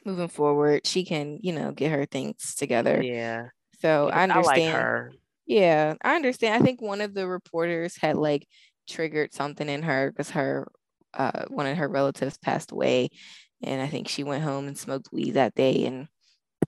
moving 0.04 0.28
forward, 0.28 0.86
she 0.86 1.04
can, 1.04 1.40
you 1.42 1.52
know, 1.52 1.72
get 1.72 1.90
her 1.90 2.06
things 2.06 2.54
together. 2.54 3.02
yeah. 3.02 3.48
So 3.80 4.08
I 4.10 4.22
I 4.22 4.26
like 4.26 4.36
understand. 4.36 4.76
her. 4.76 5.12
Yeah, 5.44 5.94
I 6.02 6.14
understand. 6.16 6.54
I 6.62 6.64
think 6.64 6.80
one 6.80 7.00
of 7.00 7.14
the 7.14 7.26
reporters 7.26 7.96
had 7.96 8.16
like 8.16 8.46
triggered 8.86 9.32
something 9.34 9.68
in 9.68 9.82
her 9.82 10.10
because 10.10 10.30
her 10.30 10.68
uh 11.14 11.44
one 11.48 11.66
of 11.66 11.76
her 11.78 11.88
relatives 11.88 12.38
passed 12.38 12.72
away 12.72 13.08
and 13.62 13.80
I 13.82 13.88
think 13.88 14.08
she 14.08 14.24
went 14.24 14.44
home 14.44 14.66
and 14.66 14.78
smoked 14.78 15.12
weed 15.12 15.32
that 15.32 15.54
day 15.54 15.86
and 15.86 16.08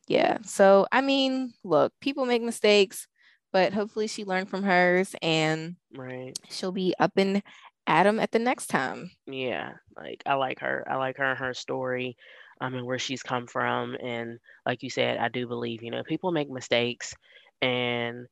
yeah. 0.08 0.38
So 0.42 0.86
I 0.92 1.00
mean, 1.02 1.52
look, 1.64 1.92
people 2.00 2.26
make 2.26 2.42
mistakes, 2.42 3.06
but 3.52 3.72
hopefully 3.72 4.06
she 4.08 4.24
learned 4.24 4.50
from 4.50 4.62
hers 4.64 5.14
and 5.22 5.76
Right. 5.92 6.38
she'll 6.50 6.72
be 6.72 6.94
up 7.00 7.12
and 7.16 7.42
at 7.86 8.06
'em 8.06 8.20
at 8.20 8.32
the 8.32 8.38
next 8.38 8.68
time. 8.68 9.10
Yeah, 9.26 9.74
like 9.96 10.22
I 10.26 10.34
like 10.34 10.60
her. 10.60 10.84
I 10.88 10.96
like 10.96 11.18
her 11.18 11.24
and 11.24 11.38
her 11.38 11.52
story, 11.54 12.16
um, 12.60 12.74
and 12.74 12.86
where 12.86 12.98
she's 12.98 13.22
come 13.22 13.46
from. 13.46 13.94
And 14.02 14.38
like 14.64 14.82
you 14.82 14.90
said, 14.90 15.18
I 15.18 15.28
do 15.28 15.46
believe, 15.46 15.82
you 15.82 15.90
know, 15.90 16.02
people 16.02 16.32
make 16.32 16.48
mistakes 16.50 17.14
and 17.60 18.26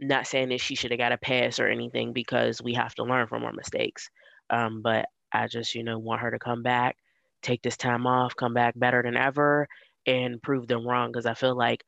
not 0.00 0.26
saying 0.26 0.48
that 0.50 0.60
she 0.60 0.74
should 0.74 0.90
have 0.90 0.98
got 0.98 1.12
a 1.12 1.18
pass 1.18 1.58
or 1.60 1.68
anything 1.68 2.12
because 2.12 2.62
we 2.62 2.74
have 2.74 2.94
to 2.96 3.04
learn 3.04 3.26
from 3.28 3.44
our 3.44 3.52
mistakes. 3.52 4.08
Um, 4.50 4.82
but 4.82 5.06
I 5.32 5.46
just, 5.48 5.74
you 5.74 5.84
know, 5.84 5.98
want 5.98 6.22
her 6.22 6.30
to 6.30 6.38
come 6.38 6.62
back, 6.62 6.96
take 7.42 7.62
this 7.62 7.76
time 7.76 8.06
off, 8.06 8.36
come 8.36 8.54
back 8.54 8.74
better 8.78 9.02
than 9.02 9.16
ever, 9.16 9.68
and 10.06 10.42
prove 10.42 10.66
them 10.68 10.86
wrong. 10.86 11.10
Because 11.12 11.26
I 11.26 11.34
feel 11.34 11.56
like 11.56 11.84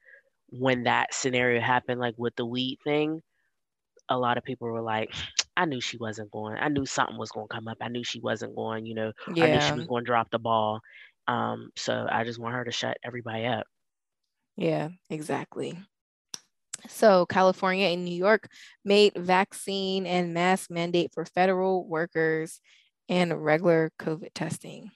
when 0.50 0.84
that 0.84 1.14
scenario 1.14 1.60
happened, 1.60 2.00
like 2.00 2.14
with 2.18 2.36
the 2.36 2.46
weed 2.46 2.78
thing, 2.84 3.22
a 4.08 4.18
lot 4.18 4.38
of 4.38 4.44
people 4.44 4.68
were 4.68 4.82
like, 4.82 5.10
I 5.56 5.64
knew 5.64 5.80
she 5.80 5.96
wasn't 5.96 6.30
going. 6.30 6.56
I 6.58 6.68
knew 6.68 6.86
something 6.86 7.18
was 7.18 7.30
going 7.30 7.48
to 7.48 7.54
come 7.54 7.68
up. 7.68 7.78
I 7.80 7.88
knew 7.88 8.04
she 8.04 8.20
wasn't 8.20 8.56
going, 8.56 8.86
you 8.86 8.94
know, 8.94 9.12
I 9.40 9.46
knew 9.46 9.60
she 9.60 9.74
was 9.74 9.86
going 9.86 10.04
to 10.04 10.08
drop 10.08 10.30
the 10.30 10.38
ball. 10.38 10.80
Um, 11.28 11.70
so 11.76 12.06
I 12.10 12.24
just 12.24 12.40
want 12.40 12.54
her 12.54 12.64
to 12.64 12.72
shut 12.72 12.96
everybody 13.04 13.46
up. 13.46 13.66
Yeah, 14.56 14.90
exactly. 15.10 15.78
So, 16.88 17.26
California 17.26 17.86
and 17.88 18.04
New 18.04 18.14
York 18.14 18.48
made 18.84 19.14
vaccine 19.16 20.06
and 20.06 20.34
mask 20.34 20.70
mandate 20.70 21.12
for 21.14 21.24
federal 21.24 21.86
workers 21.86 22.60
and 23.08 23.44
regular 23.44 23.92
COVID 23.98 24.30
testing. 24.34 24.90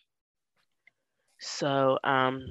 So, 1.39 1.99
um, 2.03 2.47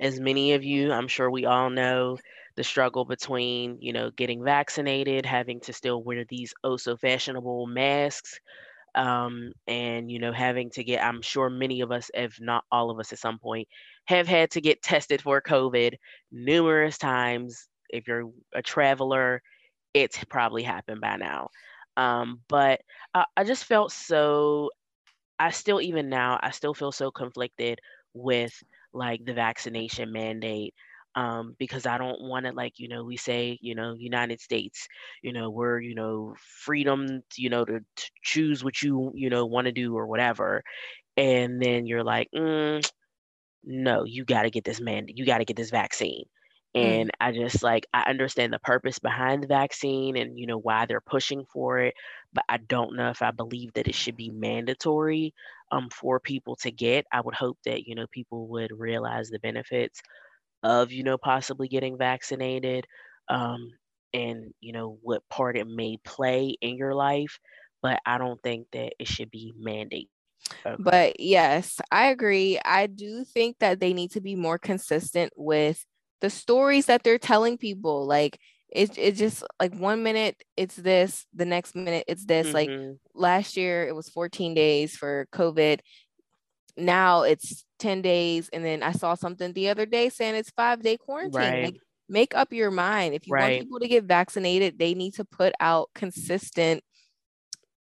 as 0.00 0.20
many 0.20 0.52
of 0.54 0.64
you, 0.64 0.92
I'm 0.92 1.08
sure 1.08 1.30
we 1.30 1.46
all 1.46 1.70
know 1.70 2.18
the 2.56 2.64
struggle 2.64 3.04
between, 3.04 3.78
you 3.80 3.92
know, 3.92 4.10
getting 4.10 4.42
vaccinated, 4.42 5.26
having 5.26 5.60
to 5.60 5.72
still 5.72 6.02
wear 6.02 6.24
these 6.28 6.54
oh 6.64 6.76
so 6.76 6.96
fashionable 6.96 7.66
masks, 7.66 8.40
um, 8.94 9.52
and, 9.66 10.10
you 10.10 10.18
know, 10.18 10.32
having 10.32 10.70
to 10.70 10.82
get, 10.82 11.04
I'm 11.04 11.20
sure 11.22 11.50
many 11.50 11.82
of 11.82 11.92
us, 11.92 12.10
if 12.14 12.40
not 12.40 12.64
all 12.72 12.90
of 12.90 12.98
us 12.98 13.12
at 13.12 13.18
some 13.18 13.38
point, 13.38 13.68
have 14.06 14.26
had 14.26 14.50
to 14.52 14.60
get 14.60 14.82
tested 14.82 15.20
for 15.20 15.40
COVID 15.42 15.96
numerous 16.32 16.96
times. 16.96 17.68
If 17.90 18.08
you're 18.08 18.30
a 18.54 18.62
traveler, 18.62 19.42
it's 19.94 20.22
probably 20.24 20.62
happened 20.62 21.00
by 21.00 21.16
now. 21.16 21.50
Um, 21.96 22.40
but 22.48 22.80
I, 23.14 23.24
I 23.36 23.44
just 23.44 23.64
felt 23.64 23.92
so, 23.92 24.70
I 25.38 25.50
still, 25.50 25.80
even 25.80 26.08
now, 26.08 26.38
I 26.42 26.50
still 26.50 26.74
feel 26.74 26.92
so 26.92 27.10
conflicted 27.10 27.80
with 28.14 28.52
like 28.92 29.24
the 29.24 29.34
vaccination 29.34 30.12
mandate 30.12 30.74
um, 31.14 31.54
because 31.58 31.86
I 31.86 31.98
don't 31.98 32.20
want 32.22 32.46
to 32.46 32.52
like 32.52 32.74
you 32.78 32.88
know 32.88 33.04
we 33.04 33.16
say 33.16 33.58
you 33.62 33.74
know 33.74 33.94
United 33.98 34.40
States 34.40 34.86
you 35.22 35.32
know 35.32 35.50
we're 35.50 35.80
you 35.80 35.94
know 35.94 36.34
freedom 36.64 37.22
you 37.36 37.50
know 37.50 37.64
to, 37.64 37.80
to 37.80 38.10
choose 38.22 38.64
what 38.64 38.82
you 38.82 39.12
you 39.14 39.28
know 39.30 39.46
want 39.46 39.66
to 39.66 39.72
do 39.72 39.96
or 39.96 40.06
whatever 40.06 40.62
and 41.16 41.62
then 41.62 41.86
you're 41.86 42.04
like 42.04 42.28
mm, 42.34 42.84
no 43.64 44.04
you 44.04 44.24
got 44.24 44.42
to 44.42 44.50
get 44.50 44.64
this 44.64 44.80
mandate 44.80 45.18
you 45.18 45.26
got 45.26 45.38
to 45.38 45.44
get 45.44 45.56
this 45.56 45.70
vaccine 45.70 46.24
Mm. 46.82 47.04
and 47.04 47.10
I 47.20 47.32
just 47.32 47.62
like 47.62 47.86
I 47.94 48.02
understand 48.10 48.52
the 48.52 48.58
purpose 48.58 48.98
behind 48.98 49.42
the 49.42 49.48
vaccine 49.48 50.16
and 50.16 50.38
you 50.38 50.46
know 50.46 50.58
why 50.58 50.86
they're 50.86 51.00
pushing 51.00 51.44
for 51.52 51.78
it 51.78 51.94
but 52.32 52.44
I 52.48 52.58
don't 52.58 52.96
know 52.96 53.10
if 53.10 53.22
I 53.22 53.30
believe 53.30 53.72
that 53.74 53.88
it 53.88 53.94
should 53.94 54.16
be 54.16 54.30
mandatory 54.30 55.34
um 55.72 55.88
for 55.90 56.20
people 56.20 56.56
to 56.56 56.70
get. 56.70 57.06
I 57.12 57.20
would 57.20 57.34
hope 57.34 57.58
that 57.64 57.86
you 57.86 57.94
know 57.94 58.06
people 58.12 58.48
would 58.48 58.72
realize 58.78 59.28
the 59.30 59.38
benefits 59.40 60.02
of, 60.62 60.92
you 60.92 61.04
know, 61.04 61.18
possibly 61.18 61.68
getting 61.68 61.96
vaccinated 61.98 62.86
um, 63.28 63.72
and, 64.12 64.52
you 64.60 64.72
know, 64.72 64.98
what 65.02 65.28
part 65.28 65.56
it 65.56 65.66
may 65.66 65.98
play 66.04 66.56
in 66.60 66.76
your 66.76 66.94
life. 66.94 67.38
But 67.82 68.00
I 68.06 68.18
don't 68.18 68.42
think 68.42 68.68
that 68.72 68.94
it 68.98 69.08
should 69.08 69.30
be 69.30 69.54
mandated. 69.60 70.08
Okay. 70.66 70.76
But 70.78 71.20
yes, 71.20 71.80
I 71.90 72.08
agree. 72.08 72.58
I 72.64 72.86
do 72.86 73.24
think 73.24 73.58
that 73.60 73.80
they 73.80 73.92
need 73.92 74.10
to 74.12 74.20
be 74.20 74.34
more 74.34 74.58
consistent 74.58 75.32
with 75.36 75.84
the 76.20 76.30
stories 76.30 76.86
that 76.86 77.02
they're 77.02 77.18
telling 77.18 77.58
people. 77.58 78.06
Like 78.06 78.38
it, 78.68 78.96
it 78.98 79.12
just 79.12 79.44
like 79.60 79.74
one 79.74 80.02
minute 80.02 80.42
it's 80.56 80.76
this, 80.76 81.26
the 81.34 81.44
next 81.44 81.74
minute 81.74 82.04
it's 82.08 82.24
this. 82.24 82.48
Mm-hmm. 82.48 82.54
Like 82.54 82.96
last 83.14 83.56
year 83.56 83.86
it 83.86 83.94
was 83.94 84.08
14 84.08 84.54
days 84.54 84.96
for 84.96 85.26
COVID. 85.32 85.80
Now 86.76 87.22
it's 87.22 87.64
10 87.78 88.02
days. 88.02 88.48
And 88.52 88.64
then 88.64 88.82
I 88.82 88.92
saw 88.92 89.14
something 89.14 89.52
the 89.52 89.70
other 89.70 89.86
day 89.86 90.08
saying 90.08 90.34
it's 90.34 90.50
five 90.50 90.82
day 90.82 90.96
quarantine. 90.96 91.40
Right. 91.40 91.64
Like, 91.64 91.76
make 92.08 92.34
up 92.34 92.52
your 92.52 92.70
mind. 92.70 93.14
If 93.14 93.26
you 93.26 93.32
right. 93.32 93.52
want 93.52 93.62
people 93.62 93.80
to 93.80 93.88
get 93.88 94.04
vaccinated, 94.04 94.78
they 94.78 94.94
need 94.94 95.14
to 95.14 95.24
put 95.24 95.54
out 95.60 95.90
consistent 95.94 96.82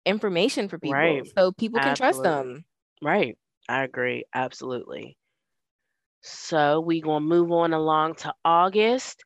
information 0.05 0.69
for 0.69 0.79
people 0.79 0.95
right. 0.95 1.27
so 1.37 1.51
people 1.51 1.79
can 1.79 1.89
Absolutely. 1.89 2.23
trust 2.23 2.23
them. 2.23 2.65
Right. 3.01 3.37
I 3.69 3.83
agree. 3.83 4.23
Absolutely. 4.33 5.16
So 6.21 6.79
we 6.81 7.01
gonna 7.01 7.21
move 7.25 7.51
on 7.51 7.73
along 7.73 8.15
to 8.15 8.33
August. 8.43 9.23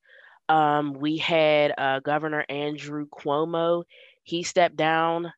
Um, 0.49 0.93
we 0.93 1.17
had 1.17 1.73
uh, 1.77 1.99
Governor 1.99 2.45
Andrew 2.49 3.07
Cuomo. 3.07 3.83
He 4.23 4.43
stepped 4.43 4.75
down 4.75 5.33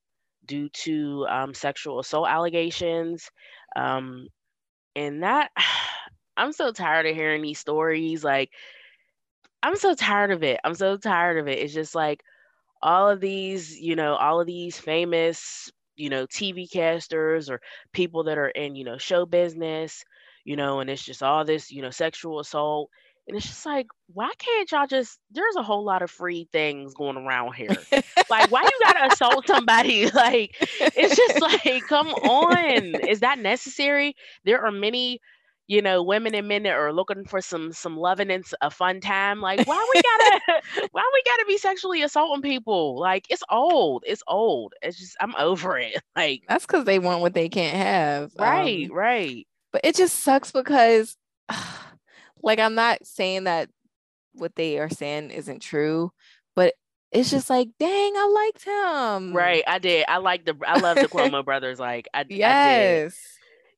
due 0.45 0.69
to 0.69 1.27
um, 1.29 1.53
sexual 1.53 1.99
assault 1.99 2.27
allegations. 2.29 3.29
Um, 3.75 4.27
and 4.95 5.23
that, 5.23 5.51
I'm 6.37 6.53
so 6.53 6.71
tired 6.71 7.05
of 7.07 7.15
hearing 7.15 7.41
these 7.43 7.59
stories. 7.59 8.23
Like, 8.23 8.51
I'm 9.61 9.75
so 9.75 9.95
tired 9.95 10.31
of 10.31 10.43
it. 10.43 10.59
I'm 10.63 10.75
so 10.75 10.97
tired 10.97 11.37
of 11.39 11.47
it. 11.47 11.59
It's 11.59 11.73
just 11.73 11.95
like 11.95 12.23
all 12.81 13.09
of 13.09 13.21
these, 13.21 13.79
you 13.79 13.95
know, 13.95 14.15
all 14.15 14.41
of 14.41 14.47
these 14.47 14.79
famous, 14.79 15.71
you 15.95 16.09
know, 16.09 16.27
TV 16.27 16.67
casters 16.67 17.49
or 17.49 17.61
people 17.93 18.25
that 18.25 18.37
are 18.39 18.49
in, 18.49 18.75
you 18.75 18.85
know, 18.85 18.97
show 18.97 19.25
business, 19.25 20.05
you 20.43 20.55
know, 20.55 20.79
and 20.79 20.89
it's 20.89 21.03
just 21.03 21.23
all 21.23 21.45
this, 21.45 21.71
you 21.71 21.81
know, 21.81 21.89
sexual 21.89 22.39
assault. 22.39 22.89
And 23.27 23.37
it's 23.37 23.47
just 23.47 23.65
like, 23.65 23.87
why 24.13 24.31
can't 24.37 24.69
y'all 24.71 24.87
just? 24.87 25.17
There's 25.31 25.55
a 25.55 25.63
whole 25.63 25.85
lot 25.85 26.01
of 26.01 26.11
free 26.11 26.49
things 26.51 26.93
going 26.93 27.15
around 27.15 27.53
here. 27.53 27.75
like, 28.29 28.51
why 28.51 28.63
you 28.63 28.79
gotta 28.83 29.13
assault 29.13 29.47
somebody? 29.47 30.09
Like, 30.13 30.55
it's 30.59 31.15
just 31.15 31.41
like, 31.41 31.83
come 31.87 32.07
on, 32.07 32.95
is 33.07 33.21
that 33.21 33.39
necessary? 33.39 34.15
There 34.43 34.65
are 34.65 34.71
many 34.71 35.21
you 35.67 35.81
know, 35.81 36.03
women 36.03 36.35
and 36.35 36.47
men 36.47 36.63
that 36.63 36.73
are 36.73 36.91
looking 36.91 37.25
for 37.25 37.41
some 37.41 37.71
some 37.71 37.97
loving 37.97 38.29
and 38.29 38.43
a 38.61 38.69
fun 38.69 38.99
time. 38.99 39.39
Like, 39.39 39.65
why 39.65 39.87
we 39.93 40.01
gotta 40.01 40.87
why 40.91 41.09
we 41.13 41.23
gotta 41.25 41.45
be 41.47 41.57
sexually 41.57 42.01
assaulting 42.03 42.41
people? 42.41 42.99
Like, 42.99 43.27
it's 43.29 43.43
old. 43.49 44.03
It's 44.05 44.23
old. 44.27 44.73
It's 44.81 44.97
just 44.97 45.15
I'm 45.19 45.33
over 45.37 45.77
it. 45.77 46.01
Like 46.15 46.43
that's 46.47 46.67
because 46.67 46.85
they 46.85 46.99
want 46.99 47.21
what 47.21 47.33
they 47.33 47.49
can't 47.49 47.75
have. 47.75 48.33
Right, 48.37 48.85
um, 48.89 48.95
right. 48.95 49.47
But 49.73 49.81
it 49.83 49.95
just 49.95 50.21
sucks 50.21 50.51
because 50.51 51.17
like 52.41 52.59
I'm 52.59 52.75
not 52.75 53.05
saying 53.05 53.43
that 53.45 53.69
what 54.33 54.55
they 54.55 54.79
are 54.79 54.89
saying 54.89 55.31
isn't 55.31 55.61
true, 55.61 56.11
but 56.55 56.73
it's 57.11 57.29
just 57.29 57.49
like, 57.49 57.69
dang, 57.79 58.13
I 58.15 58.51
liked 58.53 58.65
him. 58.65 59.35
Right. 59.35 59.63
I 59.67 59.79
did. 59.79 60.05
I 60.07 60.17
like 60.17 60.45
the 60.45 60.55
I 60.65 60.79
love 60.79 60.95
the 60.95 61.07
Cuomo 61.07 61.43
brothers. 61.45 61.79
Like 61.79 62.07
I 62.13 62.25
yes. 62.29 63.13
I 63.13 63.17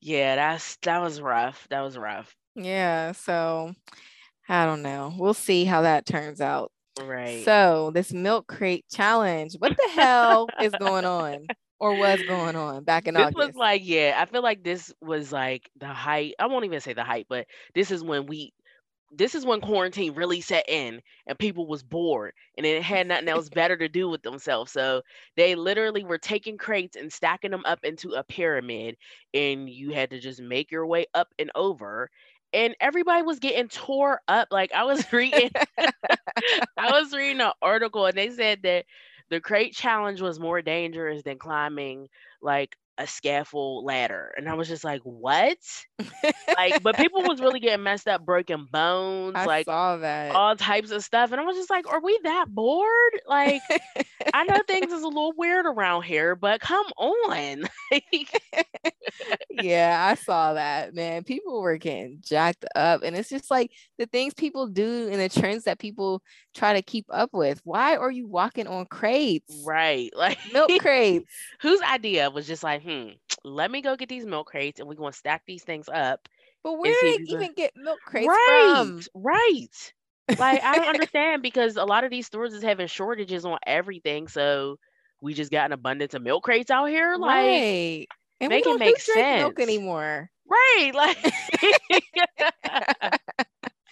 yeah, 0.02 0.36
that's 0.36 0.76
that 0.84 1.02
was 1.02 1.20
rough. 1.20 1.66
That 1.70 1.82
was 1.82 1.98
rough. 1.98 2.36
Yeah. 2.56 3.14
So 3.14 3.74
I 4.48 4.66
don't 4.66 4.84
know. 4.84 5.14
We'll 5.18 5.34
see 5.34 5.66
how 5.66 5.82
that 5.82 6.06
turns 6.06 6.39
out. 6.39 6.72
Right. 7.02 7.43
So 7.43 7.91
this 7.93 8.14
milk 8.14 8.48
crate 8.48 8.86
challenge, 8.91 9.56
what 9.60 9.76
the 9.76 9.89
hell 9.93 10.48
is 10.62 10.74
going 10.80 11.06
on? 11.06 11.48
Or 11.80 11.95
what's 11.95 12.23
going 12.23 12.55
on 12.55 12.84
back 12.84 13.07
in 13.07 13.15
this 13.15 13.28
August? 13.28 13.36
was 13.36 13.55
like, 13.55 13.82
yeah, 13.86 14.15
I 14.17 14.26
feel 14.26 14.41
like 14.43 14.63
this 14.63 14.93
was 15.01 15.32
like 15.32 15.69
the 15.78 15.88
height. 15.88 16.34
I 16.39 16.47
won't 16.47 16.65
even 16.65 16.80
say 16.82 16.93
the 16.93 17.03
height, 17.03 17.28
but 17.30 17.47
this 17.73 17.91
is 17.91 18.03
when 18.03 18.26
we 18.28 18.53
this 19.11 19.36
is 19.36 19.45
when 19.45 19.61
quarantine 19.61 20.13
really 20.15 20.41
set 20.41 20.65
in 20.67 21.01
and 21.28 21.38
people 21.39 21.67
was 21.67 21.84
bored 21.84 22.34
and 22.57 22.65
it 22.65 22.82
had 22.84 23.07
nothing 23.07 23.28
else 23.30 23.49
better 23.49 23.78
to 23.78 23.88
do 23.88 24.09
with 24.09 24.21
themselves 24.23 24.71
so 24.71 25.01
they 25.36 25.55
literally 25.55 26.03
were 26.03 26.17
taking 26.17 26.57
crates 26.57 26.95
and 26.95 27.11
stacking 27.11 27.51
them 27.51 27.63
up 27.65 27.80
into 27.84 28.11
a 28.13 28.23
pyramid 28.23 28.95
and 29.34 29.69
you 29.69 29.91
had 29.91 30.09
to 30.11 30.19
just 30.19 30.41
make 30.41 30.71
your 30.71 30.86
way 30.88 31.05
up 31.13 31.28
and 31.39 31.51
over 31.55 32.09
and 32.53 32.76
everybody 32.82 33.21
was 33.21 33.39
getting 33.39 33.67
tore 33.67 34.19
up 34.28 34.47
like 34.51 34.71
i 34.73 34.84
was 34.84 35.05
reading 35.13 35.49
i 36.78 36.91
was 36.91 37.13
reading 37.13 37.41
an 37.41 37.51
article 37.61 38.05
and 38.05 38.17
they 38.17 38.30
said 38.30 38.61
that 38.63 38.86
the 39.30 39.41
crate 39.41 39.73
challenge 39.73 40.21
was 40.21 40.39
more 40.39 40.61
dangerous 40.61 41.23
than 41.23 41.38
climbing 41.38 42.07
like 42.41 42.76
a 42.98 43.06
scaffold 43.06 43.84
ladder 43.86 44.34
and 44.38 44.48
i 44.48 44.54
was 44.54 44.68
just 44.68 44.84
like 44.84 45.02
what? 45.04 45.58
Like 46.58 46.82
but 46.82 46.96
people 46.96 47.24
was 47.24 47.41
really 47.41 47.60
getting 47.62 47.84
messed 47.84 48.08
up 48.08 48.26
breaking 48.26 48.68
bones 48.72 49.34
I 49.36 49.46
like 49.46 49.68
all 49.68 50.00
that. 50.00 50.34
all 50.34 50.56
types 50.56 50.91
of 50.91 51.04
stuff 51.04 51.32
and 51.32 51.41
i 51.41 51.43
was 51.43 51.58
just 51.58 51.70
like 51.70 51.88
are 51.91 52.02
we 52.02 52.18
that 52.24 52.46
bored? 52.50 53.20
Like 53.28 53.62
i 54.34 54.43
know 54.46 54.62
things 54.68 54.93
is 54.93 55.04
a 55.04 55.08
little 55.08 55.34
weird 55.38 55.66
around 55.66 56.04
here 56.04 56.36
but 56.36 56.62
come 56.62 56.86
on. 56.98 57.64
Yeah 59.50 60.08
i 60.12 60.16
saw 60.16 60.54
that 60.54 60.93
man 60.93 61.24
people 61.24 61.62
were 61.62 61.78
getting 61.78 62.20
jacked 62.22 62.66
up 62.76 63.04
and 63.04 63.16
it's 63.16 63.30
just 63.30 63.50
like 63.50 63.72
the 63.98 64.06
things 64.06 64.34
people 64.34 64.68
do 64.68 65.08
and 65.10 65.20
the 65.22 65.30
trends 65.30 65.64
that 65.64 65.80
people 65.80 66.22
try 66.54 66.74
to 66.74 66.82
keep 66.82 67.06
up 67.10 67.30
with 67.34 67.62
why 67.64 67.96
are 67.96 68.12
you 68.12 68.28
walking 68.28 68.68
on 68.68 68.86
crates? 68.86 69.64
Right 69.66 70.12
like 70.16 70.38
milk 70.54 70.72
crates. 70.80 71.32
whose 71.62 71.82
idea 71.82 72.30
was 72.30 72.48
just 72.48 72.64
like 72.64 72.82
hmm, 72.86 73.09
let 73.43 73.71
me 73.71 73.81
go 73.81 73.95
get 73.95 74.09
these 74.09 74.25
milk 74.25 74.47
crates 74.47 74.79
and 74.79 74.88
we're 74.88 74.95
going 74.95 75.11
to 75.11 75.17
stack 75.17 75.43
these 75.45 75.63
things 75.63 75.89
up. 75.89 76.27
But 76.63 76.79
where 76.79 76.93
did 77.01 77.27
they 77.27 77.31
even 77.33 77.53
get 77.53 77.73
milk 77.75 77.99
crates 78.05 78.27
right, 78.27 78.73
from? 78.75 79.01
Right. 79.13 79.93
Like, 80.39 80.63
I 80.63 80.75
don't 80.75 80.88
understand 80.95 81.43
because 81.43 81.75
a 81.75 81.86
lot 81.86 82.03
of 82.03 82.11
these 82.11 82.25
stores 82.25 82.53
is 82.53 82.63
having 82.63 82.88
shortages 82.88 83.45
on 83.45 83.59
everything. 83.67 84.27
So 84.27 84.77
we 85.21 85.33
just 85.33 85.51
got 85.51 85.67
an 85.67 85.73
abundance 85.73 86.13
of 86.13 86.23
milk 86.23 86.43
crates 86.43 86.71
out 86.71 86.86
here. 86.86 87.17
Like, 87.17 87.36
right. 87.36 88.07
And 88.41 88.49
make 88.49 88.65
it 88.65 88.79
make 88.79 88.99
sense. 88.99 89.41
milk 89.41 89.59
anymore. 89.59 90.29
Right. 90.49 90.91
Like, 90.93 91.17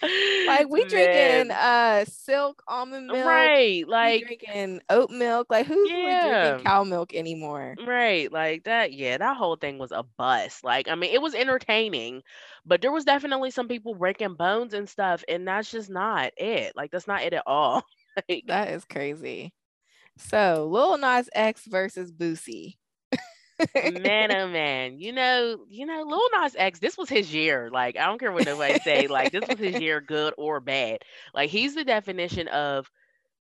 like 0.02 0.68
we 0.68 0.84
drinking 0.86 1.50
uh 1.50 2.04
silk 2.06 2.62
almond 2.68 3.06
milk 3.06 3.24
right 3.24 3.88
like 3.88 4.22
we 4.28 4.36
drinking 4.36 4.80
oat 4.90 5.10
milk 5.10 5.46
like 5.50 5.66
who's 5.66 5.90
yeah. 5.90 6.42
drinking 6.48 6.66
cow 6.66 6.84
milk 6.84 7.14
anymore? 7.14 7.74
Right 7.86 8.30
like 8.32 8.64
that 8.64 8.92
yeah 8.92 9.18
that 9.18 9.36
whole 9.36 9.56
thing 9.56 9.78
was 9.78 9.92
a 9.92 10.04
bust 10.18 10.64
like 10.64 10.88
i 10.88 10.94
mean 10.94 11.14
it 11.14 11.22
was 11.22 11.34
entertaining 11.34 12.22
but 12.66 12.80
there 12.82 12.92
was 12.92 13.04
definitely 13.04 13.50
some 13.50 13.68
people 13.68 13.94
breaking 13.94 14.34
bones 14.34 14.74
and 14.74 14.88
stuff 14.88 15.22
and 15.28 15.46
that's 15.46 15.70
just 15.70 15.88
not 15.88 16.32
it 16.36 16.72
like 16.76 16.90
that's 16.90 17.06
not 17.06 17.22
it 17.22 17.32
at 17.32 17.44
all 17.46 17.84
like, 18.28 18.44
that 18.46 18.70
is 18.70 18.84
crazy. 18.84 19.52
So 20.16 20.68
Lil 20.70 20.98
Nas 20.98 21.28
X 21.34 21.66
versus 21.66 22.12
Boosie 22.12 22.76
man, 23.74 24.34
oh 24.34 24.48
man, 24.48 24.98
you 24.98 25.12
know, 25.12 25.58
you 25.68 25.86
know, 25.86 26.04
Lil 26.06 26.42
Nas 26.42 26.56
X, 26.58 26.78
this 26.80 26.96
was 26.96 27.08
his 27.08 27.32
year. 27.32 27.70
Like, 27.72 27.96
I 27.96 28.06
don't 28.06 28.18
care 28.18 28.32
what 28.32 28.46
nobody 28.46 28.78
say. 28.80 29.06
Like, 29.06 29.32
this 29.32 29.46
was 29.48 29.58
his 29.58 29.80
year, 29.80 30.00
good 30.00 30.34
or 30.36 30.60
bad. 30.60 30.98
Like, 31.32 31.50
he's 31.50 31.74
the 31.74 31.84
definition 31.84 32.48
of 32.48 32.90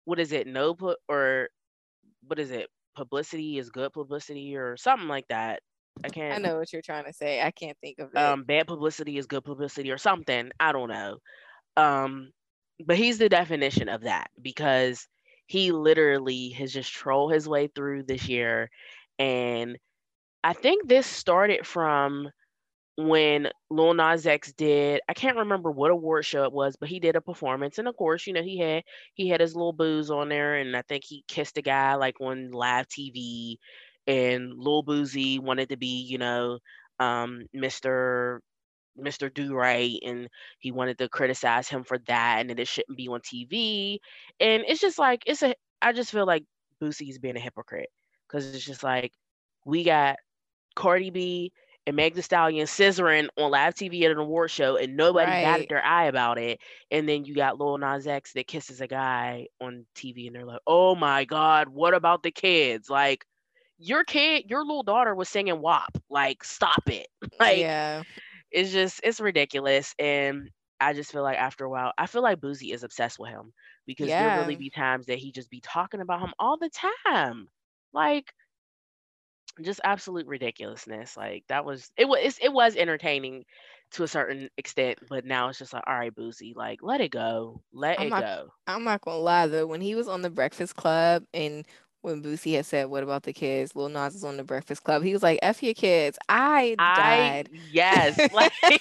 what 0.04 0.18
is 0.18 0.32
it? 0.32 0.46
No, 0.46 0.74
put 0.74 0.98
or 1.08 1.48
what 2.26 2.38
is 2.38 2.50
it? 2.50 2.68
Publicity 2.96 3.58
is 3.58 3.70
good 3.70 3.92
publicity 3.92 4.56
or 4.56 4.76
something 4.76 5.08
like 5.08 5.28
that. 5.28 5.60
I 6.04 6.08
can't. 6.08 6.34
I 6.34 6.38
know 6.38 6.58
what 6.58 6.72
you're 6.72 6.82
trying 6.82 7.04
to 7.04 7.12
say. 7.12 7.40
I 7.40 7.50
can't 7.50 7.76
think 7.80 7.98
of 7.98 8.10
it. 8.12 8.16
Um, 8.16 8.44
bad 8.44 8.66
publicity 8.66 9.18
is 9.18 9.26
good 9.26 9.44
publicity 9.44 9.90
or 9.90 9.98
something. 9.98 10.50
I 10.58 10.72
don't 10.72 10.88
know. 10.88 11.18
Um, 11.76 12.32
but 12.84 12.96
he's 12.96 13.18
the 13.18 13.28
definition 13.28 13.88
of 13.88 14.02
that 14.02 14.30
because 14.40 15.06
he 15.46 15.70
literally 15.70 16.50
has 16.50 16.72
just 16.72 16.92
trolled 16.92 17.32
his 17.32 17.48
way 17.48 17.68
through 17.68 18.04
this 18.04 18.28
year 18.28 18.70
and 19.18 19.76
I 20.44 20.52
think 20.54 20.88
this 20.88 21.06
started 21.06 21.66
from 21.66 22.30
when 22.96 23.48
Lil 23.70 23.94
Nas 23.94 24.26
X 24.26 24.52
did 24.52 25.00
I 25.08 25.14
can't 25.14 25.38
remember 25.38 25.70
what 25.70 25.90
award 25.90 26.24
show 26.24 26.44
it 26.44 26.52
was, 26.52 26.76
but 26.76 26.88
he 26.88 27.00
did 27.00 27.16
a 27.16 27.20
performance, 27.20 27.78
and 27.78 27.88
of 27.88 27.96
course, 27.96 28.26
you 28.26 28.32
know 28.32 28.42
he 28.42 28.58
had 28.58 28.84
he 29.14 29.28
had 29.28 29.40
his 29.40 29.54
little 29.54 29.72
booze 29.72 30.10
on 30.10 30.28
there, 30.28 30.56
and 30.56 30.76
I 30.76 30.82
think 30.82 31.04
he 31.04 31.24
kissed 31.28 31.58
a 31.58 31.62
guy 31.62 31.94
like 31.94 32.20
on 32.20 32.50
live 32.52 32.88
TV, 32.88 33.56
and 34.06 34.52
Lil 34.58 34.84
Boosie 34.84 35.40
wanted 35.40 35.70
to 35.70 35.76
be 35.76 36.02
you 36.02 36.18
know 36.18 36.58
um, 37.00 37.46
Mr. 37.56 38.40
Mr. 38.98 39.32
Do 39.32 39.54
Right, 39.54 39.98
and 40.04 40.28
he 40.58 40.72
wanted 40.72 40.98
to 40.98 41.08
criticize 41.08 41.68
him 41.68 41.84
for 41.84 41.98
that, 42.08 42.40
and 42.40 42.50
that 42.50 42.60
it 42.60 42.68
shouldn't 42.68 42.98
be 42.98 43.08
on 43.08 43.20
TV, 43.20 43.98
and 44.40 44.64
it's 44.66 44.80
just 44.80 44.98
like 44.98 45.22
it's 45.26 45.42
a 45.42 45.54
I 45.80 45.92
just 45.92 46.12
feel 46.12 46.26
like 46.26 46.44
Boosie's 46.80 47.18
being 47.18 47.36
a 47.36 47.40
hypocrite 47.40 47.90
because 48.28 48.54
it's 48.54 48.64
just 48.64 48.82
like 48.82 49.12
we 49.64 49.84
got 49.84 50.16
Cardi 50.74 51.10
B 51.10 51.52
and 51.86 51.96
Meg 51.96 52.14
the 52.14 52.22
Stallion 52.22 52.66
scissoring 52.66 53.28
on 53.36 53.50
live 53.50 53.74
TV 53.74 54.04
at 54.04 54.10
an 54.12 54.18
award 54.18 54.50
show 54.50 54.76
and 54.76 54.96
nobody 54.96 55.32
Right. 55.32 55.42
batted 55.42 55.68
their 55.68 55.84
eye 55.84 56.04
about 56.06 56.38
it. 56.38 56.60
And 56.90 57.08
then 57.08 57.24
you 57.24 57.34
got 57.34 57.58
Lil 57.58 57.78
Nas 57.78 58.06
X 58.06 58.32
that 58.34 58.46
kisses 58.46 58.80
a 58.80 58.86
guy 58.86 59.48
on 59.60 59.86
TV 59.94 60.26
and 60.26 60.36
they're 60.36 60.44
like, 60.46 60.60
oh 60.66 60.94
my 60.94 61.24
God, 61.24 61.68
what 61.68 61.94
about 61.94 62.22
the 62.22 62.30
kids? 62.30 62.88
Like, 62.90 63.24
your 63.78 64.04
kid, 64.04 64.44
your 64.48 64.60
little 64.60 64.82
daughter 64.84 65.14
was 65.14 65.28
singing 65.28 65.60
WAP. 65.60 65.98
Like, 66.08 66.44
stop 66.44 66.88
it. 66.88 67.08
Like, 67.40 67.68
yeah. 67.68 68.02
it's 68.50 68.72
just, 68.72 69.00
it's 69.04 69.20
ridiculous. 69.20 69.94
And 69.98 70.50
I 70.80 70.92
just 70.92 71.12
feel 71.12 71.22
like 71.22 71.38
after 71.38 71.64
a 71.64 71.70
while, 71.70 71.92
I 71.98 72.06
feel 72.06 72.22
like 72.22 72.40
Boosie 72.40 72.72
is 72.74 72.82
obsessed 72.84 73.18
with 73.18 73.30
him 73.30 73.52
because 73.86 74.14
there 74.16 74.30
really 74.30 74.56
be 74.56 74.70
times 74.70 75.06
that 75.06 75.18
he 75.18 75.32
just 75.32 75.50
be 75.50 75.60
talking 75.60 76.00
about 76.00 76.20
him 76.20 76.32
all 76.38 76.56
the 76.58 76.70
time. 77.06 77.48
Like, 77.92 78.32
just 79.60 79.80
absolute 79.84 80.26
ridiculousness. 80.26 81.16
Like 81.16 81.44
that 81.48 81.64
was 81.64 81.90
it 81.96 82.08
was 82.08 82.38
it 82.40 82.52
was 82.52 82.76
entertaining 82.76 83.44
to 83.92 84.04
a 84.04 84.08
certain 84.08 84.48
extent, 84.56 84.98
but 85.10 85.24
now 85.26 85.48
it's 85.48 85.58
just 85.58 85.72
like, 85.74 85.82
all 85.86 85.94
right, 85.98 86.14
Boosie, 86.14 86.56
like 86.56 86.78
let 86.82 87.00
it 87.02 87.10
go, 87.10 87.60
let 87.72 88.00
I'm 88.00 88.06
it 88.06 88.10
not- 88.10 88.22
go. 88.22 88.48
I'm 88.66 88.84
not 88.84 89.00
gonna 89.02 89.18
lie 89.18 89.46
though, 89.48 89.66
when 89.66 89.80
he 89.82 89.94
was 89.94 90.08
on 90.08 90.22
the 90.22 90.30
Breakfast 90.30 90.76
Club 90.76 91.24
and 91.34 91.66
when 92.00 92.22
Boosie 92.22 92.54
had 92.56 92.66
said, 92.66 92.86
"What 92.88 93.02
about 93.04 93.22
the 93.24 93.32
kids?" 93.32 93.76
Lil 93.76 93.88
Nas 93.88 94.14
was 94.14 94.24
on 94.24 94.36
the 94.36 94.44
Breakfast 94.44 94.82
Club. 94.82 95.02
He 95.02 95.12
was 95.12 95.22
like, 95.22 95.38
"F 95.42 95.62
your 95.62 95.74
kids." 95.74 96.18
I 96.28 96.74
I 96.78 97.44
died. 97.44 97.48
yes, 97.52 98.18
like 98.32 98.52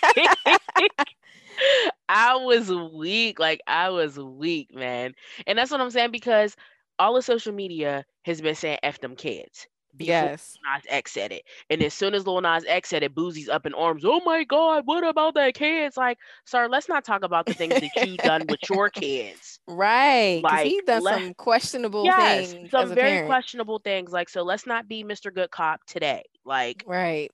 I 2.09 2.35
was 2.37 2.71
weak, 2.71 3.39
like 3.39 3.61
I 3.67 3.89
was 3.89 4.17
weak, 4.17 4.73
man, 4.73 5.13
and 5.45 5.57
that's 5.57 5.71
what 5.71 5.81
I'm 5.81 5.91
saying 5.91 6.11
because 6.11 6.55
all 6.99 7.15
of 7.17 7.23
social 7.23 7.53
media 7.53 8.05
has 8.23 8.41
been 8.41 8.55
saying 8.55 8.79
"f 8.83 8.99
them 8.99 9.15
kids." 9.15 9.67
Yes. 9.99 10.57
Nas 10.65 10.83
X 10.89 11.11
said 11.11 11.31
it, 11.31 11.43
and 11.69 11.81
as 11.83 11.93
soon 11.93 12.13
as 12.13 12.25
Lil 12.25 12.41
Nas 12.41 12.63
X 12.67 12.89
said 12.89 13.03
it, 13.03 13.13
Boosie's 13.13 13.49
up 13.49 13.65
in 13.65 13.73
arms. 13.73 14.03
Oh 14.05 14.21
my 14.25 14.43
God, 14.43 14.83
what 14.85 15.05
about 15.05 15.33
that 15.35 15.53
kids? 15.53 15.97
Like, 15.97 16.17
sir, 16.45 16.67
let's 16.69 16.87
not 16.89 17.03
talk 17.03 17.23
about 17.23 17.45
the 17.45 17.53
things 17.53 17.73
that 17.75 18.07
you 18.07 18.17
done 18.17 18.45
with 18.49 18.59
your 18.69 18.89
kids. 18.91 19.59
Right. 19.67 20.41
Like, 20.43 20.65
he 20.65 20.81
done 20.85 21.03
let- 21.03 21.19
some 21.19 21.33
questionable 21.33 22.05
yes, 22.05 22.53
things 22.53 22.71
some 22.71 22.89
very 22.95 23.09
parent. 23.09 23.27
questionable 23.27 23.79
things. 23.79 24.11
Like, 24.11 24.29
so 24.29 24.43
let's 24.43 24.65
not 24.65 24.87
be 24.87 25.03
Mr. 25.03 25.33
Good 25.33 25.51
Cop 25.51 25.81
today. 25.85 26.23
Like, 26.45 26.83
Right. 26.87 27.29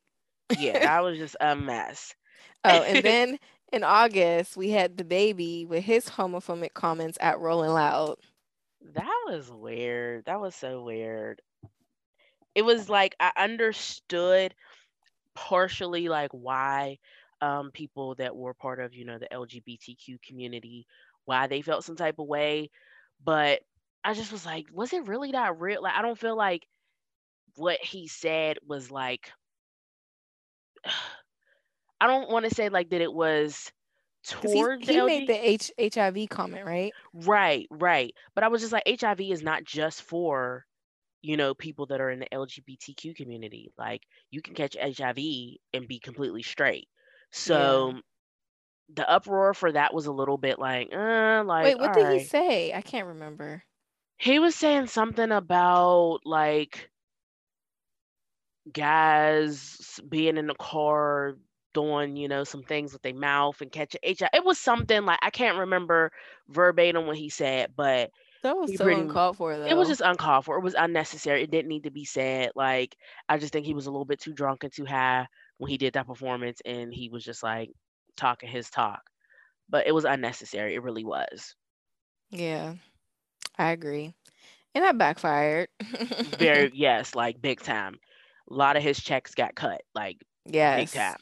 yeah, 0.57 0.79
that 0.79 1.03
was 1.03 1.17
just 1.17 1.35
a 1.39 1.55
mess. 1.55 2.13
Oh, 2.63 2.69
and 2.81 3.03
then 3.05 3.39
in 3.71 3.83
August 3.83 4.57
we 4.57 4.69
had 4.71 4.95
DaBaby 4.97 5.67
with 5.67 5.83
his 5.83 6.05
homophobic 6.09 6.73
comments 6.73 7.17
at 7.21 7.39
Rolling 7.39 7.71
Loud. 7.71 8.15
That 8.93 9.23
was 9.27 9.51
weird. 9.51 10.25
That 10.25 10.39
was 10.39 10.55
so 10.55 10.81
weird. 10.83 11.41
It 12.57 12.63
was 12.65 12.89
like 12.89 13.15
I 13.21 13.33
understood 13.37 14.55
partially 15.35 16.09
like 16.09 16.31
why 16.31 16.99
um 17.41 17.71
people 17.71 18.15
that 18.15 18.35
were 18.35 18.53
part 18.55 18.79
of, 18.79 18.93
you 18.95 19.05
know, 19.05 19.19
the 19.19 19.31
LGBTQ 19.33 20.19
community, 20.27 20.87
why 21.25 21.47
they 21.47 21.61
felt 21.61 21.85
some 21.85 21.97
type 21.97 22.19
of 22.19 22.27
way, 22.27 22.71
but 23.23 23.61
I 24.03 24.13
just 24.13 24.31
was 24.33 24.45
like, 24.45 24.67
was 24.73 24.93
it 24.93 25.07
really 25.07 25.31
that 25.33 25.59
real? 25.59 25.81
Like 25.83 25.95
I 25.95 26.01
don't 26.03 26.19
feel 26.19 26.37
like 26.37 26.67
what 27.55 27.79
he 27.81 28.07
said 28.07 28.57
was 28.67 28.91
like 28.91 29.31
I 32.01 32.07
don't 32.07 32.29
want 32.29 32.45
to 32.45 32.55
say 32.55 32.69
like 32.69 32.89
that 32.91 33.01
it 33.01 33.13
was 33.13 33.71
he, 34.51 34.67
towards 34.67 34.87
the 34.87 34.93
he 34.93 35.01
made 35.01 35.27
the 35.27 35.49
H- 35.49 35.71
HIV 35.79 36.27
comment, 36.27 36.65
right? 36.65 36.95
Right, 37.13 37.67
right. 37.71 38.13
But 38.35 38.43
I 38.43 38.47
was 38.49 38.61
just 38.61 38.73
like, 38.73 38.83
HIV 38.85 39.31
is 39.31 39.43
not 39.43 39.63
just 39.63 40.01
for, 40.03 40.65
you 41.21 41.37
know, 41.37 41.53
people 41.53 41.87
that 41.87 42.01
are 42.01 42.09
in 42.09 42.19
the 42.19 42.27
LGBTQ 42.31 43.15
community. 43.15 43.71
Like, 43.77 44.03
you 44.29 44.41
can 44.41 44.53
catch 44.53 44.75
HIV 44.79 45.17
and 45.73 45.87
be 45.87 45.99
completely 45.99 46.43
straight. 46.43 46.87
So 47.31 47.99
the 48.93 49.09
uproar 49.09 49.53
for 49.53 49.71
that 49.71 49.93
was 49.93 50.05
a 50.05 50.11
little 50.11 50.37
bit 50.37 50.59
like, 50.59 50.89
uh, 50.93 51.43
like, 51.45 51.65
Wait, 51.65 51.79
what 51.79 51.93
did 51.93 52.11
he 52.11 52.25
say? 52.25 52.73
I 52.73 52.81
can't 52.81 53.07
remember. 53.07 53.63
He 54.17 54.39
was 54.39 54.55
saying 54.55 54.87
something 54.87 55.31
about 55.31 56.21
like 56.25 56.89
guys 58.71 59.99
being 60.07 60.37
in 60.37 60.47
the 60.47 60.55
car 60.55 61.37
doing, 61.73 62.15
you 62.15 62.27
know, 62.27 62.43
some 62.43 62.63
things 62.63 62.93
with 62.93 63.01
their 63.03 63.13
mouth 63.13 63.61
and 63.61 63.71
catching 63.71 64.01
HIV. 64.03 64.29
It 64.33 64.43
was 64.43 64.57
something 64.57 65.05
like 65.05 65.19
I 65.21 65.29
can't 65.29 65.59
remember 65.59 66.11
verbatim 66.47 67.05
what 67.05 67.17
he 67.17 67.29
said, 67.29 67.73
but 67.75 68.09
That 68.43 68.55
was 68.55 68.75
so 68.77 68.83
pretty- 68.83 69.01
uncalled 69.01 69.37
for, 69.37 69.57
though. 69.57 69.65
It 69.65 69.75
was 69.75 69.87
just 69.87 70.01
uncalled 70.01 70.45
for. 70.45 70.57
It 70.57 70.63
was 70.63 70.75
unnecessary. 70.77 71.43
It 71.43 71.51
didn't 71.51 71.69
need 71.69 71.83
to 71.83 71.91
be 71.91 72.05
said. 72.05 72.51
Like 72.55 72.95
I 73.27 73.37
just 73.37 73.53
think 73.53 73.65
he 73.65 73.73
was 73.73 73.87
a 73.87 73.91
little 73.91 74.05
bit 74.05 74.21
too 74.21 74.33
drunk 74.33 74.63
and 74.63 74.73
too 74.73 74.85
high 74.85 75.27
when 75.57 75.69
he 75.69 75.77
did 75.77 75.93
that 75.93 76.07
performance, 76.07 76.61
and 76.65 76.93
he 76.93 77.09
was 77.09 77.23
just 77.23 77.43
like 77.43 77.71
talking 78.15 78.49
his 78.49 78.69
talk. 78.69 79.01
But 79.69 79.87
it 79.87 79.91
was 79.91 80.05
unnecessary. 80.05 80.75
It 80.75 80.83
really 80.83 81.03
was. 81.03 81.55
Yeah, 82.29 82.75
I 83.57 83.71
agree. 83.71 84.13
And 84.75 84.83
that 84.83 84.97
backfired. 84.97 85.69
Very 86.37 86.71
yes, 86.75 87.15
like 87.15 87.41
big 87.41 87.61
time. 87.61 87.95
A 88.49 88.53
lot 88.53 88.77
of 88.77 88.83
his 88.83 89.01
checks 89.01 89.33
got 89.33 89.55
cut, 89.55 89.81
like 89.95 90.17
yes. 90.45 90.79
big 90.79 91.01
time. 91.01 91.17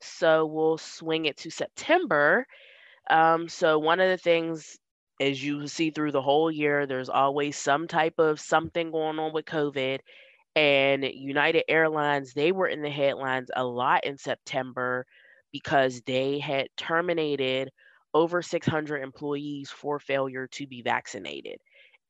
So 0.00 0.46
we'll 0.46 0.78
swing 0.78 1.24
it 1.24 1.38
to 1.38 1.50
September. 1.50 2.46
Um, 3.10 3.48
so 3.48 3.78
one 3.78 4.00
of 4.00 4.08
the 4.08 4.16
things, 4.16 4.78
as 5.20 5.42
you 5.42 5.66
see 5.68 5.90
through 5.90 6.12
the 6.12 6.22
whole 6.22 6.50
year, 6.50 6.86
there's 6.86 7.08
always 7.08 7.56
some 7.56 7.88
type 7.88 8.14
of 8.18 8.40
something 8.40 8.90
going 8.90 9.18
on 9.18 9.32
with 9.32 9.46
COVID. 9.46 10.00
And 10.56 11.04
United 11.04 11.64
Airlines, 11.68 12.32
they 12.34 12.52
were 12.52 12.68
in 12.68 12.82
the 12.82 12.90
headlines 12.90 13.50
a 13.54 13.64
lot 13.64 14.04
in 14.04 14.18
September 14.18 15.06
because 15.52 16.02
they 16.06 16.38
had 16.38 16.68
terminated 16.76 17.70
over 18.14 18.42
600 18.42 19.02
employees 19.02 19.70
for 19.70 19.98
failure 20.00 20.48
to 20.48 20.66
be 20.66 20.82
vaccinated. 20.82 21.58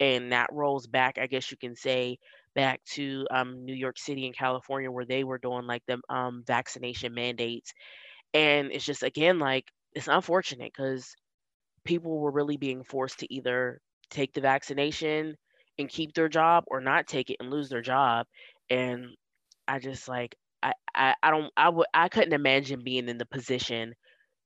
And 0.01 0.33
that 0.33 0.51
rolls 0.53 0.87
back, 0.87 1.19
I 1.19 1.27
guess 1.27 1.51
you 1.51 1.57
can 1.57 1.75
say, 1.75 2.19
back 2.55 2.83
to 2.95 3.27
um, 3.31 3.65
New 3.65 3.75
York 3.75 3.99
City 3.99 4.27
and 4.27 4.37
California, 4.37 4.91
where 4.91 5.07
they 5.07 5.25
were 5.25 5.39
doing 5.39 5.67
like 5.67 5.83
the 5.87 6.01
um, 6.09 6.45
vaccination 6.47 7.15
mandates. 7.15 7.73
And 8.35 8.73
it's 8.73 8.85
just, 8.85 9.03
again, 9.03 9.39
like, 9.39 9.67
it's 9.95 10.09
unfortunate 10.09 10.73
because 10.77 11.15
people 11.87 12.18
were 12.18 12.30
really 12.32 12.57
being 12.57 12.84
forced 12.84 13.20
to 13.20 13.32
either 13.34 13.80
take 14.11 14.32
the 14.34 14.41
vaccination 14.41 15.37
and 15.78 15.89
keep 15.89 16.14
their 16.14 16.28
job 16.28 16.64
or 16.68 16.80
not 16.80 17.07
take 17.07 17.30
it 17.30 17.37
and 17.41 17.51
lose 17.51 17.68
their 17.68 17.82
job. 17.82 18.26
And 18.70 19.16
I 19.68 19.78
just 19.78 20.09
like, 20.09 20.37
I, 20.62 20.74
I, 20.95 21.14
I 21.22 21.30
don't, 21.30 21.53
I 21.57 21.68
would, 21.70 21.87
I 21.95 22.09
couldn't 22.09 22.32
imagine 22.32 22.84
being 22.84 23.09
in 23.09 23.18
the 23.18 23.26
position 23.26 23.95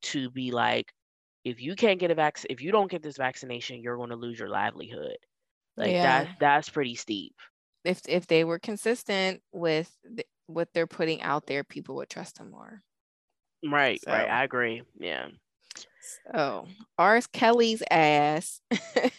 to 0.04 0.30
be 0.30 0.50
like, 0.52 0.92
if 1.44 1.60
you 1.60 1.76
can't 1.76 2.00
get 2.00 2.10
a 2.10 2.14
vaccine, 2.16 2.48
if 2.50 2.62
you 2.62 2.72
don't 2.72 2.90
get 2.90 3.02
this 3.02 3.16
vaccination, 3.16 3.82
you're 3.82 3.96
going 3.96 4.10
to 4.10 4.16
lose 4.16 4.38
your 4.38 4.50
livelihood. 4.50 5.16
Like 5.76 5.96
Yeah. 5.96 6.00
that's 6.00 6.30
that's 6.40 6.70
pretty 6.70 6.96
steep. 6.96 7.34
If 7.84 8.00
if 8.08 8.26
they 8.26 8.44
were 8.44 8.58
consistent 8.58 9.42
with 9.52 9.98
th- 10.04 10.28
what 10.46 10.72
they're 10.72 10.86
putting 10.86 11.20
out 11.22 11.46
there, 11.46 11.62
people 11.64 11.94
would 11.96 12.08
trust 12.10 12.36
them 12.36 12.50
more. 12.50 12.84
Right, 13.64 14.02
right. 14.06 14.28
I 14.28 14.44
agree. 14.44 14.82
Yeah. 14.98 15.30
So, 16.32 16.66
R. 16.98 17.20
Kelly's 17.32 17.82
ass 17.90 18.60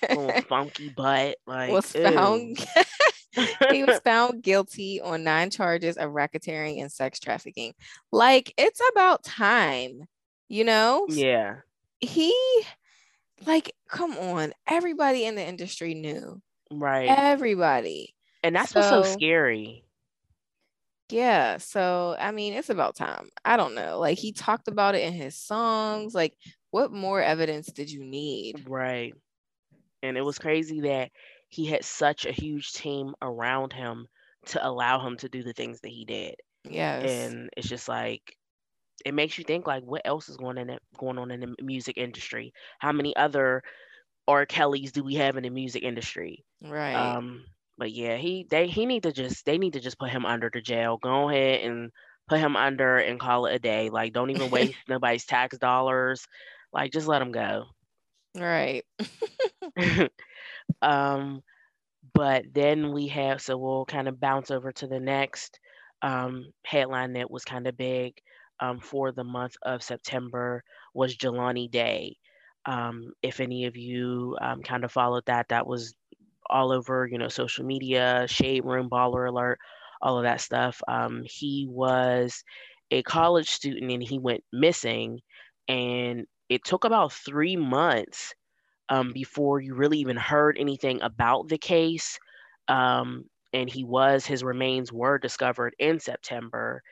Little 0.10 0.42
funky 0.50 0.90
butt. 0.90 1.38
Like 1.46 1.72
was 1.72 1.92
found. 1.92 2.58
he 3.72 3.84
was 3.84 4.00
found 4.04 4.42
guilty 4.44 5.00
on 5.02 5.24
nine 5.24 5.50
charges 5.50 5.98
of 5.98 6.12
racketeering 6.12 6.82
and 6.82 6.92
sex 6.92 7.20
trafficking. 7.20 7.74
Like 8.12 8.54
it's 8.58 8.82
about 8.92 9.24
time, 9.24 10.02
you 10.50 10.64
know. 10.64 11.06
yeah. 11.10 11.58
He, 12.00 12.34
like, 13.46 13.74
come 13.88 14.18
on. 14.18 14.54
Everybody 14.68 15.26
in 15.26 15.36
the 15.36 15.48
industry 15.48 15.94
knew. 15.94 16.42
Right. 16.72 17.08
Everybody. 17.10 18.16
and 18.44 18.56
that's 18.56 18.74
what's 18.74 18.90
so 18.90 19.04
so- 19.04 19.12
scary. 19.14 19.84
Yeah, 21.10 21.58
so 21.58 22.16
I 22.18 22.32
mean, 22.32 22.54
it's 22.54 22.70
about 22.70 22.96
time. 22.96 23.28
I 23.44 23.58
don't 23.58 23.76
know. 23.76 24.00
Like 24.00 24.18
he 24.18 24.32
talked 24.32 24.70
about 24.70 24.96
it 24.96 25.04
in 25.04 25.12
his 25.12 25.36
songs. 25.36 26.16
Like, 26.16 26.34
what 26.72 26.92
more 26.92 27.22
evidence 27.22 27.68
did 27.68 27.92
you 27.92 28.04
need? 28.04 28.66
Right. 28.68 29.14
And 30.04 30.18
it 30.18 30.26
was 30.26 30.40
crazy 30.40 30.82
that 30.82 31.12
he 31.50 31.66
had 31.66 31.84
such 31.86 32.26
a 32.26 32.32
huge 32.32 32.74
team 32.74 33.14
around 33.22 33.74
him 33.74 34.08
to 34.48 34.66
allow 34.68 35.06
him 35.06 35.18
to 35.18 35.30
do 35.30 35.44
the 35.44 35.54
things 35.54 35.82
that 35.82 35.90
he 35.90 36.06
did. 36.06 36.36
Yes. 36.64 37.10
And 37.10 37.50
it's 37.56 37.68
just 37.68 37.88
like 37.88 38.36
it 39.06 39.14
makes 39.14 39.38
you 39.38 39.44
think 39.44 39.68
like 39.68 39.84
what 39.84 40.02
else 40.06 40.30
is 40.30 40.38
going 40.38 40.58
in 40.58 40.70
it, 40.70 40.82
going 40.98 41.18
on 41.18 41.32
in 41.32 41.42
the 41.42 41.56
music 41.62 41.98
industry? 41.98 42.54
How 42.80 42.92
many 42.92 43.16
other 43.16 43.62
R. 44.28 44.46
Kellys 44.46 44.92
do 44.92 45.04
we 45.04 45.16
have 45.16 45.38
in 45.38 45.44
the 45.44 45.50
music 45.50 45.84
industry? 45.84 46.46
Right. 46.64 46.94
Um 46.94 47.44
but 47.78 47.92
yeah, 47.92 48.16
he 48.16 48.48
they 48.50 48.68
he 48.68 48.86
need 48.86 49.04
to 49.04 49.12
just 49.12 49.46
they 49.46 49.58
need 49.58 49.74
to 49.74 49.80
just 49.80 50.00
put 50.00 50.12
him 50.12 50.26
under 50.26 50.50
the 50.52 50.62
jail. 50.62 50.98
Go 50.98 51.30
ahead 51.30 51.62
and 51.62 51.92
put 52.28 52.40
him 52.40 52.56
under 52.56 52.98
and 52.98 53.20
call 53.20 53.48
it 53.48 53.56
a 53.56 53.60
day. 53.60 53.90
Like 53.90 54.14
don't 54.14 54.30
even 54.30 54.50
waste 54.52 54.76
nobody's 54.88 55.26
tax 55.26 55.58
dollars. 55.58 56.26
Like 56.74 56.92
just 56.92 57.08
let 57.08 57.22
him 57.22 57.32
go. 57.32 57.66
Right. 58.36 58.84
um, 60.82 61.44
but 62.14 62.46
then 62.54 62.92
we 62.94 63.08
have, 63.10 63.42
so 63.42 63.58
we'll 63.58 63.86
kind 63.86 64.08
of 64.08 64.20
bounce 64.20 64.52
over 64.52 64.72
to 64.74 64.88
the 64.88 65.00
next. 65.00 65.60
um, 66.02 66.52
headline 66.66 67.14
that 67.14 67.32
was 67.32 67.46
kind 67.46 67.68
of 67.68 67.78
big 67.78 68.14
um, 68.60 68.80
for 68.80 69.12
the 69.12 69.24
month 69.24 69.56
of 69.64 69.84
September 69.84 70.64
was 70.94 71.18
Jelani 71.18 71.70
Day. 71.70 72.18
Um, 72.66 73.14
if 73.24 73.40
any 73.40 73.66
of 73.66 73.78
you 73.78 74.38
um, 74.42 74.62
kind 74.64 74.84
of 74.84 74.92
followed 74.92 75.26
that, 75.28 75.50
that 75.50 75.68
was 75.68 75.96
all 76.50 76.72
over, 76.72 77.08
you 77.12 77.18
know, 77.18 77.30
social 77.30 77.66
media, 77.66 78.26
Shade 78.28 78.66
Room, 78.66 78.90
Baller 78.90 79.30
Alert, 79.30 79.60
all 80.02 80.18
of 80.18 80.24
that 80.24 80.42
stuff. 80.42 80.82
Um, 80.88 81.24
he 81.26 81.68
was 81.70 82.44
a 82.92 83.04
college 83.04 83.50
student 83.50 83.92
and 83.92 84.04
he 84.04 84.20
went 84.20 84.44
missing, 84.54 85.20
and 85.68 86.26
it 86.52 86.66
took 86.66 86.86
about 86.86 87.14
three 87.14 87.58
months 87.58 88.36
um, 88.90 89.14
before 89.14 89.62
you 89.62 89.76
really 89.76 90.00
even 90.00 90.18
heard 90.18 90.58
anything 90.60 91.02
about 91.02 91.48
the 91.50 91.58
case. 91.58 92.20
Um, 92.68 93.26
and 93.54 93.70
he 93.70 93.84
was, 93.84 94.26
his 94.26 94.44
remains 94.44 94.92
were 94.92 95.18
discovered 95.20 95.76
in 95.80 96.00
September. 96.00 96.84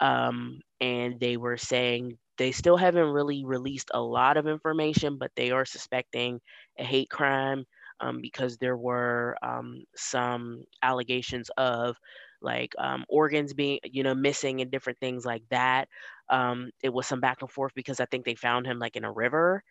Um, 0.00 0.60
and 0.80 1.20
they 1.20 1.36
were 1.36 1.58
saying 1.58 2.18
they 2.38 2.52
still 2.52 2.76
haven't 2.76 3.08
really 3.10 3.44
released 3.44 3.90
a 3.94 4.00
lot 4.00 4.36
of 4.36 4.46
information, 4.48 5.18
but 5.18 5.32
they 5.36 5.50
are 5.50 5.66
suspecting 5.66 6.40
a 6.78 6.84
hate 6.84 7.10
crime 7.10 7.64
um, 8.00 8.20
because 8.20 8.56
there 8.58 8.76
were 8.76 9.36
um, 9.42 9.84
some 9.96 10.64
allegations 10.82 11.50
of 11.58 11.96
like 12.42 12.74
um, 12.78 13.04
organs 13.08 13.54
being, 13.54 13.80
you 13.84 14.02
know, 14.02 14.14
missing 14.14 14.60
and 14.60 14.70
different 14.70 14.98
things 15.00 15.24
like 15.24 15.44
that. 15.50 15.88
Um, 16.28 16.70
it 16.82 16.92
was 16.92 17.06
some 17.06 17.20
back 17.20 17.42
and 17.42 17.50
forth 17.50 17.72
because 17.74 18.00
I 18.00 18.06
think 18.06 18.24
they 18.24 18.34
found 18.34 18.66
him 18.66 18.78
like 18.78 18.96
in 18.96 19.04
a 19.04 19.12
river. 19.12 19.62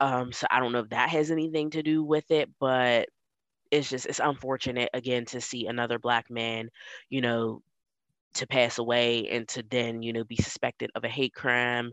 Um, 0.00 0.32
so 0.32 0.46
I 0.50 0.60
don't 0.60 0.72
know 0.72 0.80
if 0.80 0.90
that 0.90 1.10
has 1.10 1.30
anything 1.30 1.70
to 1.70 1.82
do 1.82 2.04
with 2.04 2.30
it, 2.30 2.50
but 2.60 3.08
it's 3.70 3.90
just 3.90 4.06
it's 4.06 4.20
unfortunate 4.20 4.90
again 4.94 5.24
to 5.26 5.40
see 5.40 5.66
another 5.66 5.98
black 5.98 6.30
man, 6.30 6.70
you 7.10 7.20
know, 7.20 7.62
to 8.34 8.46
pass 8.46 8.78
away 8.78 9.28
and 9.30 9.48
to 9.48 9.62
then 9.70 10.02
you 10.02 10.12
know 10.12 10.24
be 10.24 10.36
suspected 10.36 10.90
of 10.94 11.04
a 11.04 11.08
hate 11.08 11.34
crime 11.34 11.92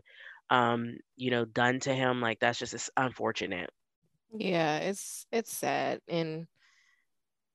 um 0.50 0.96
you 1.16 1.30
know 1.30 1.44
done 1.44 1.78
to 1.80 1.94
him 1.94 2.20
like 2.20 2.38
that's 2.40 2.58
just 2.58 2.74
it's 2.74 2.90
unfortunate 2.96 3.70
yeah 4.32 4.78
it's 4.78 5.26
it's 5.30 5.52
sad 5.56 6.00
and 6.08 6.46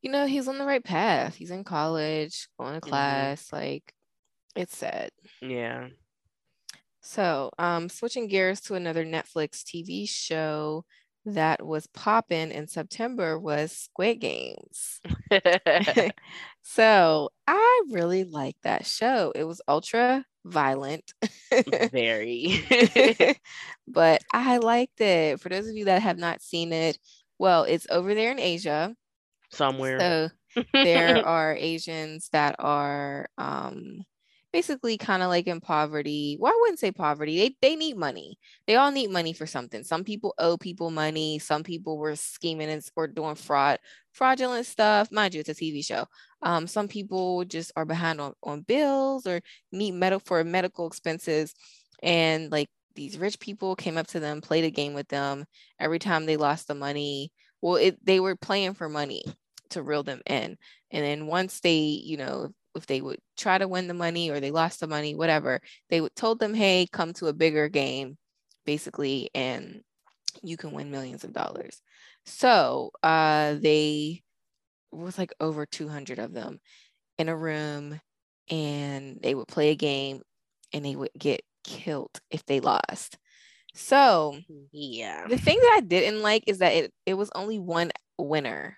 you 0.01 0.11
know 0.11 0.25
he's 0.25 0.47
on 0.47 0.57
the 0.57 0.65
right 0.65 0.83
path 0.83 1.35
he's 1.35 1.51
in 1.51 1.63
college 1.63 2.47
going 2.59 2.73
to 2.73 2.81
mm-hmm. 2.81 2.89
class 2.89 3.47
mm-hmm. 3.47 3.55
like 3.55 3.93
it's 4.55 4.77
sad 4.77 5.11
yeah 5.41 5.87
so 7.01 7.51
um 7.57 7.89
switching 7.89 8.27
gears 8.27 8.61
to 8.61 8.75
another 8.75 9.05
netflix 9.05 9.63
tv 9.63 10.07
show 10.07 10.83
that 11.27 11.65
was 11.65 11.87
popping 11.87 12.51
in 12.51 12.67
September 12.67 13.37
was 13.37 13.73
Squid 13.73 14.21
Games. 14.21 15.01
so 16.63 17.29
I 17.45 17.81
really 17.91 18.23
liked 18.23 18.63
that 18.63 18.85
show. 18.85 19.33
It 19.35 19.43
was 19.43 19.61
ultra 19.67 20.25
violent. 20.45 21.13
Very. 21.91 22.65
but 23.87 24.21
I 24.33 24.57
liked 24.57 25.01
it. 25.01 25.41
For 25.41 25.49
those 25.49 25.67
of 25.67 25.75
you 25.75 25.85
that 25.85 26.01
have 26.01 26.17
not 26.17 26.41
seen 26.41 26.71
it, 26.71 26.97
well, 27.37 27.63
it's 27.63 27.87
over 27.89 28.15
there 28.15 28.31
in 28.31 28.39
Asia. 28.39 28.95
Somewhere. 29.51 29.99
So 29.99 30.63
there 30.73 31.25
are 31.25 31.55
Asians 31.55 32.29
that 32.31 32.55
are 32.59 33.29
um 33.37 34.03
basically 34.53 34.97
kind 34.97 35.21
of 35.21 35.29
like 35.29 35.47
in 35.47 35.59
poverty. 35.59 36.37
Well, 36.39 36.51
I 36.51 36.57
wouldn't 36.61 36.79
say 36.79 36.91
poverty. 36.91 37.37
They 37.37 37.55
they 37.61 37.75
need 37.75 37.97
money. 37.97 38.37
They 38.65 38.75
all 38.75 38.91
need 38.91 39.11
money 39.11 39.33
for 39.33 39.45
something. 39.45 39.83
Some 39.83 40.03
people 40.03 40.33
owe 40.37 40.57
people 40.57 40.89
money. 40.89 41.39
Some 41.39 41.63
people 41.63 41.97
were 41.97 42.15
scheming 42.15 42.69
and 42.69 42.83
or 42.95 43.07
doing 43.07 43.35
fraud, 43.35 43.79
fraudulent 44.13 44.65
stuff. 44.65 45.11
Mind 45.11 45.33
you, 45.33 45.41
it's 45.41 45.49
a 45.49 45.53
TV 45.53 45.85
show. 45.85 46.05
Um, 46.41 46.67
some 46.67 46.87
people 46.87 47.43
just 47.45 47.71
are 47.75 47.85
behind 47.85 48.21
on, 48.21 48.33
on 48.43 48.61
bills 48.61 49.27
or 49.27 49.41
need 49.71 49.93
medical 49.93 50.25
for 50.25 50.43
medical 50.43 50.87
expenses. 50.87 51.53
And 52.01 52.51
like 52.51 52.69
these 52.95 53.17
rich 53.17 53.39
people 53.39 53.75
came 53.75 53.97
up 53.97 54.07
to 54.07 54.19
them, 54.19 54.41
played 54.41 54.63
a 54.63 54.71
game 54.71 54.93
with 54.93 55.07
them. 55.07 55.45
Every 55.79 55.99
time 55.99 56.25
they 56.25 56.37
lost 56.37 56.67
the 56.67 56.75
money, 56.75 57.31
well, 57.61 57.75
it 57.75 58.03
they 58.05 58.19
were 58.19 58.35
playing 58.35 58.73
for 58.73 58.89
money 58.89 59.23
to 59.71 59.83
reel 59.83 60.03
them 60.03 60.21
in. 60.25 60.57
And 60.91 61.03
then 61.03 61.27
once 61.27 61.59
they, 61.59 61.77
you 61.77 62.17
know, 62.17 62.53
if 62.75 62.85
they 62.85 63.01
would 63.01 63.19
try 63.37 63.57
to 63.57 63.67
win 63.67 63.87
the 63.87 63.93
money 63.93 64.29
or 64.29 64.39
they 64.39 64.51
lost 64.51 64.79
the 64.79 64.87
money, 64.87 65.15
whatever, 65.15 65.61
they 65.89 65.99
would 66.01 66.15
told 66.15 66.39
them, 66.39 66.53
hey, 66.53 66.87
come 66.91 67.13
to 67.13 67.27
a 67.27 67.33
bigger 67.33 67.67
game, 67.69 68.17
basically, 68.65 69.29
and 69.33 69.81
you 70.43 70.57
can 70.57 70.71
win 70.71 70.91
millions 70.91 71.23
of 71.23 71.33
dollars. 71.33 71.81
So 72.25 72.91
uh, 73.03 73.55
they 73.55 74.21
was 74.91 75.17
like 75.17 75.33
over 75.39 75.65
200 75.65 76.19
of 76.19 76.33
them 76.33 76.59
in 77.17 77.29
a 77.29 77.35
room, 77.35 77.99
and 78.49 79.19
they 79.21 79.35
would 79.35 79.47
play 79.47 79.69
a 79.69 79.75
game, 79.75 80.21
and 80.73 80.85
they 80.85 80.95
would 80.95 81.11
get 81.17 81.41
killed 81.63 82.19
if 82.29 82.45
they 82.45 82.59
lost. 82.59 83.17
So 83.77 84.37
yeah, 84.71 85.27
the 85.27 85.37
thing 85.37 85.57
that 85.59 85.75
I 85.77 85.81
didn't 85.81 86.21
like 86.21 86.43
is 86.47 86.59
that 86.59 86.73
it 86.73 86.93
it 87.05 87.13
was 87.13 87.29
only 87.35 87.59
one 87.59 87.91
winner. 88.17 88.77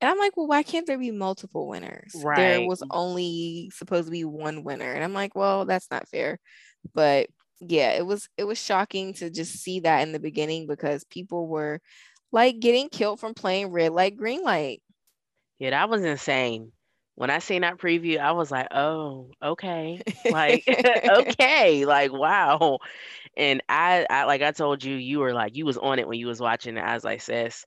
And 0.00 0.10
I'm 0.10 0.18
like, 0.18 0.36
well, 0.36 0.46
why 0.46 0.62
can't 0.62 0.86
there 0.86 0.98
be 0.98 1.10
multiple 1.10 1.68
winners? 1.68 2.14
Right. 2.22 2.36
There 2.36 2.68
was 2.68 2.80
mm. 2.80 2.88
only 2.90 3.70
supposed 3.74 4.06
to 4.06 4.10
be 4.10 4.24
one 4.24 4.64
winner. 4.64 4.92
And 4.92 5.04
I'm 5.04 5.12
like, 5.12 5.34
well, 5.34 5.64
that's 5.64 5.90
not 5.90 6.08
fair. 6.08 6.38
But 6.94 7.28
yeah, 7.60 7.92
it 7.92 8.04
was 8.04 8.28
it 8.36 8.44
was 8.44 8.58
shocking 8.58 9.14
to 9.14 9.30
just 9.30 9.54
see 9.54 9.80
that 9.80 10.00
in 10.00 10.12
the 10.12 10.18
beginning 10.18 10.66
because 10.66 11.04
people 11.04 11.46
were 11.46 11.80
like 12.32 12.60
getting 12.60 12.88
killed 12.88 13.20
from 13.20 13.34
playing 13.34 13.68
red 13.68 13.92
light, 13.92 14.16
green 14.16 14.42
light. 14.42 14.82
Yeah, 15.58 15.70
that 15.70 15.88
was 15.88 16.02
insane. 16.02 16.72
When 17.14 17.30
I 17.30 17.38
seen 17.38 17.62
that 17.62 17.78
preview, 17.78 18.18
I 18.18 18.32
was 18.32 18.50
like, 18.50 18.68
oh, 18.72 19.30
okay. 19.42 20.02
Like, 20.30 20.64
okay, 21.08 21.84
like 21.84 22.12
wow. 22.12 22.78
And 23.36 23.62
I, 23.68 24.06
I 24.10 24.24
like 24.24 24.42
I 24.42 24.52
told 24.52 24.84
you, 24.84 24.94
you 24.96 25.18
were 25.20 25.32
like, 25.32 25.56
you 25.56 25.66
was 25.66 25.78
on 25.78 25.98
it 25.98 26.08
when 26.08 26.18
you 26.18 26.26
was 26.26 26.40
watching 26.40 26.76
it. 26.76 26.80
As 26.80 26.86
I 26.90 26.94
was 26.94 27.04
like, 27.04 27.20
sis, 27.22 27.66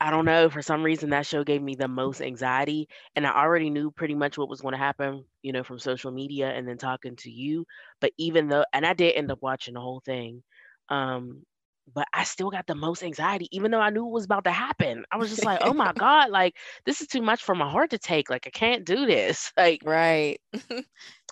I 0.00 0.10
don't 0.10 0.24
know, 0.24 0.48
for 0.48 0.62
some 0.62 0.82
reason 0.82 1.10
that 1.10 1.26
show 1.26 1.44
gave 1.44 1.60
me 1.62 1.74
the 1.74 1.86
most 1.88 2.22
anxiety 2.22 2.88
and 3.14 3.26
I 3.26 3.32
already 3.36 3.68
knew 3.68 3.90
pretty 3.90 4.14
much 4.14 4.38
what 4.38 4.48
was 4.48 4.62
going 4.62 4.72
to 4.72 4.78
happen, 4.78 5.24
you 5.42 5.52
know, 5.52 5.62
from 5.62 5.78
social 5.78 6.10
media 6.10 6.48
and 6.50 6.66
then 6.66 6.78
talking 6.78 7.16
to 7.16 7.30
you, 7.30 7.66
but 8.00 8.12
even 8.16 8.48
though 8.48 8.64
and 8.72 8.86
I 8.86 8.94
did 8.94 9.14
end 9.14 9.30
up 9.30 9.42
watching 9.42 9.74
the 9.74 9.80
whole 9.80 10.00
thing. 10.04 10.42
Um 10.88 11.44
but 11.92 12.06
I 12.14 12.24
still 12.24 12.50
got 12.50 12.66
the 12.68 12.74
most 12.76 13.02
anxiety 13.02 13.48
even 13.50 13.70
though 13.72 13.80
I 13.80 13.90
knew 13.90 14.06
it 14.06 14.12
was 14.12 14.24
about 14.24 14.44
to 14.44 14.52
happen. 14.52 15.04
I 15.10 15.16
was 15.16 15.28
just 15.30 15.44
like, 15.44 15.58
"Oh 15.62 15.74
my 15.74 15.92
god, 15.98 16.30
like 16.30 16.56
this 16.86 17.00
is 17.00 17.08
too 17.08 17.20
much 17.22 17.42
for 17.42 17.54
my 17.54 17.68
heart 17.70 17.90
to 17.90 17.98
take. 17.98 18.30
Like 18.30 18.46
I 18.46 18.50
can't 18.50 18.84
do 18.86 19.06
this." 19.06 19.52
Like 19.58 19.82
Right. 19.82 20.40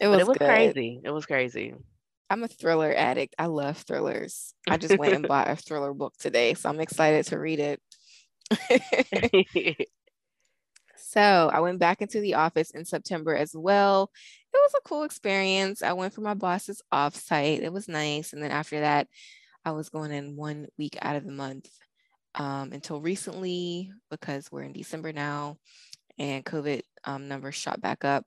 it 0.00 0.08
was 0.08 0.22
it 0.22 0.26
was 0.26 0.38
good. 0.38 0.76
crazy. 0.78 1.00
It 1.04 1.10
was 1.10 1.26
crazy. 1.26 1.74
I'm 2.30 2.44
a 2.44 2.48
thriller 2.48 2.92
addict. 2.94 3.34
I 3.38 3.46
love 3.46 3.78
thrillers. 3.78 4.54
I 4.68 4.76
just 4.76 4.98
went 4.98 5.14
and 5.14 5.26
bought 5.28 5.50
a 5.50 5.56
thriller 5.56 5.94
book 5.94 6.14
today, 6.18 6.54
so 6.54 6.68
I'm 6.68 6.80
excited 6.80 7.26
to 7.26 7.38
read 7.38 7.60
it. 7.60 7.80
so 10.96 11.50
I 11.52 11.60
went 11.60 11.78
back 11.78 12.02
into 12.02 12.20
the 12.20 12.34
office 12.34 12.70
in 12.70 12.84
September 12.84 13.34
as 13.34 13.52
well. 13.54 14.10
It 14.52 14.58
was 14.58 14.74
a 14.76 14.88
cool 14.88 15.04
experience. 15.04 15.82
I 15.82 15.94
went 15.94 16.12
for 16.12 16.20
my 16.20 16.34
boss's 16.34 16.82
offsite. 16.92 17.62
It 17.62 17.72
was 17.72 17.88
nice. 17.88 18.32
And 18.32 18.42
then 18.42 18.50
after 18.50 18.80
that, 18.80 19.08
I 19.64 19.72
was 19.72 19.88
going 19.88 20.12
in 20.12 20.36
one 20.36 20.66
week 20.78 20.96
out 21.00 21.16
of 21.16 21.24
the 21.24 21.32
month 21.32 21.68
um, 22.34 22.72
until 22.72 23.00
recently 23.00 23.90
because 24.10 24.50
we're 24.50 24.62
in 24.62 24.72
December 24.72 25.12
now 25.12 25.56
and 26.18 26.44
COVID 26.44 26.82
um, 27.04 27.28
numbers 27.28 27.54
shot 27.54 27.80
back 27.80 28.04
up. 28.04 28.24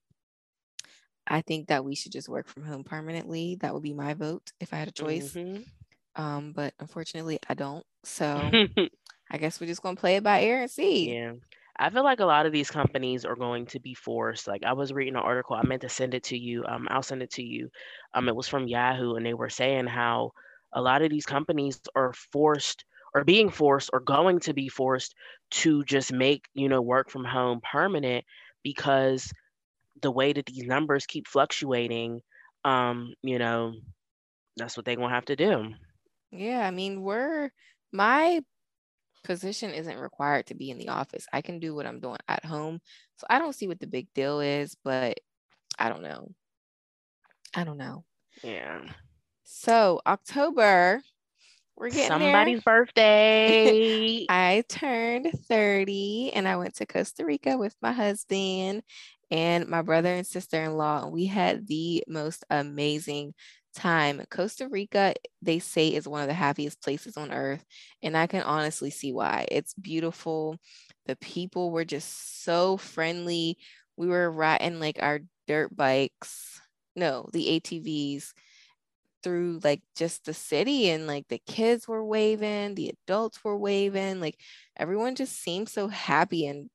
I 1.31 1.41
think 1.41 1.67
that 1.67 1.85
we 1.85 1.95
should 1.95 2.11
just 2.11 2.27
work 2.27 2.49
from 2.49 2.63
home 2.63 2.83
permanently. 2.83 3.55
That 3.61 3.73
would 3.73 3.83
be 3.83 3.93
my 3.93 4.15
vote 4.15 4.51
if 4.59 4.73
I 4.73 4.77
had 4.77 4.89
a 4.89 4.91
choice. 4.91 5.33
Mm-hmm. 5.33 6.21
Um, 6.21 6.51
but 6.51 6.73
unfortunately, 6.77 7.39
I 7.47 7.53
don't. 7.53 7.85
So 8.03 8.25
I 9.31 9.37
guess 9.37 9.61
we're 9.61 9.67
just 9.67 9.81
gonna 9.81 9.95
play 9.95 10.17
it 10.17 10.23
by 10.23 10.41
ear 10.41 10.63
and 10.63 10.69
see. 10.69 11.15
Yeah. 11.15 11.33
I 11.79 11.89
feel 11.89 12.03
like 12.03 12.19
a 12.19 12.25
lot 12.25 12.45
of 12.45 12.51
these 12.51 12.69
companies 12.69 13.23
are 13.23 13.37
going 13.37 13.65
to 13.67 13.79
be 13.79 13.93
forced. 13.93 14.45
Like 14.45 14.63
I 14.65 14.73
was 14.73 14.91
reading 14.91 15.15
an 15.15 15.21
article, 15.21 15.55
I 15.55 15.65
meant 15.65 15.83
to 15.83 15.89
send 15.89 16.13
it 16.13 16.23
to 16.25 16.37
you. 16.37 16.65
Um, 16.67 16.87
I'll 16.91 17.01
send 17.01 17.23
it 17.23 17.31
to 17.31 17.43
you. 17.43 17.69
Um, 18.13 18.27
it 18.27 18.35
was 18.35 18.49
from 18.49 18.67
Yahoo, 18.67 19.15
and 19.15 19.25
they 19.25 19.33
were 19.33 19.49
saying 19.49 19.87
how 19.87 20.33
a 20.73 20.81
lot 20.81 21.01
of 21.01 21.09
these 21.09 21.25
companies 21.25 21.79
are 21.95 22.11
forced 22.33 22.83
or 23.15 23.23
being 23.23 23.49
forced 23.49 23.89
or 23.93 24.01
going 24.01 24.41
to 24.41 24.53
be 24.53 24.67
forced 24.67 25.15
to 25.51 25.85
just 25.85 26.11
make 26.11 26.45
you 26.53 26.67
know 26.67 26.81
work 26.81 27.09
from 27.09 27.23
home 27.23 27.61
permanent 27.63 28.25
because 28.63 29.31
the 30.01 30.11
way 30.11 30.33
that 30.33 30.45
these 30.45 30.65
numbers 30.65 31.05
keep 31.05 31.27
fluctuating 31.27 32.21
um 32.65 33.13
you 33.21 33.39
know 33.39 33.73
that's 34.57 34.75
what 34.75 34.85
they're 34.85 34.95
gonna 34.95 35.13
have 35.13 35.25
to 35.25 35.35
do 35.35 35.73
yeah 36.31 36.65
i 36.65 36.71
mean 36.71 37.01
we're 37.01 37.49
my 37.91 38.41
position 39.23 39.71
isn't 39.71 39.99
required 39.99 40.47
to 40.47 40.55
be 40.55 40.69
in 40.69 40.77
the 40.77 40.89
office. 40.89 41.27
I 41.31 41.41
can 41.41 41.59
do 41.59 41.75
what 41.75 41.85
I'm 41.85 41.99
doing 41.99 42.17
at 42.27 42.45
home. 42.45 42.79
So 43.17 43.27
I 43.29 43.39
don't 43.39 43.53
see 43.53 43.67
what 43.67 43.79
the 43.79 43.87
big 43.87 44.07
deal 44.13 44.39
is, 44.39 44.75
but 44.83 45.19
I 45.77 45.89
don't 45.89 46.03
know. 46.03 46.31
I 47.53 47.63
don't 47.63 47.77
know. 47.77 48.03
Yeah. 48.43 48.81
So 49.43 50.01
October, 50.05 51.01
we're 51.75 51.89
getting 51.89 52.07
somebody's 52.07 52.61
there. 52.63 52.75
birthday. 52.85 54.25
I 54.29 54.63
turned 54.69 55.31
30 55.47 56.31
and 56.33 56.47
I 56.47 56.57
went 56.57 56.75
to 56.75 56.85
Costa 56.85 57.25
Rica 57.25 57.57
with 57.57 57.75
my 57.81 57.91
husband 57.91 58.83
and 59.31 59.67
my 59.67 59.81
brother 59.81 60.13
and 60.13 60.27
sister 60.27 60.61
in 60.61 60.77
law. 60.77 61.07
We 61.07 61.25
had 61.25 61.67
the 61.67 62.03
most 62.07 62.43
amazing 62.49 63.33
time. 63.75 64.21
Costa 64.29 64.67
Rica, 64.67 65.13
they 65.41 65.59
say, 65.59 65.89
is 65.89 66.07
one 66.07 66.21
of 66.21 66.27
the 66.27 66.33
happiest 66.33 66.81
places 66.81 67.17
on 67.17 67.31
earth. 67.33 67.63
And 68.03 68.17
I 68.17 68.27
can 68.27 68.43
honestly 68.43 68.91
see 68.91 69.13
why. 69.13 69.47
It's 69.49 69.73
beautiful. 69.73 70.57
The 71.05 71.15
people 71.15 71.71
were 71.71 71.85
just 71.85 72.43
so 72.43 72.77
friendly. 72.77 73.57
We 73.97 74.07
were 74.07 74.29
riding 74.31 74.79
like 74.79 74.99
our 75.01 75.21
dirt 75.47 75.75
bikes, 75.75 76.61
no, 76.95 77.29
the 77.33 77.47
ATVs 77.49 78.33
through 79.23 79.59
like 79.63 79.81
just 79.95 80.25
the 80.25 80.33
city 80.33 80.89
and 80.89 81.05
like 81.07 81.27
the 81.29 81.41
kids 81.45 81.87
were 81.87 82.03
waving, 82.05 82.75
the 82.75 82.89
adults 82.89 83.43
were 83.43 83.57
waving, 83.57 84.19
like 84.19 84.37
everyone 84.77 85.15
just 85.15 85.41
seemed 85.41 85.69
so 85.69 85.87
happy 85.87 86.47
and 86.47 86.69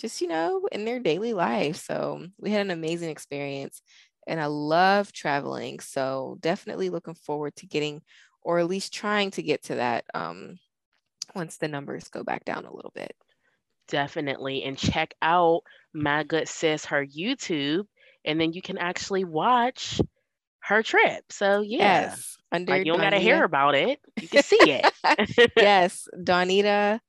just, 0.00 0.20
you 0.20 0.28
know, 0.28 0.66
in 0.72 0.84
their 0.84 1.00
daily 1.00 1.32
life. 1.32 1.76
So 1.76 2.26
we 2.38 2.50
had 2.50 2.62
an 2.62 2.70
amazing 2.70 3.10
experience 3.10 3.82
and 4.26 4.40
I 4.40 4.46
love 4.46 5.12
traveling. 5.12 5.80
So 5.80 6.38
definitely 6.40 6.90
looking 6.90 7.14
forward 7.14 7.54
to 7.56 7.66
getting, 7.66 8.02
or 8.42 8.58
at 8.58 8.68
least 8.68 8.92
trying 8.92 9.30
to 9.32 9.42
get 9.42 9.64
to 9.64 9.76
that 9.76 10.04
um, 10.14 10.58
once 11.34 11.56
the 11.58 11.68
numbers 11.68 12.08
go 12.08 12.22
back 12.22 12.44
down 12.44 12.64
a 12.64 12.74
little 12.74 12.92
bit. 12.94 13.14
Definitely. 13.88 14.62
And 14.64 14.78
check 14.78 15.14
out 15.20 15.62
my 15.92 16.24
good 16.24 16.48
sis, 16.48 16.86
her 16.86 17.04
YouTube, 17.04 17.84
and 18.24 18.40
then 18.40 18.52
you 18.52 18.62
can 18.62 18.78
actually 18.78 19.24
watch 19.24 20.00
her 20.60 20.82
trip. 20.82 21.24
So 21.30 21.60
yeah. 21.60 22.02
Yes. 22.02 22.36
Under 22.50 22.72
like 22.72 22.86
you 22.86 22.92
don't 22.92 23.00
gotta 23.00 23.18
hear 23.18 23.44
about 23.44 23.74
it. 23.74 24.00
You 24.20 24.28
can 24.28 24.42
see 24.42 24.58
it. 24.60 25.52
yes. 25.56 26.08
Donita 26.16 27.00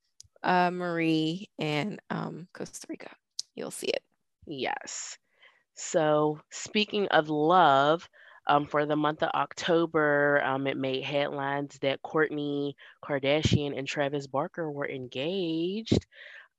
uh, 0.45 0.71
Marie 0.71 1.49
in 1.57 1.99
um, 2.09 2.47
Costa 2.53 2.87
Rica. 2.87 3.09
You'll 3.55 3.71
see 3.71 3.87
it. 3.87 4.03
Yes. 4.47 5.17
So, 5.73 6.39
speaking 6.51 7.07
of 7.09 7.29
love, 7.29 8.07
um, 8.47 8.67
for 8.67 8.85
the 8.85 8.95
month 8.95 9.23
of 9.23 9.31
October, 9.33 10.41
um, 10.45 10.67
it 10.67 10.77
made 10.77 11.03
headlines 11.03 11.77
that 11.81 12.01
Kourtney 12.03 12.73
Kardashian 13.03 13.77
and 13.77 13.87
Travis 13.87 14.27
Barker 14.27 14.71
were 14.71 14.87
engaged. 14.87 16.05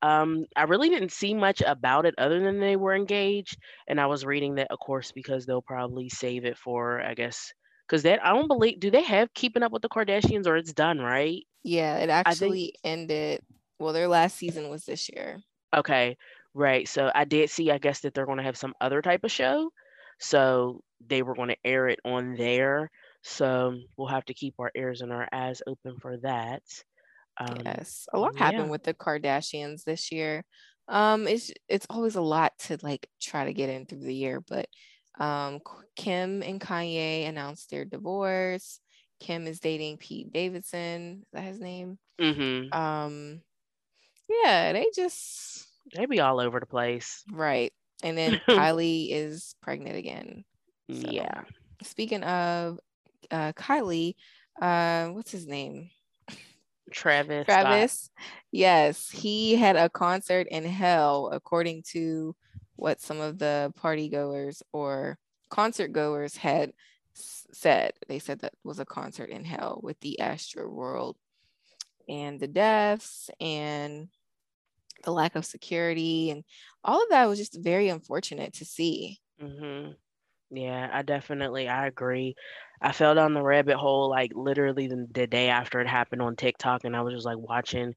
Um, 0.01 0.45
I 0.55 0.63
really 0.63 0.89
didn't 0.89 1.11
see 1.11 1.33
much 1.33 1.61
about 1.65 2.05
it 2.05 2.13
other 2.17 2.39
than 2.39 2.59
they 2.59 2.75
were 2.75 2.93
engaged. 2.93 3.57
And 3.87 3.99
I 3.99 4.05
was 4.05 4.25
reading 4.25 4.55
that, 4.55 4.67
of 4.69 4.79
course, 4.79 5.11
because 5.11 5.45
they'll 5.45 5.61
probably 5.61 6.09
save 6.09 6.45
it 6.45 6.57
for, 6.57 7.01
I 7.01 7.13
guess, 7.13 7.51
because 7.87 8.03
that 8.03 8.23
I 8.23 8.33
don't 8.33 8.47
believe, 8.47 8.79
do 8.79 8.91
they 8.91 9.03
have 9.03 9.33
Keeping 9.33 9.63
Up 9.63 9.71
with 9.71 9.81
the 9.81 9.89
Kardashians 9.89 10.45
or 10.45 10.57
it's 10.57 10.73
done, 10.73 10.99
right? 10.99 11.43
Yeah, 11.63 11.97
it 11.97 12.09
actually 12.09 12.75
think, 12.83 13.09
ended. 13.09 13.41
Well, 13.79 13.93
their 13.93 14.07
last 14.07 14.37
season 14.37 14.69
was 14.69 14.85
this 14.85 15.09
year. 15.09 15.41
Okay. 15.75 16.17
Right. 16.53 16.87
So 16.87 17.11
I 17.13 17.25
did 17.25 17.49
see, 17.49 17.71
I 17.71 17.77
guess, 17.77 17.99
that 18.01 18.13
they're 18.13 18.25
going 18.25 18.39
to 18.39 18.43
have 18.43 18.57
some 18.57 18.73
other 18.81 19.01
type 19.01 19.23
of 19.23 19.31
show. 19.31 19.69
So 20.19 20.81
they 21.05 21.21
were 21.21 21.35
going 21.35 21.49
to 21.49 21.57
air 21.63 21.87
it 21.87 21.99
on 22.03 22.35
there. 22.35 22.89
So 23.23 23.77
we'll 23.97 24.07
have 24.07 24.25
to 24.25 24.33
keep 24.33 24.55
our 24.59 24.71
ears 24.75 25.01
and 25.01 25.11
our 25.11 25.27
eyes 25.31 25.61
open 25.67 25.97
for 25.99 26.17
that. 26.17 26.63
Um, 27.39 27.57
yes, 27.63 28.07
a 28.13 28.19
lot 28.19 28.33
yeah. 28.35 28.45
happened 28.45 28.71
with 28.71 28.83
the 28.83 28.93
Kardashians 28.93 29.83
this 29.83 30.11
year. 30.11 30.43
Um, 30.87 31.27
it's 31.27 31.51
it's 31.67 31.85
always 31.89 32.15
a 32.15 32.21
lot 32.21 32.53
to 32.59 32.77
like 32.81 33.07
try 33.21 33.45
to 33.45 33.53
get 33.53 33.69
in 33.69 33.85
through 33.85 33.99
the 33.99 34.15
year, 34.15 34.41
but 34.41 34.67
um, 35.19 35.59
Kim 35.95 36.41
and 36.41 36.61
Kanye 36.61 37.27
announced 37.27 37.69
their 37.69 37.85
divorce. 37.85 38.79
Kim 39.19 39.47
is 39.47 39.59
dating 39.59 39.97
Pete 39.97 40.31
Davidson. 40.31 41.23
Is 41.23 41.31
that 41.33 41.43
his 41.43 41.59
name? 41.59 41.97
Mm-hmm. 42.19 42.73
Um, 42.73 43.41
yeah, 44.29 44.73
they 44.73 44.87
just 44.95 45.67
they 45.95 46.05
be 46.05 46.19
all 46.19 46.39
over 46.39 46.59
the 46.59 46.65
place. 46.65 47.23
Right. 47.31 47.73
And 48.03 48.17
then 48.17 48.41
Kylie 48.47 49.09
is 49.11 49.55
pregnant 49.61 49.97
again. 49.97 50.43
So, 50.91 51.09
yeah. 51.09 51.41
Speaking 51.83 52.23
of 52.23 52.79
uh, 53.31 53.53
Kylie, 53.53 54.15
uh, 54.61 55.07
what's 55.07 55.31
his 55.31 55.47
name? 55.47 55.89
Travis. 56.91 57.45
Travis. 57.45 57.93
Scott. 57.93 58.25
Yes, 58.51 59.09
he 59.09 59.55
had 59.55 59.75
a 59.75 59.89
concert 59.89 60.47
in 60.49 60.63
hell, 60.63 61.29
according 61.31 61.83
to 61.91 62.35
what 62.75 63.01
some 63.01 63.19
of 63.19 63.39
the 63.39 63.73
party 63.75 64.09
goers 64.09 64.63
or 64.71 65.17
concert 65.49 65.91
goers 65.91 66.37
had 66.37 66.71
said. 67.13 67.93
They 68.07 68.19
said 68.19 68.39
that 68.39 68.53
was 68.63 68.79
a 68.79 68.85
concert 68.85 69.29
in 69.29 69.43
hell 69.43 69.79
with 69.83 69.99
the 69.99 70.17
Astroworld 70.21 71.15
and 72.07 72.39
the 72.39 72.47
deaths 72.47 73.29
and 73.41 74.07
the 75.03 75.11
lack 75.13 75.35
of 75.35 75.45
security 75.45 76.29
and 76.31 76.43
all 76.83 77.01
of 77.03 77.09
that 77.09 77.25
was 77.25 77.39
just 77.39 77.59
very 77.61 77.89
unfortunate 77.89 78.53
to 78.53 78.65
see. 78.65 79.19
Mm-hmm. 79.41 79.93
Yeah, 80.57 80.89
I 80.93 81.03
definitely 81.03 81.69
I 81.69 81.87
agree. 81.87 82.35
I 82.81 82.91
fell 82.93 83.15
down 83.15 83.33
the 83.33 83.43
rabbit 83.43 83.77
hole 83.77 84.09
like 84.09 84.31
literally 84.35 84.87
the, 84.87 85.07
the 85.11 85.27
day 85.27 85.49
after 85.49 85.81
it 85.81 85.87
happened 85.87 86.21
on 86.21 86.35
TikTok, 86.35 86.85
and 86.85 86.95
I 86.95 87.01
was 87.01 87.13
just 87.15 87.25
like 87.25 87.37
watching 87.39 87.95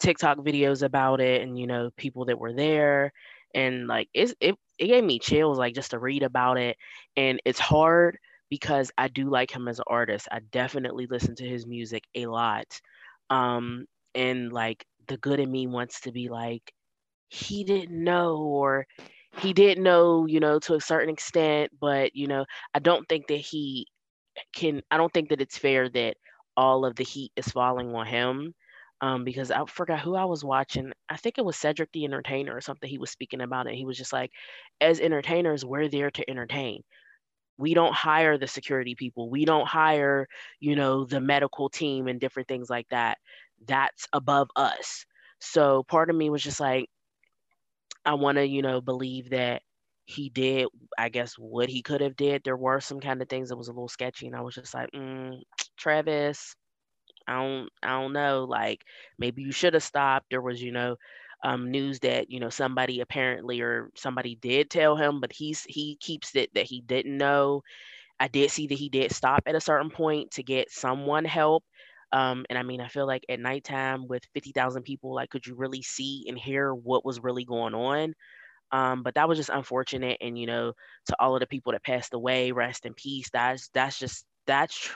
TikTok 0.00 0.38
videos 0.38 0.82
about 0.84 1.20
it, 1.20 1.42
and 1.42 1.58
you 1.58 1.66
know 1.68 1.90
people 1.96 2.26
that 2.26 2.38
were 2.40 2.54
there, 2.54 3.12
and 3.54 3.86
like 3.88 4.08
it 4.14 4.34
it 4.40 4.56
it 4.78 4.88
gave 4.88 5.04
me 5.04 5.18
chills 5.20 5.58
like 5.58 5.74
just 5.74 5.92
to 5.92 6.00
read 6.00 6.22
about 6.24 6.58
it, 6.58 6.78
and 7.16 7.40
it's 7.44 7.60
hard 7.60 8.18
because 8.50 8.92
I 8.98 9.08
do 9.08 9.30
like 9.30 9.50
him 9.50 9.68
as 9.68 9.78
an 9.80 9.86
artist. 9.88 10.28
I 10.32 10.40
definitely 10.40 11.06
listen 11.08 11.36
to 11.36 11.48
his 11.48 11.66
music 11.66 12.04
a 12.14 12.26
lot, 12.26 12.80
um, 13.30 13.86
and 14.14 14.52
like 14.52 14.86
the 15.08 15.16
good 15.18 15.40
in 15.40 15.50
me 15.50 15.66
wants 15.66 16.00
to 16.02 16.12
be 16.12 16.28
like, 16.28 16.72
he 17.28 17.64
didn't 17.64 18.04
know 18.04 18.36
or 18.38 18.86
he 19.38 19.52
didn't 19.52 19.82
know, 19.84 20.26
you 20.26 20.40
know, 20.40 20.58
to 20.60 20.74
a 20.74 20.80
certain 20.80 21.10
extent, 21.10 21.70
but 21.80 22.14
you 22.14 22.26
know, 22.26 22.44
I 22.74 22.78
don't 22.78 23.08
think 23.08 23.28
that 23.28 23.38
he 23.38 23.86
can 24.54 24.82
I 24.90 24.96
don't 24.96 25.12
think 25.12 25.30
that 25.30 25.40
it's 25.40 25.58
fair 25.58 25.88
that 25.90 26.16
all 26.56 26.84
of 26.84 26.96
the 26.96 27.04
heat 27.04 27.32
is 27.36 27.48
falling 27.48 27.94
on 27.94 28.06
him. 28.06 28.54
Um, 29.00 29.24
because 29.24 29.50
I 29.50 29.64
forgot 29.66 29.98
who 30.00 30.14
I 30.14 30.26
was 30.26 30.44
watching. 30.44 30.92
I 31.08 31.16
think 31.16 31.36
it 31.36 31.44
was 31.44 31.56
Cedric 31.56 31.90
the 31.92 32.04
Entertainer 32.04 32.54
or 32.56 32.60
something. 32.60 32.88
He 32.88 32.98
was 32.98 33.10
speaking 33.10 33.40
about 33.40 33.66
it. 33.66 33.74
He 33.74 33.84
was 33.84 33.98
just 33.98 34.12
like, 34.12 34.30
as 34.80 35.00
entertainers, 35.00 35.64
we're 35.64 35.88
there 35.88 36.10
to 36.12 36.30
entertain. 36.30 36.82
We 37.58 37.74
don't 37.74 37.94
hire 37.94 38.38
the 38.38 38.46
security 38.46 38.94
people. 38.94 39.28
We 39.28 39.44
don't 39.44 39.66
hire, 39.66 40.28
you 40.60 40.76
know, 40.76 41.04
the 41.04 41.20
medical 41.20 41.68
team 41.68 42.06
and 42.06 42.20
different 42.20 42.48
things 42.48 42.70
like 42.70 42.88
that 42.90 43.18
that's 43.66 44.08
above 44.12 44.48
us. 44.56 45.06
So 45.40 45.82
part 45.84 46.10
of 46.10 46.16
me 46.16 46.30
was 46.30 46.42
just 46.42 46.60
like, 46.60 46.88
I 48.04 48.14
want 48.14 48.36
to, 48.38 48.46
you 48.46 48.62
know, 48.62 48.80
believe 48.80 49.30
that 49.30 49.62
he 50.06 50.28
did, 50.28 50.68
I 50.98 51.08
guess, 51.08 51.34
what 51.38 51.68
he 51.68 51.82
could 51.82 52.00
have 52.00 52.16
did. 52.16 52.42
There 52.44 52.56
were 52.56 52.80
some 52.80 53.00
kind 53.00 53.22
of 53.22 53.28
things 53.28 53.48
that 53.48 53.56
was 53.56 53.68
a 53.68 53.72
little 53.72 53.88
sketchy, 53.88 54.26
and 54.26 54.36
I 54.36 54.40
was 54.40 54.54
just 54.54 54.74
like, 54.74 54.90
mm, 54.92 55.40
Travis, 55.76 56.56
I 57.26 57.34
don't, 57.42 57.68
I 57.82 58.00
don't 58.00 58.12
know. 58.12 58.44
Like 58.44 58.82
maybe 59.18 59.42
you 59.42 59.52
should 59.52 59.74
have 59.74 59.82
stopped. 59.82 60.26
There 60.30 60.40
was, 60.42 60.62
you 60.62 60.72
know, 60.72 60.96
um, 61.44 61.70
news 61.70 62.00
that 62.00 62.30
you 62.30 62.40
know 62.40 62.50
somebody 62.50 63.00
apparently 63.00 63.60
or 63.60 63.90
somebody 63.96 64.36
did 64.36 64.70
tell 64.70 64.96
him, 64.96 65.20
but 65.20 65.32
he's 65.32 65.64
he 65.68 65.96
keeps 65.96 66.34
it 66.36 66.54
that 66.54 66.66
he 66.66 66.80
didn't 66.82 67.16
know. 67.16 67.62
I 68.20 68.28
did 68.28 68.50
see 68.50 68.66
that 68.68 68.78
he 68.78 68.88
did 68.88 69.12
stop 69.12 69.42
at 69.46 69.56
a 69.56 69.60
certain 69.60 69.90
point 69.90 70.32
to 70.32 70.42
get 70.44 70.70
someone 70.70 71.24
help. 71.24 71.64
Um, 72.12 72.44
and 72.50 72.58
I 72.58 72.62
mean, 72.62 72.80
I 72.80 72.88
feel 72.88 73.06
like 73.06 73.24
at 73.28 73.40
nighttime 73.40 74.06
with 74.06 74.22
50,000 74.34 74.82
people, 74.82 75.14
like, 75.14 75.30
could 75.30 75.46
you 75.46 75.54
really 75.54 75.82
see 75.82 76.26
and 76.28 76.38
hear 76.38 76.74
what 76.74 77.04
was 77.04 77.20
really 77.20 77.44
going 77.44 77.74
on? 77.74 78.14
Um, 78.70 79.02
but 79.02 79.14
that 79.14 79.28
was 79.28 79.38
just 79.38 79.50
unfortunate. 79.50 80.18
And, 80.20 80.38
you 80.38 80.46
know, 80.46 80.72
to 81.06 81.16
all 81.18 81.34
of 81.34 81.40
the 81.40 81.46
people 81.46 81.72
that 81.72 81.84
passed 81.84 82.14
away, 82.14 82.52
rest 82.52 82.86
in 82.86 82.94
peace. 82.94 83.30
That's, 83.30 83.68
that's 83.68 83.98
just, 83.98 84.26
that's, 84.46 84.90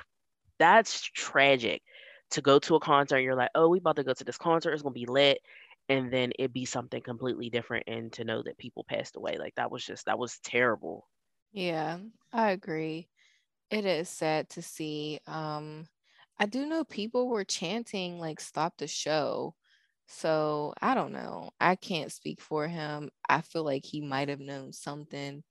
that's 0.58 1.00
tragic 1.02 1.82
to 2.30 2.42
go 2.42 2.58
to 2.58 2.74
a 2.76 2.80
concert. 2.80 3.20
You're 3.20 3.34
like, 3.34 3.50
oh, 3.54 3.68
we 3.68 3.78
about 3.78 3.96
to 3.96 4.04
go 4.04 4.14
to 4.14 4.24
this 4.24 4.38
concert. 4.38 4.72
It's 4.72 4.82
going 4.82 4.94
to 4.94 5.00
be 5.00 5.06
lit. 5.06 5.38
And 5.88 6.12
then 6.12 6.32
it 6.38 6.52
be 6.52 6.64
something 6.64 7.00
completely 7.00 7.48
different. 7.48 7.84
And 7.86 8.12
to 8.14 8.24
know 8.24 8.42
that 8.42 8.58
people 8.58 8.84
passed 8.84 9.16
away, 9.16 9.38
like 9.38 9.54
that 9.54 9.70
was 9.70 9.84
just, 9.84 10.06
that 10.06 10.18
was 10.18 10.38
terrible. 10.40 11.06
Yeah, 11.52 11.98
I 12.32 12.50
agree. 12.50 13.08
It 13.70 13.86
is 13.86 14.08
sad 14.08 14.48
to 14.50 14.62
see. 14.62 15.20
Um, 15.26 15.86
I 16.38 16.46
do 16.46 16.66
know 16.66 16.84
people 16.84 17.28
were 17.28 17.44
chanting 17.44 18.18
like 18.18 18.40
stop 18.40 18.76
the 18.78 18.86
show. 18.86 19.54
So 20.06 20.74
I 20.80 20.94
don't 20.94 21.12
know. 21.12 21.50
I 21.60 21.76
can't 21.76 22.12
speak 22.12 22.40
for 22.40 22.68
him. 22.68 23.10
I 23.28 23.40
feel 23.40 23.64
like 23.64 23.84
he 23.84 24.00
might 24.00 24.28
have 24.28 24.40
known 24.40 24.72
something, 24.72 25.42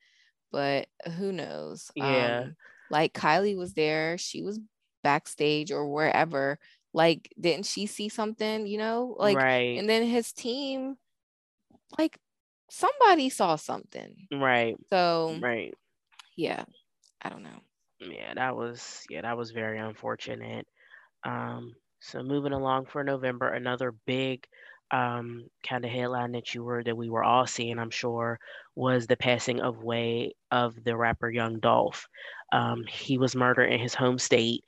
but 0.52 0.88
who 1.18 1.32
knows? 1.32 1.92
Yeah. 1.96 2.42
Um, 2.42 2.56
like 2.90 3.14
Kylie 3.14 3.58
was 3.58 3.74
there, 3.74 4.18
she 4.18 4.44
was 4.44 4.60
backstage 5.04 5.72
or 5.72 5.92
wherever. 5.92 6.60
Like, 6.94 7.34
didn't 7.40 7.66
she 7.66 7.88
see 7.88 8.08
something, 8.08 8.66
you 8.68 8.78
know? 8.78 9.16
Like, 9.20 9.36
right. 9.36 9.78
and 9.78 9.90
then 9.90 10.04
his 10.04 10.32
team, 10.32 10.96
like, 12.00 12.18
somebody 12.70 13.30
saw 13.30 13.58
something. 13.58 14.16
Right. 14.32 14.78
So, 14.90 15.38
right. 15.42 15.74
Yeah. 16.38 16.64
I 17.22 17.30
don't 17.30 17.44
know. 17.44 17.60
Yeah, 18.00 18.34
that 18.36 18.56
was, 18.56 19.06
yeah, 19.10 19.22
that 19.22 19.38
was 19.38 19.52
very 19.52 19.80
unfortunate. 19.80 20.68
Um, 21.26 21.74
so 22.00 22.24
moving 22.24 22.54
along 22.54 22.86
for 22.86 23.04
November, 23.04 23.50
another 23.50 23.94
big 24.06 24.46
um, 24.92 25.48
kind 25.68 25.84
of 25.84 25.92
headline 25.92 26.32
that 26.34 26.54
you 26.54 26.64
were 26.64 26.84
that 26.84 26.96
we 26.96 27.10
were 27.10 27.24
all 27.24 27.48
seeing, 27.48 27.80
I'm 27.80 27.90
sure, 27.90 28.40
was 28.76 29.08
the 29.08 29.18
passing 29.18 29.60
of 29.60 29.84
way 29.84 30.36
of 30.52 30.76
the 30.84 30.96
rapper 30.96 31.30
Young 31.30 31.60
Dolph. 31.60 32.08
Um, 32.52 32.84
he 32.88 33.18
was 33.18 33.36
murdered 33.36 33.72
in 33.72 33.80
his 33.80 33.96
home 33.96 34.20
state, 34.20 34.64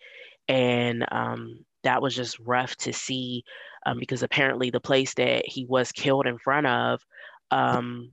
and 0.47 1.05
um, 1.11 1.59
that 1.83 2.01
was 2.01 2.15
just 2.15 2.39
rough 2.39 2.75
to 2.77 2.91
see 2.91 3.43
um, 3.85 3.99
because 3.99 4.23
apparently 4.23 4.71
the 4.71 4.79
place 4.79 5.13
that 5.13 5.43
he 5.45 5.65
was 5.65 5.91
killed 5.91 6.25
in 6.25 6.39
front 6.39 6.65
of, 6.67 7.01
um, 7.51 8.11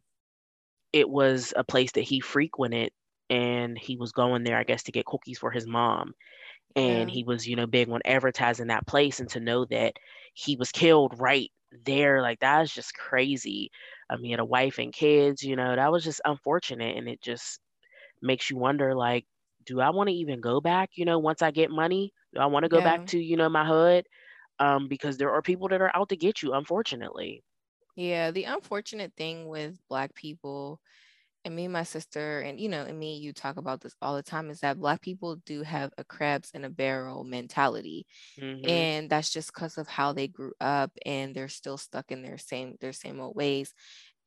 it 0.92 1.08
was 1.08 1.52
a 1.56 1.64
place 1.64 1.92
that 1.92 2.02
he 2.02 2.20
frequented, 2.20 2.92
and 3.30 3.78
he 3.78 3.96
was 3.96 4.12
going 4.12 4.44
there, 4.44 4.58
I 4.58 4.64
guess, 4.64 4.82
to 4.84 4.92
get 4.92 5.06
cookies 5.06 5.38
for 5.38 5.50
his 5.50 5.66
mom. 5.66 6.12
And 6.76 7.08
Yeah. 7.08 7.10
he 7.10 7.24
was, 7.24 7.46
you 7.46 7.56
know, 7.56 7.66
big 7.66 7.88
on 7.90 8.00
advertising 8.04 8.68
that 8.68 8.86
place, 8.86 9.20
and 9.20 9.28
to 9.30 9.40
know 9.40 9.64
that 9.66 9.94
he 10.34 10.56
was 10.56 10.72
killed 10.72 11.18
right 11.20 11.50
there, 11.84 12.22
like 12.22 12.40
that's 12.40 12.74
just 12.74 12.94
crazy. 12.94 13.70
I 14.10 14.16
mean, 14.16 14.26
he 14.26 14.30
had 14.32 14.40
a 14.40 14.44
wife 14.44 14.78
and 14.78 14.92
kids, 14.92 15.42
you 15.42 15.56
know, 15.56 15.76
that 15.76 15.92
was 15.92 16.04
just 16.04 16.20
unfortunate, 16.24 16.96
and 16.96 17.08
it 17.08 17.20
just 17.22 17.60
makes 18.22 18.50
you 18.50 18.56
wonder, 18.56 18.94
like, 18.94 19.26
do 19.64 19.80
I 19.80 19.90
want 19.90 20.08
to 20.08 20.14
even 20.14 20.40
go 20.40 20.60
back? 20.60 20.90
You 20.96 21.04
know, 21.06 21.18
once 21.18 21.42
I 21.42 21.50
get 21.50 21.70
money, 21.70 22.12
do 22.34 22.40
I 22.40 22.46
want 22.46 22.64
to 22.64 22.68
go 22.68 22.80
Yeah. 22.80 22.82
back 22.82 23.06
to, 23.06 23.18
you 23.20 23.36
know, 23.36 23.48
my 23.48 23.66
hood? 23.66 24.06
Um, 24.60 24.88
because 24.88 25.18
there 25.18 25.32
are 25.32 25.42
people 25.42 25.68
that 25.68 25.82
are 25.82 25.94
out 25.96 26.10
to 26.10 26.16
get 26.16 26.42
you, 26.42 26.54
unfortunately. 26.54 27.44
Yeah, 27.96 28.30
the 28.30 28.44
unfortunate 28.44 29.14
thing 29.16 29.46
with 29.48 29.80
black 29.88 30.14
people, 30.14 30.80
and 31.44 31.54
me 31.56 31.64
and 31.64 31.72
my 31.72 31.82
sister, 31.84 32.40
and 32.40 32.60
you 32.60 32.68
know, 32.68 32.84
and 32.84 32.98
me, 32.98 33.18
you 33.18 33.32
talk 33.32 33.56
about 33.56 33.80
this 33.82 33.94
all 34.02 34.16
the 34.16 34.22
time, 34.22 34.50
is 34.50 34.60
that 34.60 34.78
black 34.80 35.00
people 35.02 35.36
do 35.36 35.62
have 35.62 35.92
a 35.98 36.04
crabs 36.04 36.50
in 36.52 36.64
a 36.64 36.70
barrel 36.70 37.24
mentality. 37.24 38.06
hmm 38.38 38.66
And 38.68 39.10
that's 39.10 39.30
just 39.32 39.52
because 39.54 39.78
of 39.78 39.88
how 39.88 40.12
they 40.12 40.28
grew 40.28 40.52
up 40.60 40.92
and 41.06 41.34
they're 41.36 41.48
still 41.48 41.78
stuck 41.78 42.10
in 42.12 42.22
their 42.22 42.38
same 42.38 42.76
their 42.80 42.92
same 42.94 43.20
old 43.20 43.36
ways. 43.36 43.74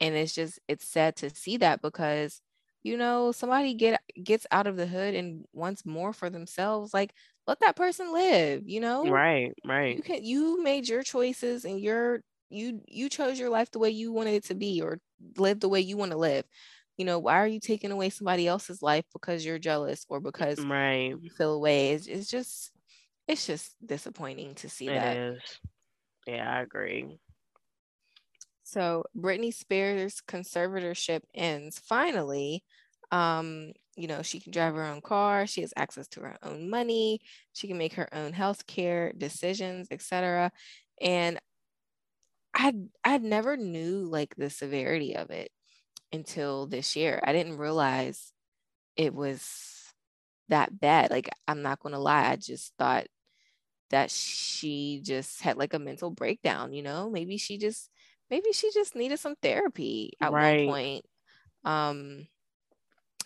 And 0.02 0.15
it's 0.15 0.34
just 0.35 0.60
it's 0.68 0.88
sad 0.88 1.15
to 1.18 1.30
see 1.31 1.57
that 1.57 1.81
because 1.81 2.41
you 2.84 2.98
know 2.98 3.31
somebody 3.34 3.73
get 3.76 4.02
gets 4.23 4.48
out 4.52 4.68
of 4.68 4.77
the 4.77 4.88
hood 4.88 5.15
and 5.15 5.45
wants 5.53 5.85
more 5.85 6.14
for 6.14 6.30
themselves, 6.30 6.94
like 6.94 7.14
let 7.48 7.60
that 7.61 7.76
person 7.77 8.14
live, 8.14 8.64
you 8.68 8.80
know? 8.81 9.11
Right, 9.11 9.53
right, 9.65 9.98
you 9.98 10.02
can 10.03 10.23
you 10.23 10.61
made 10.64 10.88
your 10.88 11.03
choices 11.03 11.65
and 11.65 11.80
your 11.80 12.22
you 12.49 12.81
you 12.88 13.10
chose 13.10 13.39
your 13.39 13.49
life 13.49 13.72
the 13.72 13.80
way 13.80 13.89
you 13.89 14.11
wanted 14.11 14.34
it 14.35 14.44
to 14.45 14.56
be 14.56 14.81
or 14.81 14.99
live 15.38 15.60
the 15.60 15.69
way 15.69 15.81
you 15.81 15.98
want 15.98 16.11
to 16.11 16.18
live 16.18 16.45
you 16.97 17.05
know 17.05 17.19
why 17.19 17.35
are 17.35 17.47
you 17.47 17.59
taking 17.59 17.91
away 17.91 18.09
somebody 18.09 18.47
else's 18.47 18.81
life 18.81 19.05
because 19.13 19.45
you're 19.45 19.59
jealous 19.59 20.05
or 20.09 20.19
because 20.19 20.59
right. 20.65 21.15
you 21.21 21.29
feel 21.29 21.53
away 21.53 21.91
it's, 21.91 22.07
it's 22.07 22.29
just 22.29 22.71
it's 23.27 23.45
just 23.45 23.75
disappointing 23.85 24.55
to 24.55 24.69
see 24.69 24.87
It 24.87 24.93
that 24.93 25.17
is. 25.17 25.59
Yeah, 26.25 26.57
I 26.57 26.61
agree. 26.61 27.19
so 28.63 29.03
Britney 29.17 29.53
Spears 29.53 30.21
conservatorship 30.27 31.21
ends 31.33 31.79
finally 31.79 32.63
um 33.11 33.71
you 33.95 34.07
know 34.07 34.21
she 34.21 34.39
can 34.39 34.51
drive 34.51 34.75
her 34.75 34.83
own 34.83 35.01
car 35.01 35.47
she 35.47 35.61
has 35.61 35.73
access 35.77 36.07
to 36.09 36.19
her 36.19 36.37
own 36.43 36.69
money 36.69 37.21
she 37.53 37.67
can 37.67 37.77
make 37.77 37.93
her 37.93 38.13
own 38.13 38.33
health 38.33 38.67
care 38.67 39.13
decisions 39.17 39.87
etc 39.91 40.51
and 41.01 41.39
I 42.53 42.73
I 43.03 43.17
never 43.19 43.55
knew 43.55 44.05
like 44.05 44.35
the 44.35 44.49
severity 44.49 45.15
of 45.15 45.29
it 45.29 45.51
until 46.11 46.67
this 46.67 46.95
year. 46.95 47.19
I 47.23 47.34
didn't 47.34 47.57
realize 47.57 48.34
it 48.97 49.13
was 49.13 49.93
that 50.49 50.79
bad. 50.79 51.11
Like 51.11 51.29
I'm 51.47 51.61
not 51.63 51.79
gonna 51.81 51.99
lie, 51.99 52.31
I 52.31 52.35
just 52.38 52.73
thought 52.77 53.07
that 53.89 54.11
she 54.11 55.01
just 55.03 55.41
had 55.41 55.57
like 55.57 55.73
a 55.73 55.79
mental 55.79 56.11
breakdown, 56.11 56.73
you 56.73 56.84
know? 56.84 57.09
Maybe 57.09 57.38
she 57.38 57.57
just 57.57 57.91
maybe 58.29 58.51
she 58.53 58.71
just 58.73 58.95
needed 58.95 59.19
some 59.19 59.35
therapy 59.41 60.13
at 60.21 60.35
one 60.35 60.57
point. 60.59 61.05
Um 61.65 62.27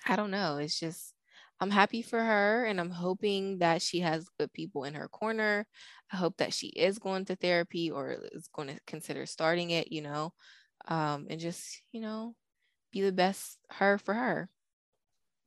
I 0.06 0.16
don't 0.16 0.32
know. 0.32 0.58
It's 0.58 0.80
just 0.80 1.14
I'm 1.60 1.70
happy 1.72 2.02
for 2.02 2.20
her 2.24 2.66
and 2.66 2.80
I'm 2.80 2.90
hoping 2.90 3.60
that 3.60 3.82
she 3.82 4.00
has 4.00 4.28
good 4.40 4.52
people 4.54 4.84
in 4.84 4.96
her 4.96 5.08
corner. 5.08 5.68
I 6.12 6.18
hope 6.18 6.38
that 6.38 6.54
she 6.54 6.68
is 6.70 6.98
going 7.00 7.26
to 7.26 7.36
therapy 7.36 7.92
or 7.92 8.12
is 8.32 8.48
going 8.48 8.70
to 8.70 8.80
consider 8.88 9.26
starting 9.28 9.70
it, 9.72 9.92
you 9.92 10.02
know, 10.02 10.34
um, 10.88 11.28
and 11.30 11.40
just, 11.42 11.84
you 11.92 12.02
know, 12.02 12.36
be 12.92 13.02
the 13.02 13.12
best 13.12 13.60
her 13.72 13.98
for 13.98 14.14
her. 14.14 14.50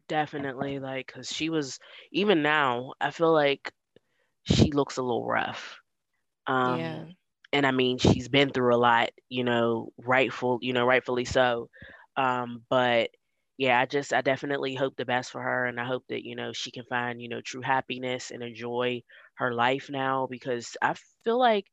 Definitely. 0.09 0.79
Like, 0.79 1.07
because 1.07 1.33
she 1.33 1.49
was, 1.51 1.79
even 2.13 2.43
now, 2.43 2.95
I 3.01 3.11
feel 3.11 3.33
like 3.33 3.73
she 4.45 4.73
looks 4.73 4.97
a 4.97 5.03
little 5.03 5.27
rough. 5.27 5.79
Um, 6.47 7.07
Yeah. 7.07 7.15
and 7.53 7.67
I 7.67 7.71
mean, 7.71 7.99
she's 7.99 8.29
been 8.29 8.51
through 8.51 8.75
a 8.75 8.79
lot, 8.79 9.11
you 9.29 9.45
know, 9.45 9.93
rightful, 9.99 10.59
you 10.63 10.73
know, 10.73 10.85
rightfully 10.87 11.25
so. 11.25 11.69
Um, 12.17 12.65
but 12.69 13.11
yeah, 13.59 13.81
I 13.81 13.87
just, 13.87 14.13
I 14.13 14.23
definitely 14.23 14.75
hope 14.75 14.97
the 14.97 15.05
best 15.05 15.31
for 15.33 15.41
her, 15.43 15.67
and 15.67 15.81
I 15.81 15.85
hope 15.85 16.05
that 16.09 16.25
you 16.25 16.35
know 16.37 16.53
she 16.53 16.71
can 16.71 16.85
find, 16.85 17.21
you 17.21 17.29
know, 17.29 17.41
true 17.41 17.61
happiness 17.63 18.31
and 18.31 18.43
enjoy 18.43 19.03
her 19.37 19.53
life 19.55 19.89
now 19.91 20.27
because 20.29 20.77
I 20.83 20.95
feel 21.25 21.39
like 21.39 21.67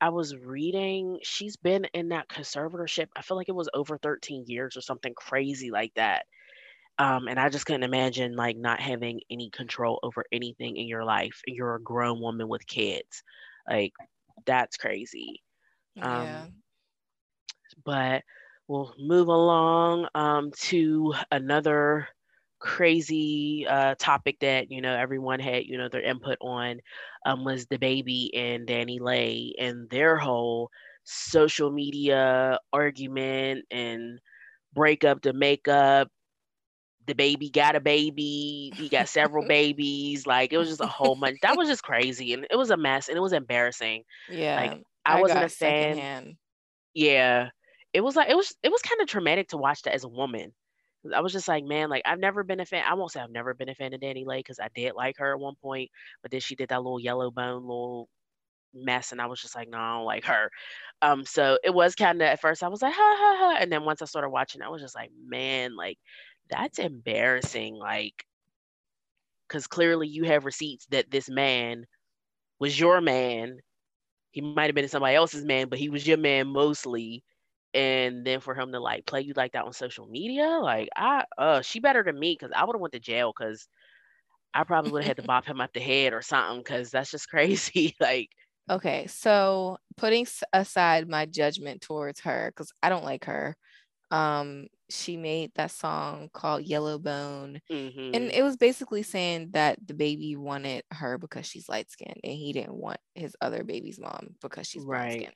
I 0.00 0.10
was 0.10 0.36
reading 0.36 1.18
she's 1.22 1.56
been 1.56 1.84
in 1.94 2.08
that 2.08 2.28
conservatorship. 2.28 3.08
I 3.16 3.22
feel 3.22 3.36
like 3.36 3.48
it 3.48 3.54
was 3.54 3.68
over 3.74 3.98
13 3.98 4.44
years 4.46 4.76
or 4.76 4.80
something 4.82 5.14
crazy 5.14 5.70
like 5.70 5.94
that. 5.94 6.26
Um, 6.98 7.28
and 7.28 7.38
I 7.38 7.48
just 7.48 7.66
couldn't 7.66 7.82
imagine 7.84 8.36
like 8.36 8.56
not 8.56 8.80
having 8.80 9.20
any 9.30 9.50
control 9.50 9.98
over 10.02 10.24
anything 10.32 10.76
in 10.76 10.86
your 10.88 11.04
life. 11.04 11.40
You're 11.46 11.76
a 11.76 11.82
grown 11.82 12.20
woman 12.20 12.48
with 12.48 12.66
kids. 12.66 13.22
Like 13.68 13.92
that's 14.46 14.76
crazy. 14.76 15.42
Yeah. 15.94 16.46
Um, 16.46 16.62
but 17.84 18.22
we'll 18.66 18.94
move 18.98 19.28
along 19.28 20.08
um, 20.14 20.50
to 20.52 21.14
another 21.30 22.08
crazy 22.58 23.66
uh, 23.68 23.94
topic 23.98 24.38
that 24.40 24.70
you 24.70 24.80
know 24.80 24.94
everyone 24.94 25.40
had 25.40 25.64
you 25.64 25.78
know 25.78 25.88
their 25.88 26.02
input 26.02 26.38
on 26.40 26.80
um, 27.24 27.44
was 27.44 27.66
DaBaby 27.66 28.30
and 28.34 28.66
DaniLeigh 28.66 29.52
and 29.58 29.88
their 29.90 30.16
whole 30.16 30.70
social 31.04 31.70
media 31.70 32.58
argument 32.72 33.64
and 33.70 34.20
breakup 34.74 35.22
to 35.22 35.32
makeup. 35.32 36.08
DaBaby 37.06 37.50
got 37.52 37.74
a 37.74 37.80
baby. 37.80 38.70
He 38.76 38.88
got 38.90 39.08
several 39.08 39.44
babies. 39.48 40.26
Like 40.26 40.52
it 40.52 40.58
was 40.58 40.68
just 40.68 40.80
a 40.80 40.86
whole 40.86 41.16
bunch. 41.16 41.38
That 41.40 41.56
was 41.56 41.68
just 41.68 41.82
crazy, 41.82 42.34
and 42.34 42.46
it 42.50 42.56
was 42.56 42.70
a 42.70 42.76
mess, 42.76 43.08
and 43.08 43.16
it 43.16 43.20
was 43.20 43.32
embarrassing. 43.32 44.04
Yeah. 44.28 44.60
Like 44.60 44.82
I, 45.06 45.20
wasn't 45.20 45.40
got 45.40 45.46
a 45.46 45.48
fan. 45.48 45.94
secondhand. 45.94 46.36
Yeah. 46.94 47.50
It 47.94 48.02
was 48.02 48.14
like 48.16 48.28
it 48.28 48.36
was 48.36 48.54
it 48.62 48.70
was 48.70 48.82
kind 48.82 49.00
of 49.00 49.08
traumatic 49.08 49.48
to 49.48 49.56
watch 49.56 49.82
that 49.82 49.94
as 49.94 50.04
a 50.04 50.08
woman. 50.08 50.52
I 51.14 51.20
was 51.20 51.32
just 51.32 51.48
like, 51.48 51.64
man, 51.64 51.88
like 51.90 52.02
I've 52.06 52.20
never 52.20 52.44
been 52.44 52.60
a 52.60 52.66
fan. 52.66 52.84
I 52.88 52.94
won't 52.94 53.12
say 53.12 53.20
I've 53.20 53.30
never 53.30 53.54
been 53.54 53.68
a 53.68 53.74
fan 53.74 53.94
of 53.94 54.00
DaniLeigh 54.00 54.38
because 54.40 54.60
I 54.60 54.68
did 54.74 54.94
like 54.94 55.16
her 55.18 55.32
at 55.34 55.40
one 55.40 55.54
point, 55.62 55.90
but 56.22 56.30
then 56.30 56.40
she 56.40 56.56
did 56.56 56.68
that 56.70 56.82
little 56.82 57.00
yellow 57.00 57.30
bone 57.30 57.62
little 57.62 58.08
mess, 58.74 59.12
and 59.12 59.20
I 59.20 59.26
was 59.26 59.40
just 59.40 59.56
like, 59.56 59.68
no, 59.68 59.78
I 59.78 59.94
don't 59.96 60.04
like 60.06 60.24
her. 60.26 60.50
Um, 61.02 61.24
so 61.24 61.58
it 61.64 61.74
was 61.74 61.94
kind 61.94 62.20
of 62.22 62.26
at 62.28 62.40
first 62.40 62.62
I 62.62 62.68
was 62.68 62.82
like, 62.82 62.94
ha 62.94 63.16
ha 63.18 63.36
ha, 63.38 63.58
and 63.60 63.72
then 63.72 63.84
once 63.84 64.02
I 64.02 64.06
started 64.06 64.30
watching, 64.30 64.62
I 64.62 64.68
was 64.68 64.82
just 64.82 64.96
like, 64.96 65.10
man, 65.26 65.76
like 65.76 65.98
that's 66.50 66.78
embarrassing, 66.78 67.76
like 67.76 68.24
because 69.48 69.66
clearly 69.66 70.08
you 70.08 70.24
have 70.24 70.44
receipts 70.44 70.86
that 70.86 71.10
this 71.10 71.28
man 71.30 71.86
was 72.60 72.78
your 72.78 73.00
man. 73.00 73.58
He 74.32 74.40
might 74.40 74.66
have 74.66 74.74
been 74.74 74.88
somebody 74.88 75.16
else's 75.16 75.44
man, 75.44 75.68
but 75.68 75.78
he 75.78 75.88
was 75.88 76.06
your 76.06 76.18
man 76.18 76.48
mostly 76.48 77.24
and 77.74 78.26
then 78.26 78.40
for 78.40 78.54
him 78.54 78.72
to 78.72 78.80
like 78.80 79.06
play 79.06 79.20
you 79.20 79.32
like 79.36 79.52
that 79.52 79.64
on 79.64 79.72
social 79.72 80.06
media 80.06 80.46
like 80.62 80.88
i 80.96 81.24
uh 81.38 81.60
she 81.62 81.80
better 81.80 82.02
than 82.02 82.18
me 82.18 82.36
because 82.38 82.52
i 82.56 82.64
would 82.64 82.74
have 82.74 82.80
went 82.80 82.92
to 82.92 83.00
jail 83.00 83.32
because 83.36 83.68
i 84.54 84.64
probably 84.64 84.90
would 84.90 85.02
have 85.04 85.08
had 85.08 85.16
to 85.18 85.22
bop 85.24 85.46
him 85.46 85.60
up 85.62 85.72
the 85.74 85.80
head 85.80 86.12
or 86.12 86.22
something 86.22 86.60
because 86.60 86.90
that's 86.90 87.10
just 87.12 87.28
crazy 87.30 87.94
like 88.00 88.30
Okay, 88.70 89.06
so 89.06 89.78
putting 89.96 90.26
aside 90.52 91.08
my 91.08 91.24
judgment 91.24 91.80
towards 91.80 92.20
her, 92.20 92.50
because 92.54 92.70
I 92.82 92.90
don't 92.90 93.04
like 93.04 93.24
her, 93.24 93.56
um, 94.10 94.68
she 94.90 95.16
made 95.18 95.52
that 95.56 95.70
song 95.72 96.30
called 96.34 96.64
Yellow 96.64 96.98
Bone, 96.98 97.60
and 98.12 98.24
mhm, 98.24 98.32
it 98.32 98.42
was 98.42 98.56
basically 98.58 99.04
saying 99.04 99.52
that 99.52 99.84
DaBaby 99.86 100.36
wanted 100.38 100.84
her 100.92 101.18
because 101.18 101.46
she's 101.46 101.68
light 101.68 101.90
skinned 101.90 102.20
and 102.24 102.34
he 102.34 102.52
didn't 102.54 102.74
want 102.76 102.98
his 103.14 103.36
other 103.42 103.64
baby's 103.64 104.00
mom 104.00 104.36
because 104.42 104.66
she's 104.68 104.86
brown 104.86 105.10
right 105.10 105.10
skinned. 105.10 105.34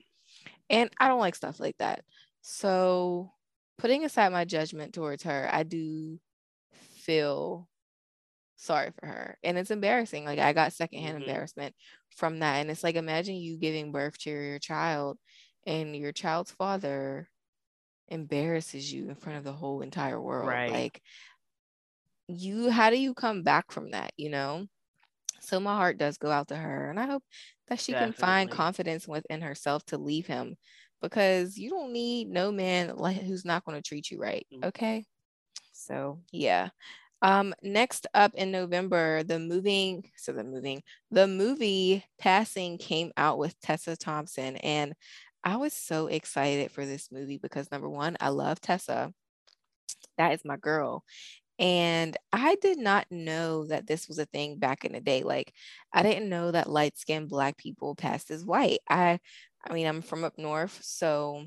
And 0.73 0.91
I 1.01 1.09
don't 1.09 1.21
like 1.21 1.37
stuff 1.37 1.61
like 1.61 1.79
that. 1.79 2.05
So 2.43 3.33
putting 3.79 4.05
aside 4.05 4.33
my 4.33 4.47
judgment 4.47 4.95
towards 4.95 5.25
her, 5.25 5.51
I 5.53 5.65
do 5.65 6.21
feel 6.73 7.69
sorry 8.57 8.93
for 8.93 9.07
her. 9.07 9.39
And 9.43 9.59
it's 9.59 9.71
embarrassing. 9.71 10.25
Like 10.25 10.39
I 10.39 10.53
got 10.53 10.73
secondhand 10.73 11.17
mhm, 11.17 11.19
embarrassment 11.19 11.75
from 12.11 12.41
that. 12.41 12.57
And 12.57 12.71
it's 12.71 12.85
like 12.85 12.97
imagine 12.97 13.37
you 13.37 13.59
giving 13.59 13.93
birth 13.93 14.19
to 14.21 14.31
your 14.31 14.59
child 14.59 15.19
and 15.67 15.97
your 15.97 16.13
child's 16.13 16.53
father 16.53 17.29
embarrasses 18.09 18.93
you 18.93 19.09
in 19.09 19.17
front 19.17 19.39
of 19.39 19.45
the 19.45 19.53
whole 19.55 19.83
entire 19.83 20.21
world. 20.21 20.63
right 20.63 20.67
Like 20.67 21.03
you 22.29 22.71
how 22.71 22.91
do 22.91 22.99
you 22.99 23.15
come 23.15 23.43
back 23.43 23.73
from 23.73 23.91
that, 23.91 24.13
you 24.17 24.31
know? 24.31 24.67
So 25.41 25.61
my 25.61 25.77
heart 25.77 25.99
does 25.99 26.19
go 26.19 26.31
out 26.31 26.49
to 26.49 26.57
her 26.57 26.91
and 26.91 27.01
I 27.01 27.07
hope 27.07 27.25
that 27.69 27.81
she 27.81 27.93
can 27.93 28.13
find 28.13 28.51
confidence 28.51 29.07
within 29.09 29.41
herself 29.41 29.85
to 29.87 29.99
leave 29.99 30.27
him 30.27 30.57
because 31.01 31.59
you 31.59 31.71
don't 31.71 31.93
need 31.93 32.29
no 32.29 32.53
man 32.53 32.97
like 32.97 33.17
who's 33.17 33.45
not 33.45 33.65
going 33.65 33.77
to 33.77 33.87
treat 33.87 34.11
you 34.11 34.19
right. 34.21 34.47
Mm. 34.53 34.67
Okay. 34.67 35.05
So 35.73 36.21
yeah. 36.31 36.71
Um, 37.23 37.55
next 37.63 38.09
up 38.15 38.35
in 38.35 38.51
November, 38.51 39.23
the 39.23 39.39
moving, 39.39 40.11
so 40.17 40.33
the 40.33 40.43
moving, 40.43 40.83
the 41.13 41.29
movie 41.29 42.05
Passing 42.19 42.79
came 42.79 43.13
out 43.17 43.39
with 43.39 43.59
Tessa 43.61 43.97
Thompson. 43.97 44.57
And 44.57 44.95
I 45.45 45.57
was 45.57 45.73
so 45.73 46.09
excited 46.09 46.73
for 46.73 46.85
this 46.85 47.13
movie 47.13 47.39
because 47.39 47.71
number 47.71 47.89
one, 47.89 48.17
I 48.21 48.31
love 48.31 48.61
Tessa. 48.61 49.13
That 50.19 50.33
is 50.33 50.45
my 50.45 50.57
girl. 50.57 51.05
And 51.59 52.17
I 52.33 52.57
did 52.57 52.79
not 52.79 53.07
know 53.11 53.67
that 53.67 53.87
this 53.87 54.09
was 54.09 54.19
a 54.19 54.27
thing 54.27 54.59
back 54.59 54.85
in 54.85 54.93
the 54.93 55.01
day. 55.01 55.23
Like, 55.23 55.55
I 55.93 56.03
didn't 56.03 56.29
know 56.29 56.51
that 56.51 56.71
light 56.71 56.99
skinned 56.99 57.29
Black 57.29 57.57
people 57.57 57.95
passed 57.95 58.31
as 58.31 58.45
white. 58.45 58.81
I, 58.89 59.21
I 59.65 59.73
mean, 59.73 59.87
I'm 59.87 60.03
from 60.03 60.25
up 60.25 60.39
north, 60.39 60.81
so 60.83 61.47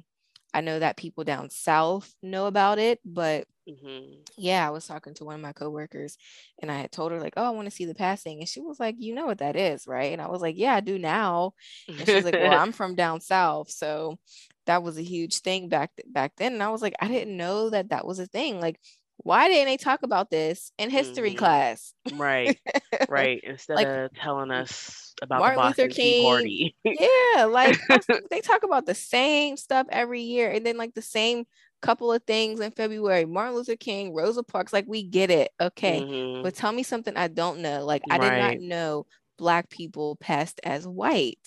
I 0.54 0.62
know 0.62 0.80
that 0.80 0.98
people 0.98 1.24
down 1.26 1.50
south 1.50 2.14
know 2.24 2.48
about 2.48 2.80
it, 2.80 3.00
but 3.06 3.48
Mm-hmm. 3.68 4.26
yeah, 4.38 4.68
I 4.68 4.72
was 4.72 4.86
talking 4.86 5.14
to 5.16 5.26
one 5.26 5.36
of 5.36 5.42
my 5.42 5.54
coworkers 5.54 6.18
and 6.62 6.70
I 6.70 6.76
had 6.76 6.92
told 6.92 7.12
her, 7.14 7.22
like, 7.22 7.34
oh, 7.38 7.44
I 7.46 7.52
want 7.52 7.66
to 7.68 7.72
see 7.72 7.86
the 7.86 7.96
passing. 7.96 8.40
And 8.40 8.50
she 8.50 8.60
was 8.60 8.80
like, 8.80 8.96
you 9.00 9.16
know 9.16 9.26
what 9.26 9.38
that 9.38 9.56
is, 9.56 9.88
right? 9.88 10.12
And 10.12 10.22
I 10.22 10.28
was 10.28 10.42
like, 10.42 10.56
yeah, 10.58 10.76
I 10.76 10.82
do 10.82 11.00
now. 11.00 11.54
And 11.98 12.08
she 12.10 12.18
was 12.18 12.26
like, 12.26 12.38
well, 12.38 12.54
I'm 12.58 12.74
from 12.74 12.96
down 12.96 13.22
south. 13.22 13.72
So 13.72 14.18
that 14.66 14.84
was 14.84 14.98
a 14.98 15.04
huge 15.04 15.40
thing 15.40 15.70
back 15.70 15.92
back 16.08 16.34
then. 16.38 16.54
And 16.54 16.64
I 16.64 16.70
was 16.70 16.82
like, 16.82 16.96
I 17.02 17.08
didn't 17.08 17.38
know 17.38 17.70
that 17.70 17.90
that 17.90 18.06
was 18.06 18.20
a 18.20 18.28
thing. 18.28 18.60
Like, 18.60 18.80
why 19.18 19.48
didn't 19.48 19.66
they 19.68 19.78
talk 19.78 20.04
about 20.04 20.30
this 20.30 20.72
in 20.78 20.90
history 20.90 21.32
Mhm. 21.32 21.38
class? 21.38 21.94
right, 22.14 22.60
right. 23.10 23.42
Instead 23.44 23.76
Like, 23.76 23.88
of 23.88 24.14
telling 24.14 24.52
us 24.52 25.14
about 25.22 25.40
Martin 25.40 25.62
the 25.62 25.68
Luther 25.68 25.88
King, 25.88 26.72
yeah, 26.84 27.46
like 27.46 27.78
they 28.30 28.42
talk 28.42 28.64
about 28.64 28.86
the 28.86 28.96
same 28.96 29.58
stuff 29.58 29.88
every 29.90 30.22
year, 30.22 30.52
and 30.52 30.66
then 30.66 30.78
like 30.78 30.94
the 30.94 31.02
same 31.02 31.46
couple 31.82 32.12
of 32.12 32.24
things 32.24 32.60
in 32.60 32.72
February. 32.72 33.26
Martin 33.26 33.56
Luther 33.56 33.76
King, 33.76 34.14
Rosa 34.14 34.44
Parks, 34.44 34.74
like 34.74 34.86
we 34.88 35.04
get 35.04 35.30
it, 35.30 35.52
okay. 35.60 36.02
Mhm. 36.02 36.44
But 36.44 36.56
tell 36.56 36.72
me 36.72 36.84
something 36.84 37.16
I 37.16 37.28
don't 37.28 37.60
know. 37.60 37.86
Like 37.86 38.04
I 38.10 38.18
did 38.18 38.34
not 38.34 38.58
know 38.60 39.06
black 39.38 39.70
people 39.70 40.16
passed 40.18 40.60
as 40.64 40.88
white. 40.88 41.40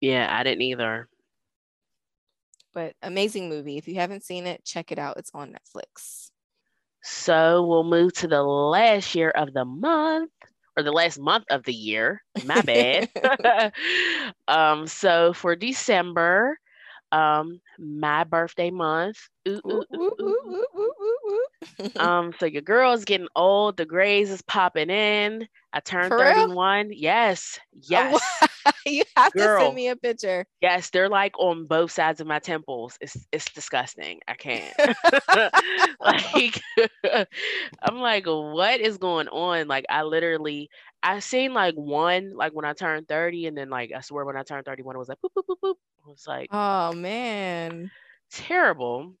Yeah, 0.00 0.26
I 0.30 0.42
didn't 0.42 0.62
either. 0.62 1.08
But 2.74 2.94
amazing 3.02 3.48
movie. 3.48 3.78
If 3.78 3.88
you 3.88 3.94
haven't 3.96 4.24
seen 4.24 4.46
it, 4.46 4.64
check 4.64 4.92
it 4.92 4.98
out. 4.98 5.16
It's 5.16 5.30
on 5.32 5.52
Netflix. 5.54 6.30
So 7.06 7.66
we'll 7.66 7.84
move 7.84 8.14
to 8.14 8.28
the 8.28 8.42
last 8.42 9.14
year 9.14 9.30
of 9.30 9.52
the 9.54 9.64
month 9.64 10.30
or 10.76 10.82
the 10.82 10.92
last 10.92 11.18
month 11.18 11.44
of 11.50 11.64
the 11.64 11.74
year. 11.74 12.22
My 12.42 12.62
bad. 12.62 13.08
um, 14.48 14.86
so 14.86 15.32
for 15.32 15.56
December, 15.56 16.58
um, 17.12 17.60
my 17.78 18.24
birthday 18.24 18.70
month. 18.70 19.18
Ooh, 19.48 19.60
ooh, 19.66 19.84
ooh, 20.20 20.92
Um, 21.98 22.32
so 22.38 22.46
your 22.46 22.62
girl's 22.62 23.04
getting 23.04 23.28
old, 23.34 23.76
the 23.76 23.84
grays 23.86 24.30
is 24.30 24.42
popping 24.42 24.90
in. 24.90 25.46
I 25.72 25.80
turned 25.80 26.14
For 26.14 26.20
real? 26.20 26.46
31. 26.46 26.90
Yes, 26.92 27.58
yes, 27.72 28.20
you 28.86 29.02
have 29.16 29.34
to 29.36 29.48
send 29.48 29.74
me 29.74 29.88
a 29.88 29.96
picture. 29.96 30.46
yes. 30.60 30.90
They're 30.90 31.08
like 31.08 31.38
on 31.38 31.66
both 31.66 31.90
sides 31.90 32.20
of 32.20 32.26
my 32.26 32.38
temples. 32.38 32.96
It's 33.00 33.26
it's 33.32 33.50
disgusting. 33.52 34.20
I 34.28 34.34
can't. 34.34 34.74
like 36.00 36.60
I'm 37.82 37.98
like, 37.98 38.26
what 38.26 38.80
is 38.80 38.98
going 38.98 39.28
on? 39.28 39.68
Like 39.68 39.84
I 39.88 40.02
literally 40.02 40.70
I 41.02 41.18
seen 41.20 41.52
like 41.54 41.74
one 41.74 42.32
like 42.34 42.52
when 42.54 42.64
I 42.64 42.72
turned 42.74 43.08
30, 43.08 43.46
and 43.46 43.56
then 43.56 43.70
like 43.70 43.92
I 43.94 44.00
swear 44.00 44.24
when 44.24 44.36
I 44.36 44.42
turned 44.42 44.64
31, 44.66 44.96
it 44.96 44.98
was 44.98 45.08
like 45.08 45.18
boop 45.20 45.30
boop 45.36 45.44
boop 45.48 45.56
boop. 45.62 45.74
It 45.98 46.06
was 46.08 46.24
like 46.26 46.50
Oh 46.50 46.92
man. 46.92 47.90
terrible. 48.30 49.14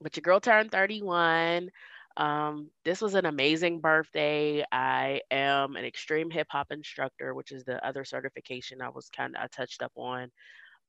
But 0.00 0.16
your 0.16 0.22
girl 0.22 0.40
turned 0.40 0.70
31. 0.70 1.70
Um, 2.16 2.70
this 2.84 3.00
was 3.00 3.14
an 3.14 3.26
amazing 3.26 3.80
birthday. 3.80 4.64
I 4.70 5.22
am 5.30 5.76
an 5.76 5.84
extreme 5.84 6.30
hip 6.30 6.46
hop 6.50 6.68
instructor, 6.70 7.34
which 7.34 7.52
is 7.52 7.64
the 7.64 7.84
other 7.86 8.04
certification 8.04 8.80
I 8.82 8.90
was 8.90 9.08
kind 9.10 9.34
of 9.36 9.42
I 9.42 9.46
touched 9.48 9.82
up 9.82 9.92
on. 9.96 10.30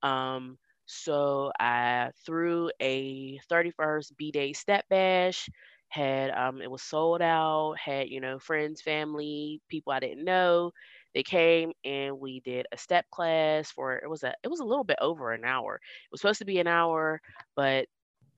Um, 0.03 0.57
so 0.85 1.51
I 1.59 2.11
threw 2.25 2.71
a 2.81 3.39
31st 3.49 4.17
B 4.17 4.31
Day 4.31 4.53
step 4.53 4.85
bash. 4.89 5.49
Had 5.89 6.31
um, 6.31 6.61
it 6.61 6.69
was 6.71 6.81
sold 6.83 7.21
out. 7.21 7.75
Had 7.79 8.09
you 8.09 8.21
know 8.21 8.39
friends, 8.39 8.81
family, 8.81 9.61
people 9.69 9.93
I 9.93 9.99
didn't 9.99 10.25
know. 10.25 10.71
They 11.13 11.23
came 11.23 11.71
and 11.85 12.19
we 12.19 12.41
did 12.41 12.67
a 12.71 12.77
step 12.77 13.05
class 13.11 13.71
for 13.71 13.95
it 13.97 14.09
was 14.09 14.23
a 14.23 14.33
it 14.43 14.49
was 14.49 14.59
a 14.59 14.65
little 14.65 14.83
bit 14.83 14.97
over 15.01 15.31
an 15.33 15.45
hour. 15.45 15.75
It 15.75 16.11
was 16.11 16.21
supposed 16.21 16.39
to 16.39 16.45
be 16.45 16.59
an 16.59 16.67
hour, 16.67 17.21
but 17.55 17.87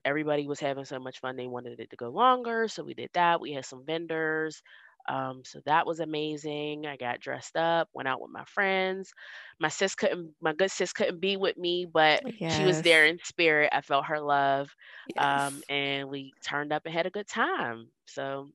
everybody 0.08 0.46
was 0.46 0.60
having 0.60 0.84
so 0.84 0.98
much 0.98 1.20
fun 1.20 1.36
they 1.36 1.46
wanted 1.46 1.78
it 1.80 1.90
to 1.90 1.96
go 1.96 2.08
longer 2.08 2.68
so 2.68 2.82
we 2.82 2.94
did 2.94 3.10
that 3.14 3.40
we 3.40 3.52
had 3.52 3.64
some 3.66 3.84
vendors 3.86 4.62
um, 5.08 5.42
so 5.44 5.60
that 5.66 5.86
was 5.86 6.00
amazing 6.00 6.86
i 6.86 6.96
got 6.96 7.20
dressed 7.20 7.56
up 7.56 7.88
went 7.94 8.08
out 8.08 8.20
with 8.20 8.30
my 8.30 8.44
friends 8.44 9.12
my 9.60 9.68
sis 9.68 9.94
couldn't 9.94 10.32
my 10.40 10.52
good 10.52 10.70
sis 10.70 10.92
couldn't 10.92 11.20
be 11.20 11.36
with 11.36 11.56
me 11.56 11.86
but 11.92 12.22
she 12.48 12.64
was 12.64 12.82
there 12.82 13.06
in 13.06 13.18
spirit 13.24 13.70
i 13.72 13.80
felt 13.80 14.06
her 14.06 14.20
love 14.20 14.68
um, 15.16 15.62
and 15.68 16.08
we 16.08 16.34
turned 16.42 16.72
up 16.72 16.82
and 16.86 16.94
had 16.94 17.06
a 17.06 17.10
good 17.10 17.28
time 17.28 17.88
so 18.06 18.48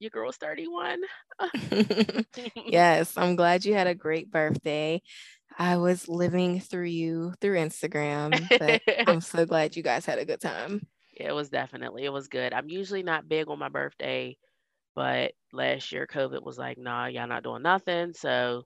your 0.00 0.10
girl's 0.10 0.36
31 0.36 1.00
yes, 2.66 3.16
I'm 3.16 3.36
glad 3.36 3.64
you 3.64 3.74
had 3.74 3.86
a 3.86 3.94
great 3.94 4.30
birthday. 4.30 5.02
I 5.58 5.76
was 5.76 6.08
living 6.08 6.60
through 6.60 6.86
you 6.86 7.34
through 7.40 7.58
Instagram, 7.58 8.50
but 8.58 8.82
I'm 9.06 9.20
so 9.20 9.46
glad 9.46 9.76
you 9.76 9.82
guys 9.82 10.06
had 10.06 10.18
a 10.18 10.24
good 10.24 10.40
time. 10.40 10.86
Yeah, 11.18 11.28
it 11.28 11.34
was 11.34 11.48
definitely 11.48 12.04
it 12.04 12.12
was 12.12 12.28
good. 12.28 12.52
I'm 12.52 12.68
usually 12.68 13.02
not 13.02 13.28
big 13.28 13.48
on 13.48 13.58
my 13.58 13.68
birthday, 13.68 14.36
but 14.94 15.32
last 15.52 15.92
year 15.92 16.06
COVID 16.06 16.42
was 16.42 16.58
like, 16.58 16.78
nah, 16.78 17.06
y'all 17.06 17.28
not 17.28 17.44
doing 17.44 17.62
nothing. 17.62 18.12
So 18.14 18.64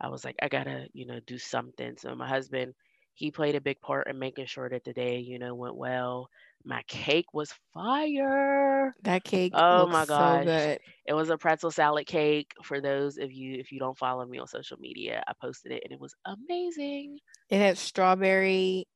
I 0.00 0.08
was 0.08 0.24
like, 0.24 0.36
I 0.42 0.48
gotta, 0.48 0.86
you 0.92 1.06
know, 1.06 1.20
do 1.26 1.38
something. 1.38 1.96
So 1.98 2.14
my 2.14 2.28
husband, 2.28 2.74
he 3.14 3.30
played 3.30 3.54
a 3.54 3.60
big 3.60 3.80
part 3.80 4.08
in 4.08 4.18
making 4.18 4.46
sure 4.46 4.68
that 4.68 4.84
the 4.84 4.92
day, 4.94 5.18
you 5.18 5.38
know, 5.38 5.54
went 5.54 5.76
well. 5.76 6.28
My 6.64 6.82
cake 6.88 7.32
was 7.32 7.52
fire. 7.72 8.94
That 9.02 9.24
cake 9.24 9.54
Oh 9.54 9.60
looks 9.70 9.92
my 9.92 10.06
so 10.06 10.38
gosh. 10.38 10.44
good. 10.44 10.80
It 11.06 11.14
was 11.14 11.30
a 11.30 11.38
pretzel 11.38 11.70
salad 11.70 12.06
cake. 12.06 12.52
For 12.62 12.80
those 12.80 13.18
of 13.18 13.32
you, 13.32 13.54
if 13.58 13.72
you 13.72 13.78
don't 13.78 13.98
follow 13.98 14.24
me 14.26 14.38
on 14.38 14.46
social 14.46 14.78
media, 14.78 15.22
I 15.26 15.32
posted 15.40 15.72
it 15.72 15.82
and 15.84 15.92
it 15.92 16.00
was 16.00 16.14
amazing. 16.24 17.18
It 17.48 17.58
had 17.58 17.78
strawberry 17.78 18.86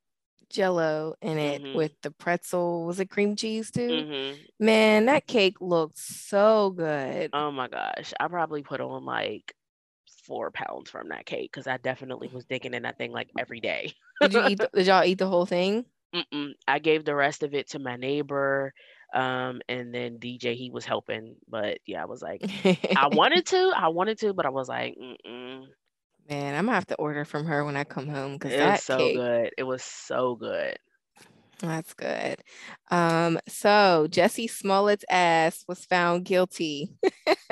jello 0.50 1.14
in 1.22 1.38
it 1.38 1.62
Mhm. 1.62 1.74
with 1.74 1.92
the 2.02 2.10
pretzel. 2.12 2.86
Was 2.86 3.00
it 3.00 3.10
cream 3.10 3.36
cheese 3.36 3.70
too? 3.70 4.06
hmm 4.06 4.44
Man, 4.60 5.06
that 5.06 5.26
cake 5.26 5.60
looked 5.60 5.98
so 5.98 6.70
good. 6.70 7.32
Oh 7.32 7.50
my 7.50 7.68
gosh. 7.68 8.12
I 8.20 8.28
probably 8.28 8.62
put 8.62 8.80
on 8.80 9.04
like 9.04 9.54
four 10.24 10.50
pounds 10.50 10.90
from 10.90 11.08
that 11.08 11.26
cake 11.26 11.50
because 11.52 11.66
I 11.66 11.76
definitely 11.78 12.28
was 12.28 12.44
digging 12.46 12.74
in 12.74 12.82
that 12.84 12.98
thing 12.98 13.12
like 13.12 13.30
every 13.38 13.60
day. 13.60 13.92
Did 14.20 14.34
you 14.34 14.40
eat? 14.42 14.60
the- 14.60 14.70
did 14.74 14.86
y'all 14.86 15.04
eat 15.04 15.18
the 15.18 15.28
whole 15.28 15.46
thing? 15.46 15.86
Mm-mm. 16.14 16.52
I 16.66 16.78
gave 16.78 17.04
the 17.04 17.14
rest 17.14 17.42
of 17.42 17.54
it 17.54 17.70
to 17.70 17.78
my 17.78 17.96
neighbor. 17.96 18.72
Um, 19.14 19.60
and 19.68 19.94
then 19.94 20.18
DJ, 20.18 20.54
he 20.54 20.70
was 20.70 20.84
helping. 20.84 21.36
But 21.48 21.78
yeah, 21.86 22.02
I 22.02 22.06
was 22.06 22.22
like, 22.22 22.42
I 22.96 23.08
wanted 23.12 23.46
to, 23.46 23.72
I 23.76 23.88
wanted 23.88 24.18
to, 24.20 24.32
but 24.34 24.46
I 24.46 24.50
was 24.50 24.68
like, 24.68 24.96
mm-mm. 25.00 25.64
Man, 26.28 26.54
I'm 26.54 26.64
gonna 26.66 26.74
have 26.74 26.86
to 26.86 26.94
order 26.96 27.24
from 27.24 27.44
her 27.46 27.64
when 27.64 27.76
I 27.76 27.84
come 27.84 28.08
home 28.08 28.34
because 28.34 28.52
It 28.52 28.58
that 28.58 28.72
was 28.72 28.82
so 28.82 28.96
cake, 28.98 29.16
good. 29.16 29.50
It 29.58 29.62
was 29.64 29.82
so 29.82 30.36
good. 30.36 30.76
that's 31.60 31.94
good. 31.94 32.36
Um, 32.90 33.38
so 33.48 34.06
Jussie 34.10 34.50
Smollett's 34.50 35.04
ass 35.10 35.64
was 35.68 35.84
found 35.84 36.24
guilty. 36.24 36.90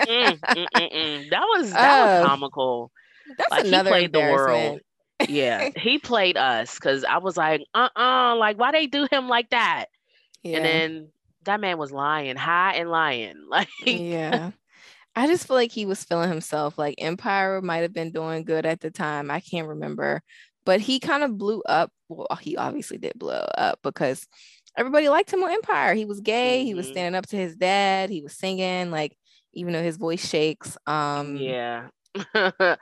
Mm, 0.07 0.39
mm, 0.57 0.67
mm, 0.75 0.93
mm. 0.95 1.31
That 1.31 1.43
was 1.43 1.73
that 1.73 1.97
was 1.99 2.11
Oh, 2.21 2.21
comical. 2.21 2.91
That's 3.39 3.51
Like 3.51 3.65
he 3.65 3.69
another 3.69 3.91
played 3.91 4.13
the 4.13 4.21
world. 4.21 4.81
Yeah, 5.29 5.71
he 5.77 5.99
played 5.99 6.37
us 6.37 6.75
because 6.75 7.05
I 7.05 7.19
was 7.19 7.37
like, 7.37 7.63
uh-uh, 7.75 8.37
like 8.37 8.59
why 8.59 8.73
they 8.73 8.87
do 8.87 9.07
him 9.11 9.29
like 9.29 9.51
that? 9.51 9.87
And 10.45 10.65
then 10.65 11.09
that 11.45 11.61
man 11.61 11.79
was 11.79 11.93
lying, 11.93 12.37
high 12.37 12.75
and 12.75 12.91
lying. 12.91 13.37
Like, 13.49 13.69
yeah. 13.85 14.51
I 15.15 15.27
just 15.27 15.47
feel 15.47 15.57
like 15.57 15.73
he 15.73 15.85
was 15.87 16.03
feeling 16.05 16.31
himself. 16.31 16.79
Like 16.79 16.95
Empire 16.99 17.61
might 17.61 17.79
have 17.83 17.93
been 17.93 18.13
doing 18.13 18.45
good 18.45 18.65
at 18.65 18.81
the 18.81 18.91
time. 18.91 19.31
I 19.31 19.41
can't 19.41 19.69
remember, 19.69 20.23
but 20.65 20.81
he 20.81 20.99
kind 21.01 21.23
of 21.23 21.37
blew 21.37 21.63
up. 21.63 21.91
Well, 22.09 22.39
he 22.41 22.57
obviously 22.57 22.97
did 22.99 23.13
blow 23.17 23.45
up 23.59 23.79
because 23.83 24.27
everybody 24.77 25.09
liked 25.11 25.33
him 25.33 25.43
on 25.43 25.51
Empire. 25.53 25.95
He 25.95 26.07
was 26.07 26.21
gay. 26.21 26.65
He 26.65 26.75
was 26.75 26.87
Mhm. 26.87 26.93
standing 26.93 27.19
up 27.19 27.27
to 27.27 27.37
his 27.37 27.57
dad. 27.57 28.09
He 28.09 28.23
was 28.23 28.35
singing. 28.37 28.91
Like 28.91 29.17
even 29.53 29.75
though 29.75 29.83
his 29.83 29.99
voice 29.99 30.27
shakes, 30.27 30.79
um, 30.87 31.37
yeah. 31.37 31.89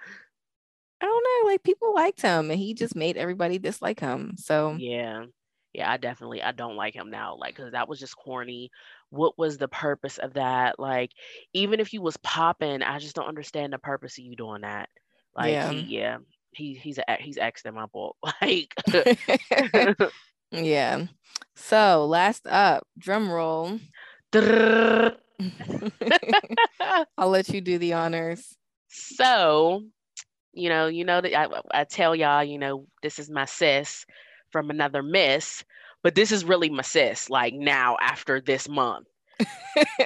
I 1.00 1.06
don't 1.06 1.24
know. 1.24 1.50
Like 1.50 1.62
people 1.62 1.94
liked 1.94 2.22
him, 2.22 2.50
and 2.50 2.58
he 2.58 2.74
just 2.74 2.94
made 2.94 3.16
everybody 3.16 3.58
dislike 3.58 4.00
him. 4.00 4.34
So 4.36 4.76
Yeah. 4.78 5.26
Yeah, 5.72 5.90
I 5.90 5.98
definitely 5.98 6.42
I 6.42 6.50
don't 6.50 6.74
like 6.74 6.94
him 6.94 7.10
now. 7.10 7.36
Like, 7.38 7.54
cause 7.56 7.72
that 7.72 7.88
was 7.88 8.00
just 8.00 8.16
corny. 8.16 8.70
What 9.10 9.38
was 9.38 9.56
the 9.56 9.68
purpose 9.68 10.18
of 10.18 10.34
that? 10.34 10.80
Like, 10.80 11.12
even 11.52 11.78
if 11.78 11.92
you 11.92 12.02
was 12.02 12.16
popping, 12.18 12.82
I 12.82 12.98
just 12.98 13.14
don't 13.14 13.28
understand 13.28 13.72
the 13.72 13.78
purpose 13.78 14.18
of 14.18 14.24
you 14.24 14.34
doing 14.34 14.62
that. 14.62 14.88
Like 15.36 15.52
yeah. 15.52 15.70
he 15.70 15.80
yeah, 15.80 16.18
he 16.52 16.74
he's 16.74 16.98
a 16.98 17.04
he's 17.20 17.38
X'd 17.38 17.66
in 17.66 17.74
my 17.74 17.86
book. 17.86 18.16
Like 18.42 18.74
Yeah. 20.50 21.06
So 21.54 22.06
last 22.06 22.46
up, 22.46 22.86
drum 22.98 23.30
roll. 23.30 23.78
I'll 24.32 25.12
let 27.28 27.48
you 27.48 27.60
do 27.60 27.78
the 27.78 27.94
honors. 27.94 28.56
So, 28.88 29.84
you 30.52 30.68
know, 30.68 30.86
you 30.86 31.04
know 31.04 31.20
that 31.20 31.34
I, 31.34 31.80
I 31.80 31.84
tell 31.84 32.14
y'all, 32.14 32.44
you 32.44 32.58
know, 32.58 32.86
this 33.02 33.18
is 33.18 33.30
my 33.30 33.44
sis 33.44 34.04
from 34.50 34.70
another 34.70 35.02
miss, 35.02 35.64
but 36.02 36.14
this 36.14 36.32
is 36.32 36.44
really 36.44 36.70
my 36.70 36.82
sis. 36.82 37.30
Like 37.30 37.54
now, 37.54 37.96
after 38.00 38.40
this 38.40 38.68
month, 38.68 39.06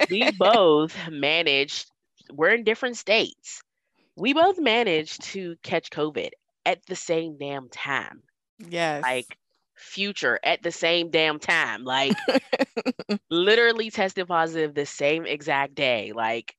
we 0.09 0.31
both 0.39 0.95
managed. 1.09 1.89
We're 2.31 2.53
in 2.53 2.63
different 2.63 2.97
states. 2.97 3.61
We 4.15 4.33
both 4.33 4.59
managed 4.59 5.23
to 5.33 5.55
catch 5.61 5.89
COVID 5.89 6.29
at 6.65 6.85
the 6.85 6.95
same 6.95 7.37
damn 7.37 7.69
time. 7.69 8.23
Yes. 8.59 9.03
Like 9.03 9.37
future 9.75 10.39
at 10.43 10.63
the 10.63 10.71
same 10.71 11.11
damn 11.11 11.39
time. 11.39 11.83
Like 11.83 12.13
literally 13.29 13.91
tested 13.91 14.27
positive 14.27 14.73
the 14.73 14.85
same 14.85 15.25
exact 15.25 15.75
day. 15.75 16.13
Like 16.15 16.55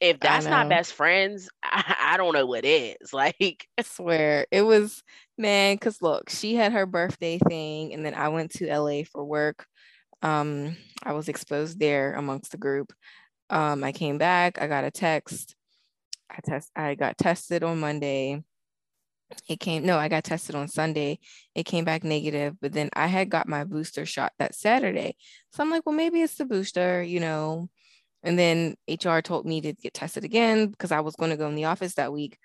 if 0.00 0.20
that's 0.20 0.46
not 0.46 0.68
best 0.68 0.92
friends, 0.92 1.48
I, 1.62 2.12
I, 2.12 2.16
don't 2.16 2.34
know 2.34 2.46
what 2.46 2.64
is. 2.64 2.96
Like 3.12 3.66
I 3.76 3.82
swear 3.82 4.46
it 4.50 4.62
was 4.62 5.02
man, 5.36 5.78
cause 5.78 6.00
look, 6.02 6.30
she 6.30 6.54
had 6.54 6.72
her 6.72 6.86
birthday 6.86 7.38
thing 7.38 7.92
and 7.94 8.04
then 8.04 8.14
I 8.14 8.28
went 8.28 8.52
to 8.52 8.74
LA 8.74 9.02
for 9.10 9.24
work. 9.24 9.66
Um, 10.22 10.76
I 11.02 11.12
was 11.12 11.28
exposed 11.28 11.78
there 11.78 12.14
amongst 12.14 12.52
the 12.52 12.58
group. 12.58 12.92
Um, 13.50 13.84
I 13.84 13.92
came 13.92 14.18
back, 14.18 14.60
I 14.60 14.66
got 14.66 14.84
a 14.84 14.90
text. 14.90 15.54
I 16.30 16.40
test 16.44 16.70
I 16.76 16.94
got 16.94 17.16
tested 17.16 17.62
on 17.62 17.80
Monday 17.80 18.42
it 19.48 19.60
came 19.60 19.84
no 19.84 19.98
i 19.98 20.08
got 20.08 20.24
tested 20.24 20.54
on 20.54 20.68
sunday 20.68 21.18
it 21.54 21.64
came 21.64 21.84
back 21.84 22.04
negative 22.04 22.56
but 22.60 22.72
then 22.72 22.88
i 22.94 23.06
had 23.06 23.28
got 23.28 23.48
my 23.48 23.64
booster 23.64 24.06
shot 24.06 24.32
that 24.38 24.54
saturday 24.54 25.14
so 25.52 25.62
i'm 25.62 25.70
like 25.70 25.84
well 25.84 25.94
maybe 25.94 26.22
it's 26.22 26.36
the 26.36 26.44
booster 26.44 27.02
you 27.02 27.20
know 27.20 27.68
and 28.22 28.38
then 28.38 28.74
hr 28.88 29.20
told 29.20 29.46
me 29.46 29.60
to 29.60 29.72
get 29.72 29.94
tested 29.94 30.24
again 30.24 30.68
because 30.68 30.92
i 30.92 31.00
was 31.00 31.16
going 31.16 31.30
to 31.30 31.36
go 31.36 31.48
in 31.48 31.54
the 31.54 31.64
office 31.64 31.94
that 31.94 32.12
week 32.12 32.38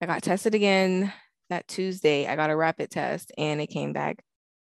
i 0.00 0.06
got 0.06 0.22
tested 0.22 0.54
again 0.54 1.12
that 1.48 1.66
tuesday 1.68 2.26
i 2.26 2.36
got 2.36 2.50
a 2.50 2.56
rapid 2.56 2.90
test 2.90 3.32
and 3.38 3.60
it 3.60 3.68
came 3.68 3.92
back 3.92 4.22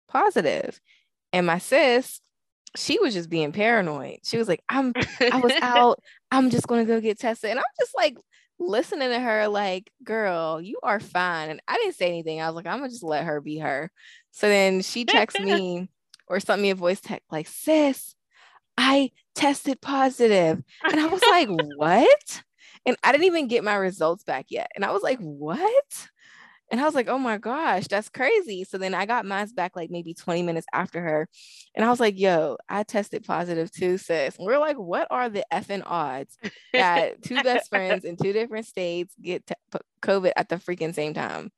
positive. 0.08 0.80
and 1.34 1.46
my 1.46 1.58
sis 1.58 2.22
she 2.76 3.00
was 3.00 3.14
just 3.14 3.30
being 3.30 3.52
paranoid 3.52 4.20
she 4.24 4.38
was 4.38 4.48
like 4.48 4.62
i'm 4.70 4.94
i 5.32 5.40
was 5.40 5.54
out 5.62 6.00
i'm 6.32 6.50
just 6.50 6.68
going 6.68 6.86
to 6.86 6.92
go 6.92 7.02
get 7.02 7.20
tested 7.20 7.50
and 7.50 7.60
i'm 7.60 7.66
just 7.80 7.96
like 7.96 8.16
listening 8.60 9.10
to 9.10 9.20
her 9.20 9.48
like, 9.48 9.90
girl, 10.04 10.62
you 10.62 10.80
are 10.84 11.00
fine. 11.00 11.50
And 11.50 11.62
I 11.68 11.78
didn't 11.78 11.96
say 11.96 12.08
anything. 12.08 12.42
I 12.42 12.48
was 12.48 12.56
like, 12.56 12.68
I'm 12.68 12.80
gonna 12.80 12.90
just 12.90 13.04
let 13.04 13.26
her 13.26 13.42
be 13.42 13.60
her. 13.60 13.90
So 14.32 14.48
then 14.48 14.82
she 14.82 15.06
texts 15.06 15.40
me 15.40 15.90
or 16.28 16.40
sent 16.40 16.62
me 16.62 16.70
a 16.70 16.76
voice 16.76 17.00
text 17.02 17.26
like, 17.32 17.48
sis, 17.48 18.14
I 18.78 19.12
tested 19.36 19.82
positive. 19.82 20.62
And 20.84 21.00
I 21.00 21.08
was 21.08 21.22
like, 21.30 21.50
what? 21.78 22.44
And 22.86 22.98
I 23.04 23.12
didn't 23.12 23.28
even 23.28 23.48
get 23.48 23.64
my 23.64 23.76
results 23.76 24.24
back 24.24 24.48
yet. 24.50 24.72
And 24.76 24.86
I 24.86 24.92
was 24.92 25.04
like, 25.04 25.20
what? 25.20 26.10
And 26.72 26.80
I 26.80 26.86
was 26.86 26.94
like, 26.94 27.08
oh 27.08 27.18
my 27.18 27.38
gosh, 27.38 27.88
that's 27.88 28.10
crazy. 28.10 28.64
So 28.64 28.78
then 28.78 28.94
I 28.94 29.06
got 29.06 29.26
mine 29.26 29.48
back 29.56 29.76
like 29.76 29.90
maybe 29.90 30.14
20 30.14 30.44
minutes 30.44 30.68
after 30.72 31.02
her. 31.02 31.28
And 31.76 31.84
I 31.84 31.90
was 31.90 32.00
like, 32.00 32.20
yo, 32.20 32.58
I 32.68 32.84
tested 32.84 33.24
positive 33.24 33.72
too, 33.72 33.98
sis. 33.98 34.38
And 34.38 34.46
we're 34.46 34.60
like, 34.60 34.78
what 34.78 35.08
are 35.10 35.30
the 35.30 35.44
effing 35.52 35.82
odds 35.86 36.38
that 36.74 37.24
two 37.24 37.42
best 37.42 37.70
friends 37.72 38.06
in 38.06 38.18
two 38.18 38.34
different 38.34 38.68
states 38.68 39.16
get 39.20 39.48
t- 39.48 39.80
COVID 40.02 40.34
at 40.36 40.50
the 40.50 40.58
freaking 40.58 40.94
same 40.94 41.16
time? 41.16 41.52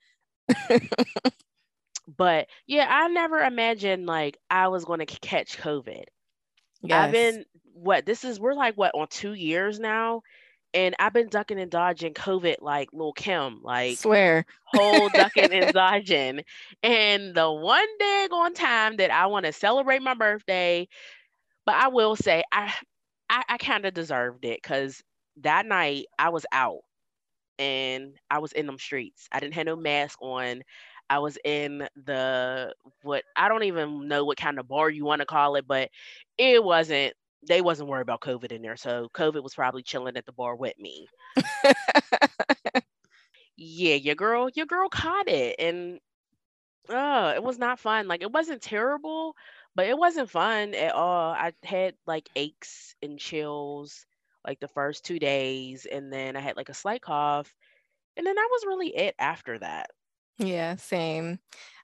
but 2.17 2.47
yeah, 2.65 2.87
I 2.89 3.07
never 3.09 3.39
imagined 3.39 4.05
like 4.05 4.37
I 4.49 4.69
was 4.69 4.85
going 4.85 4.99
to 4.99 5.05
catch 5.05 5.57
COVID. 5.57 6.05
Yes. 6.83 7.05
I've 7.05 7.11
been 7.11 7.45
what 7.73 8.05
this 8.05 8.23
is 8.23 8.39
we're 8.39 8.53
like 8.53 8.75
what 8.75 8.93
on 8.95 9.07
two 9.09 9.33
years 9.33 9.79
now 9.79 10.21
and 10.73 10.95
I've 10.99 11.13
been 11.13 11.29
ducking 11.29 11.59
and 11.59 11.69
dodging 11.69 12.13
COVID 12.13 12.57
like 12.61 12.89
Lil 12.93 13.13
Kim, 13.13 13.61
like 13.61 13.97
swear 13.97 14.45
whole 14.65 15.09
ducking 15.09 15.51
and 15.51 15.73
dodging. 15.73 16.41
And 16.81 17.35
the 17.35 17.51
one 17.51 17.87
day 17.99 18.27
on 18.31 18.53
time 18.53 18.97
that 18.97 19.11
I 19.11 19.27
want 19.27 19.45
to 19.45 19.53
celebrate 19.53 20.01
my 20.01 20.13
birthday, 20.13 20.87
but 21.65 21.75
I 21.75 21.89
will 21.89 22.15
say 22.15 22.43
I 22.51 22.73
I, 23.29 23.43
I 23.49 23.57
kind 23.57 23.85
of 23.85 23.93
deserved 23.93 24.45
it 24.45 24.59
because 24.61 25.01
that 25.41 25.65
night 25.65 26.05
I 26.17 26.29
was 26.29 26.45
out 26.51 26.79
and 27.59 28.13
I 28.29 28.39
was 28.39 28.51
in 28.53 28.65
them 28.65 28.79
streets. 28.79 29.27
I 29.31 29.39
didn't 29.39 29.55
have 29.55 29.65
no 29.65 29.75
mask 29.75 30.21
on. 30.21 30.63
I 31.09 31.19
was 31.19 31.37
in 31.43 31.87
the 32.05 32.73
what 33.01 33.23
I 33.35 33.49
don't 33.49 33.63
even 33.63 34.07
know 34.07 34.23
what 34.23 34.37
kind 34.37 34.59
of 34.59 34.67
bar 34.67 34.89
you 34.89 35.03
want 35.03 35.19
to 35.19 35.25
call 35.25 35.55
it, 35.55 35.67
but 35.67 35.89
it 36.37 36.63
wasn't 36.63 37.13
they 37.47 37.61
wasn't 37.61 37.89
worried 37.89 38.01
about 38.01 38.21
COVID 38.21 38.51
in 38.51 38.61
there. 38.61 38.77
So 38.77 39.09
COVID 39.13 39.43
was 39.43 39.55
probably 39.55 39.83
chilling 39.83 40.17
at 40.17 40.25
the 40.25 40.31
bar 40.31 40.55
with 40.55 40.77
me. 40.77 41.07
yeah, 43.57 43.95
your 43.95 44.15
girl, 44.15 44.49
your 44.53 44.65
girl 44.65 44.89
caught 44.89 45.27
it. 45.27 45.55
And 45.59 45.99
uh, 46.89 47.33
it 47.35 47.43
was 47.43 47.57
not 47.57 47.79
fun. 47.79 48.07
Like 48.07 48.21
it 48.21 48.31
wasn't 48.31 48.61
terrible, 48.61 49.35
but 49.75 49.87
it 49.87 49.97
wasn't 49.97 50.29
fun 50.29 50.73
at 50.73 50.93
all. 50.93 51.31
I 51.31 51.53
had 51.63 51.95
like 52.05 52.29
aches 52.35 52.95
and 53.01 53.17
chills 53.17 54.05
like 54.45 54.59
the 54.59 54.67
first 54.67 55.05
two 55.05 55.19
days, 55.19 55.85
and 55.85 56.11
then 56.11 56.35
I 56.35 56.39
had 56.39 56.57
like 56.57 56.69
a 56.69 56.73
slight 56.73 57.01
cough. 57.01 57.53
And 58.17 58.25
then 58.25 58.35
that 58.35 58.49
was 58.51 58.65
really 58.65 58.95
it 58.95 59.15
after 59.19 59.59
that. 59.59 59.91
Yeah, 60.37 60.75
same. 60.75 61.39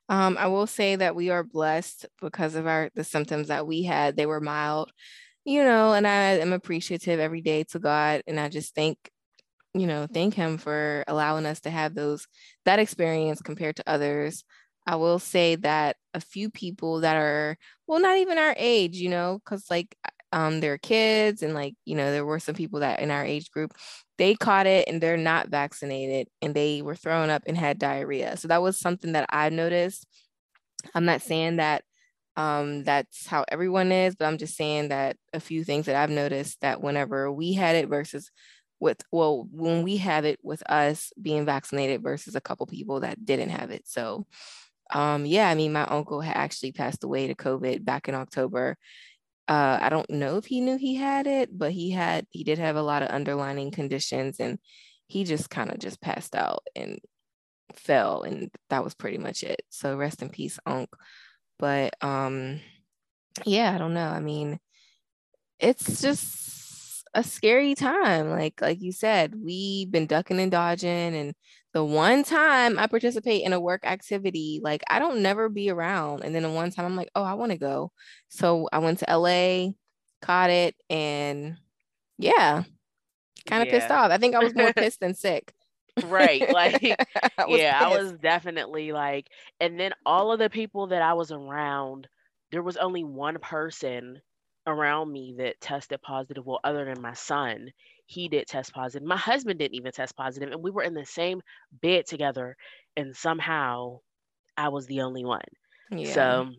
Um, 0.10 0.38
I 0.38 0.48
will 0.48 0.68
say 0.68 0.96
that 0.96 1.16
we 1.16 1.30
are 1.30 1.44
blessed 1.44 2.06
because 2.22 2.56
of 2.56 2.66
our 2.66 2.90
the 2.96 3.04
symptoms 3.04 3.50
that 3.50 3.68
we 3.68 3.84
had. 3.84 4.16
They 4.16 4.26
were 4.26 4.42
mild 4.42 4.92
you 5.48 5.64
know, 5.64 5.94
and 5.94 6.06
I 6.06 6.40
am 6.40 6.52
appreciative 6.52 7.22
every 7.22 7.40
day 7.40 7.64
to 7.72 7.80
God. 7.80 8.22
And 8.28 8.38
I 8.38 8.50
just 8.50 8.76
thank, 8.76 8.98
you 9.74 9.88
know, 9.88 10.06
thank 10.14 10.34
Him 10.34 10.58
for 10.58 11.06
allowing 11.08 11.46
us 11.46 11.62
to 11.62 11.70
have 11.70 11.96
those, 11.96 12.28
that 12.66 12.80
experience 12.80 13.42
compared 13.42 13.78
to 13.78 13.84
others. 13.90 14.44
I 14.86 14.98
will 14.98 15.20
say 15.20 15.56
that 15.56 15.96
a 16.14 16.20
few 16.20 16.50
people 16.50 17.00
that 17.00 17.16
are, 17.16 17.58
well, 17.88 18.02
not 18.02 18.18
even 18.18 18.38
our 18.38 18.56
age, 18.58 18.98
you 18.98 19.08
know, 19.08 19.40
because 19.40 19.68
like 19.70 19.96
um, 20.34 20.60
they're 20.60 20.78
kids 20.78 21.42
and 21.42 21.54
like, 21.54 21.76
you 21.86 21.96
know, 21.96 22.12
there 22.12 22.26
were 22.26 22.40
some 22.40 22.56
people 22.56 22.82
that 22.82 23.00
in 23.00 23.10
our 23.10 23.24
age 23.24 23.50
group, 23.50 23.74
they 24.18 24.36
caught 24.36 24.68
it 24.68 24.90
and 24.90 25.00
they're 25.00 25.16
not 25.16 25.48
vaccinated 25.48 26.28
and 26.42 26.56
they 26.56 26.82
were 26.82 26.96
thrown 26.96 27.30
up 27.30 27.44
and 27.48 27.58
had 27.58 27.80
diarrhea. 27.80 28.36
So 28.36 28.50
that 28.50 28.62
was 28.62 28.78
something 28.78 29.14
that 29.14 29.28
I 29.30 29.48
noticed. 29.48 30.06
I'm 30.94 31.06
not 31.06 31.22
saying 31.22 31.56
that 31.56 31.86
um, 32.38 32.84
that's 32.84 33.26
how 33.26 33.46
everyone 33.48 33.92
is, 33.92 34.16
but 34.16 34.26
I'm 34.26 34.38
just 34.38 34.56
saying 34.56 34.90
that 34.90 35.18
a 35.34 35.40
few 35.40 35.64
things 35.64 35.88
that 35.88 35.96
I've 35.96 36.12
noticed 36.12 36.62
that 36.62 36.82
whenever 36.82 37.32
we 37.32 37.54
had 37.54 37.76
it 37.76 37.90
versus 37.90 38.30
with, 38.80 39.02
well, 39.12 39.48
when 39.52 39.82
we 39.82 39.98
have 39.98 40.24
it 40.24 40.40
with 40.44 40.62
us 40.70 41.12
being 41.20 41.46
vaccinated 41.46 42.04
versus 42.04 42.36
a 42.36 42.42
couple 42.42 42.68
people 42.68 43.00
that 43.00 43.26
didn't 43.26 43.50
have 43.50 43.72
it. 43.72 43.88
So, 43.88 44.28
um, 44.94 45.26
yeah, 45.26 45.50
I 45.50 45.56
mean, 45.56 45.74
my 45.74 45.86
uncle 45.86 46.22
had 46.22 46.38
actually 46.38 46.74
passed 46.74 47.04
away 47.04 47.26
to 47.26 47.34
COVID 47.34 47.84
back 47.84 48.08
in 48.08 48.14
October. 48.14 48.78
Uh, 49.48 49.80
I 49.82 49.90
don't 49.90 50.10
know 50.12 50.38
if 50.38 50.46
he 50.46 50.62
knew 50.62 50.78
he 50.78 50.94
had 50.94 51.26
it, 51.26 51.58
but 51.58 51.72
he 51.72 51.90
had, 51.90 52.28
he 52.30 52.44
did 52.44 52.60
have 52.60 52.76
a 52.76 52.84
lot 52.84 53.02
of 53.02 53.10
underlining 53.10 53.72
conditions 53.72 54.40
and 54.40 54.60
he 55.08 55.24
just 55.24 55.50
kind 55.50 55.72
of 55.72 55.80
just 55.80 56.00
passed 56.02 56.36
out 56.36 56.64
and 56.76 57.00
fell. 57.74 58.22
And 58.22 58.52
that 58.70 58.84
was 58.84 58.94
pretty 58.94 59.18
much 59.18 59.42
it. 59.42 59.62
So 59.70 59.98
rest 59.98 60.22
in 60.22 60.30
peace, 60.30 60.60
Unc. 60.68 60.90
But 61.60 61.96
um, 62.04 62.60
yeah, 63.46 63.74
I 63.74 63.78
don't 63.78 63.94
know. 63.94 64.08
I 64.08 64.20
mean, 64.20 64.60
it's 65.60 66.02
just 66.02 67.08
a 67.14 67.24
scary 67.24 67.76
time. 67.76 68.30
Like 68.30 68.62
like 68.62 68.82
you 68.82 68.92
said, 68.92 69.34
we've 69.36 69.92
been 69.92 70.08
ducking 70.08 70.40
and 70.40 70.52
dodging, 70.52 71.16
and 71.16 71.34
the 71.74 71.84
one 71.84 72.24
time 72.24 72.80
I 72.80 72.88
participate 72.88 73.44
in 73.44 73.54
a 73.54 73.60
work 73.60 73.86
activity, 73.86 74.60
like 74.64 74.84
I 74.90 75.00
don't 75.00 75.22
never 75.22 75.50
be 75.50 75.70
around. 75.70 76.24
And 76.24 76.34
then 76.34 76.44
the 76.44 76.52
one 76.52 76.72
time 76.72 76.86
I'm 76.86 76.96
like, 76.96 77.10
oh, 77.16 77.24
I 77.24 77.34
want 77.34 77.52
to 77.52 77.58
go. 77.58 77.92
So 78.30 78.70
I 78.72 78.80
went 78.80 79.00
to 79.00 79.18
LA, 79.18 79.72
caught 80.22 80.50
it, 80.50 80.76
and 80.90 81.58
yeah, 82.18 82.64
kind 83.46 83.62
of 83.64 83.68
yeah. 83.68 83.80
pissed 83.80 83.92
off. 83.92 84.12
I 84.12 84.18
think 84.18 84.36
I 84.36 84.44
was 84.44 84.56
more 84.56 84.74
pissed 84.76 85.00
than 85.00 85.14
sick 85.14 85.54
right 86.06 86.50
like 86.54 86.82
I 87.38 87.46
yeah 87.48 87.80
pissed. 87.80 87.96
i 87.96 88.02
was 88.02 88.14
definitely 88.14 88.92
like 88.92 89.28
and 89.60 89.80
then 89.80 89.94
all 90.06 90.32
of 90.32 90.40
the 90.40 90.50
people 90.50 90.88
that 90.88 91.02
i 91.02 91.14
was 91.14 91.32
around 91.32 92.08
there 92.52 92.64
was 92.64 92.78
only 92.78 93.04
one 93.04 93.38
person 93.40 94.22
around 94.66 95.12
me 95.12 95.36
that 95.38 95.60
tested 95.62 96.02
positive 96.02 96.46
well 96.46 96.60
other 96.64 96.86
than 96.86 97.02
my 97.02 97.14
son 97.14 97.72
he 98.06 98.28
did 98.28 98.48
test 98.48 98.74
positive 98.74 99.08
my 99.08 99.18
husband 99.18 99.60
didn't 99.60 99.76
even 99.76 99.92
test 99.92 100.16
positive 100.16 100.52
and 100.52 100.64
we 100.64 100.72
were 100.72 100.84
in 100.84 100.94
the 100.94 101.06
same 101.06 101.42
bed 101.82 102.06
together 102.06 102.56
and 102.96 103.16
somehow 103.16 104.00
i 104.58 104.70
was 104.70 104.86
the 104.88 105.02
only 105.02 105.24
one 105.24 105.42
yeah. 105.92 106.12
so 106.12 106.50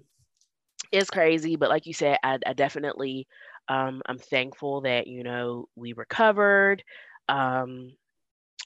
it's 0.93 1.11
crazy 1.11 1.57
but 1.57 1.69
like 1.69 1.87
you 1.87 1.93
said 1.93 2.17
i, 2.23 2.39
I 2.47 2.53
definitely 2.55 3.27
um, 3.69 4.01
i'm 4.07 4.19
thankful 4.19 4.83
that 4.83 5.07
you 5.07 5.23
know 5.23 5.69
we 5.77 5.93
recovered 5.93 6.83
um, 7.29 7.93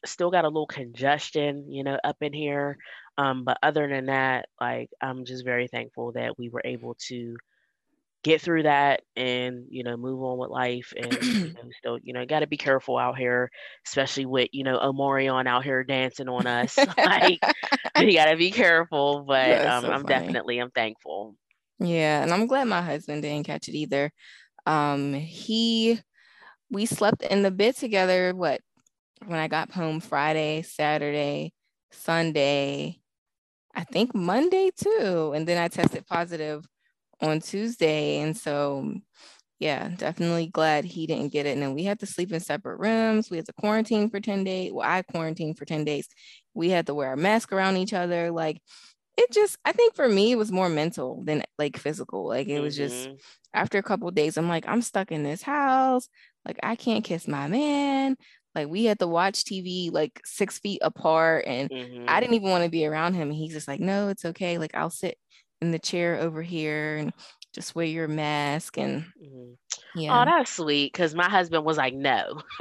still 0.04 0.30
got 0.30 0.44
a 0.44 0.48
little 0.48 0.66
congestion, 0.66 1.70
you 1.70 1.84
know, 1.84 1.98
up 2.04 2.16
in 2.20 2.32
here. 2.32 2.78
Um, 3.18 3.44
but 3.44 3.58
other 3.62 3.88
than 3.88 4.06
that, 4.06 4.48
like 4.60 4.90
I'm 5.00 5.24
just 5.24 5.44
very 5.44 5.68
thankful 5.68 6.12
that 6.12 6.38
we 6.38 6.48
were 6.48 6.62
able 6.64 6.96
to 7.08 7.36
get 8.22 8.40
through 8.40 8.62
that 8.62 9.02
and 9.16 9.66
you 9.68 9.82
know 9.82 9.96
move 9.96 10.22
on 10.22 10.38
with 10.38 10.50
life 10.50 10.92
and 10.96 11.12
you 11.12 11.52
know, 11.54 11.70
still 11.76 11.98
you 12.02 12.12
know 12.12 12.24
got 12.24 12.40
to 12.40 12.46
be 12.46 12.56
careful 12.56 12.96
out 12.96 13.18
here 13.18 13.50
especially 13.86 14.26
with 14.26 14.48
you 14.52 14.64
know 14.64 14.78
Omarion 14.78 15.46
out 15.46 15.64
here 15.64 15.82
dancing 15.82 16.28
on 16.28 16.46
us 16.46 16.78
like 16.98 17.40
you 17.98 18.12
got 18.12 18.26
to 18.26 18.36
be 18.36 18.50
careful 18.50 19.24
but 19.26 19.66
um, 19.66 19.84
so 19.84 19.90
I'm 19.90 20.02
funny. 20.02 20.20
definitely 20.20 20.58
I'm 20.58 20.70
thankful 20.70 21.34
yeah 21.80 22.22
and 22.22 22.32
I'm 22.32 22.46
glad 22.46 22.68
my 22.68 22.82
husband 22.82 23.22
didn't 23.22 23.46
catch 23.46 23.68
it 23.68 23.74
either 23.74 24.12
um 24.66 25.14
he 25.14 25.98
we 26.70 26.86
slept 26.86 27.22
in 27.22 27.42
the 27.42 27.50
bed 27.50 27.76
together 27.76 28.34
what 28.34 28.60
when 29.26 29.38
I 29.38 29.48
got 29.48 29.70
home 29.70 30.00
Friday 30.00 30.62
Saturday 30.62 31.52
Sunday 31.90 32.98
I 33.74 33.84
think 33.84 34.14
Monday 34.14 34.70
too 34.76 35.32
and 35.34 35.46
then 35.46 35.62
I 35.62 35.68
tested 35.68 36.06
positive 36.06 36.66
on 37.22 37.40
Tuesday. 37.40 38.18
And 38.18 38.36
so, 38.36 38.92
yeah, 39.58 39.88
definitely 39.96 40.48
glad 40.48 40.84
he 40.84 41.06
didn't 41.06 41.32
get 41.32 41.46
it. 41.46 41.50
And 41.50 41.62
then 41.62 41.72
we 41.72 41.84
had 41.84 42.00
to 42.00 42.06
sleep 42.06 42.32
in 42.32 42.40
separate 42.40 42.78
rooms. 42.78 43.30
We 43.30 43.36
had 43.36 43.46
to 43.46 43.52
quarantine 43.52 44.10
for 44.10 44.20
10 44.20 44.44
days. 44.44 44.72
Well, 44.72 44.88
I 44.88 45.02
quarantined 45.02 45.56
for 45.56 45.64
10 45.64 45.84
days. 45.84 46.08
We 46.52 46.70
had 46.70 46.86
to 46.86 46.94
wear 46.94 47.12
a 47.12 47.16
mask 47.16 47.52
around 47.52 47.76
each 47.76 47.94
other. 47.94 48.30
Like, 48.30 48.60
it 49.16 49.30
just, 49.30 49.56
I 49.64 49.72
think 49.72 49.94
for 49.94 50.08
me, 50.08 50.32
it 50.32 50.38
was 50.38 50.50
more 50.50 50.68
mental 50.68 51.22
than 51.24 51.44
like 51.58 51.76
physical. 51.76 52.26
Like, 52.26 52.48
it 52.48 52.60
was 52.60 52.76
just 52.76 53.08
mm-hmm. 53.08 53.14
after 53.54 53.78
a 53.78 53.82
couple 53.82 54.10
days, 54.10 54.36
I'm 54.36 54.48
like, 54.48 54.66
I'm 54.66 54.82
stuck 54.82 55.12
in 55.12 55.22
this 55.22 55.42
house. 55.42 56.08
Like, 56.44 56.58
I 56.62 56.74
can't 56.74 57.04
kiss 57.04 57.28
my 57.28 57.46
man 57.46 58.16
like 58.54 58.68
we 58.68 58.84
had 58.84 58.98
to 58.98 59.06
watch 59.06 59.44
TV 59.44 59.90
like 59.90 60.20
six 60.24 60.58
feet 60.58 60.80
apart 60.82 61.44
and 61.46 61.70
mm-hmm. 61.70 62.04
I 62.08 62.20
didn't 62.20 62.34
even 62.34 62.50
want 62.50 62.64
to 62.64 62.70
be 62.70 62.86
around 62.86 63.14
him. 63.14 63.28
And 63.30 63.36
he's 63.36 63.52
just 63.52 63.68
like, 63.68 63.80
no, 63.80 64.08
it's 64.08 64.24
okay. 64.24 64.58
Like 64.58 64.74
I'll 64.74 64.90
sit 64.90 65.16
in 65.60 65.70
the 65.70 65.78
chair 65.78 66.16
over 66.16 66.42
here 66.42 66.96
and 66.96 67.12
just 67.54 67.74
wear 67.74 67.86
your 67.86 68.08
mask 68.08 68.78
and 68.78 69.02
mm-hmm. 69.02 70.00
yeah. 70.00 70.20
Oh, 70.20 70.24
that's 70.24 70.54
sweet. 70.54 70.92
Cause 70.92 71.14
my 71.14 71.28
husband 71.28 71.64
was 71.64 71.76
like, 71.76 71.94
no. 71.94 72.42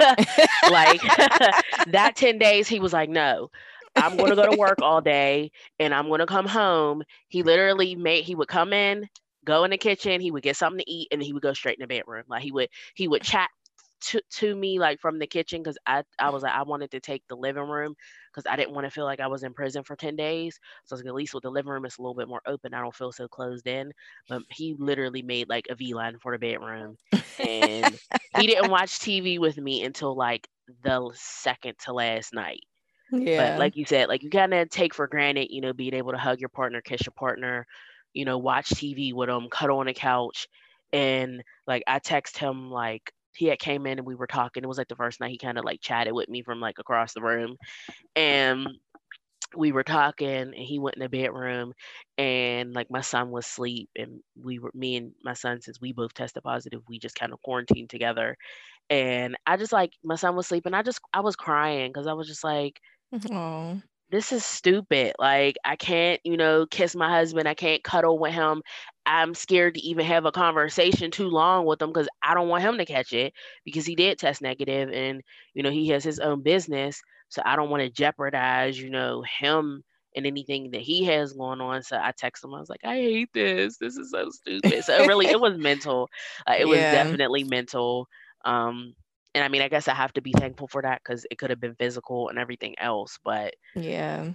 like 0.70 1.00
that 1.88 2.12
10 2.16 2.38
days, 2.38 2.68
he 2.68 2.80
was 2.80 2.92
like, 2.92 3.10
no. 3.10 3.50
I'm 3.94 4.16
gonna 4.16 4.34
go 4.34 4.50
to 4.50 4.56
work 4.56 4.80
all 4.80 5.02
day 5.02 5.50
and 5.78 5.92
I'm 5.92 6.08
gonna 6.08 6.24
come 6.24 6.46
home. 6.46 7.02
He 7.28 7.42
literally 7.42 7.94
made 7.94 8.24
he 8.24 8.34
would 8.34 8.48
come 8.48 8.72
in, 8.72 9.06
go 9.44 9.64
in 9.64 9.70
the 9.70 9.76
kitchen, 9.76 10.20
he 10.20 10.30
would 10.30 10.42
get 10.42 10.56
something 10.56 10.78
to 10.78 10.90
eat, 10.90 11.08
and 11.12 11.22
he 11.22 11.34
would 11.34 11.42
go 11.42 11.52
straight 11.52 11.78
in 11.78 11.82
the 11.82 11.86
bedroom. 11.86 12.24
Like 12.26 12.42
he 12.42 12.52
would 12.52 12.70
he 12.94 13.06
would 13.06 13.20
chat 13.20 13.50
to, 14.02 14.20
to 14.30 14.54
me 14.54 14.78
like 14.78 15.00
from 15.00 15.18
the 15.18 15.26
kitchen 15.26 15.62
because 15.62 15.78
I, 15.86 16.02
I 16.18 16.30
was 16.30 16.42
like 16.42 16.52
I 16.52 16.62
wanted 16.62 16.90
to 16.92 17.00
take 17.00 17.22
the 17.28 17.36
living 17.36 17.62
room 17.68 17.94
because 18.32 18.50
I 18.50 18.56
didn't 18.56 18.74
want 18.74 18.86
to 18.86 18.90
feel 18.90 19.04
like 19.04 19.20
I 19.20 19.26
was 19.26 19.42
in 19.42 19.52
prison 19.52 19.82
for 19.84 19.96
10 19.96 20.16
days. 20.16 20.58
So 20.84 20.94
I 20.94 20.96
was 20.96 21.02
like, 21.02 21.08
at 21.08 21.14
least 21.14 21.34
with 21.34 21.42
the 21.42 21.50
living 21.50 21.70
room, 21.70 21.84
it's 21.84 21.98
a 21.98 22.02
little 22.02 22.14
bit 22.14 22.28
more 22.28 22.42
open. 22.46 22.74
I 22.74 22.80
don't 22.80 22.94
feel 22.94 23.12
so 23.12 23.28
closed 23.28 23.66
in. 23.66 23.92
But 24.28 24.42
he 24.48 24.74
literally 24.78 25.22
made 25.22 25.48
like 25.48 25.66
a 25.70 25.74
V 25.74 25.94
line 25.94 26.18
for 26.18 26.32
the 26.32 26.38
bedroom. 26.38 26.96
And 27.38 27.98
he 28.38 28.46
didn't 28.46 28.70
watch 28.70 28.98
TV 28.98 29.38
with 29.38 29.58
me 29.58 29.84
until 29.84 30.16
like 30.16 30.48
the 30.82 31.10
second 31.14 31.74
to 31.84 31.92
last 31.92 32.32
night. 32.32 32.64
Yeah. 33.10 33.52
But 33.52 33.58
like 33.58 33.76
you 33.76 33.84
said, 33.84 34.08
like 34.08 34.22
you 34.22 34.30
kind 34.30 34.54
of 34.54 34.70
take 34.70 34.94
for 34.94 35.06
granted, 35.06 35.48
you 35.50 35.60
know, 35.60 35.74
being 35.74 35.94
able 35.94 36.12
to 36.12 36.18
hug 36.18 36.40
your 36.40 36.48
partner, 36.48 36.80
kiss 36.80 37.04
your 37.04 37.12
partner, 37.12 37.66
you 38.14 38.24
know, 38.24 38.38
watch 38.38 38.70
TV 38.70 39.12
with 39.12 39.28
them, 39.28 39.48
cuddle 39.50 39.78
on 39.78 39.86
the 39.86 39.92
couch. 39.92 40.48
And 40.92 41.42
like 41.66 41.82
I 41.86 41.98
text 41.98 42.38
him 42.38 42.70
like 42.70 43.12
he 43.34 43.46
had 43.46 43.58
came 43.58 43.86
in 43.86 43.98
and 43.98 44.06
we 44.06 44.14
were 44.14 44.26
talking. 44.26 44.62
It 44.62 44.68
was 44.68 44.78
like 44.78 44.88
the 44.88 44.96
first 44.96 45.20
night 45.20 45.30
he 45.30 45.38
kind 45.38 45.58
of 45.58 45.64
like 45.64 45.80
chatted 45.80 46.12
with 46.12 46.28
me 46.28 46.42
from 46.42 46.60
like 46.60 46.78
across 46.78 47.14
the 47.14 47.22
room. 47.22 47.56
And 48.16 48.68
we 49.56 49.72
were 49.72 49.82
talking 49.82 50.28
and 50.28 50.54
he 50.54 50.78
went 50.78 50.96
in 50.96 51.02
the 51.02 51.08
bedroom 51.08 51.72
and 52.18 52.72
like 52.72 52.90
my 52.90 53.00
son 53.00 53.30
was 53.30 53.46
asleep 53.46 53.90
and 53.96 54.20
we 54.42 54.58
were 54.58 54.70
me 54.74 54.96
and 54.96 55.12
my 55.22 55.34
son 55.34 55.60
since 55.60 55.80
we 55.80 55.92
both 55.92 56.14
tested 56.14 56.42
positive 56.42 56.80
we 56.88 56.98
just 56.98 57.14
kind 57.14 57.32
of 57.32 57.42
quarantined 57.42 57.90
together 57.90 58.36
and 58.90 59.36
i 59.46 59.56
just 59.56 59.72
like 59.72 59.92
my 60.02 60.16
son 60.16 60.36
was 60.36 60.46
sleeping 60.46 60.74
i 60.74 60.82
just 60.82 61.00
i 61.12 61.20
was 61.20 61.36
crying 61.36 61.90
because 61.90 62.06
i 62.06 62.12
was 62.12 62.26
just 62.26 62.44
like 62.44 62.80
oh 63.30 63.80
this 64.12 64.30
is 64.30 64.44
stupid. 64.44 65.14
Like, 65.18 65.56
I 65.64 65.74
can't, 65.74 66.20
you 66.22 66.36
know, 66.36 66.66
kiss 66.66 66.94
my 66.94 67.10
husband. 67.10 67.48
I 67.48 67.54
can't 67.54 67.82
cuddle 67.82 68.18
with 68.18 68.34
him. 68.34 68.62
I'm 69.06 69.34
scared 69.34 69.74
to 69.74 69.80
even 69.80 70.04
have 70.04 70.26
a 70.26 70.32
conversation 70.32 71.10
too 71.10 71.28
long 71.28 71.64
with 71.64 71.80
him 71.80 71.88
because 71.88 72.08
I 72.22 72.34
don't 72.34 72.48
want 72.48 72.62
him 72.62 72.76
to 72.78 72.84
catch 72.84 73.14
it 73.14 73.32
because 73.64 73.86
he 73.86 73.96
did 73.96 74.18
test 74.18 74.42
negative 74.42 74.90
and, 74.92 75.22
you 75.54 75.62
know, 75.62 75.70
he 75.70 75.88
has 75.88 76.04
his 76.04 76.20
own 76.20 76.42
business. 76.42 77.00
So 77.30 77.42
I 77.44 77.56
don't 77.56 77.70
want 77.70 77.82
to 77.82 77.90
jeopardize, 77.90 78.78
you 78.78 78.90
know, 78.90 79.24
him 79.40 79.82
and 80.14 80.26
anything 80.26 80.72
that 80.72 80.82
he 80.82 81.04
has 81.04 81.32
going 81.32 81.62
on. 81.62 81.82
So 81.82 81.96
I 81.96 82.12
text 82.16 82.44
him. 82.44 82.54
I 82.54 82.60
was 82.60 82.68
like, 82.68 82.84
I 82.84 82.96
hate 82.96 83.30
this. 83.32 83.78
This 83.78 83.96
is 83.96 84.10
so 84.10 84.28
stupid. 84.28 84.84
So 84.84 84.94
it 84.94 85.08
really, 85.08 85.26
it 85.26 85.40
was 85.40 85.56
mental. 85.56 86.10
Uh, 86.46 86.56
it 86.58 86.66
yeah. 86.66 86.66
was 86.66 86.78
definitely 86.78 87.44
mental. 87.44 88.08
Um, 88.44 88.94
and 89.34 89.44
I 89.44 89.48
mean, 89.48 89.62
I 89.62 89.68
guess 89.68 89.88
I 89.88 89.94
have 89.94 90.12
to 90.14 90.22
be 90.22 90.32
thankful 90.32 90.68
for 90.68 90.82
that 90.82 91.00
because 91.02 91.26
it 91.30 91.38
could 91.38 91.50
have 91.50 91.60
been 91.60 91.74
physical 91.76 92.28
and 92.28 92.38
everything 92.38 92.74
else. 92.78 93.18
But 93.24 93.54
yeah, 93.74 94.32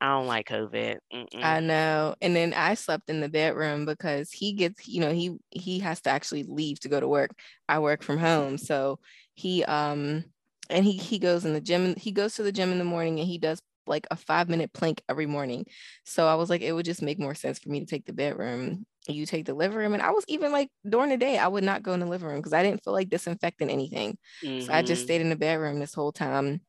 I 0.00 0.08
don't 0.10 0.26
like 0.26 0.48
COVID. 0.48 0.98
Mm-mm. 1.12 1.44
I 1.44 1.60
know. 1.60 2.14
And 2.20 2.36
then 2.36 2.54
I 2.54 2.74
slept 2.74 3.10
in 3.10 3.20
the 3.20 3.28
bedroom 3.28 3.84
because 3.84 4.30
he 4.30 4.52
gets, 4.52 4.86
you 4.86 5.00
know, 5.00 5.12
he 5.12 5.36
he 5.50 5.80
has 5.80 6.00
to 6.02 6.10
actually 6.10 6.44
leave 6.44 6.80
to 6.80 6.88
go 6.88 7.00
to 7.00 7.08
work. 7.08 7.30
I 7.68 7.80
work 7.80 8.02
from 8.02 8.18
home, 8.18 8.58
so 8.58 9.00
he 9.34 9.64
um 9.64 10.24
and 10.70 10.84
he 10.84 10.92
he 10.92 11.18
goes 11.18 11.44
in 11.44 11.52
the 11.52 11.60
gym. 11.60 11.96
He 11.96 12.12
goes 12.12 12.34
to 12.34 12.42
the 12.42 12.52
gym 12.52 12.70
in 12.70 12.78
the 12.78 12.84
morning 12.84 13.18
and 13.18 13.28
he 13.28 13.38
does 13.38 13.60
like 13.88 14.06
a 14.10 14.16
five 14.16 14.48
minute 14.48 14.72
plank 14.72 15.02
every 15.08 15.26
morning. 15.26 15.66
So 16.04 16.28
I 16.28 16.34
was 16.34 16.50
like, 16.50 16.60
it 16.60 16.72
would 16.72 16.84
just 16.84 17.02
make 17.02 17.18
more 17.18 17.34
sense 17.34 17.58
for 17.58 17.70
me 17.70 17.80
to 17.80 17.86
take 17.86 18.04
the 18.04 18.12
bedroom. 18.12 18.86
You 19.08 19.26
take 19.26 19.46
the 19.46 19.54
living 19.54 19.78
room. 19.78 19.94
And 19.94 20.02
I 20.02 20.10
was 20.10 20.24
even 20.28 20.52
like 20.52 20.68
during 20.88 21.10
the 21.10 21.16
day, 21.16 21.38
I 21.38 21.48
would 21.48 21.64
not 21.64 21.82
go 21.82 21.92
in 21.92 22.00
the 22.00 22.06
living 22.06 22.28
room 22.28 22.38
because 22.38 22.52
I 22.52 22.62
didn't 22.62 22.84
feel 22.84 22.92
like 22.92 23.08
disinfecting 23.08 23.70
anything. 23.70 24.18
Mm-hmm. 24.44 24.66
So 24.66 24.72
I 24.72 24.82
just 24.82 25.00
mm-hmm. 25.00 25.06
stayed 25.06 25.20
in 25.20 25.30
the 25.30 25.36
bedroom 25.36 25.78
this 25.78 25.94
whole 25.94 26.12
time. 26.12 26.60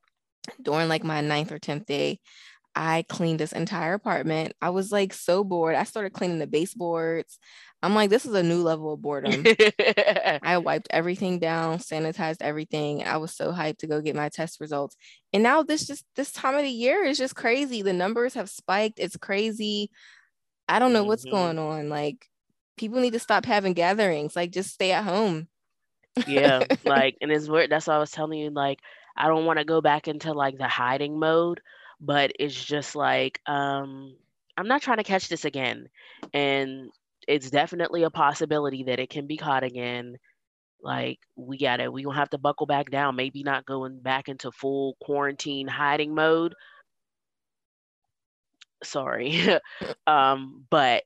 During 0.62 0.88
like 0.88 1.04
my 1.04 1.22
ninth 1.22 1.52
or 1.52 1.60
10th 1.60 1.86
day, 1.86 2.20
I 2.76 3.04
cleaned 3.10 3.40
this 3.40 3.52
entire 3.52 3.94
apartment. 3.94 4.54
I 4.62 4.70
was 4.70 4.92
like 4.92 5.14
so 5.14 5.44
bored. 5.44 5.76
I 5.76 5.84
started 5.84 6.14
cleaning 6.14 6.40
the 6.40 6.48
baseboards. 6.48 7.38
I'm 7.82 7.96
like, 7.96 8.10
this 8.10 8.26
is 8.26 8.34
a 8.34 8.44
new 8.44 8.62
level 8.62 8.94
of 8.94 9.02
boredom. 9.02 9.44
I 10.44 10.58
wiped 10.58 10.88
everything 10.90 11.40
down, 11.40 11.80
sanitized 11.80 12.42
everything. 12.42 13.04
I 13.06 13.18
was 13.18 13.36
so 13.36 13.52
hyped 13.52 13.80
to 13.80 13.88
go 13.88 14.02
get 14.02 14.16
my 14.16 14.30
test 14.30 14.60
results. 14.60 14.98
And 15.32 15.44
now 15.44 15.64
this 15.64 15.88
just 15.88 16.06
this 16.16 16.32
time 16.32 16.56
of 16.56 16.64
the 16.64 16.70
year 16.70 17.04
is 17.04 17.18
just 17.18 17.36
crazy. 17.36 17.82
The 17.82 17.94
numbers 17.94 18.34
have 18.34 18.50
spiked. 18.50 19.00
It's 19.00 19.18
crazy. 19.18 19.92
I 20.70 20.80
don't 20.80 20.94
know 20.94 21.04
what's 21.04 21.26
mm-hmm. 21.26 21.36
going 21.36 21.60
on. 21.60 21.90
Like 21.90 22.30
people 22.78 23.02
need 23.02 23.14
to 23.14 23.20
stop 23.20 23.46
having 23.46 23.74
gatherings. 23.74 24.36
Like 24.36 24.52
just 24.52 24.72
stay 24.72 24.92
at 24.92 25.04
home. 25.04 25.48
yeah, 26.28 26.64
like 26.86 27.18
and 27.22 27.32
it's 27.32 27.48
weird. 27.48 27.70
That's 27.70 27.88
why 27.88 27.96
I 27.96 28.00
was 28.00 28.12
telling 28.12 28.40
you. 28.40 28.50
Like 28.52 28.80
I 29.18 29.28
don't 29.28 29.46
want 29.46 29.60
to 29.60 29.66
go 29.66 29.82
back 29.82 30.08
into 30.08 30.34
like 30.34 30.58
the 30.58 30.68
hiding 30.68 31.20
mode, 31.20 31.62
but 32.00 32.32
it's 32.40 32.56
just 32.64 32.96
like 32.96 33.42
um 33.46 34.16
I'm 34.60 34.68
not 34.68 34.82
trying 34.82 34.98
to 34.98 35.04
catch 35.04 35.30
this 35.30 35.46
again. 35.46 35.88
And 36.34 36.90
it's 37.28 37.50
definitely 37.50 38.04
a 38.04 38.10
possibility 38.10 38.84
that 38.84 39.00
it 39.00 39.10
can 39.10 39.26
be 39.26 39.38
caught 39.38 39.64
again. 39.64 40.18
Like 40.84 41.20
we 41.38 41.58
gotta, 41.58 41.90
we 41.90 42.04
gonna 42.04 42.18
have 42.18 42.32
to 42.32 42.38
buckle 42.38 42.66
back 42.66 42.92
down. 42.92 43.16
Maybe 43.16 43.42
not 43.42 43.66
going 43.66 44.02
back 44.02 44.28
into 44.28 44.52
full 44.52 44.98
quarantine 45.02 45.68
hiding 45.68 46.14
mode. 46.14 46.56
Sorry, 48.84 49.42
um, 50.08 50.66
but 50.70 51.04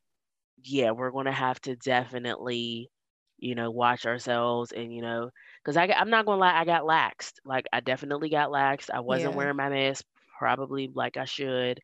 yeah, 0.64 0.92
we're 0.92 1.12
gonna 1.12 1.32
have 1.32 1.60
to 1.62 1.76
definitely, 1.76 2.90
you 3.38 3.56
know, 3.56 3.72
watch 3.72 4.06
ourselves 4.06 4.72
and 4.72 4.94
you 4.94 5.02
know, 5.02 5.30
because 5.64 5.78
I 5.78 5.86
I'm 5.88 6.10
not 6.10 6.26
gonna 6.26 6.40
lie, 6.40 6.60
I 6.60 6.66
got 6.66 6.84
laxed. 6.84 7.34
Like 7.46 7.66
I 7.74 7.80
definitely 7.82 8.30
got 8.30 8.50
laxed. 8.50 8.90
I 8.94 9.02
wasn't 9.02 9.34
yeah. 9.34 9.38
wearing 9.38 9.58
my 9.58 9.70
mask 9.70 10.06
probably 10.38 10.90
like 10.94 11.18
I 11.18 11.26
should. 11.26 11.80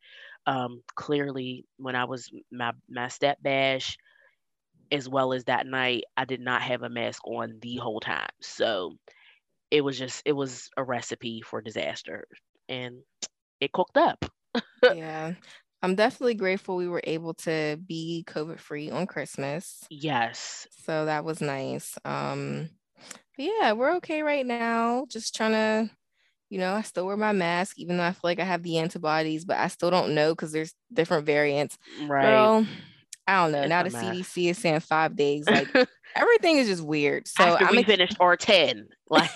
Um, 0.46 0.82
clearly, 0.96 1.66
when 1.78 1.96
I 1.96 2.06
was 2.06 2.30
my 2.52 2.72
my 2.90 3.08
step 3.10 3.38
bash, 3.42 3.98
as 4.92 5.08
well 5.08 5.34
as 5.34 5.46
that 5.46 5.68
night, 5.68 6.04
I 6.18 6.26
did 6.26 6.42
not 6.42 6.62
have 6.62 6.84
a 6.84 6.90
mask 6.90 7.26
on 7.28 7.60
the 7.62 7.78
whole 7.78 8.00
time. 8.00 8.30
So 8.42 8.96
it 9.72 9.82
was 9.82 9.98
just, 9.98 10.22
it 10.26 10.34
was 10.34 10.70
a 10.78 10.84
recipe 10.84 11.42
for 11.42 11.62
disaster 11.62 12.26
and 12.70 12.98
it 13.60 13.72
cooked 13.72 13.98
up. 13.98 14.26
yeah. 14.88 15.34
I'm 15.82 15.96
definitely 15.96 16.34
grateful 16.36 16.76
we 16.76 16.88
were 16.88 17.02
able 17.04 17.34
to 17.36 17.80
be 17.86 18.24
COVID 18.28 18.60
free 18.60 18.90
on 18.92 19.08
Christmas. 19.08 19.84
Yes. 19.90 20.68
So 20.86 21.06
that 21.06 21.24
was 21.24 21.40
nice. 21.42 21.98
Um, 22.04 22.70
yeah, 23.38 23.72
we're 23.72 23.96
okay 23.98 24.22
right 24.22 24.46
now. 24.46 25.06
Just 25.08 25.36
trying 25.36 25.52
to, 25.54 25.90
you 26.50 26.60
know, 26.60 26.74
I 26.74 26.82
still 26.82 27.06
wear 27.06 27.16
my 27.16 27.32
mask, 27.32 27.80
even 27.80 27.96
though 27.98 28.04
I 28.04 28.12
feel 28.12 28.20
like 28.24 28.40
I 28.40 28.44
have 28.44 28.64
the 28.64 28.80
antibodies, 28.80 29.46
but 29.46 29.58
I 29.58 29.68
still 29.68 29.90
don't 29.90 30.14
know 30.16 30.34
because 30.34 30.52
there's 30.52 30.74
different 30.92 31.26
variants. 31.26 31.78
Right. 32.06 32.26
Girl, 32.26 32.66
I 33.26 33.44
don't 33.44 33.52
know. 33.54 33.62
It's 33.62 33.70
now 33.70 33.84
the 33.84 33.90
CDC 33.92 34.50
is 34.50 34.58
saying 34.58 34.82
five 34.82 35.16
days. 35.16 35.48
Like 35.48 35.70
Everything 36.16 36.58
is 36.58 36.68
just 36.68 36.84
weird. 36.84 37.28
So 37.28 37.44
After 37.44 37.66
I'm 37.66 37.72
we 37.72 37.80
ex- 37.80 37.88
finished 37.88 38.18
or 38.20 38.36
10. 38.36 38.88
Like 39.12 39.32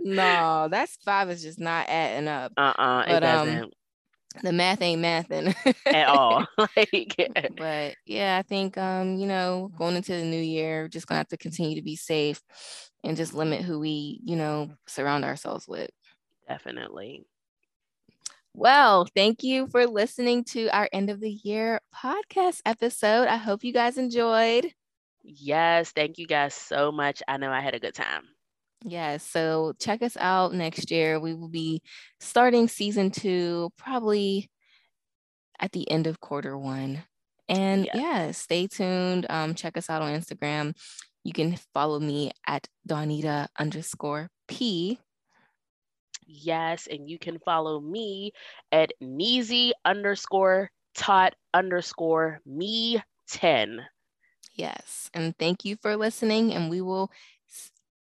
no, 0.00 0.68
that's 0.70 0.96
five 1.04 1.30
is 1.30 1.42
just 1.42 1.60
not 1.60 1.88
adding 1.88 2.26
up. 2.28 2.52
uh-uh, 2.56 3.02
it 3.06 3.08
But, 3.08 3.24
um, 3.24 3.46
doesn't 3.48 3.74
The 4.42 4.52
math 4.52 4.82
ain't 4.82 5.02
mathing. 5.02 5.54
at 5.86 6.08
all. 6.08 6.46
like 6.76 7.16
but 7.56 7.94
yeah, 8.06 8.36
I 8.38 8.42
think 8.42 8.76
um, 8.78 9.16
you 9.16 9.26
know, 9.26 9.70
going 9.76 9.96
into 9.96 10.12
the 10.12 10.24
new 10.24 10.40
year, 10.40 10.88
just 10.88 11.06
gonna 11.06 11.18
have 11.18 11.28
to 11.28 11.36
continue 11.36 11.76
to 11.76 11.82
be 11.82 11.96
safe 11.96 12.42
and 13.04 13.16
just 13.16 13.34
limit 13.34 13.62
who 13.62 13.78
we, 13.78 14.20
you 14.24 14.36
know, 14.36 14.70
surround 14.86 15.24
ourselves 15.24 15.66
with. 15.68 15.90
definitely. 16.48 17.24
Well, 18.54 19.06
thank 19.14 19.42
you 19.42 19.66
for 19.66 19.86
listening 19.86 20.44
to 20.44 20.68
our 20.68 20.88
end 20.90 21.10
of 21.10 21.20
the 21.20 21.30
year 21.30 21.80
podcast 21.94 22.62
episode. 22.64 23.28
I 23.28 23.36
hope 23.36 23.64
you 23.64 23.72
guys 23.72 23.98
enjoyed. 23.98 24.72
Yes, 25.22 25.90
thank 25.90 26.18
you 26.18 26.26
guys 26.26 26.54
so 26.54 26.90
much. 26.90 27.22
I 27.28 27.36
know 27.36 27.50
I 27.50 27.60
had 27.60 27.74
a 27.74 27.80
good 27.80 27.94
time. 27.94 28.22
Yes, 28.84 29.24
so 29.24 29.72
check 29.80 30.02
us 30.02 30.16
out 30.18 30.54
next 30.54 30.90
year. 30.90 31.18
We 31.18 31.34
will 31.34 31.48
be 31.48 31.82
starting 32.20 32.68
season 32.68 33.10
two 33.10 33.70
probably 33.76 34.50
at 35.58 35.72
the 35.72 35.90
end 35.90 36.06
of 36.06 36.20
quarter 36.20 36.56
one. 36.56 37.02
And 37.48 37.84
Yes. 37.86 37.94
yeah, 37.94 38.30
stay 38.32 38.66
tuned. 38.66 39.26
Um, 39.30 39.54
check 39.54 39.76
us 39.76 39.88
out 39.88 40.02
on 40.02 40.12
Instagram. 40.14 40.74
You 41.24 41.32
can 41.32 41.56
follow 41.74 41.98
me 41.98 42.32
at 42.46 42.68
Donita 42.88 43.48
underscore 43.58 44.30
P. 44.46 44.98
Yes, 46.26 46.86
and 46.88 47.08
you 47.08 47.18
can 47.18 47.38
follow 47.38 47.80
me 47.80 48.32
at 48.72 48.92
Neezy 49.02 49.72
underscore 49.84 50.70
tot 50.94 51.34
underscore 51.54 52.40
me 52.44 53.00
10. 53.28 53.80
Yes. 54.54 55.10
And 55.14 55.36
thank 55.38 55.64
you 55.64 55.76
for 55.82 55.96
listening. 55.96 56.52
And 56.52 56.70
we 56.70 56.80
will, 56.80 57.10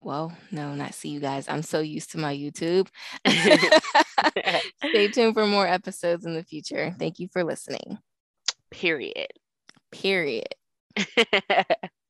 well, 0.03 0.35
no, 0.51 0.73
not 0.75 0.93
see 0.93 1.09
you 1.09 1.19
guys. 1.19 1.47
I'm 1.47 1.63
so 1.63 1.79
used 1.79 2.11
to 2.11 2.17
my 2.17 2.35
YouTube. 2.35 2.87
Stay 4.89 5.07
tuned 5.11 5.33
for 5.33 5.47
more 5.47 5.67
episodes 5.67 6.25
in 6.25 6.33
the 6.33 6.43
future. 6.43 6.95
Thank 6.99 7.19
you 7.19 7.27
for 7.31 7.43
listening. 7.43 7.99
Period. 8.71 9.27
Period. 9.91 10.55